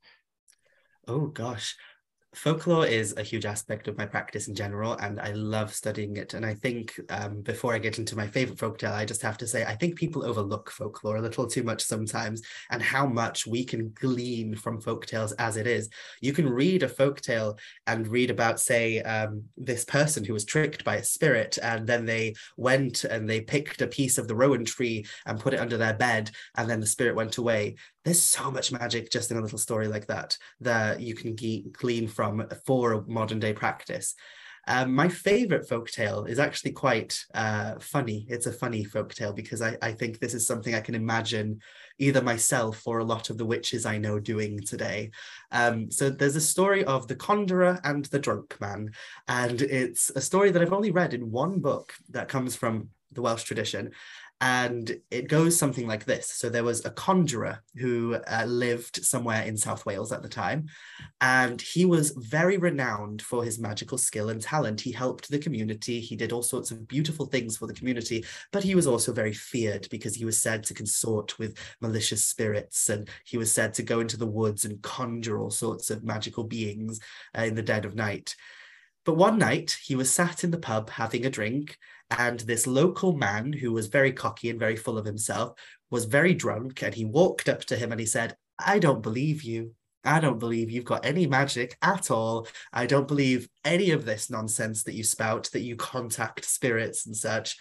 Oh 1.05 1.27
gosh 1.27 1.75
folklore 2.35 2.85
is 2.85 3.15
a 3.17 3.23
huge 3.23 3.45
aspect 3.45 3.87
of 3.87 3.97
my 3.97 4.05
practice 4.05 4.47
in 4.47 4.55
general, 4.55 4.93
and 4.93 5.19
I 5.19 5.31
love 5.31 5.73
studying 5.73 6.17
it. 6.17 6.33
And 6.33 6.45
I 6.45 6.53
think 6.53 6.99
um, 7.09 7.41
before 7.41 7.73
I 7.73 7.79
get 7.79 7.97
into 7.97 8.15
my 8.15 8.27
favorite 8.27 8.59
folktale, 8.59 8.93
I 8.93 9.05
just 9.05 9.21
have 9.21 9.37
to 9.39 9.47
say 9.47 9.65
I 9.65 9.75
think 9.75 9.95
people 9.95 10.25
overlook 10.25 10.69
folklore 10.69 11.17
a 11.17 11.21
little 11.21 11.47
too 11.47 11.63
much 11.63 11.83
sometimes, 11.83 12.41
and 12.69 12.81
how 12.81 13.05
much 13.07 13.47
we 13.47 13.63
can 13.63 13.91
glean 13.95 14.55
from 14.55 14.81
folktales 14.81 15.33
as 15.39 15.57
it 15.57 15.67
is. 15.67 15.89
You 16.21 16.33
can 16.33 16.49
read 16.49 16.83
a 16.83 16.89
folktale 16.89 17.57
and 17.87 18.07
read 18.07 18.29
about, 18.29 18.59
say, 18.59 19.01
um, 19.01 19.43
this 19.57 19.85
person 19.85 20.23
who 20.23 20.33
was 20.33 20.45
tricked 20.45 20.83
by 20.83 20.97
a 20.97 21.03
spirit, 21.03 21.57
and 21.61 21.87
then 21.87 22.05
they 22.05 22.35
went 22.57 23.03
and 23.03 23.29
they 23.29 23.41
picked 23.41 23.81
a 23.81 23.87
piece 23.87 24.17
of 24.17 24.27
the 24.27 24.35
rowan 24.35 24.65
tree 24.65 25.05
and 25.25 25.39
put 25.39 25.53
it 25.53 25.59
under 25.59 25.77
their 25.77 25.93
bed, 25.93 26.31
and 26.57 26.69
then 26.69 26.79
the 26.79 26.85
spirit 26.85 27.15
went 27.15 27.37
away 27.37 27.75
there's 28.05 28.23
so 28.23 28.49
much 28.49 28.71
magic 28.71 29.11
just 29.11 29.29
in 29.29 29.37
a 29.37 29.41
little 29.41 29.57
story 29.57 29.87
like 29.87 30.07
that 30.07 30.37
that 30.61 30.99
you 30.99 31.13
can 31.13 31.35
glean 31.73 32.07
from 32.19 32.45
for 32.65 33.05
modern 33.07 33.39
day 33.39 33.53
practice. 33.53 34.13
Um, 34.67 34.93
my 34.93 35.07
favorite 35.07 35.69
folktale 35.69 36.27
is 36.27 36.37
actually 36.37 36.73
quite 36.73 37.17
uh, 37.33 37.75
funny. 37.79 38.27
It's 38.29 38.45
a 38.45 38.51
funny 38.51 38.83
folktale 38.83 39.33
because 39.33 39.61
I, 39.61 39.77
I 39.81 39.93
think 39.93 40.19
this 40.19 40.33
is 40.33 40.45
something 40.45 40.75
I 40.75 40.81
can 40.81 40.95
imagine 40.95 41.61
either 41.97 42.21
myself 42.21 42.85
or 42.85 42.99
a 42.99 43.05
lot 43.13 43.29
of 43.29 43.37
the 43.37 43.45
witches 43.45 43.85
I 43.85 43.97
know 43.99 44.19
doing 44.19 44.59
today. 44.59 45.11
Um, 45.53 45.89
so 45.89 46.09
there's 46.09 46.35
a 46.35 46.51
story 46.55 46.83
of 46.83 47.07
the 47.07 47.15
conjurer 47.15 47.79
and 47.85 48.03
the 48.05 48.19
drunk 48.19 48.59
man, 48.59 48.91
and 49.29 49.61
it's 49.61 50.09
a 50.09 50.21
story 50.21 50.51
that 50.51 50.61
I've 50.61 50.73
only 50.73 50.91
read 50.91 51.13
in 51.13 51.31
one 51.31 51.59
book 51.59 51.93
that 52.09 52.27
comes 52.27 52.53
from 52.53 52.89
the 53.13 53.21
Welsh 53.21 53.43
tradition. 53.43 53.91
And 54.41 55.01
it 55.11 55.27
goes 55.27 55.57
something 55.57 55.85
like 55.85 56.05
this. 56.05 56.27
So 56.27 56.47
there 56.47 56.63
was 56.63 56.85
a 56.85 56.91
conjurer 56.91 57.61
who 57.75 58.15
uh, 58.15 58.45
lived 58.45 59.03
somewhere 59.03 59.43
in 59.43 59.57
South 59.57 59.85
Wales 59.85 60.13
at 60.13 60.21
the 60.21 60.29
time, 60.29 60.67
and 61.19 61.61
he 61.61 61.83
was 61.83 62.11
very 62.11 62.57
renowned 62.57 63.21
for 63.21 63.43
his 63.43 63.59
magical 63.59 63.97
skill 63.97 64.29
and 64.29 64.41
talent. 64.41 64.79
He 64.79 64.93
helped 64.93 65.29
the 65.29 65.39
community, 65.39 65.99
he 65.99 66.15
did 66.15 66.31
all 66.31 66.41
sorts 66.41 66.71
of 66.71 66.87
beautiful 66.87 67.25
things 67.25 67.57
for 67.57 67.67
the 67.67 67.73
community, 67.73 68.23
but 68.53 68.63
he 68.63 68.75
was 68.75 68.87
also 68.87 69.11
very 69.11 69.33
feared 69.33 69.87
because 69.91 70.15
he 70.15 70.23
was 70.23 70.41
said 70.41 70.63
to 70.65 70.73
consort 70.73 71.37
with 71.37 71.57
malicious 71.81 72.23
spirits 72.23 72.89
and 72.89 73.09
he 73.25 73.37
was 73.37 73.51
said 73.51 73.73
to 73.73 73.83
go 73.83 73.99
into 73.99 74.17
the 74.17 74.25
woods 74.25 74.63
and 74.63 74.81
conjure 74.81 75.39
all 75.39 75.51
sorts 75.51 75.89
of 75.89 76.03
magical 76.03 76.45
beings 76.45 76.99
uh, 77.37 77.41
in 77.41 77.55
the 77.55 77.61
dead 77.61 77.83
of 77.83 77.95
night. 77.95 78.35
But 79.05 79.17
one 79.17 79.37
night 79.37 79.77
he 79.83 79.95
was 79.95 80.11
sat 80.11 80.43
in 80.43 80.51
the 80.51 80.57
pub 80.57 80.89
having 80.89 81.25
a 81.25 81.29
drink 81.29 81.77
and 82.11 82.39
this 82.39 82.65
local 82.65 83.13
man, 83.13 83.53
who 83.53 83.71
was 83.71 83.87
very 83.87 84.11
cocky 84.11 84.49
and 84.49 84.59
very 84.59 84.75
full 84.75 84.97
of 84.97 85.05
himself, 85.05 85.59
was 85.91 86.05
very 86.05 86.33
drunk. 86.33 86.81
And 86.81 86.93
he 86.93 87.05
walked 87.05 87.47
up 87.47 87.63
to 87.65 87.75
him 87.75 87.91
and 87.91 87.99
he 87.99 88.05
said, 88.05 88.35
I 88.57 88.79
don't 88.79 89.03
believe 89.03 89.43
you. 89.43 89.73
I 90.03 90.19
don't 90.19 90.39
believe 90.39 90.71
you've 90.71 90.85
got 90.85 91.05
any 91.05 91.27
magic 91.27 91.77
at 91.81 92.09
all. 92.09 92.47
I 92.73 92.85
don't 92.85 93.07
believe 93.07 93.49
any 93.65 93.91
of 93.91 94.05
this 94.05 94.29
nonsense 94.29 94.83
that 94.83 94.95
you 94.95 95.03
spout, 95.03 95.49
that 95.53 95.61
you 95.61 95.75
contact 95.75 96.45
spirits 96.45 97.05
and 97.05 97.15
such. 97.15 97.57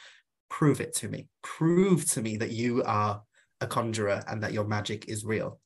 Prove 0.49 0.81
it 0.81 0.95
to 0.97 1.09
me. 1.09 1.29
Prove 1.43 2.09
to 2.13 2.23
me 2.23 2.37
that 2.39 2.53
you 2.53 2.83
are 2.85 3.23
a 3.61 3.67
conjurer 3.67 4.23
and 4.29 4.43
that 4.43 4.53
your 4.53 4.65
magic 4.65 5.09
is 5.09 5.25
real. 5.25 5.61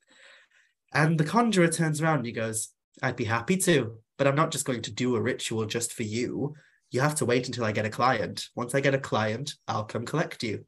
And 0.95 1.19
the 1.19 1.25
conjurer 1.25 1.69
turns 1.69 2.01
around 2.01 2.19
and 2.19 2.27
he 2.27 2.33
goes, 2.33 2.71
I'd 3.03 3.17
be 3.17 3.25
happy 3.25 3.57
to, 3.59 3.99
but 4.23 4.29
I'm 4.29 4.37
not 4.37 4.53
just 4.53 4.65
going 4.65 4.83
to 4.83 4.93
do 4.93 5.17
a 5.17 5.21
ritual 5.21 5.67
just 5.67 5.93
for 5.93 6.05
you 6.05 6.55
you 6.93 7.01
have 7.01 7.17
to 7.17 7.25
wait 7.25 7.49
until 7.49 7.65
I 7.65 7.73
get 7.73 7.87
a 7.87 7.91
client. 7.91 8.49
Once 8.55 8.75
I 8.75 8.81
get 8.81 8.95
a 8.95 8.99
client, 8.99 9.55
I'll 9.67 9.85
come 9.85 10.05
collect 10.05 10.43
you. 10.43 10.65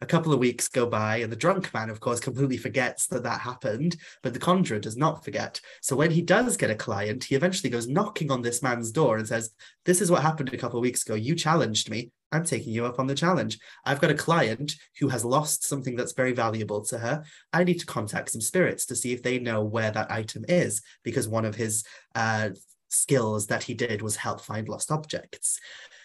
A 0.00 0.06
couple 0.06 0.32
of 0.32 0.38
weeks 0.38 0.68
go 0.68 0.86
by, 0.86 1.16
and 1.16 1.32
the 1.32 1.36
drunk 1.36 1.74
man, 1.74 1.90
of 1.90 1.98
course, 1.98 2.20
completely 2.20 2.56
forgets 2.56 3.08
that 3.08 3.24
that 3.24 3.40
happened, 3.40 3.96
but 4.22 4.32
the 4.32 4.38
conjurer 4.38 4.78
does 4.78 4.96
not 4.96 5.24
forget. 5.24 5.60
So 5.82 5.96
when 5.96 6.12
he 6.12 6.22
does 6.22 6.56
get 6.56 6.70
a 6.70 6.76
client, 6.76 7.24
he 7.24 7.34
eventually 7.34 7.70
goes 7.70 7.88
knocking 7.88 8.30
on 8.30 8.40
this 8.40 8.62
man's 8.62 8.92
door 8.92 9.18
and 9.18 9.26
says, 9.26 9.50
This 9.84 10.00
is 10.00 10.08
what 10.08 10.22
happened 10.22 10.54
a 10.54 10.56
couple 10.56 10.78
of 10.78 10.82
weeks 10.82 11.04
ago. 11.04 11.16
You 11.16 11.34
challenged 11.34 11.90
me. 11.90 12.12
I'm 12.30 12.44
taking 12.44 12.72
you 12.72 12.86
up 12.86 13.00
on 13.00 13.08
the 13.08 13.14
challenge. 13.16 13.58
I've 13.84 14.00
got 14.00 14.12
a 14.12 14.14
client 14.14 14.74
who 15.00 15.08
has 15.08 15.24
lost 15.24 15.66
something 15.66 15.96
that's 15.96 16.12
very 16.12 16.32
valuable 16.32 16.84
to 16.84 16.98
her. 16.98 17.24
I 17.52 17.64
need 17.64 17.80
to 17.80 17.86
contact 17.86 18.30
some 18.30 18.40
spirits 18.40 18.86
to 18.86 18.94
see 18.94 19.12
if 19.12 19.24
they 19.24 19.40
know 19.40 19.64
where 19.64 19.90
that 19.90 20.12
item 20.12 20.44
is 20.46 20.82
because 21.02 21.26
one 21.26 21.44
of 21.44 21.56
his 21.56 21.84
uh, 22.14 22.50
skills 22.88 23.46
that 23.46 23.62
he 23.62 23.74
did 23.74 24.02
was 24.02 24.16
help 24.16 24.40
find 24.40 24.68
lost 24.68 24.90
objects. 24.90 25.60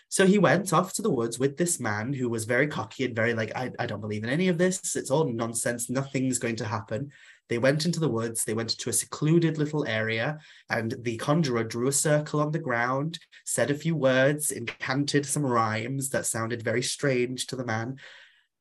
So 0.09 0.27
he 0.27 0.37
went 0.37 0.73
off 0.73 0.93
to 0.93 1.01
the 1.01 1.09
woods 1.09 1.39
with 1.39 1.57
this 1.57 1.79
man 1.79 2.13
who 2.13 2.29
was 2.29 2.45
very 2.45 2.67
cocky 2.67 3.05
and 3.05 3.15
very 3.15 3.33
like, 3.33 3.51
I, 3.55 3.71
I 3.79 3.87
don't 3.87 4.01
believe 4.01 4.23
in 4.23 4.29
any 4.29 4.47
of 4.47 4.59
this. 4.59 4.95
It's 4.95 5.09
all 5.09 5.25
nonsense. 5.25 5.89
Nothing's 5.89 6.37
going 6.37 6.57
to 6.57 6.67
happen. 6.67 7.11
They 7.49 7.57
went 7.57 7.85
into 7.85 7.99
the 7.99 8.09
woods, 8.09 8.45
they 8.45 8.53
went 8.53 8.69
to 8.69 8.89
a 8.89 8.93
secluded 8.93 9.57
little 9.57 9.85
area, 9.85 10.39
and 10.69 10.95
the 11.01 11.17
conjurer 11.17 11.63
drew 11.63 11.87
a 11.87 11.91
circle 11.91 12.39
on 12.39 12.51
the 12.51 12.59
ground, 12.59 13.19
said 13.45 13.69
a 13.69 13.75
few 13.75 13.95
words, 13.95 14.51
incanted 14.51 15.25
some 15.25 15.45
rhymes 15.45 16.09
that 16.09 16.25
sounded 16.25 16.63
very 16.63 16.81
strange 16.81 17.47
to 17.47 17.55
the 17.55 17.65
man. 17.65 17.97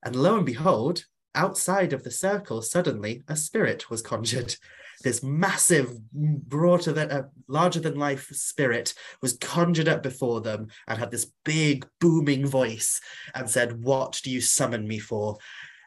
And 0.03 0.17
lo 0.17 0.37
and 0.37 0.47
behold, 0.47 1.05
outside 1.35 1.93
of 1.93 2.03
the 2.03 2.11
circle, 2.11 2.61
suddenly 2.61 3.23
a 3.29 3.37
spirit 3.37 3.89
was 3.89 4.03
conjured 4.03 4.57
this 5.03 5.23
massive, 5.23 5.99
broader 6.13 6.93
than 6.93 7.11
uh, 7.11 7.23
larger 7.49 7.81
than 7.81 7.99
life 7.99 8.29
spirit 8.33 8.95
was 9.21 9.35
conjured 9.35 9.89
up 9.89 10.03
before 10.03 10.41
them 10.41 10.69
and 10.89 10.99
had 10.99 11.11
this 11.11 11.33
big 11.45 11.87
booming 12.01 12.47
voice 12.47 13.01
and 13.35 13.49
said, 13.49 13.83
"What 13.83 14.21
do 14.23 14.31
you 14.31 14.41
summon 14.41 14.87
me 14.87 14.99
for?" 14.99 15.39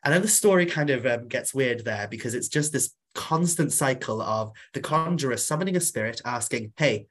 And 0.03 0.13
then 0.13 0.21
the 0.21 0.27
story 0.27 0.65
kind 0.65 0.89
of 0.89 1.05
um, 1.05 1.27
gets 1.27 1.53
weird 1.53 1.83
there 1.83 2.07
because 2.07 2.33
it's 2.33 2.49
just 2.49 2.71
this 2.71 2.93
constant 3.13 3.71
cycle 3.71 4.21
of 4.21 4.51
the 4.73 4.81
conjurer 4.81 5.37
summoning 5.37 5.75
a 5.75 5.81
spirit, 5.81 6.21
asking, 6.25 6.73
"Hey." 6.77 7.07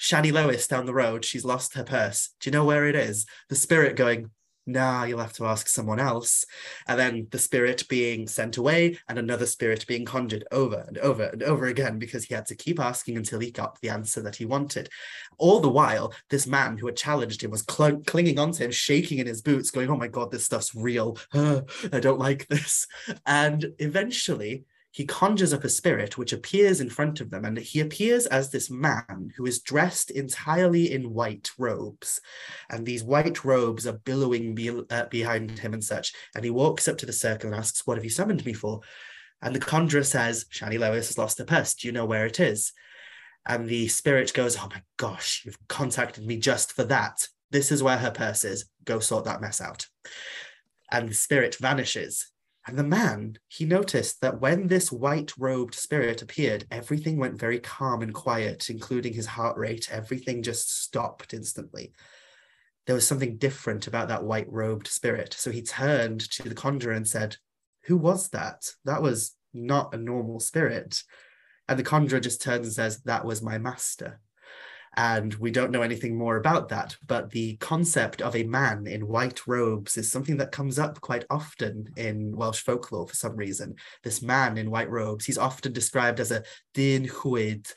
Shani 0.00 0.32
Lois 0.32 0.68
down 0.68 0.86
the 0.86 0.94
road, 0.94 1.24
she's 1.24 1.44
lost 1.44 1.74
her 1.74 1.82
purse. 1.82 2.30
Do 2.38 2.48
you 2.48 2.52
know 2.52 2.64
where 2.64 2.86
it 2.86 2.94
is? 2.94 3.26
The 3.48 3.56
spirit 3.56 3.96
going, 3.96 4.30
nah, 4.68 5.04
you'll 5.04 5.18
have 5.18 5.32
to 5.34 5.46
ask 5.46 5.66
someone 5.66 5.98
else. 5.98 6.44
And 6.86 6.98
then 6.98 7.26
the 7.30 7.38
spirit 7.38 7.84
being 7.88 8.28
sent 8.28 8.56
away 8.56 8.98
and 9.08 9.18
another 9.18 9.46
spirit 9.46 9.86
being 9.86 10.04
conjured 10.04 10.44
over 10.52 10.84
and 10.86 10.98
over 10.98 11.24
and 11.24 11.42
over 11.42 11.66
again 11.66 11.98
because 11.98 12.24
he 12.24 12.34
had 12.34 12.46
to 12.46 12.54
keep 12.54 12.78
asking 12.78 13.16
until 13.16 13.40
he 13.40 13.50
got 13.50 13.80
the 13.80 13.88
answer 13.88 14.20
that 14.22 14.36
he 14.36 14.44
wanted. 14.44 14.88
All 15.38 15.60
the 15.60 15.68
while, 15.68 16.12
this 16.30 16.46
man 16.46 16.76
who 16.76 16.86
had 16.86 16.96
challenged 16.96 17.42
him 17.42 17.50
was 17.50 17.64
cl- 17.68 18.00
clinging 18.06 18.38
onto 18.38 18.64
him, 18.64 18.70
shaking 18.70 19.18
in 19.18 19.26
his 19.26 19.42
boots, 19.42 19.70
going, 19.70 19.90
Oh 19.90 19.96
my 19.96 20.08
God, 20.08 20.30
this 20.30 20.44
stuff's 20.44 20.74
real. 20.74 21.18
I 21.32 21.62
don't 22.00 22.18
like 22.18 22.46
this. 22.48 22.86
And 23.26 23.72
eventually, 23.78 24.64
he 24.90 25.04
conjures 25.04 25.52
up 25.52 25.64
a 25.64 25.68
spirit 25.68 26.16
which 26.16 26.32
appears 26.32 26.80
in 26.80 26.88
front 26.88 27.20
of 27.20 27.30
them, 27.30 27.44
and 27.44 27.58
he 27.58 27.80
appears 27.80 28.26
as 28.26 28.50
this 28.50 28.70
man 28.70 29.32
who 29.36 29.46
is 29.46 29.60
dressed 29.60 30.10
entirely 30.10 30.92
in 30.92 31.12
white 31.12 31.50
robes. 31.58 32.20
And 32.70 32.86
these 32.86 33.04
white 33.04 33.44
robes 33.44 33.86
are 33.86 33.98
billowing 33.98 34.54
be- 34.54 34.82
uh, 34.90 35.06
behind 35.06 35.58
him 35.58 35.74
and 35.74 35.84
such. 35.84 36.14
And 36.34 36.44
he 36.44 36.50
walks 36.50 36.88
up 36.88 36.96
to 36.98 37.06
the 37.06 37.12
circle 37.12 37.50
and 37.50 37.58
asks, 37.58 37.86
What 37.86 37.96
have 37.96 38.04
you 38.04 38.10
summoned 38.10 38.44
me 38.46 38.54
for? 38.54 38.80
And 39.42 39.54
the 39.54 39.60
conjurer 39.60 40.04
says, 40.04 40.46
Shani 40.50 40.78
Lois 40.78 41.08
has 41.08 41.18
lost 41.18 41.38
her 41.38 41.44
purse. 41.44 41.74
Do 41.74 41.86
you 41.86 41.92
know 41.92 42.06
where 42.06 42.26
it 42.26 42.40
is? 42.40 42.72
And 43.46 43.68
the 43.68 43.88
spirit 43.88 44.32
goes, 44.32 44.56
Oh 44.56 44.68
my 44.70 44.82
gosh, 44.96 45.42
you've 45.44 45.68
contacted 45.68 46.26
me 46.26 46.38
just 46.38 46.72
for 46.72 46.84
that. 46.84 47.28
This 47.50 47.70
is 47.70 47.82
where 47.82 47.98
her 47.98 48.10
purse 48.10 48.44
is. 48.44 48.68
Go 48.84 49.00
sort 49.00 49.26
that 49.26 49.40
mess 49.40 49.60
out. 49.60 49.86
and 50.90 51.10
the 51.10 51.14
spirit 51.14 51.56
vanishes. 51.60 52.30
And 52.68 52.78
the 52.78 52.84
man, 52.84 53.38
he 53.48 53.64
noticed 53.64 54.20
that 54.20 54.42
when 54.42 54.66
this 54.66 54.92
white 54.92 55.32
robed 55.38 55.74
spirit 55.74 56.20
appeared, 56.20 56.66
everything 56.70 57.16
went 57.16 57.40
very 57.40 57.58
calm 57.60 58.02
and 58.02 58.12
quiet, 58.12 58.68
including 58.68 59.14
his 59.14 59.24
heart 59.24 59.56
rate. 59.56 59.88
Everything 59.90 60.42
just 60.42 60.82
stopped 60.82 61.32
instantly. 61.32 61.94
There 62.86 62.94
was 62.94 63.06
something 63.06 63.38
different 63.38 63.86
about 63.86 64.08
that 64.08 64.22
white 64.22 64.52
robed 64.52 64.86
spirit. 64.86 65.32
So 65.32 65.50
he 65.50 65.62
turned 65.62 66.20
to 66.32 66.46
the 66.46 66.54
conjurer 66.54 66.92
and 66.92 67.08
said, 67.08 67.36
Who 67.84 67.96
was 67.96 68.28
that? 68.30 68.70
That 68.84 69.00
was 69.00 69.34
not 69.54 69.94
a 69.94 69.98
normal 69.98 70.38
spirit. 70.38 71.02
And 71.70 71.78
the 71.78 71.82
conjurer 71.82 72.20
just 72.20 72.42
turns 72.42 72.66
and 72.66 72.74
says, 72.74 73.02
That 73.04 73.24
was 73.24 73.40
my 73.40 73.56
master 73.56 74.20
and 74.98 75.32
we 75.34 75.52
don't 75.52 75.70
know 75.70 75.82
anything 75.82 76.18
more 76.18 76.38
about 76.38 76.68
that. 76.70 76.96
But 77.06 77.30
the 77.30 77.56
concept 77.58 78.20
of 78.20 78.34
a 78.34 78.42
man 78.42 78.88
in 78.88 79.06
white 79.06 79.46
robes 79.46 79.96
is 79.96 80.10
something 80.10 80.36
that 80.38 80.50
comes 80.50 80.76
up 80.76 81.00
quite 81.00 81.24
often 81.30 81.86
in 81.96 82.34
Welsh 82.34 82.62
folklore 82.62 83.06
for 83.06 83.14
some 83.14 83.36
reason. 83.36 83.76
This 84.02 84.22
man 84.22 84.58
in 84.58 84.72
white 84.72 84.90
robes, 84.90 85.24
he's 85.24 85.38
often 85.38 85.72
described 85.72 86.18
as 86.18 86.32
a 86.32 86.42
dyn 86.74 87.08
llwyd, 87.08 87.72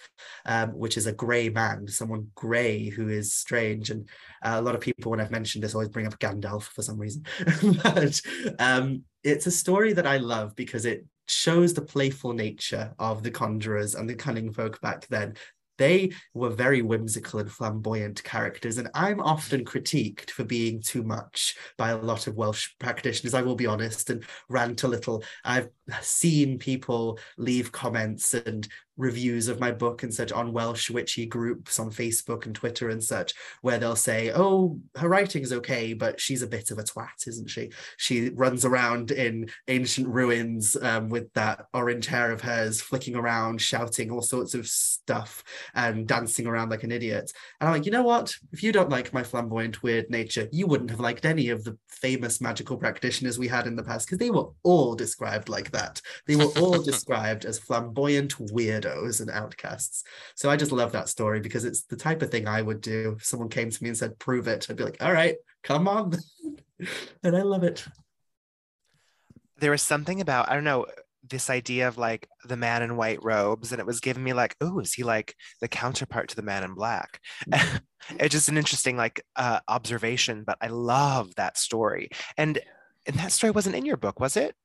um, 0.48 0.70
which 0.70 0.98
is 0.98 1.06
a 1.06 1.14
grey 1.14 1.50
man, 1.50 1.88
someone 1.88 2.32
grey 2.34 2.90
who 2.90 3.08
is 3.08 3.36
strange. 3.36 3.92
And 3.92 4.10
uh, 4.44 4.56
a 4.56 4.62
lot 4.64 4.74
of 4.74 4.82
people, 4.82 5.12
when 5.12 5.22
I've 5.22 5.30
mentioned 5.30 5.64
this, 5.64 5.76
always 5.76 5.90
bring 5.90 6.08
up 6.08 6.18
Gandalf 6.18 6.64
for 6.64 6.82
some 6.82 6.98
reason. 6.98 7.24
but 7.84 8.20
um, 8.58 9.04
it's 9.24 9.46
a 9.46 9.52
story 9.52 9.94
that 9.94 10.08
I 10.08 10.18
love 10.18 10.56
because 10.56 10.86
it 10.86 11.06
shows 11.28 11.76
the 11.76 11.84
playful 11.84 12.34
nature 12.34 12.96
of 12.98 13.22
the 13.22 13.30
conjurers 13.30 13.94
and 13.94 14.10
the 14.10 14.16
cunning 14.16 14.52
folk 14.52 14.82
back 14.82 15.06
then 15.08 15.36
they 15.82 16.12
were 16.36 16.52
very 16.52 16.84
whimsical 16.84 17.40
and 17.40 17.52
flamboyant 17.52 18.24
characters, 18.24 18.78
and 18.78 18.88
I'm 18.94 19.20
often 19.20 19.66
critiqued 19.66 20.30
for 20.30 20.44
being 20.44 20.80
too 20.80 21.02
much 21.02 21.56
by 21.76 21.90
a 21.90 21.98
lot 21.98 22.28
of 22.28 22.36
Welsh 22.36 22.70
practitioners, 22.80 23.34
I 23.34 23.42
will 23.42 23.56
be 23.56 23.66
honest, 23.66 24.12
and 24.12 24.24
rant 24.48 24.84
a 24.84 24.88
little. 24.88 25.24
I've 25.44 25.70
seen 26.02 26.60
people 26.60 27.18
leave 27.38 27.72
comments 27.72 28.36
and 28.36 28.68
reviews 29.02 29.48
of 29.48 29.60
my 29.60 29.72
book 29.72 30.04
and 30.04 30.14
such 30.14 30.32
on 30.32 30.54
Welsh 30.54 30.90
witchy 30.92 31.26
groups 31.26 31.80
on 31.80 31.90
Facebook 31.90 32.46
and 32.46 32.54
Twitter 32.54 32.90
and 32.90 33.04
such, 33.04 33.34
where 33.62 33.80
they'll 33.80 33.96
say, 33.96 34.32
Oh, 34.34 34.80
her 34.96 35.10
writing's 35.10 35.52
okay, 35.52 35.94
but 35.94 36.22
she's 36.22 36.44
a 36.44 36.48
bit 36.48 36.70
of 36.72 36.78
a 36.78 36.84
twat, 36.84 37.28
isn't 37.28 37.50
she? 37.50 37.72
She 37.98 38.30
runs 38.30 38.64
around 38.64 39.12
in 39.12 39.50
ancient 39.68 40.08
ruins 40.08 40.78
um, 40.82 41.10
with 41.10 41.34
that 41.34 41.66
orange 41.74 42.06
hair 42.06 42.32
of 42.32 42.42
hers, 42.42 42.80
flicking 42.80 43.16
around, 43.16 43.60
shouting 43.60 44.12
all 44.12 44.22
sorts 44.22 44.54
of 44.54 44.68
stuff 44.68 45.44
and 45.74 46.08
dancing 46.08 46.46
around 46.46 46.70
like 46.70 46.84
an 46.84 46.92
idiot. 46.92 47.34
And 47.60 47.68
I'm 47.68 47.76
like, 47.76 47.86
you 47.86 47.92
know 47.92 48.04
what? 48.04 48.36
If 48.54 48.62
you 48.62 48.72
don't 48.72 48.90
like 48.90 49.14
my 49.14 49.24
flamboyant, 49.24 49.82
weird 49.82 50.10
nature, 50.10 50.48
you 50.52 50.68
wouldn't 50.68 50.92
have 50.92 51.00
liked 51.00 51.26
any 51.26 51.50
of 51.50 51.64
the 51.64 51.78
famous 51.90 52.40
magical 52.40 52.78
practitioners 52.78 53.40
we 53.40 53.48
had 53.48 53.66
in 53.66 53.76
the 53.76 53.84
past 53.84 54.06
because 54.06 54.20
they 54.20 54.30
were 54.30 54.50
all 54.62 54.94
described 54.94 55.50
like 55.50 55.72
that. 55.72 56.00
They 56.28 56.36
were 56.36 56.52
all 56.60 56.82
described 56.84 57.46
as 57.46 57.58
flamboyant 57.58 58.40
weird 58.40 58.86
weirdos 58.92 59.22
and 59.22 59.30
outcasts. 59.30 60.04
So 60.36 60.50
I 60.50 60.58
just 60.58 60.72
love 60.72 60.92
that 60.94 61.10
story 61.10 61.40
because 61.40 61.66
it's 61.66 61.84
the 61.84 61.98
type 61.98 62.22
of 62.22 62.32
thing 62.32 62.48
I 62.48 62.62
would 62.62 62.82
do. 62.82 63.16
If 63.18 63.26
someone 63.26 63.50
came 63.50 63.70
to 63.70 63.84
me 63.84 63.90
and 63.90 63.98
said, 63.98 64.20
prove 64.20 64.48
it, 64.48 64.68
I'd 64.70 64.78
be 64.78 64.84
like, 64.84 65.02
all 65.02 65.14
right, 65.14 65.36
come 65.64 65.88
on. 65.88 66.18
and 67.24 67.36
I 67.36 67.42
love 67.42 67.64
it. 67.64 67.86
There 69.60 69.72
was 69.72 69.82
something 69.82 70.22
about, 70.22 70.50
I 70.50 70.56
don't 70.56 70.64
know, 70.64 70.88
this 71.30 71.50
idea 71.50 71.88
of 71.88 71.98
like 71.98 72.28
the 72.46 72.58
man 72.58 72.82
in 72.82 72.98
white 72.98 73.24
robes, 73.24 73.72
and 73.72 73.80
it 73.80 73.86
was 73.86 74.00
giving 74.00 74.24
me 74.24 74.34
like, 74.34 74.56
oh, 74.60 74.80
is 74.80 74.94
he 74.94 75.04
like 75.04 75.36
the 75.62 75.68
counterpart 75.68 76.30
to 76.30 76.36
the 76.36 76.42
man 76.42 76.64
in 76.64 76.74
black? 76.74 77.22
it's 77.52 78.32
just 78.32 78.50
an 78.50 78.58
interesting 78.58 78.98
like 78.98 79.24
uh, 79.36 79.60
observation, 79.68 80.44
but 80.44 80.58
I 80.62 80.68
love 80.68 81.36
that 81.36 81.58
story. 81.58 82.10
And 82.38 82.60
and 83.06 83.16
that 83.18 83.32
story 83.32 83.52
wasn't 83.52 83.76
in 83.76 83.86
your 83.86 83.98
book, 83.98 84.20
was 84.20 84.36
it? 84.36 84.56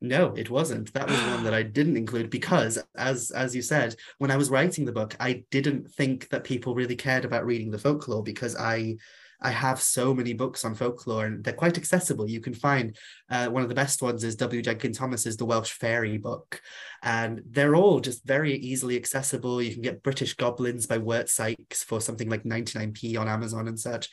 No, 0.00 0.32
it 0.36 0.48
wasn't. 0.48 0.92
That 0.94 1.08
was 1.08 1.20
one 1.20 1.44
that 1.44 1.54
I 1.54 1.62
didn't 1.78 1.96
include 1.96 2.30
because, 2.30 2.78
as 2.96 3.30
as 3.30 3.54
you 3.54 3.62
said, 3.62 3.96
when 4.18 4.30
I 4.30 4.36
was 4.36 4.50
writing 4.50 4.84
the 4.84 4.92
book, 4.92 5.16
I 5.18 5.44
didn't 5.50 5.90
think 5.90 6.28
that 6.28 6.44
people 6.44 6.74
really 6.74 6.96
cared 6.96 7.24
about 7.24 7.46
reading 7.46 7.70
the 7.70 7.78
folklore 7.78 8.22
because 8.22 8.54
I 8.56 8.96
I 9.40 9.50
have 9.50 9.80
so 9.80 10.12
many 10.14 10.32
books 10.32 10.64
on 10.64 10.74
folklore 10.74 11.26
and 11.26 11.44
they're 11.44 11.52
quite 11.52 11.78
accessible. 11.78 12.28
You 12.28 12.40
can 12.40 12.54
find 12.54 12.96
uh, 13.30 13.48
one 13.48 13.62
of 13.62 13.68
the 13.68 13.74
best 13.74 14.02
ones 14.02 14.24
is 14.24 14.34
W. 14.36 14.62
Jenkins 14.62 14.98
Thomas's 14.98 15.36
The 15.36 15.44
Welsh 15.44 15.72
Fairy 15.72 16.18
book, 16.18 16.60
and 17.02 17.42
they're 17.48 17.76
all 17.76 18.00
just 18.00 18.24
very 18.24 18.54
easily 18.54 18.96
accessible. 18.96 19.62
You 19.62 19.72
can 19.72 19.82
get 19.82 20.02
British 20.02 20.34
Goblins 20.34 20.86
by 20.86 20.98
Wirt 20.98 21.28
Sykes 21.28 21.82
for 21.82 22.00
something 22.00 22.28
like 22.28 22.44
99p 22.44 23.18
on 23.18 23.28
Amazon 23.28 23.68
and 23.68 23.78
such 23.78 24.10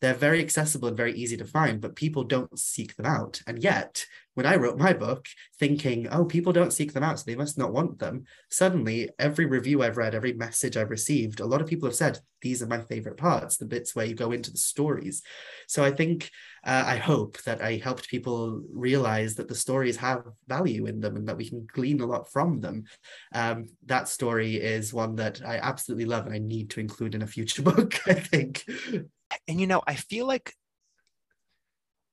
they're 0.00 0.12
very 0.12 0.40
accessible 0.40 0.88
and 0.88 0.96
very 0.96 1.14
easy 1.14 1.36
to 1.38 1.46
find, 1.46 1.80
but 1.80 1.96
people 1.96 2.24
don't 2.24 2.58
seek 2.58 2.94
them 2.94 3.06
out. 3.06 3.40
And 3.46 3.62
yet, 3.62 4.04
when 4.34 4.46
I 4.46 4.56
wrote 4.56 4.78
my 4.78 4.92
book, 4.92 5.26
thinking, 5.58 6.08
oh, 6.08 6.24
people 6.24 6.52
don't 6.52 6.72
seek 6.72 6.92
them 6.92 7.02
out, 7.02 7.18
so 7.18 7.24
they 7.26 7.36
must 7.36 7.56
not 7.56 7.72
want 7.72 7.98
them, 7.98 8.24
suddenly 8.50 9.10
every 9.18 9.46
review 9.46 9.82
I've 9.82 9.96
read, 9.96 10.14
every 10.14 10.32
message 10.32 10.76
I've 10.76 10.90
received, 10.90 11.40
a 11.40 11.46
lot 11.46 11.60
of 11.60 11.68
people 11.68 11.88
have 11.88 11.96
said, 11.96 12.18
these 12.42 12.62
are 12.62 12.66
my 12.66 12.80
favorite 12.80 13.16
parts, 13.16 13.56
the 13.56 13.64
bits 13.64 13.94
where 13.94 14.04
you 14.04 14.14
go 14.14 14.32
into 14.32 14.50
the 14.50 14.58
stories. 14.58 15.22
So 15.66 15.82
I 15.82 15.90
think, 15.90 16.30
uh, 16.64 16.84
I 16.86 16.96
hope 16.96 17.42
that 17.44 17.62
I 17.62 17.76
helped 17.76 18.08
people 18.08 18.62
realize 18.70 19.36
that 19.36 19.48
the 19.48 19.54
stories 19.54 19.96
have 19.96 20.24
value 20.46 20.86
in 20.86 21.00
them 21.00 21.16
and 21.16 21.28
that 21.28 21.36
we 21.36 21.48
can 21.48 21.66
glean 21.72 22.00
a 22.00 22.06
lot 22.06 22.30
from 22.30 22.60
them. 22.60 22.84
Um, 23.34 23.68
that 23.86 24.08
story 24.08 24.56
is 24.56 24.92
one 24.92 25.16
that 25.16 25.40
I 25.44 25.56
absolutely 25.56 26.04
love 26.04 26.26
and 26.26 26.34
I 26.34 26.38
need 26.38 26.70
to 26.70 26.80
include 26.80 27.14
in 27.14 27.22
a 27.22 27.26
future 27.26 27.62
book, 27.70 28.00
I 28.06 28.14
think 28.14 28.64
and 29.48 29.60
you 29.60 29.66
know, 29.66 29.82
I 29.86 29.94
feel 29.94 30.26
like 30.26 30.52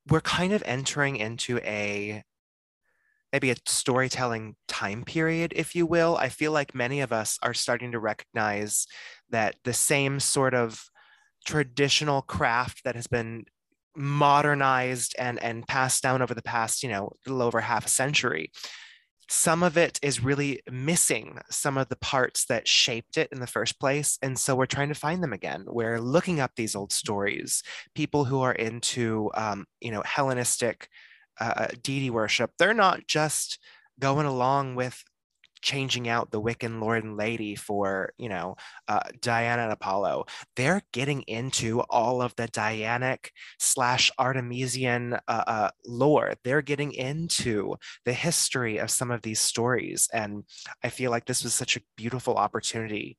we're 0.10 0.22
kind 0.22 0.54
of 0.54 0.64
entering 0.66 1.18
into 1.18 1.60
a 1.60 2.24
maybe 3.32 3.52
a 3.52 3.56
storytelling 3.66 4.56
time 4.68 5.04
period, 5.04 5.54
if 5.56 5.74
you 5.76 5.86
will. 5.86 6.18
I 6.18 6.30
feel 6.30 6.52
like 6.52 6.76
many 6.76 7.00
of 7.02 7.14
us 7.14 7.40
are 7.42 7.54
starting 7.54 7.94
to 7.94 8.00
recognize 8.00 8.88
that 9.30 9.56
the 9.64 9.74
same 9.74 10.20
sort 10.20 10.54
of 10.54 10.84
traditional 11.46 12.22
craft 12.22 12.84
that 12.84 12.96
has 12.96 13.08
been 13.08 13.46
modernized 13.96 15.16
and 15.20 15.42
and 15.44 15.68
passed 15.68 16.02
down 16.02 16.22
over 16.22 16.34
the 16.34 16.42
past 16.42 16.82
you 16.82 16.88
know 16.88 17.12
little 17.26 17.42
over 17.42 17.60
half 17.60 17.86
a 17.86 17.90
century 17.90 18.50
some 19.30 19.64
of 19.64 19.78
it 19.78 20.00
is 20.02 20.24
really 20.24 20.62
missing 20.70 21.40
some 21.50 21.78
of 21.78 21.88
the 21.90 21.96
parts 21.96 22.46
that 22.46 22.68
shaped 22.68 23.18
it 23.18 23.30
in 23.32 23.40
the 23.40 23.48
first 23.48 23.80
place. 23.80 24.18
And 24.22 24.38
so 24.38 24.56
we're 24.56 24.66
trying 24.66 24.90
to 24.90 24.96
find 24.96 25.24
them 25.24 25.34
again. 25.34 25.64
We're 25.68 26.00
looking 26.00 26.40
up 26.40 26.52
these 26.56 26.76
old 26.76 26.92
stories. 26.92 27.64
People 27.96 28.26
who 28.26 28.42
are 28.42 28.54
into, 28.54 29.32
um, 29.36 29.66
you 29.80 29.92
know, 29.92 30.04
Hellenistic 30.06 30.90
uh, 31.40 31.54
uh 31.56 31.68
deity 31.82 32.10
worship, 32.10 32.52
they're 32.58 32.74
not 32.74 33.08
just 33.08 33.58
going 34.00 34.26
along 34.26 34.76
with 34.76 35.04
changing 35.62 36.08
out 36.08 36.32
the 36.32 36.42
Wiccan 36.42 36.82
Lord 36.82 37.04
and 37.04 37.18
Lady 37.18 37.56
for, 37.56 38.14
you 38.18 38.30
know, 38.30 38.56
uh, 38.88 39.02
Diana 39.22 39.64
and 39.64 39.72
Apollo. 39.72 40.26
They're 40.56 40.82
getting 40.92 41.22
into 41.24 41.82
all 41.82 42.22
of 42.22 42.36
the 42.36 42.48
Dianic 42.48 43.30
slash 43.60 44.12
Artemisian 44.20 45.14
uh, 45.28 45.44
uh, 45.48 45.70
lore. 45.86 46.34
They're 46.44 46.62
getting 46.62 46.94
into 46.94 47.76
the 48.06 48.14
history 48.14 48.78
of 48.78 48.92
some 48.92 49.12
of 49.12 49.22
these 49.22 49.40
stories. 49.40 50.08
And 50.14 50.44
I 50.84 50.90
feel 50.90 51.12
like 51.12 51.26
this 51.26 51.44
was 51.44 51.54
such 51.54 51.78
a 51.78 51.82
beautiful 51.96 52.36
opportunity 52.36 53.18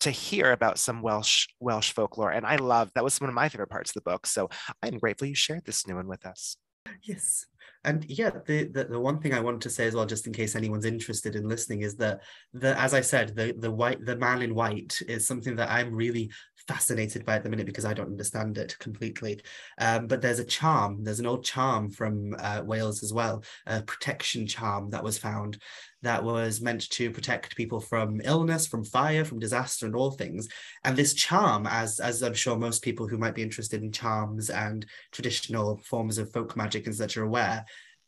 to 0.00 0.10
hear 0.10 0.52
about 0.52 0.78
some 0.78 1.02
Welsh 1.02 1.48
Welsh 1.60 1.92
folklore. 1.92 2.30
And 2.30 2.46
I 2.46 2.56
love 2.56 2.90
that 2.94 3.04
was 3.04 3.20
one 3.20 3.28
of 3.28 3.34
my 3.34 3.48
favorite 3.48 3.68
parts 3.68 3.90
of 3.90 3.94
the 3.94 4.10
book. 4.10 4.26
So 4.26 4.48
I'm 4.82 4.98
grateful 4.98 5.28
you 5.28 5.34
shared 5.34 5.64
this 5.64 5.86
new 5.86 5.96
one 5.96 6.08
with 6.08 6.24
us. 6.26 6.56
Yes. 7.02 7.46
And 7.84 8.04
yeah, 8.08 8.30
the, 8.46 8.64
the, 8.64 8.84
the 8.84 9.00
one 9.00 9.20
thing 9.20 9.32
I 9.32 9.40
wanted 9.40 9.62
to 9.62 9.70
say 9.70 9.86
as 9.86 9.94
well, 9.94 10.04
just 10.04 10.26
in 10.26 10.32
case 10.32 10.54
anyone's 10.54 10.84
interested 10.84 11.34
in 11.34 11.48
listening, 11.48 11.82
is 11.82 11.96
that 11.96 12.20
the 12.52 12.78
as 12.78 12.92
I 12.92 13.00
said, 13.00 13.34
the 13.34 13.54
the 13.58 13.70
white 13.70 14.04
the 14.04 14.16
man 14.16 14.42
in 14.42 14.54
white 14.54 14.98
is 15.08 15.26
something 15.26 15.56
that 15.56 15.70
I'm 15.70 15.94
really 15.94 16.30
fascinated 16.70 17.26
by 17.26 17.34
at 17.34 17.42
the 17.42 17.50
minute 17.50 17.66
because 17.66 17.84
I 17.84 17.94
don't 17.94 18.12
understand 18.12 18.56
it 18.56 18.78
completely. 18.78 19.40
Um, 19.78 20.06
but 20.06 20.22
there's 20.22 20.38
a 20.38 20.44
charm, 20.44 21.02
there's 21.02 21.18
an 21.18 21.26
old 21.26 21.44
charm 21.44 21.90
from 21.90 22.36
uh, 22.38 22.62
Wales 22.64 23.02
as 23.02 23.12
well, 23.12 23.42
a 23.66 23.82
protection 23.82 24.46
charm 24.46 24.90
that 24.90 25.02
was 25.02 25.18
found 25.18 25.60
that 26.02 26.22
was 26.22 26.60
meant 26.60 26.88
to 26.90 27.10
protect 27.10 27.56
people 27.56 27.80
from 27.80 28.20
illness, 28.24 28.68
from 28.68 28.84
fire, 28.84 29.24
from 29.24 29.40
disaster, 29.40 29.84
and 29.84 29.96
all 29.96 30.12
things. 30.12 30.46
And 30.84 30.96
this 30.96 31.12
charm, 31.12 31.66
as 31.66 31.98
as 31.98 32.22
I'm 32.22 32.34
sure 32.34 32.56
most 32.56 32.84
people 32.84 33.08
who 33.08 33.18
might 33.18 33.34
be 33.34 33.42
interested 33.42 33.82
in 33.82 33.90
charms 33.90 34.48
and 34.48 34.86
traditional 35.10 35.78
forms 35.78 36.18
of 36.18 36.32
folk 36.32 36.56
magic 36.56 36.86
and 36.86 36.94
such 36.94 37.16
are 37.16 37.24
aware, 37.24 37.64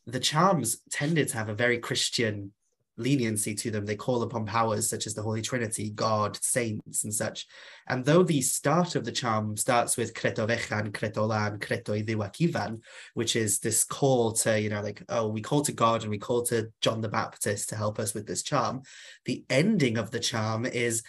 the 0.07 0.21
charms 0.21 0.83
tended 0.93 1.29
to 1.29 1.37
have 1.37 1.49
a 1.49 1.55
very 1.55 1.79
Christian 1.79 2.53
leniency 2.97 3.55
to 3.55 3.71
them. 3.71 3.87
They 3.87 3.97
call 3.97 4.23
upon 4.23 4.47
powers 4.47 4.89
such 4.89 5.07
as 5.07 5.15
the 5.15 5.23
Holy 5.23 5.43
Trinity, 5.43 5.91
God, 5.91 6.39
saints, 6.43 7.05
and 7.05 7.15
such. 7.15 7.47
And 7.89 8.05
though 8.05 8.23
the 8.23 8.43
start 8.43 8.95
of 8.95 9.05
the 9.05 9.13
charm 9.13 9.57
starts 9.57 9.97
with 9.97 10.15
Creto 10.15 10.47
Vechan, 10.47 10.93
Creto 10.93 11.27
Lan, 11.27 11.59
Creto 11.59 12.03
Iddiwakivan, 12.03 12.81
which 13.15 13.37
is 13.37 13.59
this 13.59 13.85
call 13.85 14.33
to, 14.33 14.61
you 14.61 14.71
know, 14.71 14.83
like, 14.83 15.03
oh, 15.09 15.29
we 15.29 15.41
call 15.41 15.63
to 15.63 15.73
God 15.73 16.03
and 16.03 16.11
we 16.11 16.19
call 16.19 16.43
to 16.45 16.71
John 16.81 17.01
the 17.01 17.09
Baptist 17.09 17.69
to 17.71 17.77
help 17.77 17.99
us 17.99 18.15
with 18.15 18.27
this 18.27 18.43
charm, 18.43 18.83
the 19.25 19.45
ending 19.49 19.97
of 19.97 20.11
the 20.11 20.21
charm 20.21 20.67
is 20.67 21.03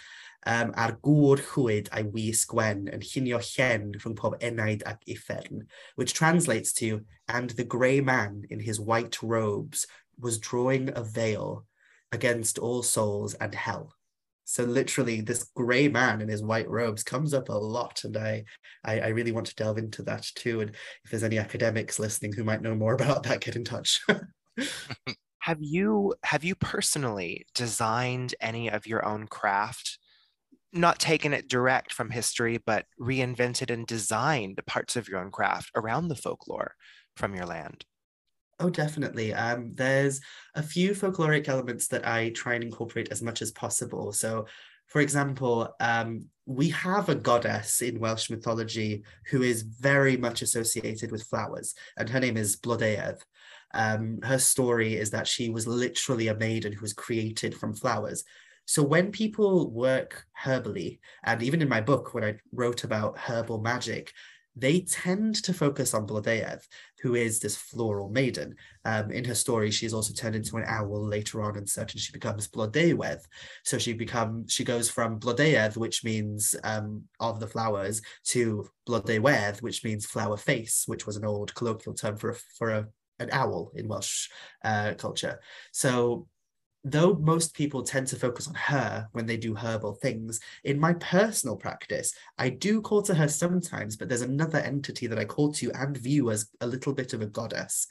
um, 0.46 0.74
ar 0.76 0.98
gŵr 1.04 1.40
llwyd 1.40 1.90
a'i 1.96 2.04
wys 2.12 2.44
gwen 2.52 2.88
yn 2.92 3.04
llunio 3.08 3.40
llen 3.48 3.92
rhwng 3.96 4.16
pob 4.20 4.36
enaid 4.44 4.84
ac 4.90 5.16
uffern, 5.16 5.68
which 5.96 6.14
translates 6.14 6.74
to, 6.74 7.02
and 7.28 7.52
the 7.52 7.64
grey 7.64 8.02
man 8.02 8.44
in 8.50 8.60
his 8.60 8.80
white 8.80 9.22
robes 9.24 9.88
was 10.20 10.38
drawing 10.38 10.90
a 10.96 11.04
veil 11.04 11.66
against 12.14 12.60
all 12.60 12.84
souls 12.84 13.34
and 13.34 13.54
hell. 13.54 13.94
So 14.46 14.64
literally 14.64 15.22
this 15.22 15.50
grey 15.56 15.88
man 15.88 16.22
in 16.22 16.30
his 16.30 16.44
white 16.44 16.70
robes 16.70 17.04
comes 17.04 17.34
up 17.34 17.50
a 17.50 17.54
lot 17.54 18.04
and 18.04 18.16
I, 18.16 18.44
I, 18.86 19.00
I 19.00 19.08
really 19.08 19.32
want 19.32 19.48
to 19.48 19.56
delve 19.56 19.80
into 19.80 20.04
that 20.04 20.30
too. 20.36 20.62
And 20.62 20.70
if 21.04 21.12
there's 21.12 21.24
any 21.24 21.40
academics 21.40 21.98
listening 21.98 22.34
who 22.34 22.44
might 22.44 22.62
know 22.62 22.76
more 22.76 22.94
about 23.00 23.24
that, 23.24 23.42
get 23.42 23.56
in 23.56 23.64
touch. 23.64 24.02
have 25.40 25.58
you 25.60 26.14
have 26.24 26.44
you 26.44 26.56
personally 26.56 27.46
designed 27.56 28.36
any 28.40 28.70
of 28.70 28.86
your 28.86 29.06
own 29.06 29.28
craft? 29.28 29.98
Not 30.72 31.00
taken 31.00 31.34
it 31.34 31.50
direct 31.50 31.94
from 31.94 32.10
history, 32.10 32.60
but 32.64 32.86
reinvented 33.00 33.72
and 33.72 33.88
designed 33.88 34.60
parts 34.68 34.96
of 34.96 35.08
your 35.08 35.20
own 35.20 35.32
craft 35.32 35.72
around 35.76 36.08
the 36.08 36.16
folklore 36.16 36.76
from 37.16 37.36
your 37.36 37.46
land? 37.46 37.86
Oh, 38.60 38.70
definitely. 38.70 39.34
Um, 39.34 39.74
there's 39.74 40.22
a 40.56 40.64
few 40.64 40.92
folkloric 40.92 41.48
elements 41.48 41.88
that 41.88 42.08
I 42.08 42.30
try 42.30 42.54
and 42.54 42.64
incorporate 42.64 43.12
as 43.12 43.22
much 43.22 43.42
as 43.42 43.52
possible. 43.52 44.12
So, 44.14 44.46
for 44.88 45.02
example, 45.02 45.74
um, 45.80 46.28
we 46.46 46.70
have 46.70 47.10
a 47.10 47.16
goddess 47.16 47.82
in 47.82 48.00
Welsh 48.00 48.30
mythology 48.30 49.04
who 49.28 49.42
is 49.42 49.64
very 49.64 50.18
much 50.18 50.42
associated 50.42 51.12
with 51.12 51.24
flowers, 51.24 51.74
and 51.98 52.10
her 52.10 52.20
name 52.20 52.38
is 52.38 52.58
Blodeuedd. 52.58 53.20
Um, 53.74 54.20
her 54.22 54.38
story 54.38 54.96
is 54.96 55.10
that 55.12 55.28
she 55.28 55.50
was 55.50 55.66
literally 55.66 56.28
a 56.28 56.36
maiden 56.36 56.74
who 56.74 56.82
was 56.82 56.94
created 56.94 57.56
from 57.56 57.74
flowers. 57.74 58.24
So 58.66 58.84
when 58.84 59.12
people 59.12 59.72
work 59.72 60.26
herbally, 60.42 61.00
and 61.24 61.42
even 61.42 61.62
in 61.62 61.68
my 61.70 61.82
book, 61.82 62.14
when 62.14 62.24
I 62.24 62.38
wrote 62.54 62.84
about 62.84 63.18
herbal 63.18 63.62
magic, 63.62 64.14
they 64.56 64.82
tend 64.82 65.36
to 65.44 65.54
focus 65.54 65.94
on 65.94 66.06
Blodeuedd, 66.06 66.62
who 67.02 67.16
is 67.16 67.40
this 67.40 67.56
floral 67.56 68.10
maiden. 68.10 68.56
Um, 68.86 69.12
in 69.12 69.26
her 69.26 69.36
story, 69.36 69.72
she's 69.72 69.94
also 69.94 70.14
turned 70.14 70.36
into 70.36 70.58
an 70.58 70.66
owl 70.68 71.06
later 71.06 71.42
on 71.42 71.58
and 71.58 71.68
and 71.78 72.00
she 72.00 72.12
becomes 72.12 72.48
Blodeuwedd. 72.48 73.22
So 73.64 73.78
she 73.78 73.94
becomes 73.94 74.52
she 74.52 74.64
goes 74.64 74.90
from 74.90 75.20
Blodeuedd, 75.20 75.76
which 75.76 76.04
means 76.04 76.56
um, 76.64 77.04
of 77.20 77.40
the 77.40 77.48
flowers, 77.48 78.02
to 78.26 78.68
Blodeuwedd, 78.88 79.62
which 79.62 79.84
means 79.84 80.06
flower 80.06 80.38
face, 80.38 80.84
which 80.86 81.08
was 81.08 81.16
an 81.16 81.26
old 81.26 81.54
colloquial 81.56 81.96
term 81.96 82.18
for 82.18 82.32
a, 82.32 82.36
for 82.36 82.70
a, 82.70 82.88
an 83.20 83.30
owl 83.32 83.72
in 83.76 83.88
Welsh 83.88 84.30
uh, 84.64 84.94
culture. 84.98 85.40
So 85.72 86.28
though 86.84 87.16
most 87.16 87.54
people 87.54 87.84
tend 87.84 88.08
to 88.08 88.16
focus 88.16 88.48
on 88.48 88.54
her 88.56 89.08
when 89.14 89.26
they 89.26 89.38
do 89.38 89.56
herbal 89.56 89.96
things, 89.96 90.40
in 90.64 90.80
my 90.80 90.94
personal 90.94 91.56
practice, 91.56 92.14
I 92.38 92.50
do 92.50 92.82
call 92.82 93.02
to 93.04 93.16
her 93.16 93.28
sometimes, 93.28 93.96
but 93.96 94.10
there's 94.10 94.22
another 94.22 94.60
entity 94.60 95.08
that 95.08 95.20
I 95.20 95.26
call 95.26 95.54
to 95.54 95.72
and 95.72 95.98
view 95.98 96.32
as 96.32 96.50
a 96.62 96.68
little 96.68 96.94
bit 96.94 97.14
of 97.14 97.22
a 97.22 97.28
goddess. 97.28 97.88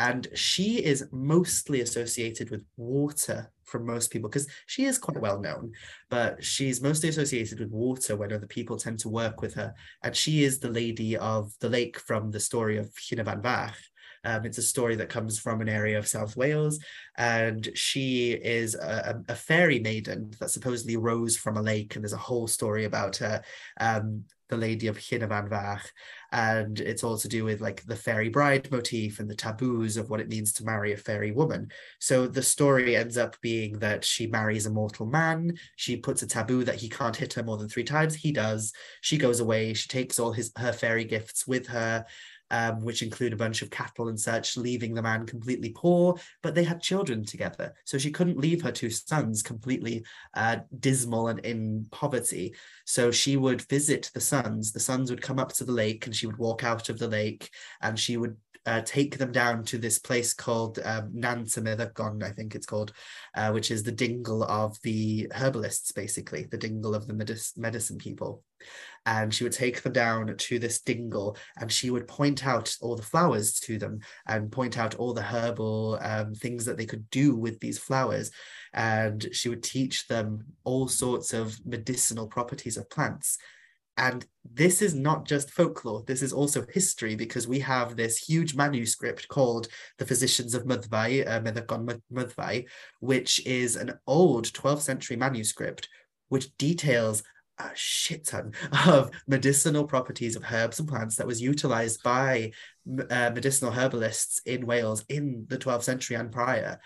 And 0.00 0.28
she 0.34 0.84
is 0.84 1.08
mostly 1.10 1.80
associated 1.80 2.50
with 2.50 2.64
water 2.76 3.50
from 3.64 3.84
most 3.84 4.12
people 4.12 4.30
because 4.30 4.46
she 4.66 4.84
is 4.84 4.96
quite 4.96 5.20
well 5.20 5.40
known, 5.40 5.72
but 6.08 6.42
she's 6.42 6.80
mostly 6.80 7.08
associated 7.08 7.58
with 7.58 7.70
water 7.70 8.16
when 8.16 8.32
other 8.32 8.46
people 8.46 8.76
tend 8.76 9.00
to 9.00 9.08
work 9.08 9.42
with 9.42 9.54
her. 9.54 9.74
And 10.04 10.14
she 10.14 10.44
is 10.44 10.60
the 10.60 10.70
lady 10.70 11.16
of 11.16 11.52
the 11.58 11.68
lake 11.68 11.98
from 11.98 12.30
the 12.30 12.38
story 12.38 12.78
of 12.78 12.92
Fach. 12.94 13.74
Um, 14.28 14.44
it's 14.44 14.58
a 14.58 14.62
story 14.62 14.94
that 14.96 15.08
comes 15.08 15.38
from 15.38 15.62
an 15.62 15.70
area 15.70 15.96
of 15.96 16.06
South 16.06 16.36
Wales, 16.36 16.78
and 17.16 17.66
she 17.74 18.32
is 18.32 18.74
a, 18.74 19.22
a, 19.26 19.34
fairy 19.34 19.78
maiden 19.78 20.32
that 20.38 20.50
supposedly 20.50 20.98
rose 20.98 21.38
from 21.38 21.56
a 21.56 21.62
lake, 21.62 21.94
and 21.94 22.04
there's 22.04 22.12
a 22.12 22.18
whole 22.18 22.46
story 22.46 22.84
about 22.84 23.16
her. 23.16 23.42
Um, 23.80 24.24
the 24.50 24.56
Lady 24.56 24.86
of 24.86 24.98
Fach, 24.98 25.82
and 26.32 26.80
it's 26.80 27.04
all 27.04 27.18
to 27.18 27.28
do 27.28 27.44
with 27.44 27.60
like 27.60 27.84
the 27.84 27.96
fairy 27.96 28.28
bride 28.28 28.70
motif 28.70 29.18
and 29.18 29.28
the 29.28 29.34
taboos 29.34 29.96
of 29.96 30.08
what 30.10 30.20
it 30.20 30.28
means 30.28 30.52
to 30.54 30.64
marry 30.64 30.92
a 30.92 30.96
fairy 30.96 31.32
woman. 31.32 31.70
So 31.98 32.26
the 32.26 32.42
story 32.42 32.96
ends 32.96 33.18
up 33.18 33.38
being 33.42 33.78
that 33.80 34.04
she 34.04 34.26
marries 34.26 34.64
a 34.64 34.70
mortal 34.70 35.06
man. 35.06 35.58
She 35.76 35.96
puts 35.96 36.22
a 36.22 36.26
taboo 36.26 36.64
that 36.64 36.76
he 36.76 36.88
can't 36.88 37.16
hit 37.16 37.34
her 37.34 37.42
more 37.42 37.58
than 37.58 37.68
three 37.68 37.84
times. 37.84 38.14
He 38.14 38.32
does. 38.32 38.72
She 39.02 39.18
goes 39.18 39.40
away. 39.40 39.74
She 39.74 39.88
takes 39.88 40.18
all 40.18 40.32
his 40.32 40.50
her 40.56 40.72
fairy 40.72 41.04
gifts 41.04 41.46
with 41.46 41.66
her 41.68 42.06
um, 42.50 42.82
which 42.82 43.02
include 43.02 43.32
a 43.32 43.36
bunch 43.36 43.62
of 43.62 43.70
cattle 43.70 44.08
and 44.08 44.18
such, 44.18 44.56
leaving 44.56 44.94
the 44.94 45.02
man 45.02 45.26
completely 45.26 45.70
poor. 45.70 46.16
But 46.42 46.54
they 46.54 46.64
had 46.64 46.80
children 46.80 47.24
together, 47.24 47.74
so 47.84 47.98
she 47.98 48.10
couldn't 48.10 48.38
leave 48.38 48.62
her 48.62 48.72
two 48.72 48.90
sons 48.90 49.42
completely 49.42 50.04
uh, 50.34 50.58
dismal 50.80 51.28
and 51.28 51.40
in 51.40 51.86
poverty. 51.90 52.54
So 52.84 53.10
she 53.10 53.36
would 53.36 53.62
visit 53.62 54.10
the 54.14 54.20
sons. 54.20 54.72
The 54.72 54.80
sons 54.80 55.10
would 55.10 55.22
come 55.22 55.38
up 55.38 55.52
to 55.54 55.64
the 55.64 55.72
lake, 55.72 56.06
and 56.06 56.14
she 56.14 56.26
would 56.26 56.38
walk 56.38 56.64
out 56.64 56.88
of 56.88 56.98
the 56.98 57.08
lake, 57.08 57.50
and 57.80 57.98
she 57.98 58.16
would 58.16 58.36
uh, 58.68 58.82
take 58.84 59.16
them 59.16 59.32
down 59.32 59.64
to 59.64 59.78
this 59.78 59.98
place 59.98 60.34
called 60.34 60.78
um, 60.84 61.10
Nant 61.14 61.56
I 61.56 62.30
think 62.30 62.54
it's 62.54 62.66
called, 62.66 62.92
uh, 63.34 63.50
which 63.50 63.70
is 63.70 63.82
the 63.82 63.90
dingle 63.92 64.44
of 64.44 64.76
the 64.82 65.26
herbalists, 65.34 65.90
basically, 65.92 66.46
the 66.50 66.58
dingle 66.58 66.94
of 66.94 67.06
the 67.06 67.14
medic- 67.14 67.56
medicine 67.56 67.96
people. 67.96 68.42
And 69.06 69.32
she 69.32 69.42
would 69.44 69.54
take 69.54 69.82
them 69.82 69.94
down 69.94 70.36
to 70.36 70.58
this 70.58 70.82
dingle 70.82 71.38
and 71.58 71.72
she 71.72 71.88
would 71.90 72.06
point 72.06 72.46
out 72.46 72.76
all 72.82 72.94
the 72.94 73.02
flowers 73.02 73.58
to 73.60 73.78
them 73.78 74.00
and 74.26 74.52
point 74.52 74.76
out 74.76 74.96
all 74.96 75.14
the 75.14 75.22
herbal 75.22 75.98
um, 76.02 76.34
things 76.34 76.66
that 76.66 76.76
they 76.76 76.84
could 76.84 77.08
do 77.08 77.34
with 77.34 77.58
these 77.60 77.78
flowers. 77.78 78.30
And 78.74 79.26
she 79.32 79.48
would 79.48 79.62
teach 79.62 80.08
them 80.08 80.44
all 80.64 80.88
sorts 80.88 81.32
of 81.32 81.58
medicinal 81.64 82.26
properties 82.26 82.76
of 82.76 82.90
plants 82.90 83.38
and 83.98 84.24
this 84.50 84.80
is 84.80 84.94
not 84.94 85.26
just 85.26 85.50
folklore, 85.50 86.04
this 86.06 86.22
is 86.22 86.32
also 86.32 86.64
history 86.72 87.16
because 87.16 87.46
we 87.46 87.58
have 87.60 87.96
this 87.96 88.16
huge 88.16 88.54
manuscript 88.54 89.28
called 89.28 89.68
The 89.98 90.06
Physicians 90.06 90.54
of 90.54 90.64
Myddfai, 90.64 91.26
uh, 91.26 91.40
Myddfai, 92.12 92.66
which 93.00 93.44
is 93.44 93.76
an 93.76 93.98
old 94.06 94.46
12th 94.46 94.80
century 94.80 95.16
manuscript 95.16 95.88
which 96.28 96.56
details 96.58 97.22
a 97.58 97.70
shit 97.74 98.26
ton 98.26 98.52
of 98.86 99.10
medicinal 99.26 99.84
properties 99.84 100.36
of 100.36 100.44
herbs 100.50 100.78
and 100.78 100.88
plants 100.88 101.16
that 101.16 101.26
was 101.26 101.42
utilized 101.42 102.02
by 102.02 102.52
uh, 103.10 103.30
medicinal 103.34 103.72
herbalists 103.72 104.40
in 104.46 104.64
Wales 104.64 105.04
in 105.08 105.44
the 105.48 105.58
12th 105.58 105.82
century 105.82 106.16
and 106.16 106.30
prior. 106.30 106.78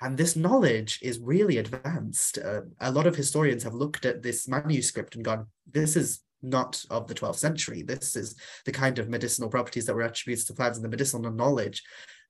And 0.00 0.16
this 0.16 0.36
knowledge 0.36 0.98
is 1.00 1.20
really 1.20 1.58
advanced. 1.58 2.38
Uh, 2.38 2.62
a 2.80 2.90
lot 2.90 3.06
of 3.06 3.16
historians 3.16 3.62
have 3.62 3.72
looked 3.72 4.04
at 4.04 4.22
this 4.22 4.48
manuscript 4.48 5.14
and 5.14 5.24
gone, 5.24 5.46
this 5.72 5.96
is 5.96 6.20
not 6.42 6.82
of 6.90 7.06
the 7.06 7.14
12th 7.14 7.36
century. 7.36 7.82
This 7.82 8.16
is 8.16 8.36
the 8.64 8.72
kind 8.72 8.98
of 8.98 9.08
medicinal 9.08 9.48
properties 9.48 9.86
that 9.86 9.94
were 9.94 10.02
attributed 10.02 10.46
to 10.46 10.54
plants 10.54 10.78
and 10.78 10.84
the 10.84 10.90
medicinal 10.90 11.30
knowledge 11.30 11.82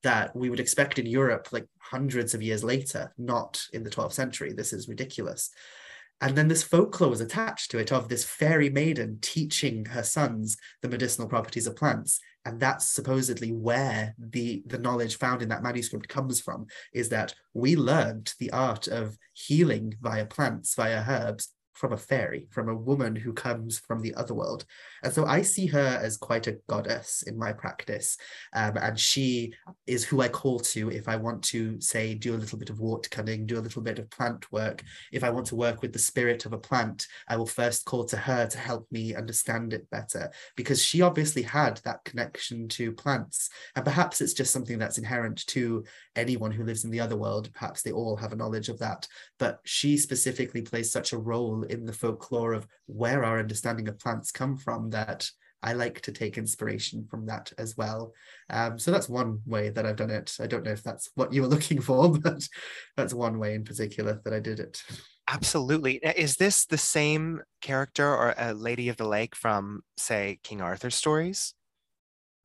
that 0.03 0.35
we 0.35 0.49
would 0.49 0.59
expect 0.59 0.99
in 0.99 1.05
Europe 1.05 1.49
like 1.51 1.65
hundreds 1.79 2.33
of 2.33 2.41
years 2.41 2.63
later, 2.63 3.13
not 3.17 3.61
in 3.73 3.83
the 3.83 3.89
12th 3.89 4.13
century. 4.13 4.53
This 4.53 4.73
is 4.73 4.87
ridiculous. 4.87 5.49
And 6.19 6.35
then 6.35 6.47
this 6.47 6.63
folklore 6.63 7.09
was 7.09 7.21
attached 7.21 7.69
to 7.71 7.77
it 7.77 7.91
of 7.91 8.09
this 8.09 8.25
fairy 8.25 8.69
maiden 8.69 9.19
teaching 9.21 9.85
her 9.85 10.03
sons 10.03 10.57
the 10.81 10.89
medicinal 10.89 11.27
properties 11.27 11.67
of 11.67 11.75
plants. 11.75 12.19
And 12.43 12.59
that's 12.59 12.85
supposedly 12.85 13.51
where 13.51 14.15
the, 14.17 14.63
the 14.65 14.79
knowledge 14.79 15.17
found 15.17 15.41
in 15.41 15.49
that 15.49 15.61
manuscript 15.61 16.07
comes 16.07 16.39
from, 16.39 16.67
is 16.93 17.09
that 17.09 17.35
we 17.53 17.75
learned 17.75 18.33
the 18.39 18.51
art 18.51 18.87
of 18.87 19.17
healing 19.33 19.95
via 20.01 20.25
plants, 20.25 20.73
via 20.73 21.03
herbs, 21.07 21.49
from 21.77 21.93
a 21.93 21.97
fairy, 21.97 22.47
from 22.49 22.69
a 22.69 22.75
woman 22.75 23.15
who 23.15 23.31
comes 23.31 23.77
from 23.77 24.01
the 24.01 24.13
other 24.15 24.33
world. 24.33 24.65
And 25.03 25.13
so 25.13 25.25
I 25.25 25.43
see 25.43 25.67
her 25.67 25.99
as 26.01 26.17
quite 26.17 26.47
a 26.47 26.57
goddess 26.67 27.23
in 27.27 27.37
my 27.37 27.53
practice. 27.53 28.17
Um, 28.53 28.77
and 28.77 28.99
she 28.99 29.53
is 29.85 30.03
who 30.03 30.21
I 30.21 30.27
call 30.27 30.59
to 30.59 30.89
if 30.89 31.07
I 31.07 31.17
want 31.17 31.43
to, 31.45 31.79
say, 31.79 32.15
do 32.15 32.33
a 32.33 32.41
little 32.41 32.57
bit 32.57 32.71
of 32.71 32.79
wort 32.79 33.07
cutting, 33.11 33.45
do 33.45 33.59
a 33.59 33.61
little 33.61 33.83
bit 33.83 33.99
of 33.99 34.09
plant 34.09 34.51
work. 34.51 34.83
If 35.11 35.23
I 35.23 35.29
want 35.29 35.45
to 35.47 35.55
work 35.55 35.83
with 35.83 35.93
the 35.93 35.99
spirit 35.99 36.45
of 36.45 36.53
a 36.53 36.57
plant, 36.57 37.05
I 37.27 37.37
will 37.37 37.45
first 37.45 37.85
call 37.85 38.05
to 38.05 38.17
her 38.17 38.47
to 38.47 38.57
help 38.57 38.91
me 38.91 39.13
understand 39.13 39.73
it 39.73 39.87
better, 39.91 40.31
because 40.55 40.83
she 40.83 41.03
obviously 41.03 41.43
had 41.43 41.77
that 41.85 42.03
connection 42.03 42.67
to 42.69 42.91
plants. 42.91 43.49
And 43.75 43.85
perhaps 43.85 44.19
it's 44.19 44.33
just 44.33 44.51
something 44.51 44.79
that's 44.79 44.97
inherent 44.97 45.45
to 45.47 45.83
anyone 46.15 46.51
who 46.51 46.63
lives 46.63 46.85
in 46.85 46.89
the 46.89 46.99
other 46.99 47.15
world. 47.15 47.51
Perhaps 47.53 47.83
they 47.83 47.91
all 47.91 48.15
have 48.15 48.33
a 48.33 48.35
knowledge 48.35 48.69
of 48.69 48.79
that. 48.79 49.07
But 49.37 49.59
she 49.63 49.97
specifically 49.97 50.63
plays 50.63 50.91
such 50.91 51.13
a 51.13 51.17
role 51.17 51.66
in 51.69 51.85
the 51.85 51.93
folklore 51.93 52.53
of 52.53 52.67
where 52.85 53.23
our 53.23 53.39
understanding 53.39 53.87
of 53.87 53.99
plants 53.99 54.31
come 54.31 54.57
from 54.57 54.89
that 54.91 55.29
I 55.63 55.73
like 55.73 56.01
to 56.01 56.11
take 56.11 56.37
inspiration 56.37 57.07
from 57.09 57.25
that 57.25 57.51
as 57.57 57.75
well. 57.75 58.13
Um, 58.49 58.77
so 58.77 58.91
that's 58.91 59.09
one 59.09 59.41
way 59.45 59.69
that 59.69 59.85
I've 59.85 59.95
done 59.95 60.11
it. 60.11 60.35
I 60.39 60.47
don't 60.47 60.63
know 60.63 60.71
if 60.71 60.83
that's 60.83 61.09
what 61.15 61.33
you 61.33 61.41
were 61.41 61.47
looking 61.55 61.81
for, 61.81 62.11
but 62.11 62.47
that's 62.95 63.13
one 63.13 63.39
way 63.39 63.55
in 63.55 63.63
particular 63.63 64.21
that 64.23 64.33
I 64.33 64.39
did 64.39 64.59
it. 64.59 64.83
Absolutely. 65.27 65.95
Is 65.95 66.37
this 66.37 66.65
the 66.65 66.77
same 66.77 67.41
character 67.61 68.07
or 68.07 68.33
a 68.37 68.53
Lady 68.53 68.87
of 68.87 68.97
the 68.97 69.07
Lake 69.07 69.35
from, 69.35 69.81
say, 69.97 70.39
King 70.43 70.61
Arthur's 70.61 70.95
stories? 70.95 71.53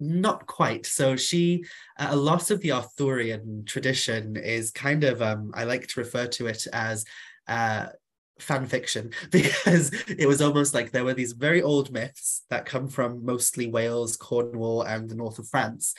Not 0.00 0.46
quite. 0.46 0.84
So 0.86 1.14
she, 1.14 1.64
a 1.96 2.16
lot 2.16 2.50
of 2.50 2.60
the 2.60 2.72
Arthurian 2.72 3.64
tradition 3.66 4.36
is 4.36 4.72
kind 4.72 5.04
of, 5.04 5.22
um, 5.22 5.52
I 5.54 5.62
like 5.62 5.86
to 5.88 6.00
refer 6.00 6.26
to 6.26 6.48
it 6.48 6.66
as 6.72 7.04
uh, 7.46 7.86
fan 8.42 8.66
fiction 8.66 9.10
because 9.30 9.92
it 10.08 10.26
was 10.26 10.42
almost 10.42 10.74
like 10.74 10.90
there 10.90 11.04
were 11.04 11.14
these 11.14 11.32
very 11.32 11.62
old 11.62 11.92
myths 11.92 12.42
that 12.50 12.66
come 12.66 12.88
from 12.88 13.24
mostly 13.24 13.68
Wales, 13.68 14.16
Cornwall, 14.16 14.82
and 14.82 15.08
the 15.08 15.14
north 15.14 15.38
of 15.38 15.48
France. 15.48 15.94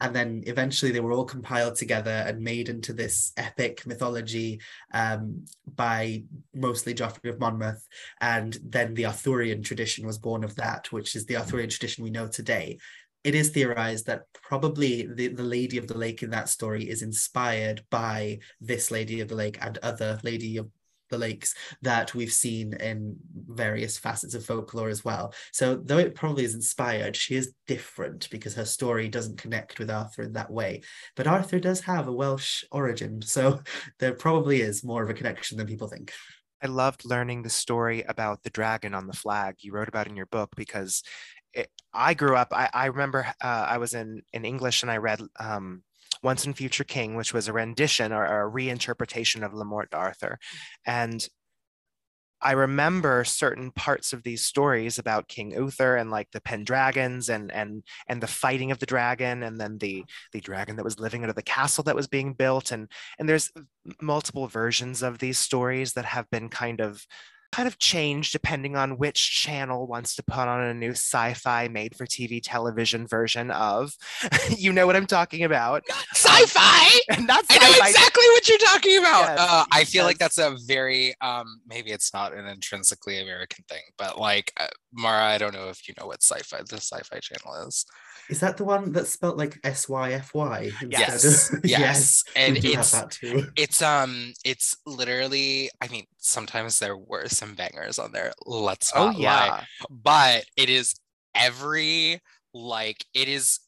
And 0.00 0.14
then 0.14 0.42
eventually 0.46 0.90
they 0.90 1.00
were 1.00 1.12
all 1.12 1.24
compiled 1.24 1.76
together 1.76 2.10
and 2.26 2.40
made 2.40 2.68
into 2.68 2.92
this 2.92 3.32
epic 3.36 3.86
mythology 3.86 4.60
um, 4.92 5.46
by 5.72 6.24
mostly 6.52 6.94
Geoffrey 6.94 7.30
of 7.30 7.38
Monmouth. 7.38 7.86
And 8.20 8.58
then 8.62 8.94
the 8.94 9.06
Arthurian 9.06 9.62
tradition 9.62 10.04
was 10.04 10.18
born 10.18 10.42
of 10.42 10.56
that, 10.56 10.90
which 10.92 11.14
is 11.14 11.26
the 11.26 11.36
Arthurian 11.36 11.70
tradition 11.70 12.04
we 12.04 12.10
know 12.10 12.26
today 12.26 12.78
it 13.24 13.34
is 13.34 13.48
theorized 13.48 14.06
that 14.06 14.26
probably 14.34 15.06
the, 15.06 15.28
the 15.28 15.42
Lady 15.42 15.78
of 15.78 15.88
the 15.88 15.96
Lake 15.96 16.22
in 16.22 16.30
that 16.30 16.50
story 16.50 16.84
is 16.84 17.00
inspired 17.00 17.82
by 17.90 18.38
this 18.60 18.90
Lady 18.90 19.20
of 19.20 19.28
the 19.28 19.34
Lake 19.34 19.56
and 19.62 19.78
other 19.78 20.20
Lady 20.22 20.58
of 20.58 20.68
the 21.10 21.18
Lakes 21.18 21.54
that 21.82 22.14
we've 22.14 22.32
seen 22.32 22.74
in 22.74 23.16
various 23.34 23.98
facets 23.98 24.34
of 24.34 24.44
folklore 24.44 24.88
as 24.88 25.04
well. 25.04 25.34
So, 25.52 25.76
though 25.76 25.98
it 25.98 26.14
probably 26.14 26.44
is 26.44 26.54
inspired, 26.54 27.16
she 27.16 27.36
is 27.36 27.54
different 27.66 28.28
because 28.30 28.54
her 28.54 28.64
story 28.64 29.08
doesn't 29.08 29.38
connect 29.38 29.78
with 29.78 29.90
Arthur 29.90 30.22
in 30.22 30.32
that 30.34 30.50
way. 30.50 30.82
But 31.16 31.26
Arthur 31.26 31.60
does 31.60 31.80
have 31.80 32.08
a 32.08 32.12
Welsh 32.12 32.64
origin, 32.70 33.22
so 33.22 33.60
there 33.98 34.14
probably 34.14 34.60
is 34.60 34.84
more 34.84 35.02
of 35.02 35.10
a 35.10 35.14
connection 35.14 35.58
than 35.58 35.66
people 35.66 35.88
think. 35.88 36.12
I 36.62 36.66
loved 36.66 37.04
learning 37.04 37.42
the 37.42 37.50
story 37.50 38.02
about 38.08 38.42
the 38.42 38.50
dragon 38.50 38.94
on 38.94 39.06
the 39.06 39.12
flag 39.12 39.56
you 39.60 39.72
wrote 39.72 39.88
about 39.88 40.06
in 40.06 40.16
your 40.16 40.26
book 40.26 40.50
because 40.56 41.02
it, 41.52 41.68
I 41.92 42.14
grew 42.14 42.36
up. 42.36 42.48
I, 42.52 42.70
I 42.72 42.86
remember 42.86 43.26
uh, 43.42 43.66
I 43.68 43.78
was 43.78 43.94
in 43.94 44.22
in 44.32 44.44
English 44.44 44.82
and 44.82 44.90
I 44.90 44.96
read 44.96 45.20
um, 45.38 45.82
Once 46.22 46.44
and 46.44 46.56
Future 46.56 46.84
King, 46.84 47.16
which 47.16 47.32
was 47.32 47.48
a 47.48 47.52
rendition 47.52 48.12
or, 48.12 48.26
or 48.26 48.46
a 48.46 48.50
reinterpretation 48.50 49.44
of 49.44 49.54
Le 49.54 49.64
Morte 49.64 49.90
d'Arthur, 49.90 50.38
mm. 50.40 50.58
and 50.86 51.28
I 52.44 52.52
remember 52.52 53.24
certain 53.24 53.70
parts 53.70 54.12
of 54.12 54.22
these 54.22 54.44
stories 54.44 54.98
about 54.98 55.28
King 55.28 55.52
Uther 55.52 55.96
and 55.96 56.10
like 56.10 56.30
the 56.30 56.42
Pendragons 56.42 57.30
and 57.30 57.50
and 57.50 57.82
and 58.06 58.20
the 58.20 58.26
fighting 58.26 58.70
of 58.70 58.78
the 58.78 58.86
dragon 58.86 59.42
and 59.42 59.58
then 59.58 59.78
the 59.78 60.04
the 60.32 60.40
dragon 60.40 60.76
that 60.76 60.84
was 60.84 61.00
living 61.00 61.22
under 61.22 61.32
the 61.32 61.42
castle 61.42 61.84
that 61.84 61.96
was 61.96 62.06
being 62.06 62.34
built. 62.34 62.70
And 62.70 62.90
and 63.18 63.26
there's 63.26 63.50
multiple 64.02 64.46
versions 64.46 65.02
of 65.02 65.18
these 65.18 65.38
stories 65.38 65.94
that 65.94 66.04
have 66.04 66.28
been 66.30 66.50
kind 66.50 66.82
of 66.82 67.06
kind 67.54 67.68
of 67.68 67.78
change 67.78 68.32
depending 68.32 68.74
on 68.74 68.98
which 68.98 69.30
channel 69.30 69.86
wants 69.86 70.16
to 70.16 70.24
put 70.24 70.48
on 70.48 70.60
a 70.60 70.74
new 70.74 70.90
sci-fi 70.90 71.68
made 71.68 71.94
for 71.94 72.04
TV 72.04 72.40
television 72.42 73.06
version 73.06 73.52
of. 73.52 73.94
you 74.58 74.72
know 74.72 74.86
what 74.86 74.96
I'm 74.96 75.06
talking 75.06 75.44
about? 75.44 75.84
Not 75.88 76.04
sci-fi. 76.14 76.72
Um, 77.16 77.26
not 77.26 77.44
sci-fi. 77.44 77.64
I 77.64 77.70
know 77.70 77.86
exactly 77.86 78.24
what 78.28 78.48
you're 78.48 78.58
talking 78.58 78.98
about. 78.98 79.20
Yes, 79.22 79.38
uh, 79.38 79.64
I 79.70 79.84
feel 79.84 80.00
yes. 80.00 80.06
like 80.06 80.18
that's 80.18 80.38
a 80.38 80.56
very 80.66 81.14
um, 81.20 81.60
maybe 81.66 81.90
it's 81.90 82.14
not 82.14 82.32
an 82.32 82.46
intrinsically 82.46 83.20
American 83.20 83.64
thing, 83.68 83.82
but 83.98 84.18
like 84.18 84.52
uh, 84.58 84.68
Mara, 84.92 85.24
I 85.24 85.38
don't 85.38 85.52
know 85.52 85.68
if 85.68 85.86
you 85.86 85.94
know 85.98 86.06
what 86.06 86.22
sci-fi 86.22 86.62
the 86.68 86.76
sci-fi 86.76 87.18
channel 87.20 87.66
is. 87.66 87.84
Is 88.30 88.40
that 88.40 88.56
the 88.56 88.64
one 88.64 88.92
that's 88.92 89.10
spelled 89.10 89.36
like 89.36 89.58
S 89.64 89.88
Y 89.88 90.12
F 90.12 90.34
Y? 90.34 90.70
Yes, 90.88 91.54
yes, 91.64 91.64
yes, 91.64 92.24
and 92.36 92.56
it's 92.56 92.94
it's 93.56 93.82
um 93.82 94.32
it's 94.44 94.76
literally. 94.86 95.70
I 95.80 95.88
mean, 95.88 96.06
sometimes 96.18 96.78
there 96.78 96.96
were 96.96 97.28
some 97.28 97.54
bangers 97.54 97.98
on 97.98 98.12
there. 98.12 98.32
Let's 98.46 98.92
oh 98.94 99.10
yeah, 99.10 99.46
lie. 99.46 99.66
but 99.90 100.44
it 100.56 100.70
is 100.70 100.94
every 101.34 102.20
like 102.52 103.04
it 103.14 103.28
is 103.28 103.60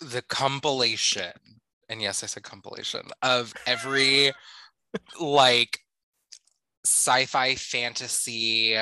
the 0.00 0.22
compilation, 0.22 1.32
and 1.88 2.00
yes, 2.00 2.22
I 2.22 2.26
said 2.26 2.44
compilation 2.44 3.02
of 3.22 3.52
every 3.66 4.32
like 5.20 5.80
sci-fi 6.84 7.54
fantasy 7.54 8.76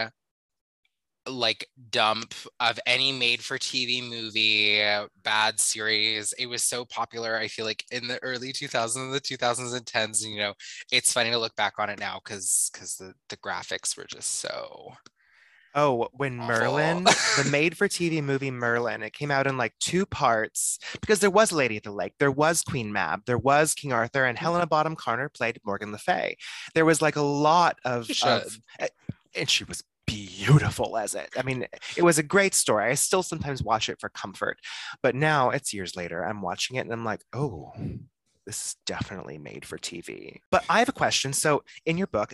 like 1.28 1.68
dump 1.90 2.34
of 2.60 2.78
any 2.86 3.12
made 3.12 3.42
for 3.42 3.58
TV 3.58 4.08
movie, 4.08 4.80
bad 5.22 5.60
series. 5.60 6.32
It 6.34 6.46
was 6.46 6.62
so 6.62 6.84
popular. 6.84 7.36
I 7.36 7.48
feel 7.48 7.64
like 7.64 7.84
in 7.90 8.08
the 8.08 8.22
early 8.22 8.52
2000s, 8.52 9.12
the 9.12 9.20
2010s, 9.20 10.26
you 10.26 10.38
know, 10.38 10.54
it's 10.90 11.12
funny 11.12 11.30
to 11.30 11.38
look 11.38 11.56
back 11.56 11.74
on 11.78 11.90
it 11.90 11.98
now 11.98 12.20
because 12.24 12.70
because 12.72 12.96
the, 12.96 13.14
the 13.28 13.36
graphics 13.38 13.96
were 13.96 14.06
just 14.06 14.40
so 14.40 14.92
Oh, 15.78 16.08
when 16.14 16.40
awful. 16.40 16.56
Merlin, 16.56 17.04
the 17.04 17.48
made 17.50 17.76
for 17.76 17.86
TV 17.86 18.24
movie 18.24 18.50
Merlin, 18.50 19.02
it 19.02 19.12
came 19.12 19.30
out 19.30 19.46
in 19.46 19.58
like 19.58 19.74
two 19.78 20.06
parts 20.06 20.78
because 21.02 21.20
there 21.20 21.28
was 21.28 21.52
Lady 21.52 21.76
of 21.76 21.82
the 21.82 21.92
Lake, 21.92 22.14
there 22.18 22.30
was 22.30 22.62
Queen 22.62 22.90
Mab, 22.90 23.26
there 23.26 23.36
was 23.36 23.74
King 23.74 23.92
Arthur, 23.92 24.24
and 24.24 24.38
mm-hmm. 24.38 24.44
Helena 24.46 24.66
Bonham 24.66 24.96
Carter 24.96 25.28
played 25.28 25.60
Morgan 25.66 25.92
Le 25.92 25.98
Fay. 25.98 26.38
There 26.74 26.86
was 26.86 27.02
like 27.02 27.16
a 27.16 27.22
lot 27.22 27.76
of, 27.84 28.08
of 28.24 28.58
and 29.36 29.50
she 29.50 29.64
was 29.64 29.84
beautiful 30.46 30.96
as 30.96 31.14
it. 31.14 31.30
I 31.36 31.42
mean, 31.42 31.66
it 31.96 32.02
was 32.02 32.18
a 32.18 32.22
great 32.22 32.54
story. 32.54 32.90
I 32.90 32.94
still 32.94 33.22
sometimes 33.22 33.62
watch 33.62 33.88
it 33.88 34.00
for 34.00 34.08
comfort, 34.08 34.58
but 35.02 35.14
now 35.14 35.50
it's 35.50 35.74
years 35.74 35.96
later. 35.96 36.24
I'm 36.24 36.42
watching 36.42 36.76
it 36.76 36.80
and 36.80 36.92
I'm 36.92 37.04
like, 37.04 37.22
oh, 37.32 37.72
this 38.46 38.64
is 38.64 38.76
definitely 38.86 39.38
made 39.38 39.64
for 39.64 39.76
TV. 39.76 40.38
But 40.50 40.64
I 40.70 40.78
have 40.78 40.88
a 40.88 40.92
question. 40.92 41.32
So, 41.32 41.64
in 41.84 41.98
your 41.98 42.06
book, 42.06 42.32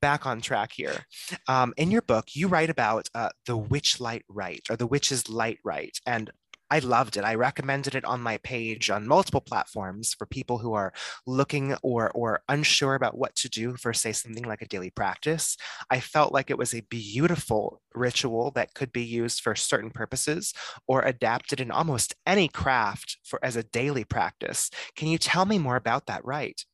back 0.00 0.24
on 0.24 0.40
track 0.40 0.72
here, 0.72 1.04
um, 1.48 1.74
in 1.76 1.90
your 1.90 2.02
book, 2.02 2.28
you 2.32 2.48
write 2.48 2.70
about 2.70 3.08
uh, 3.14 3.28
the 3.46 3.56
witch 3.56 4.00
light 4.00 4.24
rite 4.28 4.62
or 4.70 4.76
the 4.76 4.86
witch's 4.86 5.28
light 5.28 5.58
rite. 5.62 5.98
And 6.06 6.30
I 6.70 6.78
loved 6.78 7.16
it. 7.16 7.24
I 7.24 7.34
recommended 7.34 7.94
it 7.94 8.04
on 8.04 8.20
my 8.20 8.38
page 8.38 8.90
on 8.90 9.06
multiple 9.06 9.40
platforms 9.40 10.14
for 10.14 10.26
people 10.26 10.58
who 10.58 10.74
are 10.74 10.92
looking 11.26 11.74
or 11.82 12.10
or 12.12 12.42
unsure 12.48 12.94
about 12.94 13.18
what 13.18 13.34
to 13.36 13.48
do 13.48 13.76
for 13.76 13.92
say 13.92 14.12
something 14.12 14.44
like 14.44 14.62
a 14.62 14.68
daily 14.68 14.90
practice. 14.90 15.56
I 15.90 16.00
felt 16.00 16.32
like 16.32 16.50
it 16.50 16.58
was 16.58 16.74
a 16.74 16.82
beautiful 16.82 17.82
ritual 17.94 18.52
that 18.52 18.74
could 18.74 18.92
be 18.92 19.02
used 19.02 19.40
for 19.40 19.54
certain 19.56 19.90
purposes 19.90 20.54
or 20.86 21.02
adapted 21.02 21.60
in 21.60 21.70
almost 21.70 22.14
any 22.26 22.48
craft 22.48 23.18
for 23.24 23.44
as 23.44 23.56
a 23.56 23.64
daily 23.64 24.04
practice. 24.04 24.70
Can 24.96 25.08
you 25.08 25.18
tell 25.18 25.46
me 25.46 25.58
more 25.58 25.76
about 25.76 26.06
that 26.06 26.24
rite? 26.24 26.64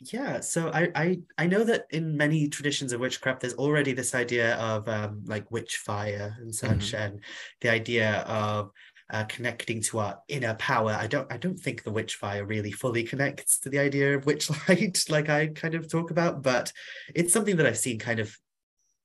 Yeah, 0.00 0.40
so 0.40 0.70
I, 0.72 0.90
I 0.94 1.18
I 1.38 1.46
know 1.48 1.64
that 1.64 1.86
in 1.90 2.16
many 2.16 2.48
traditions 2.48 2.92
of 2.92 3.00
witchcraft, 3.00 3.40
there's 3.40 3.54
already 3.54 3.92
this 3.92 4.14
idea 4.14 4.54
of 4.54 4.88
um, 4.88 5.22
like 5.26 5.50
witch 5.50 5.78
fire 5.78 6.36
and 6.40 6.54
such, 6.54 6.92
mm-hmm. 6.92 6.96
and 6.96 7.20
the 7.60 7.70
idea 7.70 8.20
of 8.20 8.70
uh, 9.10 9.24
connecting 9.24 9.80
to 9.82 9.98
our 9.98 10.18
inner 10.28 10.54
power. 10.54 10.92
I 10.92 11.06
don't 11.06 11.30
I 11.32 11.36
don't 11.36 11.58
think 11.58 11.82
the 11.82 11.90
witch 11.90 12.16
fire 12.16 12.44
really 12.44 12.72
fully 12.72 13.04
connects 13.04 13.58
to 13.60 13.70
the 13.70 13.78
idea 13.78 14.16
of 14.16 14.26
witch 14.26 14.50
light, 14.68 15.04
like 15.08 15.28
I 15.28 15.48
kind 15.48 15.74
of 15.74 15.90
talk 15.90 16.10
about, 16.10 16.42
but 16.42 16.72
it's 17.14 17.32
something 17.32 17.56
that 17.56 17.66
I've 17.66 17.78
seen 17.78 17.98
kind 17.98 18.20
of 18.20 18.36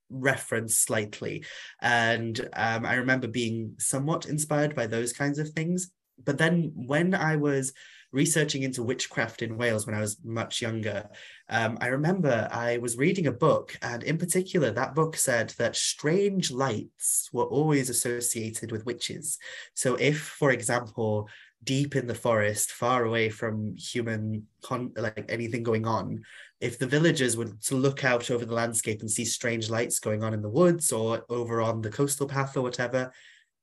referenced 0.10 0.84
slightly. 0.84 1.46
And 1.82 2.40
um, 2.54 2.86
I 2.86 2.96
remember 2.96 3.28
being 3.28 3.76
somewhat 3.80 4.26
inspired 4.26 4.76
by 4.76 4.88
those 4.88 5.14
kinds 5.14 5.40
of 5.40 5.50
things. 5.50 5.92
But 6.24 6.38
then 6.38 6.72
when 6.76 7.16
I 7.16 7.38
was 7.38 7.74
researching 8.14 8.62
into 8.62 8.84
witchcraft 8.84 9.42
in 9.42 9.58
Wales 9.58 9.86
when 9.86 9.96
I 9.96 10.00
was 10.00 10.18
much 10.24 10.62
younger, 10.62 11.10
um, 11.50 11.78
I 11.82 11.88
remember 11.88 12.48
I 12.52 12.78
was 12.78 12.96
reading 12.96 13.28
a 13.28 13.32
book, 13.32 13.76
and 13.82 14.04
in 14.04 14.18
particular, 14.18 14.72
that 14.72 14.96
book 14.96 15.18
said 15.18 15.50
that 15.58 15.76
strange 15.76 16.52
lights 16.52 17.30
were 17.34 17.46
always 17.46 17.90
associated 17.90 18.72
with 18.72 18.86
witches. 18.86 19.40
So, 19.74 19.96
if, 19.96 20.20
for 20.22 20.52
example, 20.52 21.28
deep 21.64 21.96
in 21.96 22.08
the 22.08 22.16
forest, 22.16 22.72
far 22.72 23.04
away 23.04 23.30
from 23.30 23.76
human 23.76 24.48
con- 24.62 24.94
like 24.96 25.26
anything 25.28 25.64
going 25.64 25.88
on, 25.88 26.24
if 26.62 26.78
the 26.78 26.88
villagers 26.88 27.36
would 27.36 27.58
look 27.72 28.06
out 28.06 28.30
over 28.30 28.46
the 28.46 28.54
landscape 28.54 29.02
and 29.02 29.10
see 29.10 29.26
strange 29.26 29.70
lights 29.70 30.00
going 30.00 30.24
on 30.24 30.34
in 30.34 30.42
the 30.42 30.50
woods 30.50 30.92
or 30.92 31.26
over 31.30 31.62
on 31.62 31.82
the 31.82 31.90
coastal 31.90 32.28
path 32.28 32.56
or 32.56 32.62
whatever, 32.62 33.12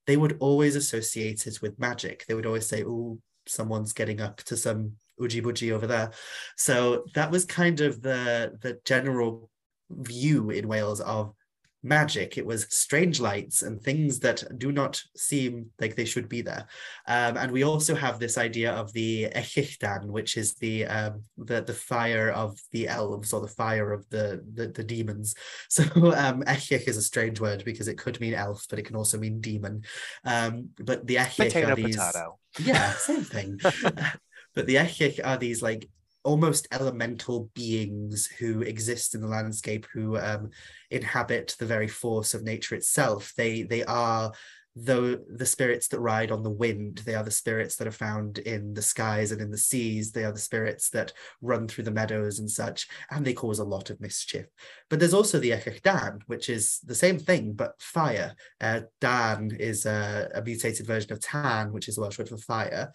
they 0.06 0.16
would 0.16 0.36
always 0.40 0.74
associate 0.76 1.46
it 1.46 1.62
with 1.62 1.78
magic. 1.78 2.26
They 2.26 2.34
would 2.34 2.46
always 2.46 2.66
say, 2.66 2.82
"Oh, 2.84 3.20
someone's 3.50 3.92
getting 3.92 4.20
up 4.20 4.38
to 4.44 4.56
some 4.56 4.92
uji 5.18 5.42
buji 5.42 5.72
over 5.72 5.86
there. 5.86 6.10
So 6.56 7.04
that 7.14 7.30
was 7.30 7.44
kind 7.44 7.80
of 7.80 8.02
the 8.02 8.56
the 8.60 8.80
general 8.84 9.50
view 9.90 10.50
in 10.50 10.68
Wales 10.68 11.00
of 11.00 11.34
magic. 11.82 12.36
It 12.36 12.44
was 12.44 12.66
strange 12.68 13.20
lights 13.20 13.62
and 13.62 13.80
things 13.80 14.20
that 14.20 14.44
do 14.58 14.72
not 14.72 15.02
seem 15.16 15.70
like 15.80 15.96
they 15.96 16.04
should 16.04 16.28
be 16.28 16.42
there. 16.42 16.66
Um, 17.06 17.36
and 17.36 17.50
we 17.52 17.64
also 17.64 17.94
have 17.94 18.18
this 18.18 18.36
idea 18.36 18.72
of 18.72 18.92
the 18.92 19.28
Ellylldan, 19.34 20.06
which 20.06 20.36
is 20.36 20.54
the 20.54 20.86
um, 20.86 21.24
the 21.38 21.62
the 21.62 21.74
fire 21.74 22.30
of 22.30 22.58
the 22.72 22.88
elves 22.88 23.32
or 23.32 23.40
the 23.40 23.48
fire 23.48 23.92
of 23.92 24.08
the 24.10 24.44
the, 24.54 24.68
the 24.68 24.84
demons. 24.84 25.34
So 25.70 25.84
um, 26.12 26.42
Ellyll 26.42 26.88
is 26.88 26.96
a 26.96 27.02
strange 27.02 27.40
word 27.40 27.64
because 27.64 27.86
it 27.86 27.96
could 27.96 28.20
mean 28.20 28.34
elf, 28.34 28.66
but 28.68 28.78
it 28.78 28.84
can 28.84 28.96
also 28.96 29.18
mean 29.18 29.40
demon. 29.40 29.84
Um, 30.24 30.70
but 30.78 31.06
the 31.06 31.16
Ellich 31.16 31.36
potato 31.36 31.72
are 31.72 31.76
these, 31.76 31.96
potato. 31.96 32.38
Yeah, 32.58 32.92
same 32.92 33.22
thing. 33.22 33.60
but 34.54 34.66
the 34.66 34.76
Ellich 34.76 35.20
are 35.24 35.36
these 35.36 35.62
like 35.62 35.88
almost 36.22 36.68
elemental 36.70 37.50
beings 37.54 38.26
who 38.26 38.62
exist 38.62 39.14
in 39.14 39.20
the 39.20 39.26
landscape 39.26 39.86
who 39.92 40.18
um, 40.18 40.50
inhabit 40.90 41.56
the 41.58 41.66
very 41.66 41.88
force 41.88 42.34
of 42.34 42.42
nature 42.42 42.74
itself 42.74 43.32
they 43.36 43.62
they 43.62 43.84
are 43.84 44.32
though 44.76 45.16
the 45.28 45.46
spirits 45.46 45.88
that 45.88 46.00
ride 46.00 46.30
on 46.30 46.42
the 46.42 46.50
wind, 46.50 47.02
they 47.04 47.14
are 47.14 47.24
the 47.24 47.30
spirits 47.30 47.76
that 47.76 47.88
are 47.88 47.92
found 47.92 48.38
in 48.38 48.72
the 48.72 48.82
skies 48.82 49.32
and 49.32 49.40
in 49.40 49.50
the 49.50 49.58
seas. 49.58 50.12
They 50.12 50.24
are 50.24 50.32
the 50.32 50.38
spirits 50.38 50.90
that 50.90 51.12
run 51.42 51.66
through 51.66 51.84
the 51.84 51.90
meadows 51.90 52.38
and 52.38 52.50
such, 52.50 52.86
and 53.10 53.24
they 53.24 53.32
cause 53.32 53.58
a 53.58 53.64
lot 53.64 53.90
of 53.90 54.00
mischief. 54.00 54.46
But 54.88 55.00
there's 55.00 55.14
also 55.14 55.38
the 55.38 55.50
Echech 55.50 56.20
which 56.26 56.48
is 56.48 56.78
the 56.84 56.94
same 56.94 57.18
thing, 57.18 57.52
but 57.52 57.80
fire. 57.80 58.34
Uh, 58.60 58.82
Dan 59.00 59.56
is 59.58 59.86
a, 59.86 60.30
a, 60.34 60.42
mutated 60.42 60.86
version 60.86 61.12
of 61.12 61.20
Tan, 61.20 61.72
which 61.72 61.88
is 61.88 61.96
the 61.96 62.02
Welsh 62.02 62.18
word 62.18 62.28
for 62.28 62.38
fire. 62.38 62.92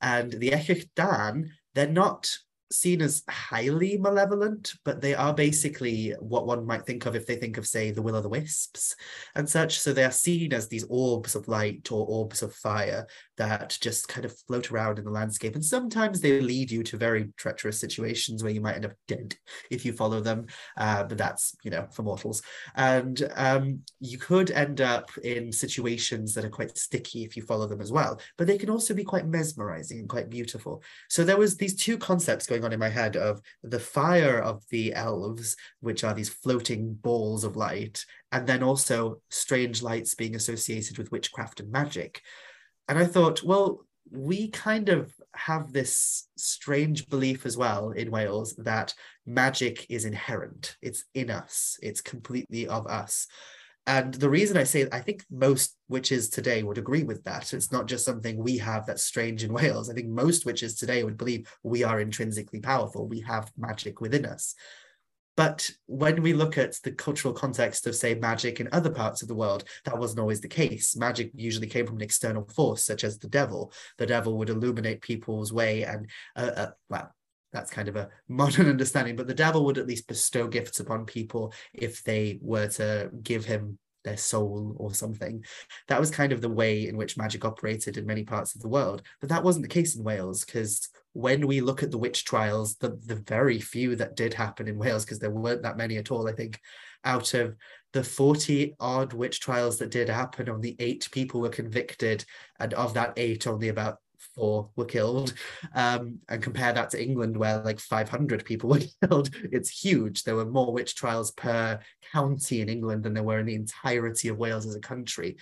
And 0.00 0.32
the 0.32 0.50
Echech 0.50 0.88
they're 1.74 1.88
not 1.88 2.38
seen 2.72 3.02
as 3.02 3.22
highly 3.28 3.98
malevolent, 3.98 4.74
but 4.84 5.00
they 5.00 5.14
are 5.14 5.34
basically 5.34 6.14
what 6.20 6.46
one 6.46 6.66
might 6.66 6.86
think 6.86 7.06
of 7.06 7.14
if 7.14 7.26
they 7.26 7.36
think 7.36 7.58
of, 7.58 7.66
say, 7.66 7.90
the 7.90 8.02
Will 8.02 8.16
o' 8.16 8.20
the 8.20 8.28
Wisps 8.28 8.96
and 9.34 9.48
such. 9.48 9.78
So 9.78 9.92
they 9.92 10.04
are 10.04 10.10
seen 10.10 10.52
as 10.52 10.68
these 10.68 10.86
orbs 10.88 11.34
of 11.34 11.48
light 11.48 11.90
or 11.92 12.06
orbs 12.06 12.42
of 12.42 12.54
fire 12.54 13.06
that 13.36 13.76
just 13.80 14.08
kind 14.08 14.24
of 14.24 14.36
float 14.46 14.70
around 14.70 14.98
in 14.98 15.04
the 15.04 15.10
landscape. 15.10 15.54
And 15.54 15.64
sometimes 15.64 16.20
they 16.20 16.40
lead 16.40 16.70
you 16.70 16.82
to 16.84 16.96
very 16.96 17.32
treacherous 17.36 17.78
situations 17.78 18.42
where 18.42 18.52
you 18.52 18.60
might 18.60 18.76
end 18.76 18.84
up 18.84 18.92
dead 19.08 19.34
if 19.70 19.84
you 19.84 19.92
follow 19.92 20.20
them. 20.20 20.46
Uh, 20.76 21.04
but 21.04 21.18
that's, 21.18 21.56
you 21.64 21.70
know, 21.70 21.86
for 21.92 22.02
mortals. 22.02 22.42
And 22.76 23.28
um, 23.34 23.80
you 24.00 24.18
could 24.18 24.50
end 24.50 24.80
up 24.80 25.10
in 25.22 25.52
situations 25.52 26.34
that 26.34 26.44
are 26.44 26.50
quite 26.50 26.76
sticky 26.78 27.24
if 27.24 27.36
you 27.36 27.42
follow 27.42 27.66
them 27.66 27.80
as 27.80 27.92
well. 27.92 28.20
But 28.38 28.46
they 28.46 28.58
can 28.58 28.70
also 28.70 28.94
be 28.94 29.04
quite 29.04 29.26
mesmerizing 29.26 29.98
and 29.98 30.08
quite 30.08 30.30
beautiful. 30.30 30.82
So 31.08 31.24
there 31.24 31.36
was 31.36 31.56
these 31.56 31.74
two 31.74 31.98
concepts 31.98 32.46
going 32.46 32.64
on 32.64 32.72
in 32.72 32.80
my 32.80 32.88
head 32.88 33.16
of 33.16 33.40
the 33.62 33.80
fire 33.80 34.38
of 34.38 34.62
the 34.70 34.94
elves, 34.94 35.56
which 35.80 36.04
are 36.04 36.14
these 36.14 36.28
floating 36.28 36.94
balls 36.94 37.44
of 37.44 37.56
light, 37.56 38.04
and 38.32 38.46
then 38.46 38.62
also 38.62 39.20
strange 39.30 39.82
lights 39.82 40.14
being 40.14 40.34
associated 40.34 40.98
with 40.98 41.12
witchcraft 41.12 41.60
and 41.60 41.70
magic. 41.70 42.20
And 42.88 42.98
I 42.98 43.06
thought, 43.06 43.42
well, 43.42 43.84
we 44.10 44.48
kind 44.48 44.88
of 44.88 45.12
have 45.34 45.72
this 45.72 46.28
strange 46.36 47.08
belief 47.08 47.46
as 47.46 47.56
well 47.56 47.90
in 47.90 48.10
Wales 48.10 48.54
that 48.58 48.94
magic 49.26 49.86
is 49.88 50.04
inherent, 50.04 50.76
it's 50.82 51.04
in 51.14 51.30
us, 51.30 51.78
it's 51.82 52.00
completely 52.00 52.68
of 52.68 52.86
us. 52.86 53.26
And 53.86 54.14
the 54.14 54.30
reason 54.30 54.56
I 54.56 54.64
say 54.64 54.86
I 54.92 55.00
think 55.00 55.24
most 55.30 55.76
witches 55.88 56.30
today 56.30 56.62
would 56.62 56.78
agree 56.78 57.04
with 57.04 57.22
that. 57.24 57.52
It's 57.52 57.70
not 57.70 57.86
just 57.86 58.04
something 58.04 58.38
we 58.38 58.56
have 58.58 58.86
that's 58.86 59.02
strange 59.02 59.44
in 59.44 59.52
Wales. 59.52 59.90
I 59.90 59.94
think 59.94 60.08
most 60.08 60.46
witches 60.46 60.76
today 60.76 61.04
would 61.04 61.18
believe 61.18 61.52
we 61.62 61.84
are 61.84 62.00
intrinsically 62.00 62.60
powerful. 62.60 63.06
We 63.06 63.20
have 63.20 63.52
magic 63.58 64.00
within 64.00 64.24
us. 64.24 64.54
But 65.36 65.70
when 65.86 66.22
we 66.22 66.32
look 66.32 66.58
at 66.58 66.76
the 66.82 66.92
cultural 66.92 67.34
context 67.34 67.86
of, 67.86 67.94
say, 67.94 68.14
magic 68.14 68.60
in 68.60 68.68
other 68.72 68.90
parts 68.90 69.22
of 69.22 69.28
the 69.28 69.34
world, 69.34 69.64
that 69.84 69.98
wasn't 69.98 70.20
always 70.20 70.40
the 70.40 70.48
case. 70.48 70.96
Magic 70.96 71.30
usually 71.34 71.66
came 71.66 71.86
from 71.86 71.96
an 71.96 72.02
external 72.02 72.44
force, 72.44 72.84
such 72.84 73.04
as 73.04 73.18
the 73.18 73.28
devil. 73.28 73.72
The 73.98 74.06
devil 74.06 74.36
would 74.38 74.50
illuminate 74.50 75.02
people's 75.02 75.52
way, 75.52 75.82
and 75.84 76.08
uh, 76.36 76.50
uh, 76.56 76.70
well, 76.88 77.12
that's 77.52 77.70
kind 77.70 77.88
of 77.88 77.96
a 77.96 78.10
modern 78.28 78.68
understanding, 78.68 79.16
but 79.16 79.26
the 79.26 79.34
devil 79.34 79.64
would 79.64 79.78
at 79.78 79.86
least 79.86 80.08
bestow 80.08 80.46
gifts 80.46 80.80
upon 80.80 81.06
people 81.06 81.52
if 81.72 82.04
they 82.04 82.38
were 82.42 82.68
to 82.68 83.10
give 83.22 83.44
him 83.44 83.78
their 84.04 84.16
soul 84.16 84.76
or 84.78 84.92
something. 84.92 85.44
That 85.88 85.98
was 85.98 86.10
kind 86.10 86.32
of 86.32 86.42
the 86.42 86.48
way 86.48 86.86
in 86.86 86.96
which 86.96 87.16
magic 87.16 87.44
operated 87.44 87.96
in 87.96 88.06
many 88.06 88.22
parts 88.22 88.54
of 88.54 88.60
the 88.60 88.68
world. 88.68 89.02
But 89.20 89.30
that 89.30 89.42
wasn't 89.42 89.62
the 89.62 89.68
case 89.68 89.96
in 89.96 90.04
Wales 90.04 90.44
because 90.44 90.88
when 91.14 91.46
we 91.46 91.60
look 91.60 91.82
at 91.82 91.90
the 91.90 91.98
witch 91.98 92.24
trials, 92.24 92.76
the, 92.76 92.98
the 93.06 93.14
very 93.14 93.60
few 93.60 93.96
that 93.96 94.16
did 94.16 94.34
happen 94.34 94.68
in 94.68 94.78
Wales, 94.78 95.04
because 95.04 95.20
there 95.20 95.30
weren't 95.30 95.62
that 95.62 95.76
many 95.76 95.96
at 95.96 96.10
all, 96.10 96.28
I 96.28 96.32
think, 96.32 96.60
out 97.04 97.34
of 97.34 97.56
the 97.92 98.02
40 98.02 98.74
odd 98.80 99.12
witch 99.12 99.40
trials 99.40 99.78
that 99.78 99.92
did 99.92 100.08
happen, 100.08 100.48
only 100.48 100.74
eight 100.80 101.08
people 101.12 101.40
were 101.40 101.48
convicted. 101.48 102.24
And 102.58 102.74
of 102.74 102.94
that 102.94 103.14
eight, 103.16 103.46
only 103.46 103.68
about 103.68 103.98
four 104.34 104.70
were 104.74 104.84
killed. 104.84 105.34
Um, 105.74 106.18
and 106.28 106.42
compare 106.42 106.72
that 106.72 106.90
to 106.90 107.02
England, 107.02 107.36
where 107.36 107.62
like 107.62 107.78
500 107.78 108.44
people 108.44 108.70
were 108.70 108.80
killed, 109.06 109.30
it's 109.52 109.70
huge. 109.70 110.24
There 110.24 110.36
were 110.36 110.44
more 110.44 110.72
witch 110.72 110.96
trials 110.96 111.30
per 111.30 111.78
county 112.12 112.60
in 112.60 112.68
England 112.68 113.04
than 113.04 113.14
there 113.14 113.22
were 113.22 113.38
in 113.38 113.46
the 113.46 113.54
entirety 113.54 114.28
of 114.28 114.38
Wales 114.38 114.66
as 114.66 114.74
a 114.74 114.80
country. 114.80 115.36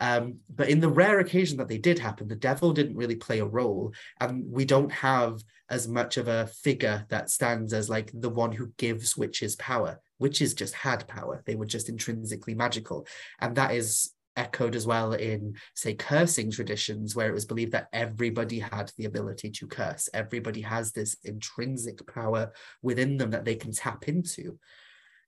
Um, 0.00 0.38
but 0.54 0.68
in 0.68 0.80
the 0.80 0.88
rare 0.88 1.20
occasion 1.20 1.58
that 1.58 1.68
they 1.68 1.78
did 1.78 1.98
happen, 1.98 2.28
the 2.28 2.34
devil 2.34 2.72
didn't 2.72 2.96
really 2.96 3.16
play 3.16 3.38
a 3.38 3.46
role. 3.46 3.92
And 4.20 4.44
we 4.50 4.64
don't 4.64 4.90
have 4.90 5.42
as 5.70 5.88
much 5.88 6.16
of 6.16 6.28
a 6.28 6.46
figure 6.46 7.06
that 7.08 7.30
stands 7.30 7.72
as 7.72 7.88
like 7.88 8.10
the 8.12 8.28
one 8.28 8.52
who 8.52 8.72
gives 8.76 9.16
witches 9.16 9.56
power. 9.56 10.00
Witches 10.18 10.54
just 10.54 10.74
had 10.74 11.06
power, 11.08 11.42
they 11.46 11.54
were 11.54 11.66
just 11.66 11.88
intrinsically 11.88 12.54
magical. 12.54 13.06
And 13.40 13.56
that 13.56 13.74
is 13.74 14.12
echoed 14.36 14.74
as 14.74 14.86
well 14.86 15.12
in, 15.12 15.54
say, 15.74 15.94
cursing 15.94 16.50
traditions, 16.50 17.14
where 17.14 17.28
it 17.28 17.34
was 17.34 17.44
believed 17.44 17.72
that 17.72 17.88
everybody 17.92 18.58
had 18.58 18.92
the 18.96 19.04
ability 19.04 19.50
to 19.50 19.66
curse. 19.66 20.08
Everybody 20.12 20.60
has 20.62 20.92
this 20.92 21.16
intrinsic 21.24 22.04
power 22.12 22.52
within 22.82 23.16
them 23.16 23.30
that 23.30 23.44
they 23.44 23.54
can 23.54 23.72
tap 23.72 24.08
into 24.08 24.58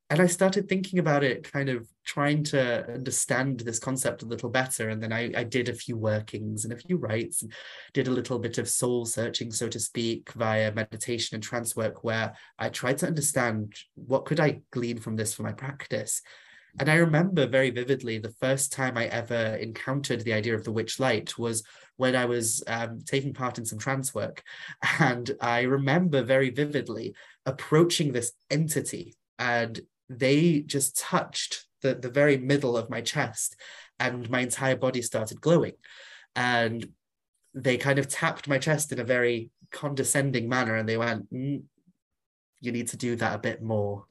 and 0.09 0.21
I 0.21 0.27
started 0.27 0.69
thinking 0.69 1.01
about 1.01 1.25
it, 1.25 1.51
kind 1.51 1.69
of 1.69 1.89
trying 2.05 2.45
to 2.45 2.89
understand 2.93 3.61
this 3.61 3.81
concept 3.81 4.23
a 4.23 4.27
little 4.27 4.49
better. 4.49 4.89
And 4.91 5.03
then 5.03 5.13
I, 5.13 5.33
I 5.37 5.43
did 5.43 5.69
a 5.69 5.75
few 5.75 5.97
workings 5.97 6.65
and 6.65 6.73
a 6.73 6.79
few 6.79 6.97
rites, 6.97 7.43
and 7.43 7.53
did 7.93 8.07
a 8.07 8.13
little 8.13 8.39
bit 8.39 8.59
of 8.59 8.69
soul 8.69 9.05
searching, 9.05 9.51
so 9.51 9.69
to 9.69 9.81
speak, 9.81 10.31
via 10.33 10.73
meditation 10.73 11.35
and 11.35 11.43
trance 11.43 11.75
work, 11.75 12.05
where 12.05 12.37
I 12.57 12.69
tried 12.69 12.99
to 12.99 13.07
understand 13.09 13.75
what 13.95 14.27
could 14.27 14.39
I 14.39 14.61
glean 14.71 14.99
from 14.99 15.17
this 15.17 15.35
for 15.35 15.43
my 15.43 15.53
practice. 15.53 16.23
And 16.79 16.89
I 16.89 16.97
remember 16.97 17.47
very 17.47 17.71
vividly 17.71 18.19
the 18.19 18.35
first 18.41 18.73
time 18.73 18.97
I 18.97 19.07
ever 19.07 19.57
encountered 19.57 20.21
the 20.21 20.35
idea 20.35 20.55
of 20.55 20.63
the 20.63 20.73
witch 20.73 21.01
light 21.01 21.37
was 21.39 21.65
when 21.97 22.15
I 22.15 22.27
was 22.27 22.63
um, 22.69 23.01
taking 23.05 23.33
part 23.33 23.59
in 23.59 23.65
some 23.65 23.79
trance 23.79 24.15
work. 24.15 24.43
And 25.01 25.31
I 25.41 25.63
remember 25.63 26.23
very 26.23 26.51
vividly 26.51 27.15
approaching 27.47 28.13
this 28.13 28.33
entity 28.51 29.15
and 29.39 29.81
they 30.09 30.61
just 30.61 30.99
touched 30.99 31.67
the, 31.83 31.95
the 31.95 32.11
very 32.11 32.37
middle 32.37 32.77
of 32.77 32.91
my 32.91 33.01
chest 33.01 33.57
and 33.99 34.29
my 34.31 34.41
entire 34.41 34.77
body 34.77 35.03
started 35.03 35.41
glowing. 35.41 35.73
And 36.35 36.87
they 37.55 37.77
kind 37.77 37.99
of 37.99 38.09
tapped 38.09 38.49
my 38.49 38.59
chest 38.59 38.93
in 38.93 39.01
a 39.01 39.05
very 39.05 39.51
condescending 39.71 40.49
manner 40.49 40.77
and 40.77 40.89
they 40.89 40.97
went, 40.97 41.33
mm, 41.33 41.63
You 42.61 42.73
need 42.73 42.89
to 42.89 42.97
do 42.97 43.17
that 43.17 43.35
a 43.35 43.39
bit 43.39 43.63
more. 43.63 44.05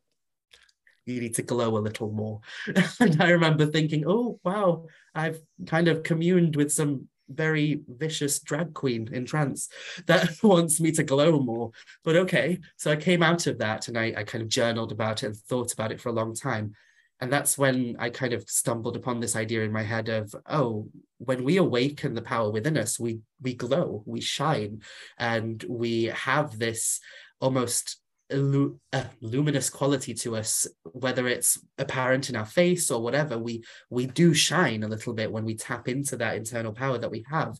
You 1.05 1.21
need 1.21 1.35
to 1.35 1.43
glow 1.43 1.77
a 1.77 1.79
little 1.79 2.11
more. 2.11 2.41
and 2.99 3.21
I 3.21 3.29
remember 3.29 3.65
thinking, 3.67 4.05
Oh, 4.07 4.39
wow, 4.43 4.85
I've 5.13 5.39
kind 5.67 5.87
of 5.87 6.03
communed 6.03 6.55
with 6.55 6.71
some 6.71 7.07
very 7.29 7.81
vicious 7.87 8.39
drag 8.39 8.73
queen 8.73 9.09
in 9.11 9.25
trance 9.25 9.69
that 10.07 10.31
wants 10.43 10.79
me 10.79 10.91
to 10.93 11.03
glow 11.03 11.39
more. 11.39 11.71
But 12.03 12.15
okay, 12.15 12.59
so 12.77 12.91
I 12.91 12.95
came 12.95 13.23
out 13.23 13.47
of 13.47 13.57
that 13.59 13.87
and 13.87 13.97
I, 13.97 14.13
I 14.17 14.23
kind 14.23 14.41
of 14.41 14.49
journaled 14.49 14.91
about 14.91 15.23
it 15.23 15.27
and 15.27 15.35
thought 15.35 15.73
about 15.73 15.91
it 15.91 16.01
for 16.01 16.09
a 16.09 16.13
long 16.13 16.33
time. 16.33 16.73
And 17.21 17.31
that's 17.31 17.57
when 17.57 17.95
I 17.97 18.09
kind 18.09 18.33
of 18.33 18.49
stumbled 18.49 18.97
upon 18.97 19.19
this 19.19 19.35
idea 19.35 19.63
in 19.63 19.71
my 19.71 19.83
head 19.83 20.09
of, 20.09 20.35
oh, 20.49 20.89
when 21.17 21.45
we 21.45 21.57
awaken 21.57 22.13
the 22.13 22.21
power 22.21 22.51
within 22.51 22.77
us, 22.77 22.99
we 22.99 23.19
we 23.41 23.53
glow, 23.53 24.03
we 24.05 24.19
shine, 24.19 24.81
and 25.17 25.63
we 25.69 26.05
have 26.05 26.59
this 26.59 26.99
almost 27.39 27.99
a 28.31 28.69
uh, 28.91 29.03
luminous 29.21 29.69
quality 29.69 30.13
to 30.13 30.35
us 30.35 30.65
whether 30.83 31.27
it's 31.27 31.59
apparent 31.77 32.29
in 32.29 32.35
our 32.35 32.45
face 32.45 32.89
or 32.89 33.01
whatever 33.01 33.37
we 33.37 33.63
we 33.91 34.07
do 34.07 34.33
shine 34.33 34.81
a 34.83 34.87
little 34.87 35.13
bit 35.13 35.31
when 35.31 35.45
we 35.45 35.55
tap 35.55 35.87
into 35.87 36.17
that 36.17 36.35
internal 36.35 36.73
power 36.73 36.97
that 36.97 37.11
we 37.11 37.23
have 37.29 37.59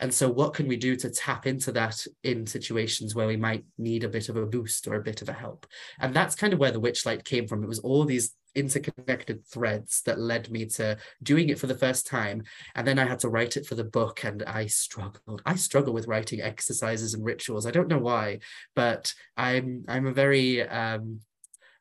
and 0.00 0.12
so 0.12 0.28
what 0.28 0.54
can 0.54 0.68
we 0.68 0.76
do 0.76 0.94
to 0.96 1.10
tap 1.10 1.46
into 1.46 1.72
that 1.72 2.04
in 2.22 2.46
situations 2.46 3.14
where 3.14 3.26
we 3.26 3.36
might 3.36 3.64
need 3.78 4.04
a 4.04 4.08
bit 4.08 4.28
of 4.28 4.36
a 4.36 4.46
boost 4.46 4.86
or 4.86 4.94
a 4.94 5.02
bit 5.02 5.22
of 5.22 5.28
a 5.28 5.32
help 5.32 5.66
and 6.00 6.14
that's 6.14 6.34
kind 6.34 6.52
of 6.52 6.58
where 6.58 6.70
the 6.70 6.80
witchlight 6.80 7.24
came 7.24 7.46
from 7.46 7.62
it 7.62 7.68
was 7.68 7.78
all 7.80 8.04
these 8.04 8.34
interconnected 8.56 9.46
threads 9.46 10.02
that 10.06 10.18
led 10.18 10.50
me 10.50 10.64
to 10.64 10.96
doing 11.22 11.50
it 11.50 11.58
for 11.58 11.66
the 11.66 11.74
first 11.74 12.06
time. 12.06 12.42
And 12.74 12.86
then 12.86 12.98
I 12.98 13.04
had 13.04 13.20
to 13.20 13.28
write 13.28 13.56
it 13.56 13.66
for 13.66 13.76
the 13.76 13.84
book, 13.84 14.24
and 14.24 14.42
I 14.42 14.66
struggled. 14.66 15.42
I 15.46 15.54
struggle 15.54 15.92
with 15.92 16.08
writing 16.08 16.40
exercises 16.40 17.14
and 17.14 17.24
rituals. 17.24 17.66
I 17.66 17.70
don't 17.70 17.88
know 17.88 17.98
why, 17.98 18.40
but 18.74 19.14
I'm 19.36 19.84
I'm 19.86 20.06
a 20.06 20.12
very 20.12 20.66
um, 20.66 21.20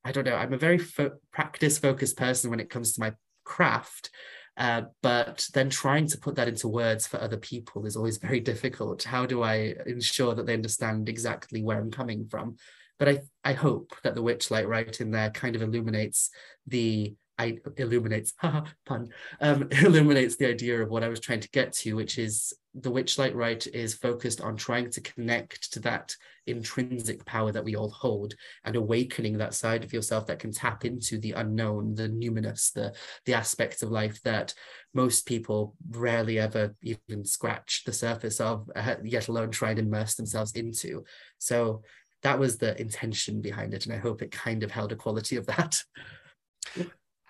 I 0.04 0.12
don't 0.12 0.26
know. 0.26 0.36
I'm 0.36 0.54
a 0.54 0.58
very 0.58 0.78
fo- 0.78 1.18
practice 1.32 1.80
focused 1.80 2.18
person 2.18 2.52
when 2.52 2.60
it 2.60 2.70
comes 2.70 2.94
to 2.94 3.00
my 3.00 3.14
craft. 3.44 4.12
Uh, 4.58 4.84
but 5.02 5.48
then 5.54 5.70
trying 5.70 6.08
to 6.08 6.18
put 6.18 6.36
that 6.36 6.48
into 6.48 6.68
words 6.68 7.06
for 7.06 7.20
other 7.22 7.38
people 7.38 7.86
is 7.86 7.96
always 7.96 8.18
very 8.26 8.40
difficult. 8.40 9.04
How 9.04 9.26
do 9.26 9.44
I 9.44 9.76
ensure 9.86 10.36
that 10.36 10.46
they 10.46 10.54
understand 10.54 11.10
exactly 11.10 11.62
where 11.62 11.78
I'm 11.78 11.92
coming 11.92 12.28
from? 12.28 12.58
But 12.98 13.10
I, 13.10 13.20
I 13.44 13.54
hope 13.54 13.94
that 14.04 14.16
the 14.16 14.24
witchlight 14.24 14.68
right 14.68 15.02
in 15.02 15.12
there 15.12 15.30
kind 15.30 15.56
of 15.56 15.62
illuminates 15.62 16.30
the 16.68 17.14
I 17.38 17.58
illuminates 17.78 18.34
pun 18.86 19.10
um, 19.42 19.68
illuminates 19.72 20.38
the 20.38 20.48
idea 20.48 20.82
of 20.82 20.90
what 20.90 21.04
I 21.04 21.10
was 21.10 21.20
trying 21.20 21.42
to 21.42 21.50
get 21.50 21.74
to, 21.74 21.94
which 21.94 22.18
is 22.18 22.54
the 22.78 22.92
Witchlight 22.92 23.34
Rite 23.34 23.68
is 23.68 23.94
focused 23.94 24.42
on 24.42 24.58
trying 24.58 24.90
to 24.92 25.02
connect 25.02 25.72
to 25.74 25.80
that 25.82 26.14
intrinsic 26.46 27.26
power 27.26 27.52
that 27.52 27.64
we 27.64 27.76
all 27.76 27.90
hold 27.90 28.34
and 28.66 28.76
awakening 28.76 29.38
that 29.38 29.54
side 29.54 29.84
of 29.84 29.94
yourself 29.94 30.28
that 30.28 30.40
can 30.40 30.52
tap 30.52 30.84
into 30.84 31.18
the 31.18 31.32
unknown, 31.32 31.96
the 31.96 32.10
numinous, 32.10 32.74
the 32.74 32.94
the 33.26 33.34
aspects 33.34 33.82
of 33.82 33.92
life 33.92 34.22
that 34.24 34.54
most 34.94 35.26
people 35.26 35.76
rarely 35.90 36.38
ever 36.38 36.76
even 36.82 37.24
scratch 37.24 37.84
the 37.86 37.94
surface 37.94 38.42
of, 38.42 38.70
uh, 38.76 38.96
yet 39.04 39.30
alone 39.30 39.52
try 39.52 39.70
and 39.72 39.80
immerse 39.80 40.16
themselves 40.16 40.52
into. 40.54 41.04
So 41.38 41.82
that 42.24 42.40
was 42.40 42.58
the 42.58 42.80
intention 42.80 43.42
behind 43.42 43.74
it, 43.74 43.86
and 43.86 43.96
I 43.96 44.00
hope 44.00 44.22
it 44.22 44.32
kind 44.32 44.64
of 44.64 44.72
held 44.72 44.92
a 44.92 44.96
quality 44.96 45.38
of 45.38 45.46
that. 45.48 45.82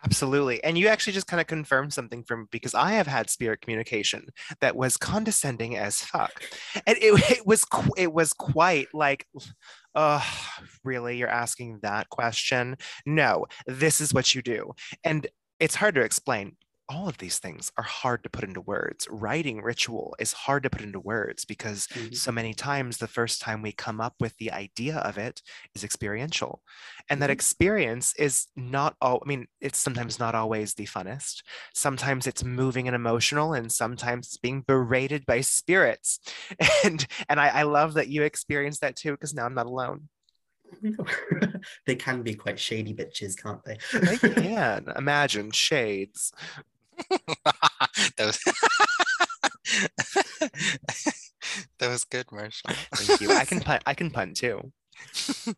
Absolutely. 0.06 0.64
And 0.64 0.78
you 0.78 0.88
actually 0.88 1.14
just 1.14 1.26
kind 1.26 1.42
of 1.42 1.48
confirmed 1.48 1.92
something 1.92 2.24
from 2.24 2.48
because 2.52 2.76
I 2.76 2.92
have 2.92 3.08
had 3.08 3.30
spirit 3.30 3.62
communication 3.62 4.28
that 4.62 4.76
was 4.76 4.98
condescending 4.98 5.78
as 5.78 6.00
fuck. 6.02 6.44
And 6.86 6.98
it, 7.02 7.32
it 7.32 7.48
was 7.48 7.66
it 7.98 8.14
was 8.14 8.32
quite 8.32 8.88
like 8.94 9.28
uh 9.96 10.22
really 10.84 11.18
you're 11.18 11.28
asking 11.28 11.80
that 11.82 12.10
question? 12.10 12.78
No, 13.06 13.48
this 13.66 14.00
is 14.00 14.14
what 14.14 14.36
you 14.36 14.44
do. 14.44 14.74
And 15.04 15.28
it's 15.60 15.76
hard 15.76 15.96
to 15.96 16.02
explain 16.02 16.56
all 16.88 17.08
of 17.08 17.18
these 17.18 17.40
things 17.40 17.72
are 17.78 17.84
hard 17.84 18.24
to 18.24 18.30
put 18.30 18.44
into 18.44 18.62
words. 18.62 19.08
Writing 19.10 19.62
ritual 19.62 20.16
is 20.20 20.34
hard 20.34 20.64
to 20.64 20.70
put 20.70 20.82
into 20.82 21.00
words 21.00 21.46
because 21.46 21.88
mm-hmm. 21.88 22.14
so 22.14 22.32
many 22.32 22.54
times 22.54 22.98
the 22.98 23.08
first 23.08 23.42
time 23.42 23.62
we 23.62 23.72
come 23.72 24.00
up 24.00 24.16
with 24.20 24.38
the 24.38 24.52
idea 24.52 24.98
of 24.98 25.18
it 25.18 25.42
is 25.74 25.84
experiential. 25.84 26.62
And 27.10 27.18
mm-hmm. 27.18 27.22
that 27.22 27.30
experience 27.32 28.14
is 28.18 28.48
not 28.56 28.96
all, 29.02 29.22
I 29.24 29.28
mean, 29.28 29.48
it's 29.62 29.80
sometimes 29.80 30.20
not 30.20 30.36
always 30.36 30.74
the 30.74 30.86
funnest. 30.86 31.42
Sometimes 31.74 32.28
it's 32.28 32.44
moving 32.44 32.88
and 32.88 32.96
emotional, 32.96 33.54
and 33.54 33.72
sometimes 33.72 34.28
it's 34.28 34.38
being 34.38 34.62
berated 34.62 35.26
by 35.26 35.42
spirits. 35.42 36.20
And 36.84 37.06
and 37.30 37.40
I, 37.40 37.48
I 37.48 37.64
love 37.64 37.94
that 37.96 38.10
you 38.10 38.24
experienced 38.24 38.82
that 38.82 38.96
too, 38.96 39.12
because 39.12 39.34
now 39.34 39.46
I'm 39.46 39.56
not 39.56 39.66
alone. 39.66 40.10
they 41.86 41.96
can 41.96 42.22
be 42.22 42.34
quite 42.36 42.60
shady 42.60 42.94
bitches, 42.94 43.42
can't 43.42 43.64
they? 43.64 43.78
they 43.94 44.18
can. 44.34 44.92
Imagine 44.96 45.52
shades. 45.52 46.32
that 48.18 48.26
was 48.26 48.40
that 51.80 51.90
was 51.90 52.04
good, 52.06 52.26
Marshall. 52.32 52.72
Thank 52.94 53.22
you. 53.22 53.32
I 53.32 53.46
can 53.46 53.60
punt. 53.60 53.84
I 53.86 53.94
can 53.94 54.12
punt 54.12 54.38
too. 54.38 54.72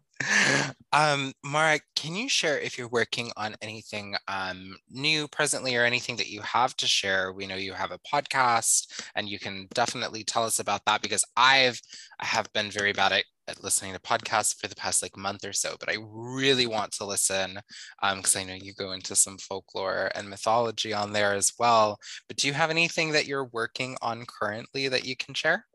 um, 0.93 1.33
Mara, 1.43 1.79
can 1.95 2.15
you 2.15 2.29
share 2.29 2.59
if 2.59 2.77
you're 2.77 2.87
working 2.89 3.31
on 3.37 3.55
anything 3.61 4.15
um, 4.27 4.75
new 4.89 5.27
presently 5.27 5.75
or 5.75 5.83
anything 5.85 6.15
that 6.17 6.29
you 6.29 6.41
have 6.41 6.75
to 6.77 6.87
share? 6.87 7.31
We 7.33 7.47
know 7.47 7.55
you 7.55 7.73
have 7.73 7.91
a 7.91 7.99
podcast, 7.99 8.87
and 9.15 9.29
you 9.29 9.39
can 9.39 9.67
definitely 9.73 10.23
tell 10.23 10.43
us 10.43 10.59
about 10.59 10.85
that 10.85 11.01
because 11.01 11.23
I've 11.35 11.79
I 12.19 12.25
have 12.25 12.51
been 12.53 12.71
very 12.71 12.93
bad 12.93 13.11
at 13.11 13.25
at 13.49 13.63
listening 13.63 13.93
to 13.93 13.99
podcasts 13.99 14.53
for 14.59 14.67
the 14.67 14.75
past 14.75 15.01
like 15.01 15.15
month 15.15 15.45
or 15.45 15.53
so, 15.53 15.75
but 15.79 15.89
I 15.89 15.95
really 16.01 16.67
want 16.67 16.91
to 16.93 17.05
listen 17.05 17.59
because 18.01 18.35
um, 18.35 18.41
I 18.41 18.43
know 18.43 18.55
you 18.55 18.73
go 18.73 18.91
into 18.91 19.15
some 19.15 19.37
folklore 19.37 20.11
and 20.15 20.29
mythology 20.29 20.93
on 20.93 21.13
there 21.13 21.33
as 21.33 21.53
well. 21.57 21.97
But 22.27 22.35
do 22.37 22.47
you 22.47 22.53
have 22.53 22.69
anything 22.69 23.13
that 23.13 23.25
you're 23.25 23.45
working 23.45 23.95
on 24.01 24.25
currently 24.25 24.89
that 24.89 25.05
you 25.05 25.15
can 25.15 25.33
share? 25.33 25.65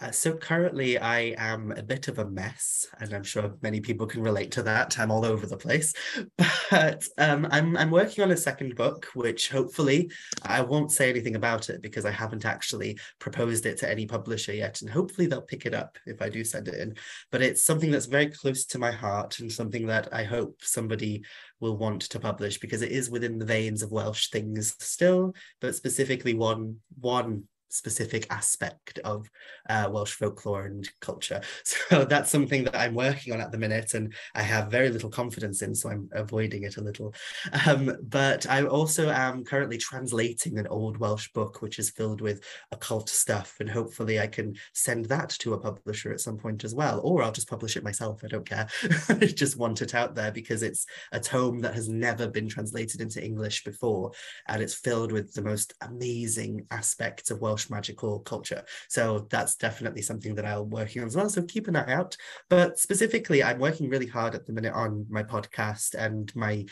Uh, 0.00 0.10
so 0.10 0.32
currently 0.32 0.98
I 0.98 1.34
am 1.36 1.72
a 1.72 1.82
bit 1.82 2.08
of 2.08 2.18
a 2.18 2.24
mess, 2.24 2.86
and 3.00 3.12
I'm 3.12 3.22
sure 3.22 3.54
many 3.60 3.80
people 3.80 4.06
can 4.06 4.22
relate 4.22 4.50
to 4.52 4.62
that. 4.62 4.98
I'm 4.98 5.10
all 5.10 5.26
over 5.26 5.46
the 5.46 5.58
place, 5.58 5.92
but 6.70 7.06
um, 7.18 7.46
I'm 7.50 7.76
I'm 7.76 7.90
working 7.90 8.24
on 8.24 8.30
a 8.30 8.36
second 8.36 8.76
book, 8.76 9.06
which 9.14 9.50
hopefully 9.50 10.10
I 10.42 10.62
won't 10.62 10.90
say 10.90 11.10
anything 11.10 11.36
about 11.36 11.68
it 11.68 11.82
because 11.82 12.06
I 12.06 12.12
haven't 12.12 12.46
actually 12.46 12.98
proposed 13.18 13.66
it 13.66 13.76
to 13.78 13.90
any 13.90 14.06
publisher 14.06 14.54
yet, 14.54 14.80
and 14.80 14.88
hopefully 14.88 15.26
they'll 15.26 15.42
pick 15.42 15.66
it 15.66 15.74
up 15.74 15.98
if 16.06 16.22
I 16.22 16.30
do 16.30 16.44
send 16.44 16.68
it 16.68 16.80
in. 16.80 16.96
But 17.30 17.42
it's 17.42 17.62
something 17.62 17.90
that's 17.90 18.06
very 18.06 18.28
close 18.28 18.64
to 18.66 18.78
my 18.78 18.92
heart 18.92 19.40
and 19.40 19.52
something 19.52 19.86
that 19.88 20.08
I 20.14 20.24
hope 20.24 20.60
somebody 20.62 21.24
will 21.60 21.76
want 21.76 22.02
to 22.02 22.18
publish 22.18 22.58
because 22.58 22.80
it 22.80 22.90
is 22.90 23.10
within 23.10 23.38
the 23.38 23.44
veins 23.44 23.82
of 23.82 23.92
Welsh 23.92 24.28
things 24.30 24.76
still, 24.78 25.34
but 25.60 25.74
specifically 25.74 26.32
one 26.32 26.76
one 26.98 27.44
specific 27.70 28.26
aspect 28.30 28.98
of 29.04 29.28
uh, 29.68 29.88
Welsh 29.90 30.12
folklore 30.12 30.66
and 30.66 30.88
culture. 31.00 31.40
So 31.90 32.04
that's 32.04 32.30
something 32.30 32.64
that 32.64 32.76
I'm 32.76 32.94
working 32.94 33.32
on 33.32 33.40
at 33.40 33.52
the 33.52 33.58
minute 33.58 33.94
and 33.94 34.12
I 34.34 34.42
have 34.42 34.70
very 34.70 34.90
little 34.90 35.10
confidence 35.10 35.62
in, 35.62 35.74
so 35.74 35.88
I'm 35.88 36.08
avoiding 36.12 36.64
it 36.64 36.76
a 36.76 36.82
little. 36.82 37.14
Um, 37.66 37.96
but 38.02 38.46
I 38.48 38.64
also 38.64 39.10
am 39.10 39.44
currently 39.44 39.76
translating 39.78 40.58
an 40.58 40.66
old 40.68 40.96
Welsh 40.98 41.30
book, 41.32 41.62
which 41.62 41.78
is 41.78 41.90
filled 41.90 42.20
with 42.20 42.42
occult 42.72 43.08
stuff, 43.08 43.56
and 43.60 43.68
hopefully 43.68 44.18
I 44.20 44.26
can 44.26 44.54
send 44.72 45.06
that 45.06 45.30
to 45.40 45.54
a 45.54 45.58
publisher 45.58 46.12
at 46.12 46.20
some 46.20 46.36
point 46.36 46.64
as 46.64 46.74
well, 46.74 47.00
or 47.02 47.22
I'll 47.22 47.32
just 47.32 47.48
publish 47.48 47.76
it 47.76 47.84
myself. 47.84 48.22
I 48.24 48.28
don't 48.28 48.48
care. 48.48 48.68
I 49.08 49.14
just 49.14 49.56
want 49.56 49.82
it 49.82 49.94
out 49.94 50.14
there 50.14 50.32
because 50.32 50.62
it's 50.62 50.86
a 51.12 51.20
tome 51.20 51.60
that 51.60 51.74
has 51.74 51.88
never 51.88 52.28
been 52.28 52.48
translated 52.48 53.00
into 53.00 53.24
English 53.24 53.64
before, 53.64 54.12
and 54.48 54.62
it's 54.62 54.74
filled 54.74 55.12
with 55.12 55.32
the 55.34 55.42
most 55.42 55.74
amazing 55.82 56.66
aspects 56.70 57.30
of 57.30 57.40
Welsh 57.40 57.59
Welsh 57.60 57.70
magical 57.70 58.20
culture. 58.20 58.64
So 58.88 59.26
that's 59.30 59.56
definitely 59.56 60.02
something 60.02 60.34
that 60.34 60.46
I'm 60.46 60.70
working 60.70 61.02
on 61.02 61.08
as 61.08 61.16
well. 61.16 61.28
So 61.28 61.42
keep 61.42 61.68
an 61.68 61.76
eye 61.76 61.92
out. 61.92 62.16
But 62.48 62.78
specifically, 62.78 63.42
I'm 63.42 63.58
working 63.58 63.88
really 63.88 64.06
hard 64.06 64.34
at 64.34 64.46
the 64.46 64.52
minute 64.52 64.72
on 64.72 65.06
my 65.08 65.22
podcast 65.22 65.94
and 65.94 66.34
my 66.34 66.64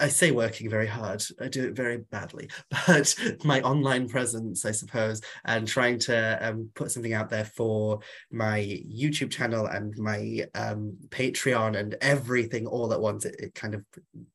I 0.00 0.08
say 0.08 0.32
working 0.32 0.68
very 0.68 0.88
hard. 0.88 1.22
I 1.40 1.48
do 1.48 1.64
it 1.64 1.76
very 1.76 1.98
badly, 1.98 2.50
but 2.86 3.14
my 3.44 3.60
online 3.62 4.08
presence, 4.08 4.64
I 4.64 4.72
suppose, 4.72 5.20
and 5.44 5.68
trying 5.68 5.98
to 6.00 6.38
um, 6.46 6.70
put 6.74 6.90
something 6.90 7.12
out 7.12 7.30
there 7.30 7.44
for 7.44 8.00
my 8.32 8.58
YouTube 8.58 9.30
channel 9.30 9.66
and 9.66 9.96
my 9.96 10.46
um, 10.54 10.96
Patreon 11.10 11.78
and 11.78 11.94
everything 12.00 12.66
all 12.66 12.92
at 12.92 13.00
once. 13.00 13.24
It, 13.24 13.36
it 13.38 13.54
kind 13.54 13.74
of 13.74 13.84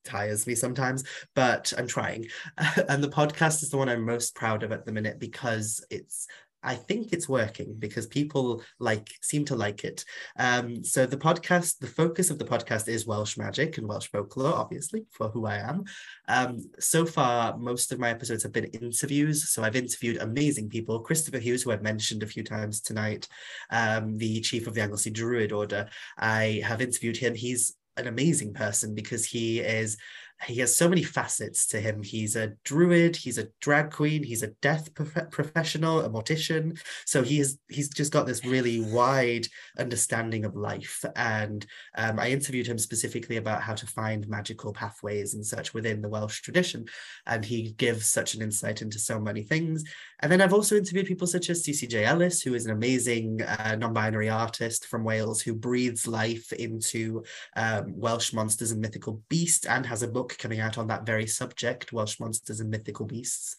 tires 0.05 0.47
me 0.47 0.55
sometimes, 0.55 1.03
but 1.35 1.73
I'm 1.77 1.87
trying. 1.87 2.27
and 2.87 3.03
the 3.03 3.09
podcast 3.09 3.61
is 3.61 3.69
the 3.69 3.77
one 3.77 3.89
I'm 3.89 4.05
most 4.05 4.35
proud 4.35 4.63
of 4.63 4.71
at 4.71 4.85
the 4.85 4.93
minute 4.93 5.19
because 5.19 5.83
it's 5.89 6.27
I 6.63 6.75
think 6.75 7.13
it's 7.13 7.29
working 7.29 7.75
because 7.79 8.07
people 8.07 8.61
like 8.79 9.09
seem 9.21 9.45
to 9.45 9.55
like 9.55 9.83
it. 9.83 10.03
Um, 10.37 10.83
so 10.83 11.05
the 11.05 11.17
podcast, 11.17 11.79
the 11.79 11.87
focus 11.87 12.29
of 12.29 12.39
the 12.39 12.45
podcast 12.45 12.87
is 12.87 13.07
Welsh 13.07 13.37
magic 13.37 13.77
and 13.77 13.87
Welsh 13.87 14.07
folklore, 14.07 14.53
obviously, 14.53 15.05
for 15.11 15.29
who 15.29 15.45
I 15.45 15.57
am. 15.57 15.83
Um, 16.27 16.59
so 16.79 17.05
far, 17.05 17.57
most 17.57 17.91
of 17.91 17.99
my 17.99 18.09
episodes 18.09 18.43
have 18.43 18.51
been 18.53 18.65
interviews. 18.65 19.49
So 19.49 19.63
I've 19.63 19.75
interviewed 19.75 20.17
amazing 20.17 20.69
people. 20.69 21.03
Kristoffer 21.03 21.39
Hughes, 21.39 21.63
who 21.63 21.71
I've 21.71 21.83
mentioned 21.83 22.23
a 22.23 22.27
few 22.27 22.43
times 22.43 22.81
tonight, 22.81 23.27
um, 23.69 24.17
the 24.17 24.41
chief 24.41 24.67
of 24.67 24.73
the 24.73 24.81
Anglesey 24.81 25.11
Druid 25.11 25.51
Order. 25.51 25.89
I 26.17 26.61
have 26.65 26.81
interviewed 26.81 27.17
him. 27.17 27.35
He's 27.35 27.75
an 27.97 28.07
amazing 28.07 28.53
person 28.53 28.95
because 28.95 29.25
he 29.25 29.59
is 29.59 29.97
he 30.45 30.57
has 30.57 30.75
so 30.75 30.87
many 30.87 31.03
facets 31.03 31.65
to 31.67 31.79
him. 31.81 32.03
He's 32.03 32.35
a 32.35 32.53
druid, 32.63 33.15
he's 33.15 33.39
a 33.39 33.47
drag 33.59 33.91
queen, 33.91 34.23
he's 34.23 34.43
a 34.43 34.53
death 34.61 34.93
prof- 34.93 35.31
professional, 35.31 36.01
a 36.01 36.09
mortician. 36.09 36.79
So 37.05 37.23
he 37.23 37.39
he's 37.39 37.57
he's 37.67 37.89
just 37.89 38.11
got 38.11 38.25
this 38.25 38.45
really 38.45 38.81
wide 38.81 39.47
understanding 39.77 40.45
of 40.45 40.55
life. 40.55 41.03
And 41.15 41.65
um, 41.97 42.19
I 42.19 42.29
interviewed 42.29 42.67
him 42.67 42.77
specifically 42.77 43.37
about 43.37 43.61
how 43.61 43.73
to 43.75 43.87
find 43.87 44.27
magical 44.27 44.73
pathways 44.73 45.33
and 45.33 45.45
such 45.45 45.73
within 45.73 46.01
the 46.01 46.09
Welsh 46.09 46.41
tradition. 46.41 46.85
And 47.25 47.43
he 47.43 47.71
gives 47.71 48.05
such 48.05 48.35
an 48.35 48.41
insight 48.41 48.81
into 48.81 48.99
so 48.99 49.19
many 49.19 49.43
things. 49.43 49.83
And 50.21 50.31
then 50.31 50.41
I've 50.41 50.53
also 50.53 50.75
interviewed 50.75 51.07
people 51.07 51.27
such 51.27 51.49
as 51.49 51.63
CCJ 51.63 52.03
Ellis, 52.03 52.41
who 52.41 52.53
is 52.53 52.65
an 52.65 52.73
amazing 52.73 53.41
uh, 53.41 53.75
non-binary 53.79 54.29
artist 54.29 54.85
from 54.85 55.03
Wales 55.03 55.41
who 55.41 55.53
breathes 55.53 56.07
life 56.07 56.51
into 56.53 57.23
um, 57.55 57.97
Welsh 57.97 58.33
monsters 58.33 58.71
and 58.71 58.81
mythical 58.81 59.23
beasts 59.29 59.65
and 59.65 59.85
has 59.85 60.03
a 60.03 60.07
book 60.07 60.28
book 60.29 60.37
coming 60.37 60.59
out 60.59 60.77
on 60.77 60.87
that 60.87 61.05
very 61.05 61.27
subject, 61.27 61.91
Welsh 61.91 62.19
monsters 62.19 62.59
and 62.59 62.69
mythical 62.69 63.05
beasts. 63.05 63.55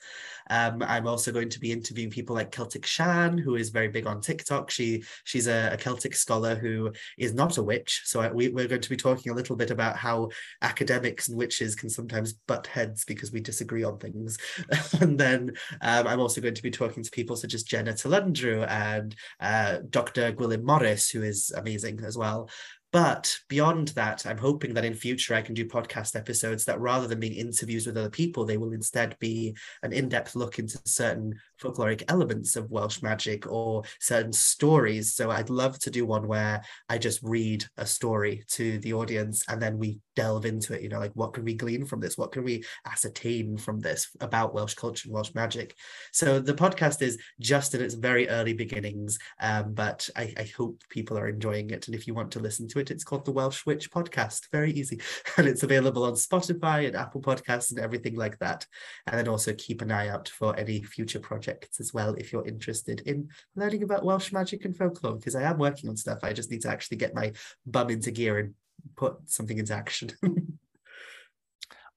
Um, 0.48 0.82
I'm 0.82 1.06
also 1.06 1.32
going 1.32 1.48
to 1.50 1.60
be 1.60 1.72
interviewing 1.72 2.10
people 2.10 2.34
like 2.34 2.50
Celtic 2.50 2.86
Shan, 2.86 3.38
who 3.38 3.56
is 3.56 3.70
very 3.70 3.88
big 3.88 4.06
on 4.06 4.20
TikTok. 4.20 4.70
She 4.70 5.04
she's 5.24 5.46
a, 5.46 5.70
a 5.72 5.76
Celtic 5.76 6.14
scholar 6.14 6.54
who 6.54 6.92
is 7.18 7.34
not 7.34 7.58
a 7.58 7.62
witch. 7.62 8.02
So 8.04 8.20
I, 8.20 8.30
we, 8.32 8.48
we're 8.48 8.68
going 8.68 8.80
to 8.80 8.90
be 8.90 8.96
talking 8.96 9.32
a 9.32 9.34
little 9.34 9.56
bit 9.56 9.70
about 9.70 9.96
how 9.96 10.30
academics 10.62 11.28
and 11.28 11.36
witches 11.36 11.74
can 11.74 11.90
sometimes 11.90 12.32
butt 12.32 12.66
heads 12.66 13.04
because 13.04 13.32
we 13.32 13.40
disagree 13.40 13.84
on 13.84 13.98
things. 13.98 14.38
and 15.00 15.18
then 15.18 15.52
um, 15.82 16.06
I'm 16.06 16.20
also 16.20 16.40
going 16.40 16.54
to 16.54 16.62
be 16.62 16.70
talking 16.70 17.02
to 17.02 17.10
people 17.10 17.36
such 17.36 17.54
as 17.54 17.62
Jenna 17.62 17.92
Talundrew 17.92 18.68
and 18.68 19.14
uh, 19.40 19.78
Dr. 19.88 20.32
Gwilym 20.32 20.62
Morus, 20.62 21.12
who 21.12 21.22
is 21.22 21.52
amazing 21.56 22.00
as 22.04 22.16
well. 22.16 22.48
But 22.92 23.38
beyond 23.48 23.88
that, 23.88 24.26
I'm 24.26 24.38
hoping 24.38 24.74
that 24.74 24.84
in 24.84 24.94
future 24.94 25.34
I 25.34 25.42
can 25.42 25.54
do 25.54 25.64
podcast 25.64 26.16
episodes 26.16 26.64
that 26.64 26.80
rather 26.80 27.06
than 27.06 27.20
being 27.20 27.34
interviews 27.34 27.86
with 27.86 27.96
other 27.96 28.10
people, 28.10 28.44
they 28.44 28.56
will 28.56 28.72
instead 28.72 29.16
be 29.20 29.56
an 29.82 29.92
in 29.92 30.08
depth 30.08 30.34
look 30.34 30.58
into 30.58 30.80
certain 30.84 31.38
folkloric 31.60 32.02
elements 32.08 32.56
of 32.56 32.70
Welsh 32.70 33.02
magic 33.02 33.46
or 33.50 33.82
certain 34.00 34.32
stories. 34.32 35.14
So 35.14 35.30
I'd 35.30 35.50
love 35.50 35.78
to 35.80 35.90
do 35.90 36.06
one 36.06 36.26
where 36.26 36.62
I 36.88 36.98
just 36.98 37.20
read 37.22 37.64
a 37.76 37.86
story 37.86 38.44
to 38.52 38.78
the 38.78 38.94
audience 38.94 39.44
and 39.48 39.60
then 39.60 39.78
we 39.78 39.98
delve 40.16 40.46
into 40.46 40.74
it. 40.74 40.82
You 40.82 40.88
know, 40.88 40.98
like 40.98 41.12
what 41.14 41.34
can 41.34 41.44
we 41.44 41.54
glean 41.54 41.84
from 41.84 42.00
this? 42.00 42.16
What 42.16 42.32
can 42.32 42.44
we 42.44 42.64
ascertain 42.86 43.56
from 43.56 43.80
this 43.80 44.08
about 44.20 44.54
Welsh 44.54 44.74
culture 44.74 45.06
and 45.06 45.14
Welsh 45.14 45.34
magic? 45.34 45.74
So 46.12 46.40
the 46.40 46.54
podcast 46.54 47.02
is 47.02 47.18
just 47.40 47.74
in 47.74 47.82
its 47.82 47.94
very 47.94 48.28
early 48.28 48.52
beginnings, 48.52 49.18
um, 49.40 49.74
but 49.74 50.08
I, 50.16 50.32
I 50.36 50.50
hope 50.56 50.82
people 50.88 51.18
are 51.18 51.28
enjoying 51.28 51.70
it. 51.70 51.86
And 51.86 51.94
if 51.94 52.06
you 52.06 52.14
want 52.14 52.32
to 52.32 52.40
listen 52.40 52.68
to 52.68 52.78
it, 52.78 52.90
it's 52.90 53.04
called 53.04 53.24
the 53.24 53.32
Welsh 53.32 53.66
Witch 53.66 53.90
Podcast. 53.90 54.50
Very 54.50 54.72
easy. 54.72 55.00
And 55.36 55.48
it's 55.48 55.62
available 55.62 56.04
on 56.04 56.14
Spotify 56.14 56.86
and 56.86 56.96
Apple 56.96 57.22
Podcasts 57.22 57.70
and 57.70 57.78
everything 57.78 58.14
like 58.14 58.38
that. 58.40 58.66
And 59.06 59.18
then 59.18 59.28
also 59.28 59.54
keep 59.54 59.80
an 59.80 59.90
eye 59.90 60.08
out 60.08 60.28
for 60.28 60.54
any 60.56 60.82
future 60.82 61.20
projects 61.20 61.49
as 61.78 61.92
well 61.92 62.14
if 62.14 62.32
you're 62.32 62.46
interested 62.46 63.00
in 63.06 63.28
learning 63.56 63.82
about 63.82 64.04
Welsh 64.04 64.32
magic 64.32 64.64
and 64.64 64.76
folklore, 64.76 65.16
because 65.16 65.34
I 65.34 65.42
am 65.42 65.58
working 65.58 65.88
on 65.88 65.96
stuff. 65.96 66.20
I 66.22 66.32
just 66.32 66.50
need 66.50 66.62
to 66.62 66.70
actually 66.70 66.98
get 66.98 67.14
my 67.14 67.32
bum 67.66 67.90
into 67.90 68.10
gear 68.10 68.38
and 68.38 68.54
put 68.96 69.16
something 69.26 69.58
into 69.58 69.74
action. 69.74 70.10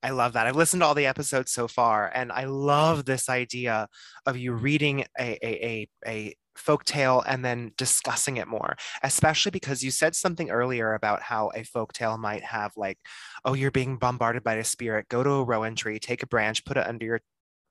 I 0.02 0.10
love 0.10 0.34
that. 0.34 0.46
I've 0.46 0.56
listened 0.56 0.82
to 0.82 0.86
all 0.86 0.94
the 0.94 1.06
episodes 1.06 1.50
so 1.50 1.66
far, 1.66 2.10
and 2.14 2.30
I 2.30 2.44
love 2.44 3.06
this 3.06 3.30
idea 3.30 3.88
of 4.26 4.36
you 4.36 4.52
reading 4.52 5.06
a 5.18 5.38
a 5.42 5.48
a, 5.64 5.88
a 6.06 6.34
folk 6.56 6.84
tale 6.84 7.22
and 7.26 7.44
then 7.44 7.72
discussing 7.76 8.36
it 8.36 8.46
more 8.46 8.76
especially 9.02 9.50
because 9.50 9.82
you 9.82 9.90
said 9.90 10.14
something 10.14 10.50
earlier 10.50 10.94
about 10.94 11.20
how 11.20 11.50
a 11.54 11.64
folk 11.64 11.92
tale 11.92 12.16
might 12.16 12.44
have 12.44 12.72
like 12.76 12.98
oh 13.44 13.54
you're 13.54 13.70
being 13.70 13.96
bombarded 13.96 14.44
by 14.44 14.54
a 14.54 14.64
spirit 14.64 15.08
go 15.08 15.22
to 15.22 15.30
a 15.30 15.44
rowan 15.44 15.74
tree 15.74 15.98
take 15.98 16.22
a 16.22 16.26
branch 16.26 16.64
put 16.64 16.76
it 16.76 16.86
under 16.86 17.04
your 17.04 17.20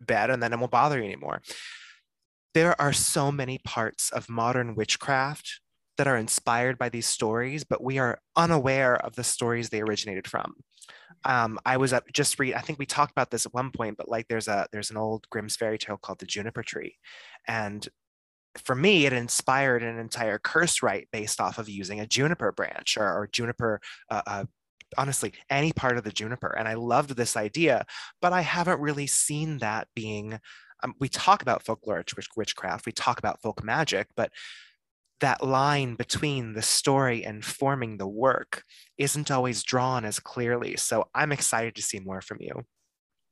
bed 0.08 0.30
and 0.30 0.42
then 0.42 0.54
it 0.54 0.60
won't 0.60 0.72
bother 0.72 1.00
you 1.00 1.06
anymore 1.06 1.42
there 2.54 2.80
are 2.80 2.94
so 2.94 3.32
many 3.32 3.60
parts 3.60 4.12
of 4.12 4.30
modern 4.30 4.76
witchcraft 4.76 5.60
that 5.98 6.08
are 6.08 6.18
inspired 6.18 6.78
by 6.78 6.90
these 6.90 7.08
stories 7.08 7.64
but 7.64 7.84
we 7.84 7.98
are 7.98 8.20
unaware 8.36 8.96
of 8.96 9.16
the 9.16 9.24
stories 9.24 9.70
they 9.70 9.82
originated 9.82 10.28
from 10.28 10.56
um, 11.26 11.58
I 11.66 11.78
was 11.78 11.94
up 11.94 12.04
just 12.12 12.38
read. 12.40 12.54
I 12.54 12.60
think 12.60 12.80
we 12.80 12.86
talked 12.86 13.12
about 13.12 13.32
this 13.32 13.46
at 13.46 13.54
one 13.54 13.72
point, 13.72 13.98
but 13.98 14.10
like 14.10 14.28
there's 14.28 14.48
a 14.48 14.68
there's 14.72 14.92
an 14.92 14.98
old 14.98 15.30
Grimm's 15.30 15.56
fairy 15.56 15.78
tale 15.78 15.98
called 15.98 16.20
the 16.20 16.26
Juniper 16.26 16.64
Tree, 16.64 16.98
and 17.48 17.88
for 18.58 18.76
me, 18.76 19.06
it 19.06 19.14
inspired 19.14 19.84
an 19.84 19.98
entire 19.98 20.38
curse 20.38 20.84
rite 20.84 21.08
based 21.12 21.42
off 21.42 21.58
of 21.58 21.70
using 21.70 22.00
a 22.00 22.08
juniper 22.08 22.52
branch 22.52 22.98
or, 22.98 23.06
or 23.06 23.28
juniper. 23.32 23.82
Uh, 24.10 24.22
uh, 24.28 24.46
honestly, 24.98 25.34
any 25.50 25.72
part 25.74 25.98
of 25.98 26.04
the 26.04 26.12
juniper, 26.12 26.56
and 26.58 26.68
I 26.68 26.74
loved 26.76 27.16
this 27.16 27.36
idea, 27.38 27.86
but 28.22 28.34
I 28.34 28.42
haven't 28.42 28.80
really 28.80 29.08
seen 29.08 29.60
that 29.60 29.88
being. 29.96 30.40
Um, 30.84 30.94
we 31.00 31.08
talk 31.08 31.42
about 31.42 31.64
folklore 31.64 32.04
witchcraft, 32.36 32.86
we 32.86 32.92
talk 32.92 33.20
about 33.20 33.42
folk 33.42 33.64
magic, 33.64 34.08
but 34.16 34.32
that 35.22 35.44
line 35.44 35.96
between 35.96 36.54
the 36.54 36.62
story 36.62 37.24
and 37.24 37.46
forming 37.46 37.98
the 37.98 38.08
work 38.08 38.64
isn't 38.98 39.32
always 39.32 39.64
drawn 39.64 40.04
as 40.04 40.20
clearly. 40.20 40.76
So 40.76 41.06
I'm 41.16 41.32
excited 41.32 41.76
to 41.76 41.82
see 41.82 42.00
more 42.00 42.22
from 42.22 42.40
you. 42.42 42.64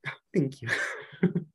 Thank 0.33 0.61
you. 0.61 0.69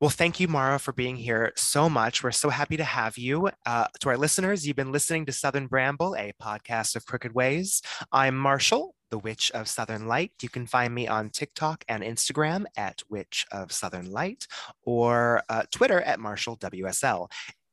Well, 0.00 0.10
thank 0.10 0.38
you, 0.38 0.46
Mara, 0.46 0.78
for 0.78 0.92
being 0.92 1.16
here 1.16 1.52
so 1.56 1.90
much. 1.90 2.22
We're 2.22 2.30
so 2.30 2.50
happy 2.50 2.76
to 2.76 2.84
have 2.84 3.18
you. 3.18 3.50
Uh, 3.66 3.88
to 3.98 4.10
our 4.10 4.16
listeners, 4.16 4.64
you've 4.64 4.76
been 4.76 4.92
listening 4.92 5.26
to 5.26 5.32
Southern 5.32 5.66
Bramble, 5.66 6.14
a 6.14 6.32
podcast 6.40 6.94
of 6.94 7.04
Crooked 7.04 7.34
Ways. 7.34 7.82
I'm 8.12 8.38
Marshall, 8.38 8.94
the 9.10 9.18
Witch 9.18 9.50
of 9.50 9.66
Southern 9.66 10.06
Light. 10.06 10.30
You 10.40 10.50
can 10.50 10.68
find 10.68 10.94
me 10.94 11.08
on 11.08 11.30
TikTok 11.30 11.84
and 11.88 12.04
Instagram 12.04 12.66
at 12.76 13.02
Witch 13.10 13.44
of 13.50 13.72
Southern 13.72 14.12
Light 14.12 14.46
or 14.82 15.42
uh, 15.48 15.64
Twitter 15.72 16.00
at 16.00 16.20
Marshall 16.20 16.56
WSL. 16.58 17.28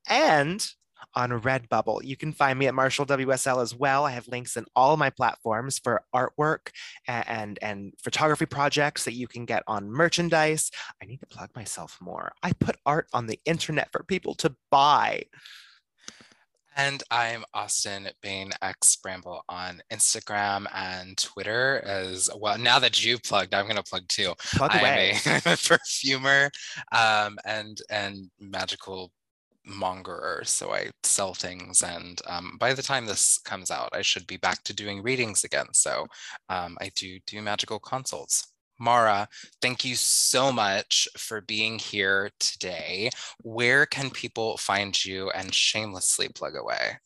And 0.10 0.68
on 1.14 1.32
Redbubble. 1.32 2.04
You 2.04 2.18
can 2.18 2.32
find 2.32 2.58
me 2.58 2.68
at 2.68 2.74
Marshall 2.74 3.06
WSL 3.06 3.62
as 3.62 3.76
well. 3.76 4.06
I 4.06 4.12
have 4.12 4.28
links 4.28 4.58
in 4.58 4.66
all 4.76 4.98
my 4.98 5.10
platforms 5.10 5.80
for 5.80 6.04
artwork 6.14 6.70
and, 7.08 7.26
and, 7.28 7.60
and 7.62 7.94
photography 8.04 8.46
projects 8.46 9.06
that 9.06 9.14
you 9.14 9.28
can 9.28 9.46
get 9.46 9.64
on 9.68 9.90
merchandise. 9.90 10.72
I 11.02 11.06
need 11.06 11.20
to 11.20 11.28
plug 11.28 11.50
myself 11.56 11.98
more. 12.02 12.32
I 12.44 12.54
put 12.54 12.78
art 12.86 13.08
on 13.14 13.28
the 13.28 13.40
internet 13.46 13.92
for 13.92 14.04
people 14.04 14.36
to 14.36 14.56
buy. 14.72 15.24
And 16.78 17.02
I'm 17.10 17.46
Austin 17.54 18.10
Bain 18.22 18.52
X 18.62 18.98
Bramble 18.98 19.46
on 19.48 19.82
Instagram 19.94 20.66
and 20.74 21.18
Twitter 21.18 21.82
as 21.86 22.30
well. 22.38 22.58
Now 22.58 22.80
that 22.80 23.04
you've 23.04 23.24
plugged, 23.24 23.54
I'm 23.54 23.66
going 23.66 23.78
to 23.78 23.84
plug 23.84 24.06
too. 24.10 24.34
Plug 24.56 24.76
away. 24.76 25.16
I'm 25.26 25.32
a, 25.32 25.36
I'm 25.36 25.54
a 25.54 25.58
perfumer 25.68 26.52
um, 26.92 27.38
and 27.46 27.80
and 27.90 28.30
magical 28.42 29.12
mongerer 29.68 30.46
so 30.46 30.74
i 30.74 30.90
sell 31.04 31.34
things 31.34 31.82
and 31.82 32.22
um, 32.28 32.58
by 32.60 32.74
the 32.74 32.84
time 32.84 33.06
this 33.06 33.38
comes 33.40 33.72
out 33.72 33.90
i 33.94 34.02
should 34.02 34.26
be 34.28 34.38
back 34.38 34.64
to 34.64 34.74
doing 34.74 35.02
readings 35.02 35.44
again. 35.44 35.68
So 35.74 36.06
um, 36.50 36.78
i 36.82 36.90
do 36.96 37.20
do 37.28 37.42
magical 37.42 37.80
consults. 37.80 38.52
Mara 38.80 39.28
thank 39.62 39.86
you 39.86 39.96
so 39.96 40.52
much 40.52 41.08
for 41.18 41.42
being 41.42 41.80
here 41.80 42.30
today. 42.40 43.10
Where 43.42 43.86
can 43.86 44.10
people 44.10 44.58
find 44.58 44.94
you 45.06 45.30
and 45.32 45.54
shamelessly 45.54 46.30
plug 46.30 46.56
away 46.56 46.98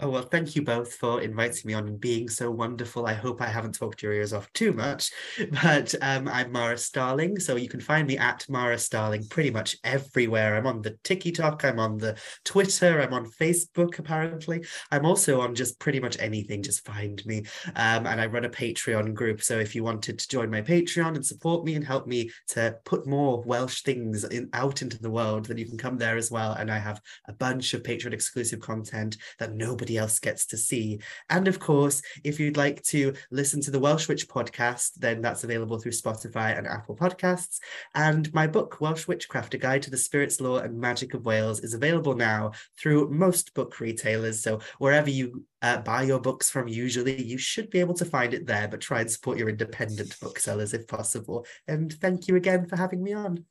Oh, 0.00 0.08
well, 0.08 0.22
thank 0.22 0.56
you 0.56 0.62
both 0.62 0.94
for 0.94 1.20
inviting 1.20 1.62
me 1.64 1.74
on 1.74 1.86
and 1.88 2.00
being 2.00 2.28
so 2.28 2.50
wonderful. 2.50 3.06
I 3.06 3.12
hope 3.12 3.42
I 3.42 3.46
haven't 3.46 3.74
talked 3.74 4.02
your 4.02 4.12
ears 4.12 4.32
off 4.32 4.50
too 4.52 4.72
much, 4.72 5.10
but 5.62 5.94
um, 6.00 6.28
I'm 6.28 6.52
Mara 6.52 6.78
Starling. 6.78 7.38
So 7.38 7.56
you 7.56 7.68
can 7.68 7.80
find 7.80 8.06
me 8.06 8.16
at 8.16 8.48
Mara 8.48 8.78
Starling 8.78 9.26
pretty 9.28 9.50
much 9.50 9.76
everywhere. 9.84 10.56
I'm 10.56 10.66
on 10.66 10.82
the 10.82 10.96
TikTok, 11.04 11.64
I'm 11.64 11.78
on 11.78 11.98
the 11.98 12.18
Twitter, 12.44 13.00
I'm 13.00 13.12
on 13.12 13.26
Facebook, 13.26 13.98
apparently. 13.98 14.64
I'm 14.90 15.04
also 15.04 15.40
on 15.40 15.54
just 15.54 15.78
pretty 15.78 16.00
much 16.00 16.16
anything, 16.18 16.62
just 16.62 16.86
find 16.86 17.24
me. 17.26 17.44
Um, 17.76 18.06
and 18.06 18.20
I 18.20 18.26
run 18.26 18.44
a 18.44 18.50
Patreon 18.50 19.14
group. 19.14 19.42
So 19.42 19.58
if 19.58 19.74
you 19.74 19.84
wanted 19.84 20.18
to 20.18 20.28
join 20.28 20.50
my 20.50 20.62
Patreon 20.62 21.14
and 21.14 21.24
support 21.24 21.64
me 21.64 21.74
and 21.74 21.84
help 21.84 22.06
me 22.06 22.30
to 22.48 22.76
put 22.84 23.06
more 23.06 23.42
Welsh 23.42 23.82
things 23.82 24.24
in, 24.24 24.48
out 24.52 24.82
into 24.82 24.98
the 24.98 25.10
world, 25.10 25.46
then 25.46 25.58
you 25.58 25.66
can 25.66 25.78
come 25.78 25.98
there 25.98 26.16
as 26.16 26.30
well. 26.30 26.52
And 26.52 26.70
I 26.70 26.78
have 26.78 27.00
a 27.26 27.32
bunch 27.32 27.74
of 27.74 27.82
Patreon 27.82 28.12
exclusive 28.12 28.60
content 28.60 29.16
that 29.38 29.54
nobody 29.54 29.96
else 29.96 30.18
gets 30.18 30.46
to 30.46 30.56
see. 30.56 31.00
And 31.30 31.48
of 31.48 31.58
course, 31.58 32.02
if 32.24 32.38
you'd 32.38 32.56
like 32.56 32.82
to 32.84 33.14
listen 33.30 33.60
to 33.62 33.70
the 33.70 33.78
Welsh 33.78 34.08
Witch 34.08 34.28
podcast, 34.28 34.94
then 34.94 35.20
that's 35.20 35.44
available 35.44 35.78
through 35.78 35.92
Spotify 35.92 36.56
and 36.56 36.66
Apple 36.66 36.96
Podcasts. 36.96 37.60
And 37.94 38.32
my 38.34 38.46
book, 38.46 38.80
Welsh 38.80 39.06
Witchcraft, 39.06 39.54
A 39.54 39.58
Guide 39.58 39.82
to 39.82 39.90
the 39.90 39.96
Spirits, 39.96 40.40
Lore 40.40 40.62
and 40.62 40.78
Magic 40.78 41.14
of 41.14 41.24
Wales, 41.24 41.60
is 41.60 41.74
available 41.74 42.14
now 42.14 42.52
through 42.78 43.10
most 43.10 43.54
book 43.54 43.80
retailers. 43.80 44.42
So 44.42 44.60
wherever 44.78 45.10
you 45.10 45.44
uh, 45.62 45.78
buy 45.78 46.02
your 46.02 46.20
books 46.20 46.50
from, 46.50 46.68
usually 46.68 47.22
you 47.22 47.38
should 47.38 47.70
be 47.70 47.80
able 47.80 47.94
to 47.94 48.04
find 48.04 48.34
it 48.34 48.46
there, 48.46 48.68
but 48.68 48.80
try 48.80 49.00
and 49.00 49.10
support 49.10 49.38
your 49.38 49.48
independent 49.48 50.18
booksellers 50.20 50.74
if 50.74 50.86
possible. 50.86 51.46
And 51.66 51.92
thank 51.92 52.28
you 52.28 52.36
again 52.36 52.66
for 52.66 52.76
having 52.76 53.02
me 53.02 53.12
on. 53.12 53.44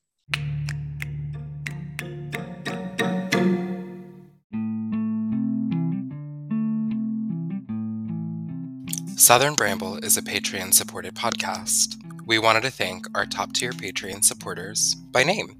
Southern 9.19 9.55
Bramble 9.55 9.97
is 9.97 10.15
a 10.15 10.21
Patreon 10.21 10.75
supported 10.75 11.15
podcast. 11.15 11.95
We 12.27 12.37
wanted 12.37 12.61
to 12.61 12.69
thank 12.69 13.07
our 13.17 13.25
top 13.25 13.51
tier 13.51 13.71
Patreon 13.71 14.23
supporters 14.23 14.93
by 14.93 15.23
name 15.23 15.59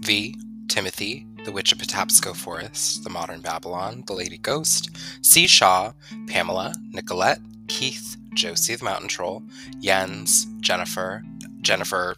V, 0.00 0.34
Timothy, 0.66 1.24
The 1.44 1.52
Witch 1.52 1.70
of 1.70 1.78
Patapsco 1.78 2.34
Forest, 2.34 3.04
The 3.04 3.10
Modern 3.10 3.40
Babylon, 3.40 4.02
The 4.08 4.14
Lady 4.14 4.36
Ghost, 4.36 4.90
C. 5.22 5.46
Shaw, 5.46 5.92
Pamela, 6.26 6.74
Nicolette, 6.90 7.38
Keith, 7.68 8.16
Josie 8.34 8.74
the 8.74 8.84
Mountain 8.84 9.06
Troll, 9.06 9.44
Jens, 9.78 10.48
Jennifer, 10.58 11.22
Jennifer 11.60 12.16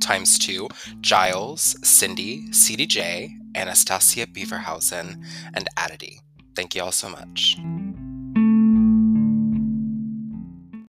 times 0.00 0.38
two, 0.38 0.68
Giles, 1.02 1.76
Cindy, 1.86 2.48
CDJ, 2.48 3.30
Anastasia 3.54 4.26
Beaverhausen, 4.26 5.22
and 5.52 5.68
Adity. 5.76 6.20
Thank 6.56 6.74
you 6.74 6.82
all 6.82 6.92
so 6.92 7.10
much. 7.10 7.58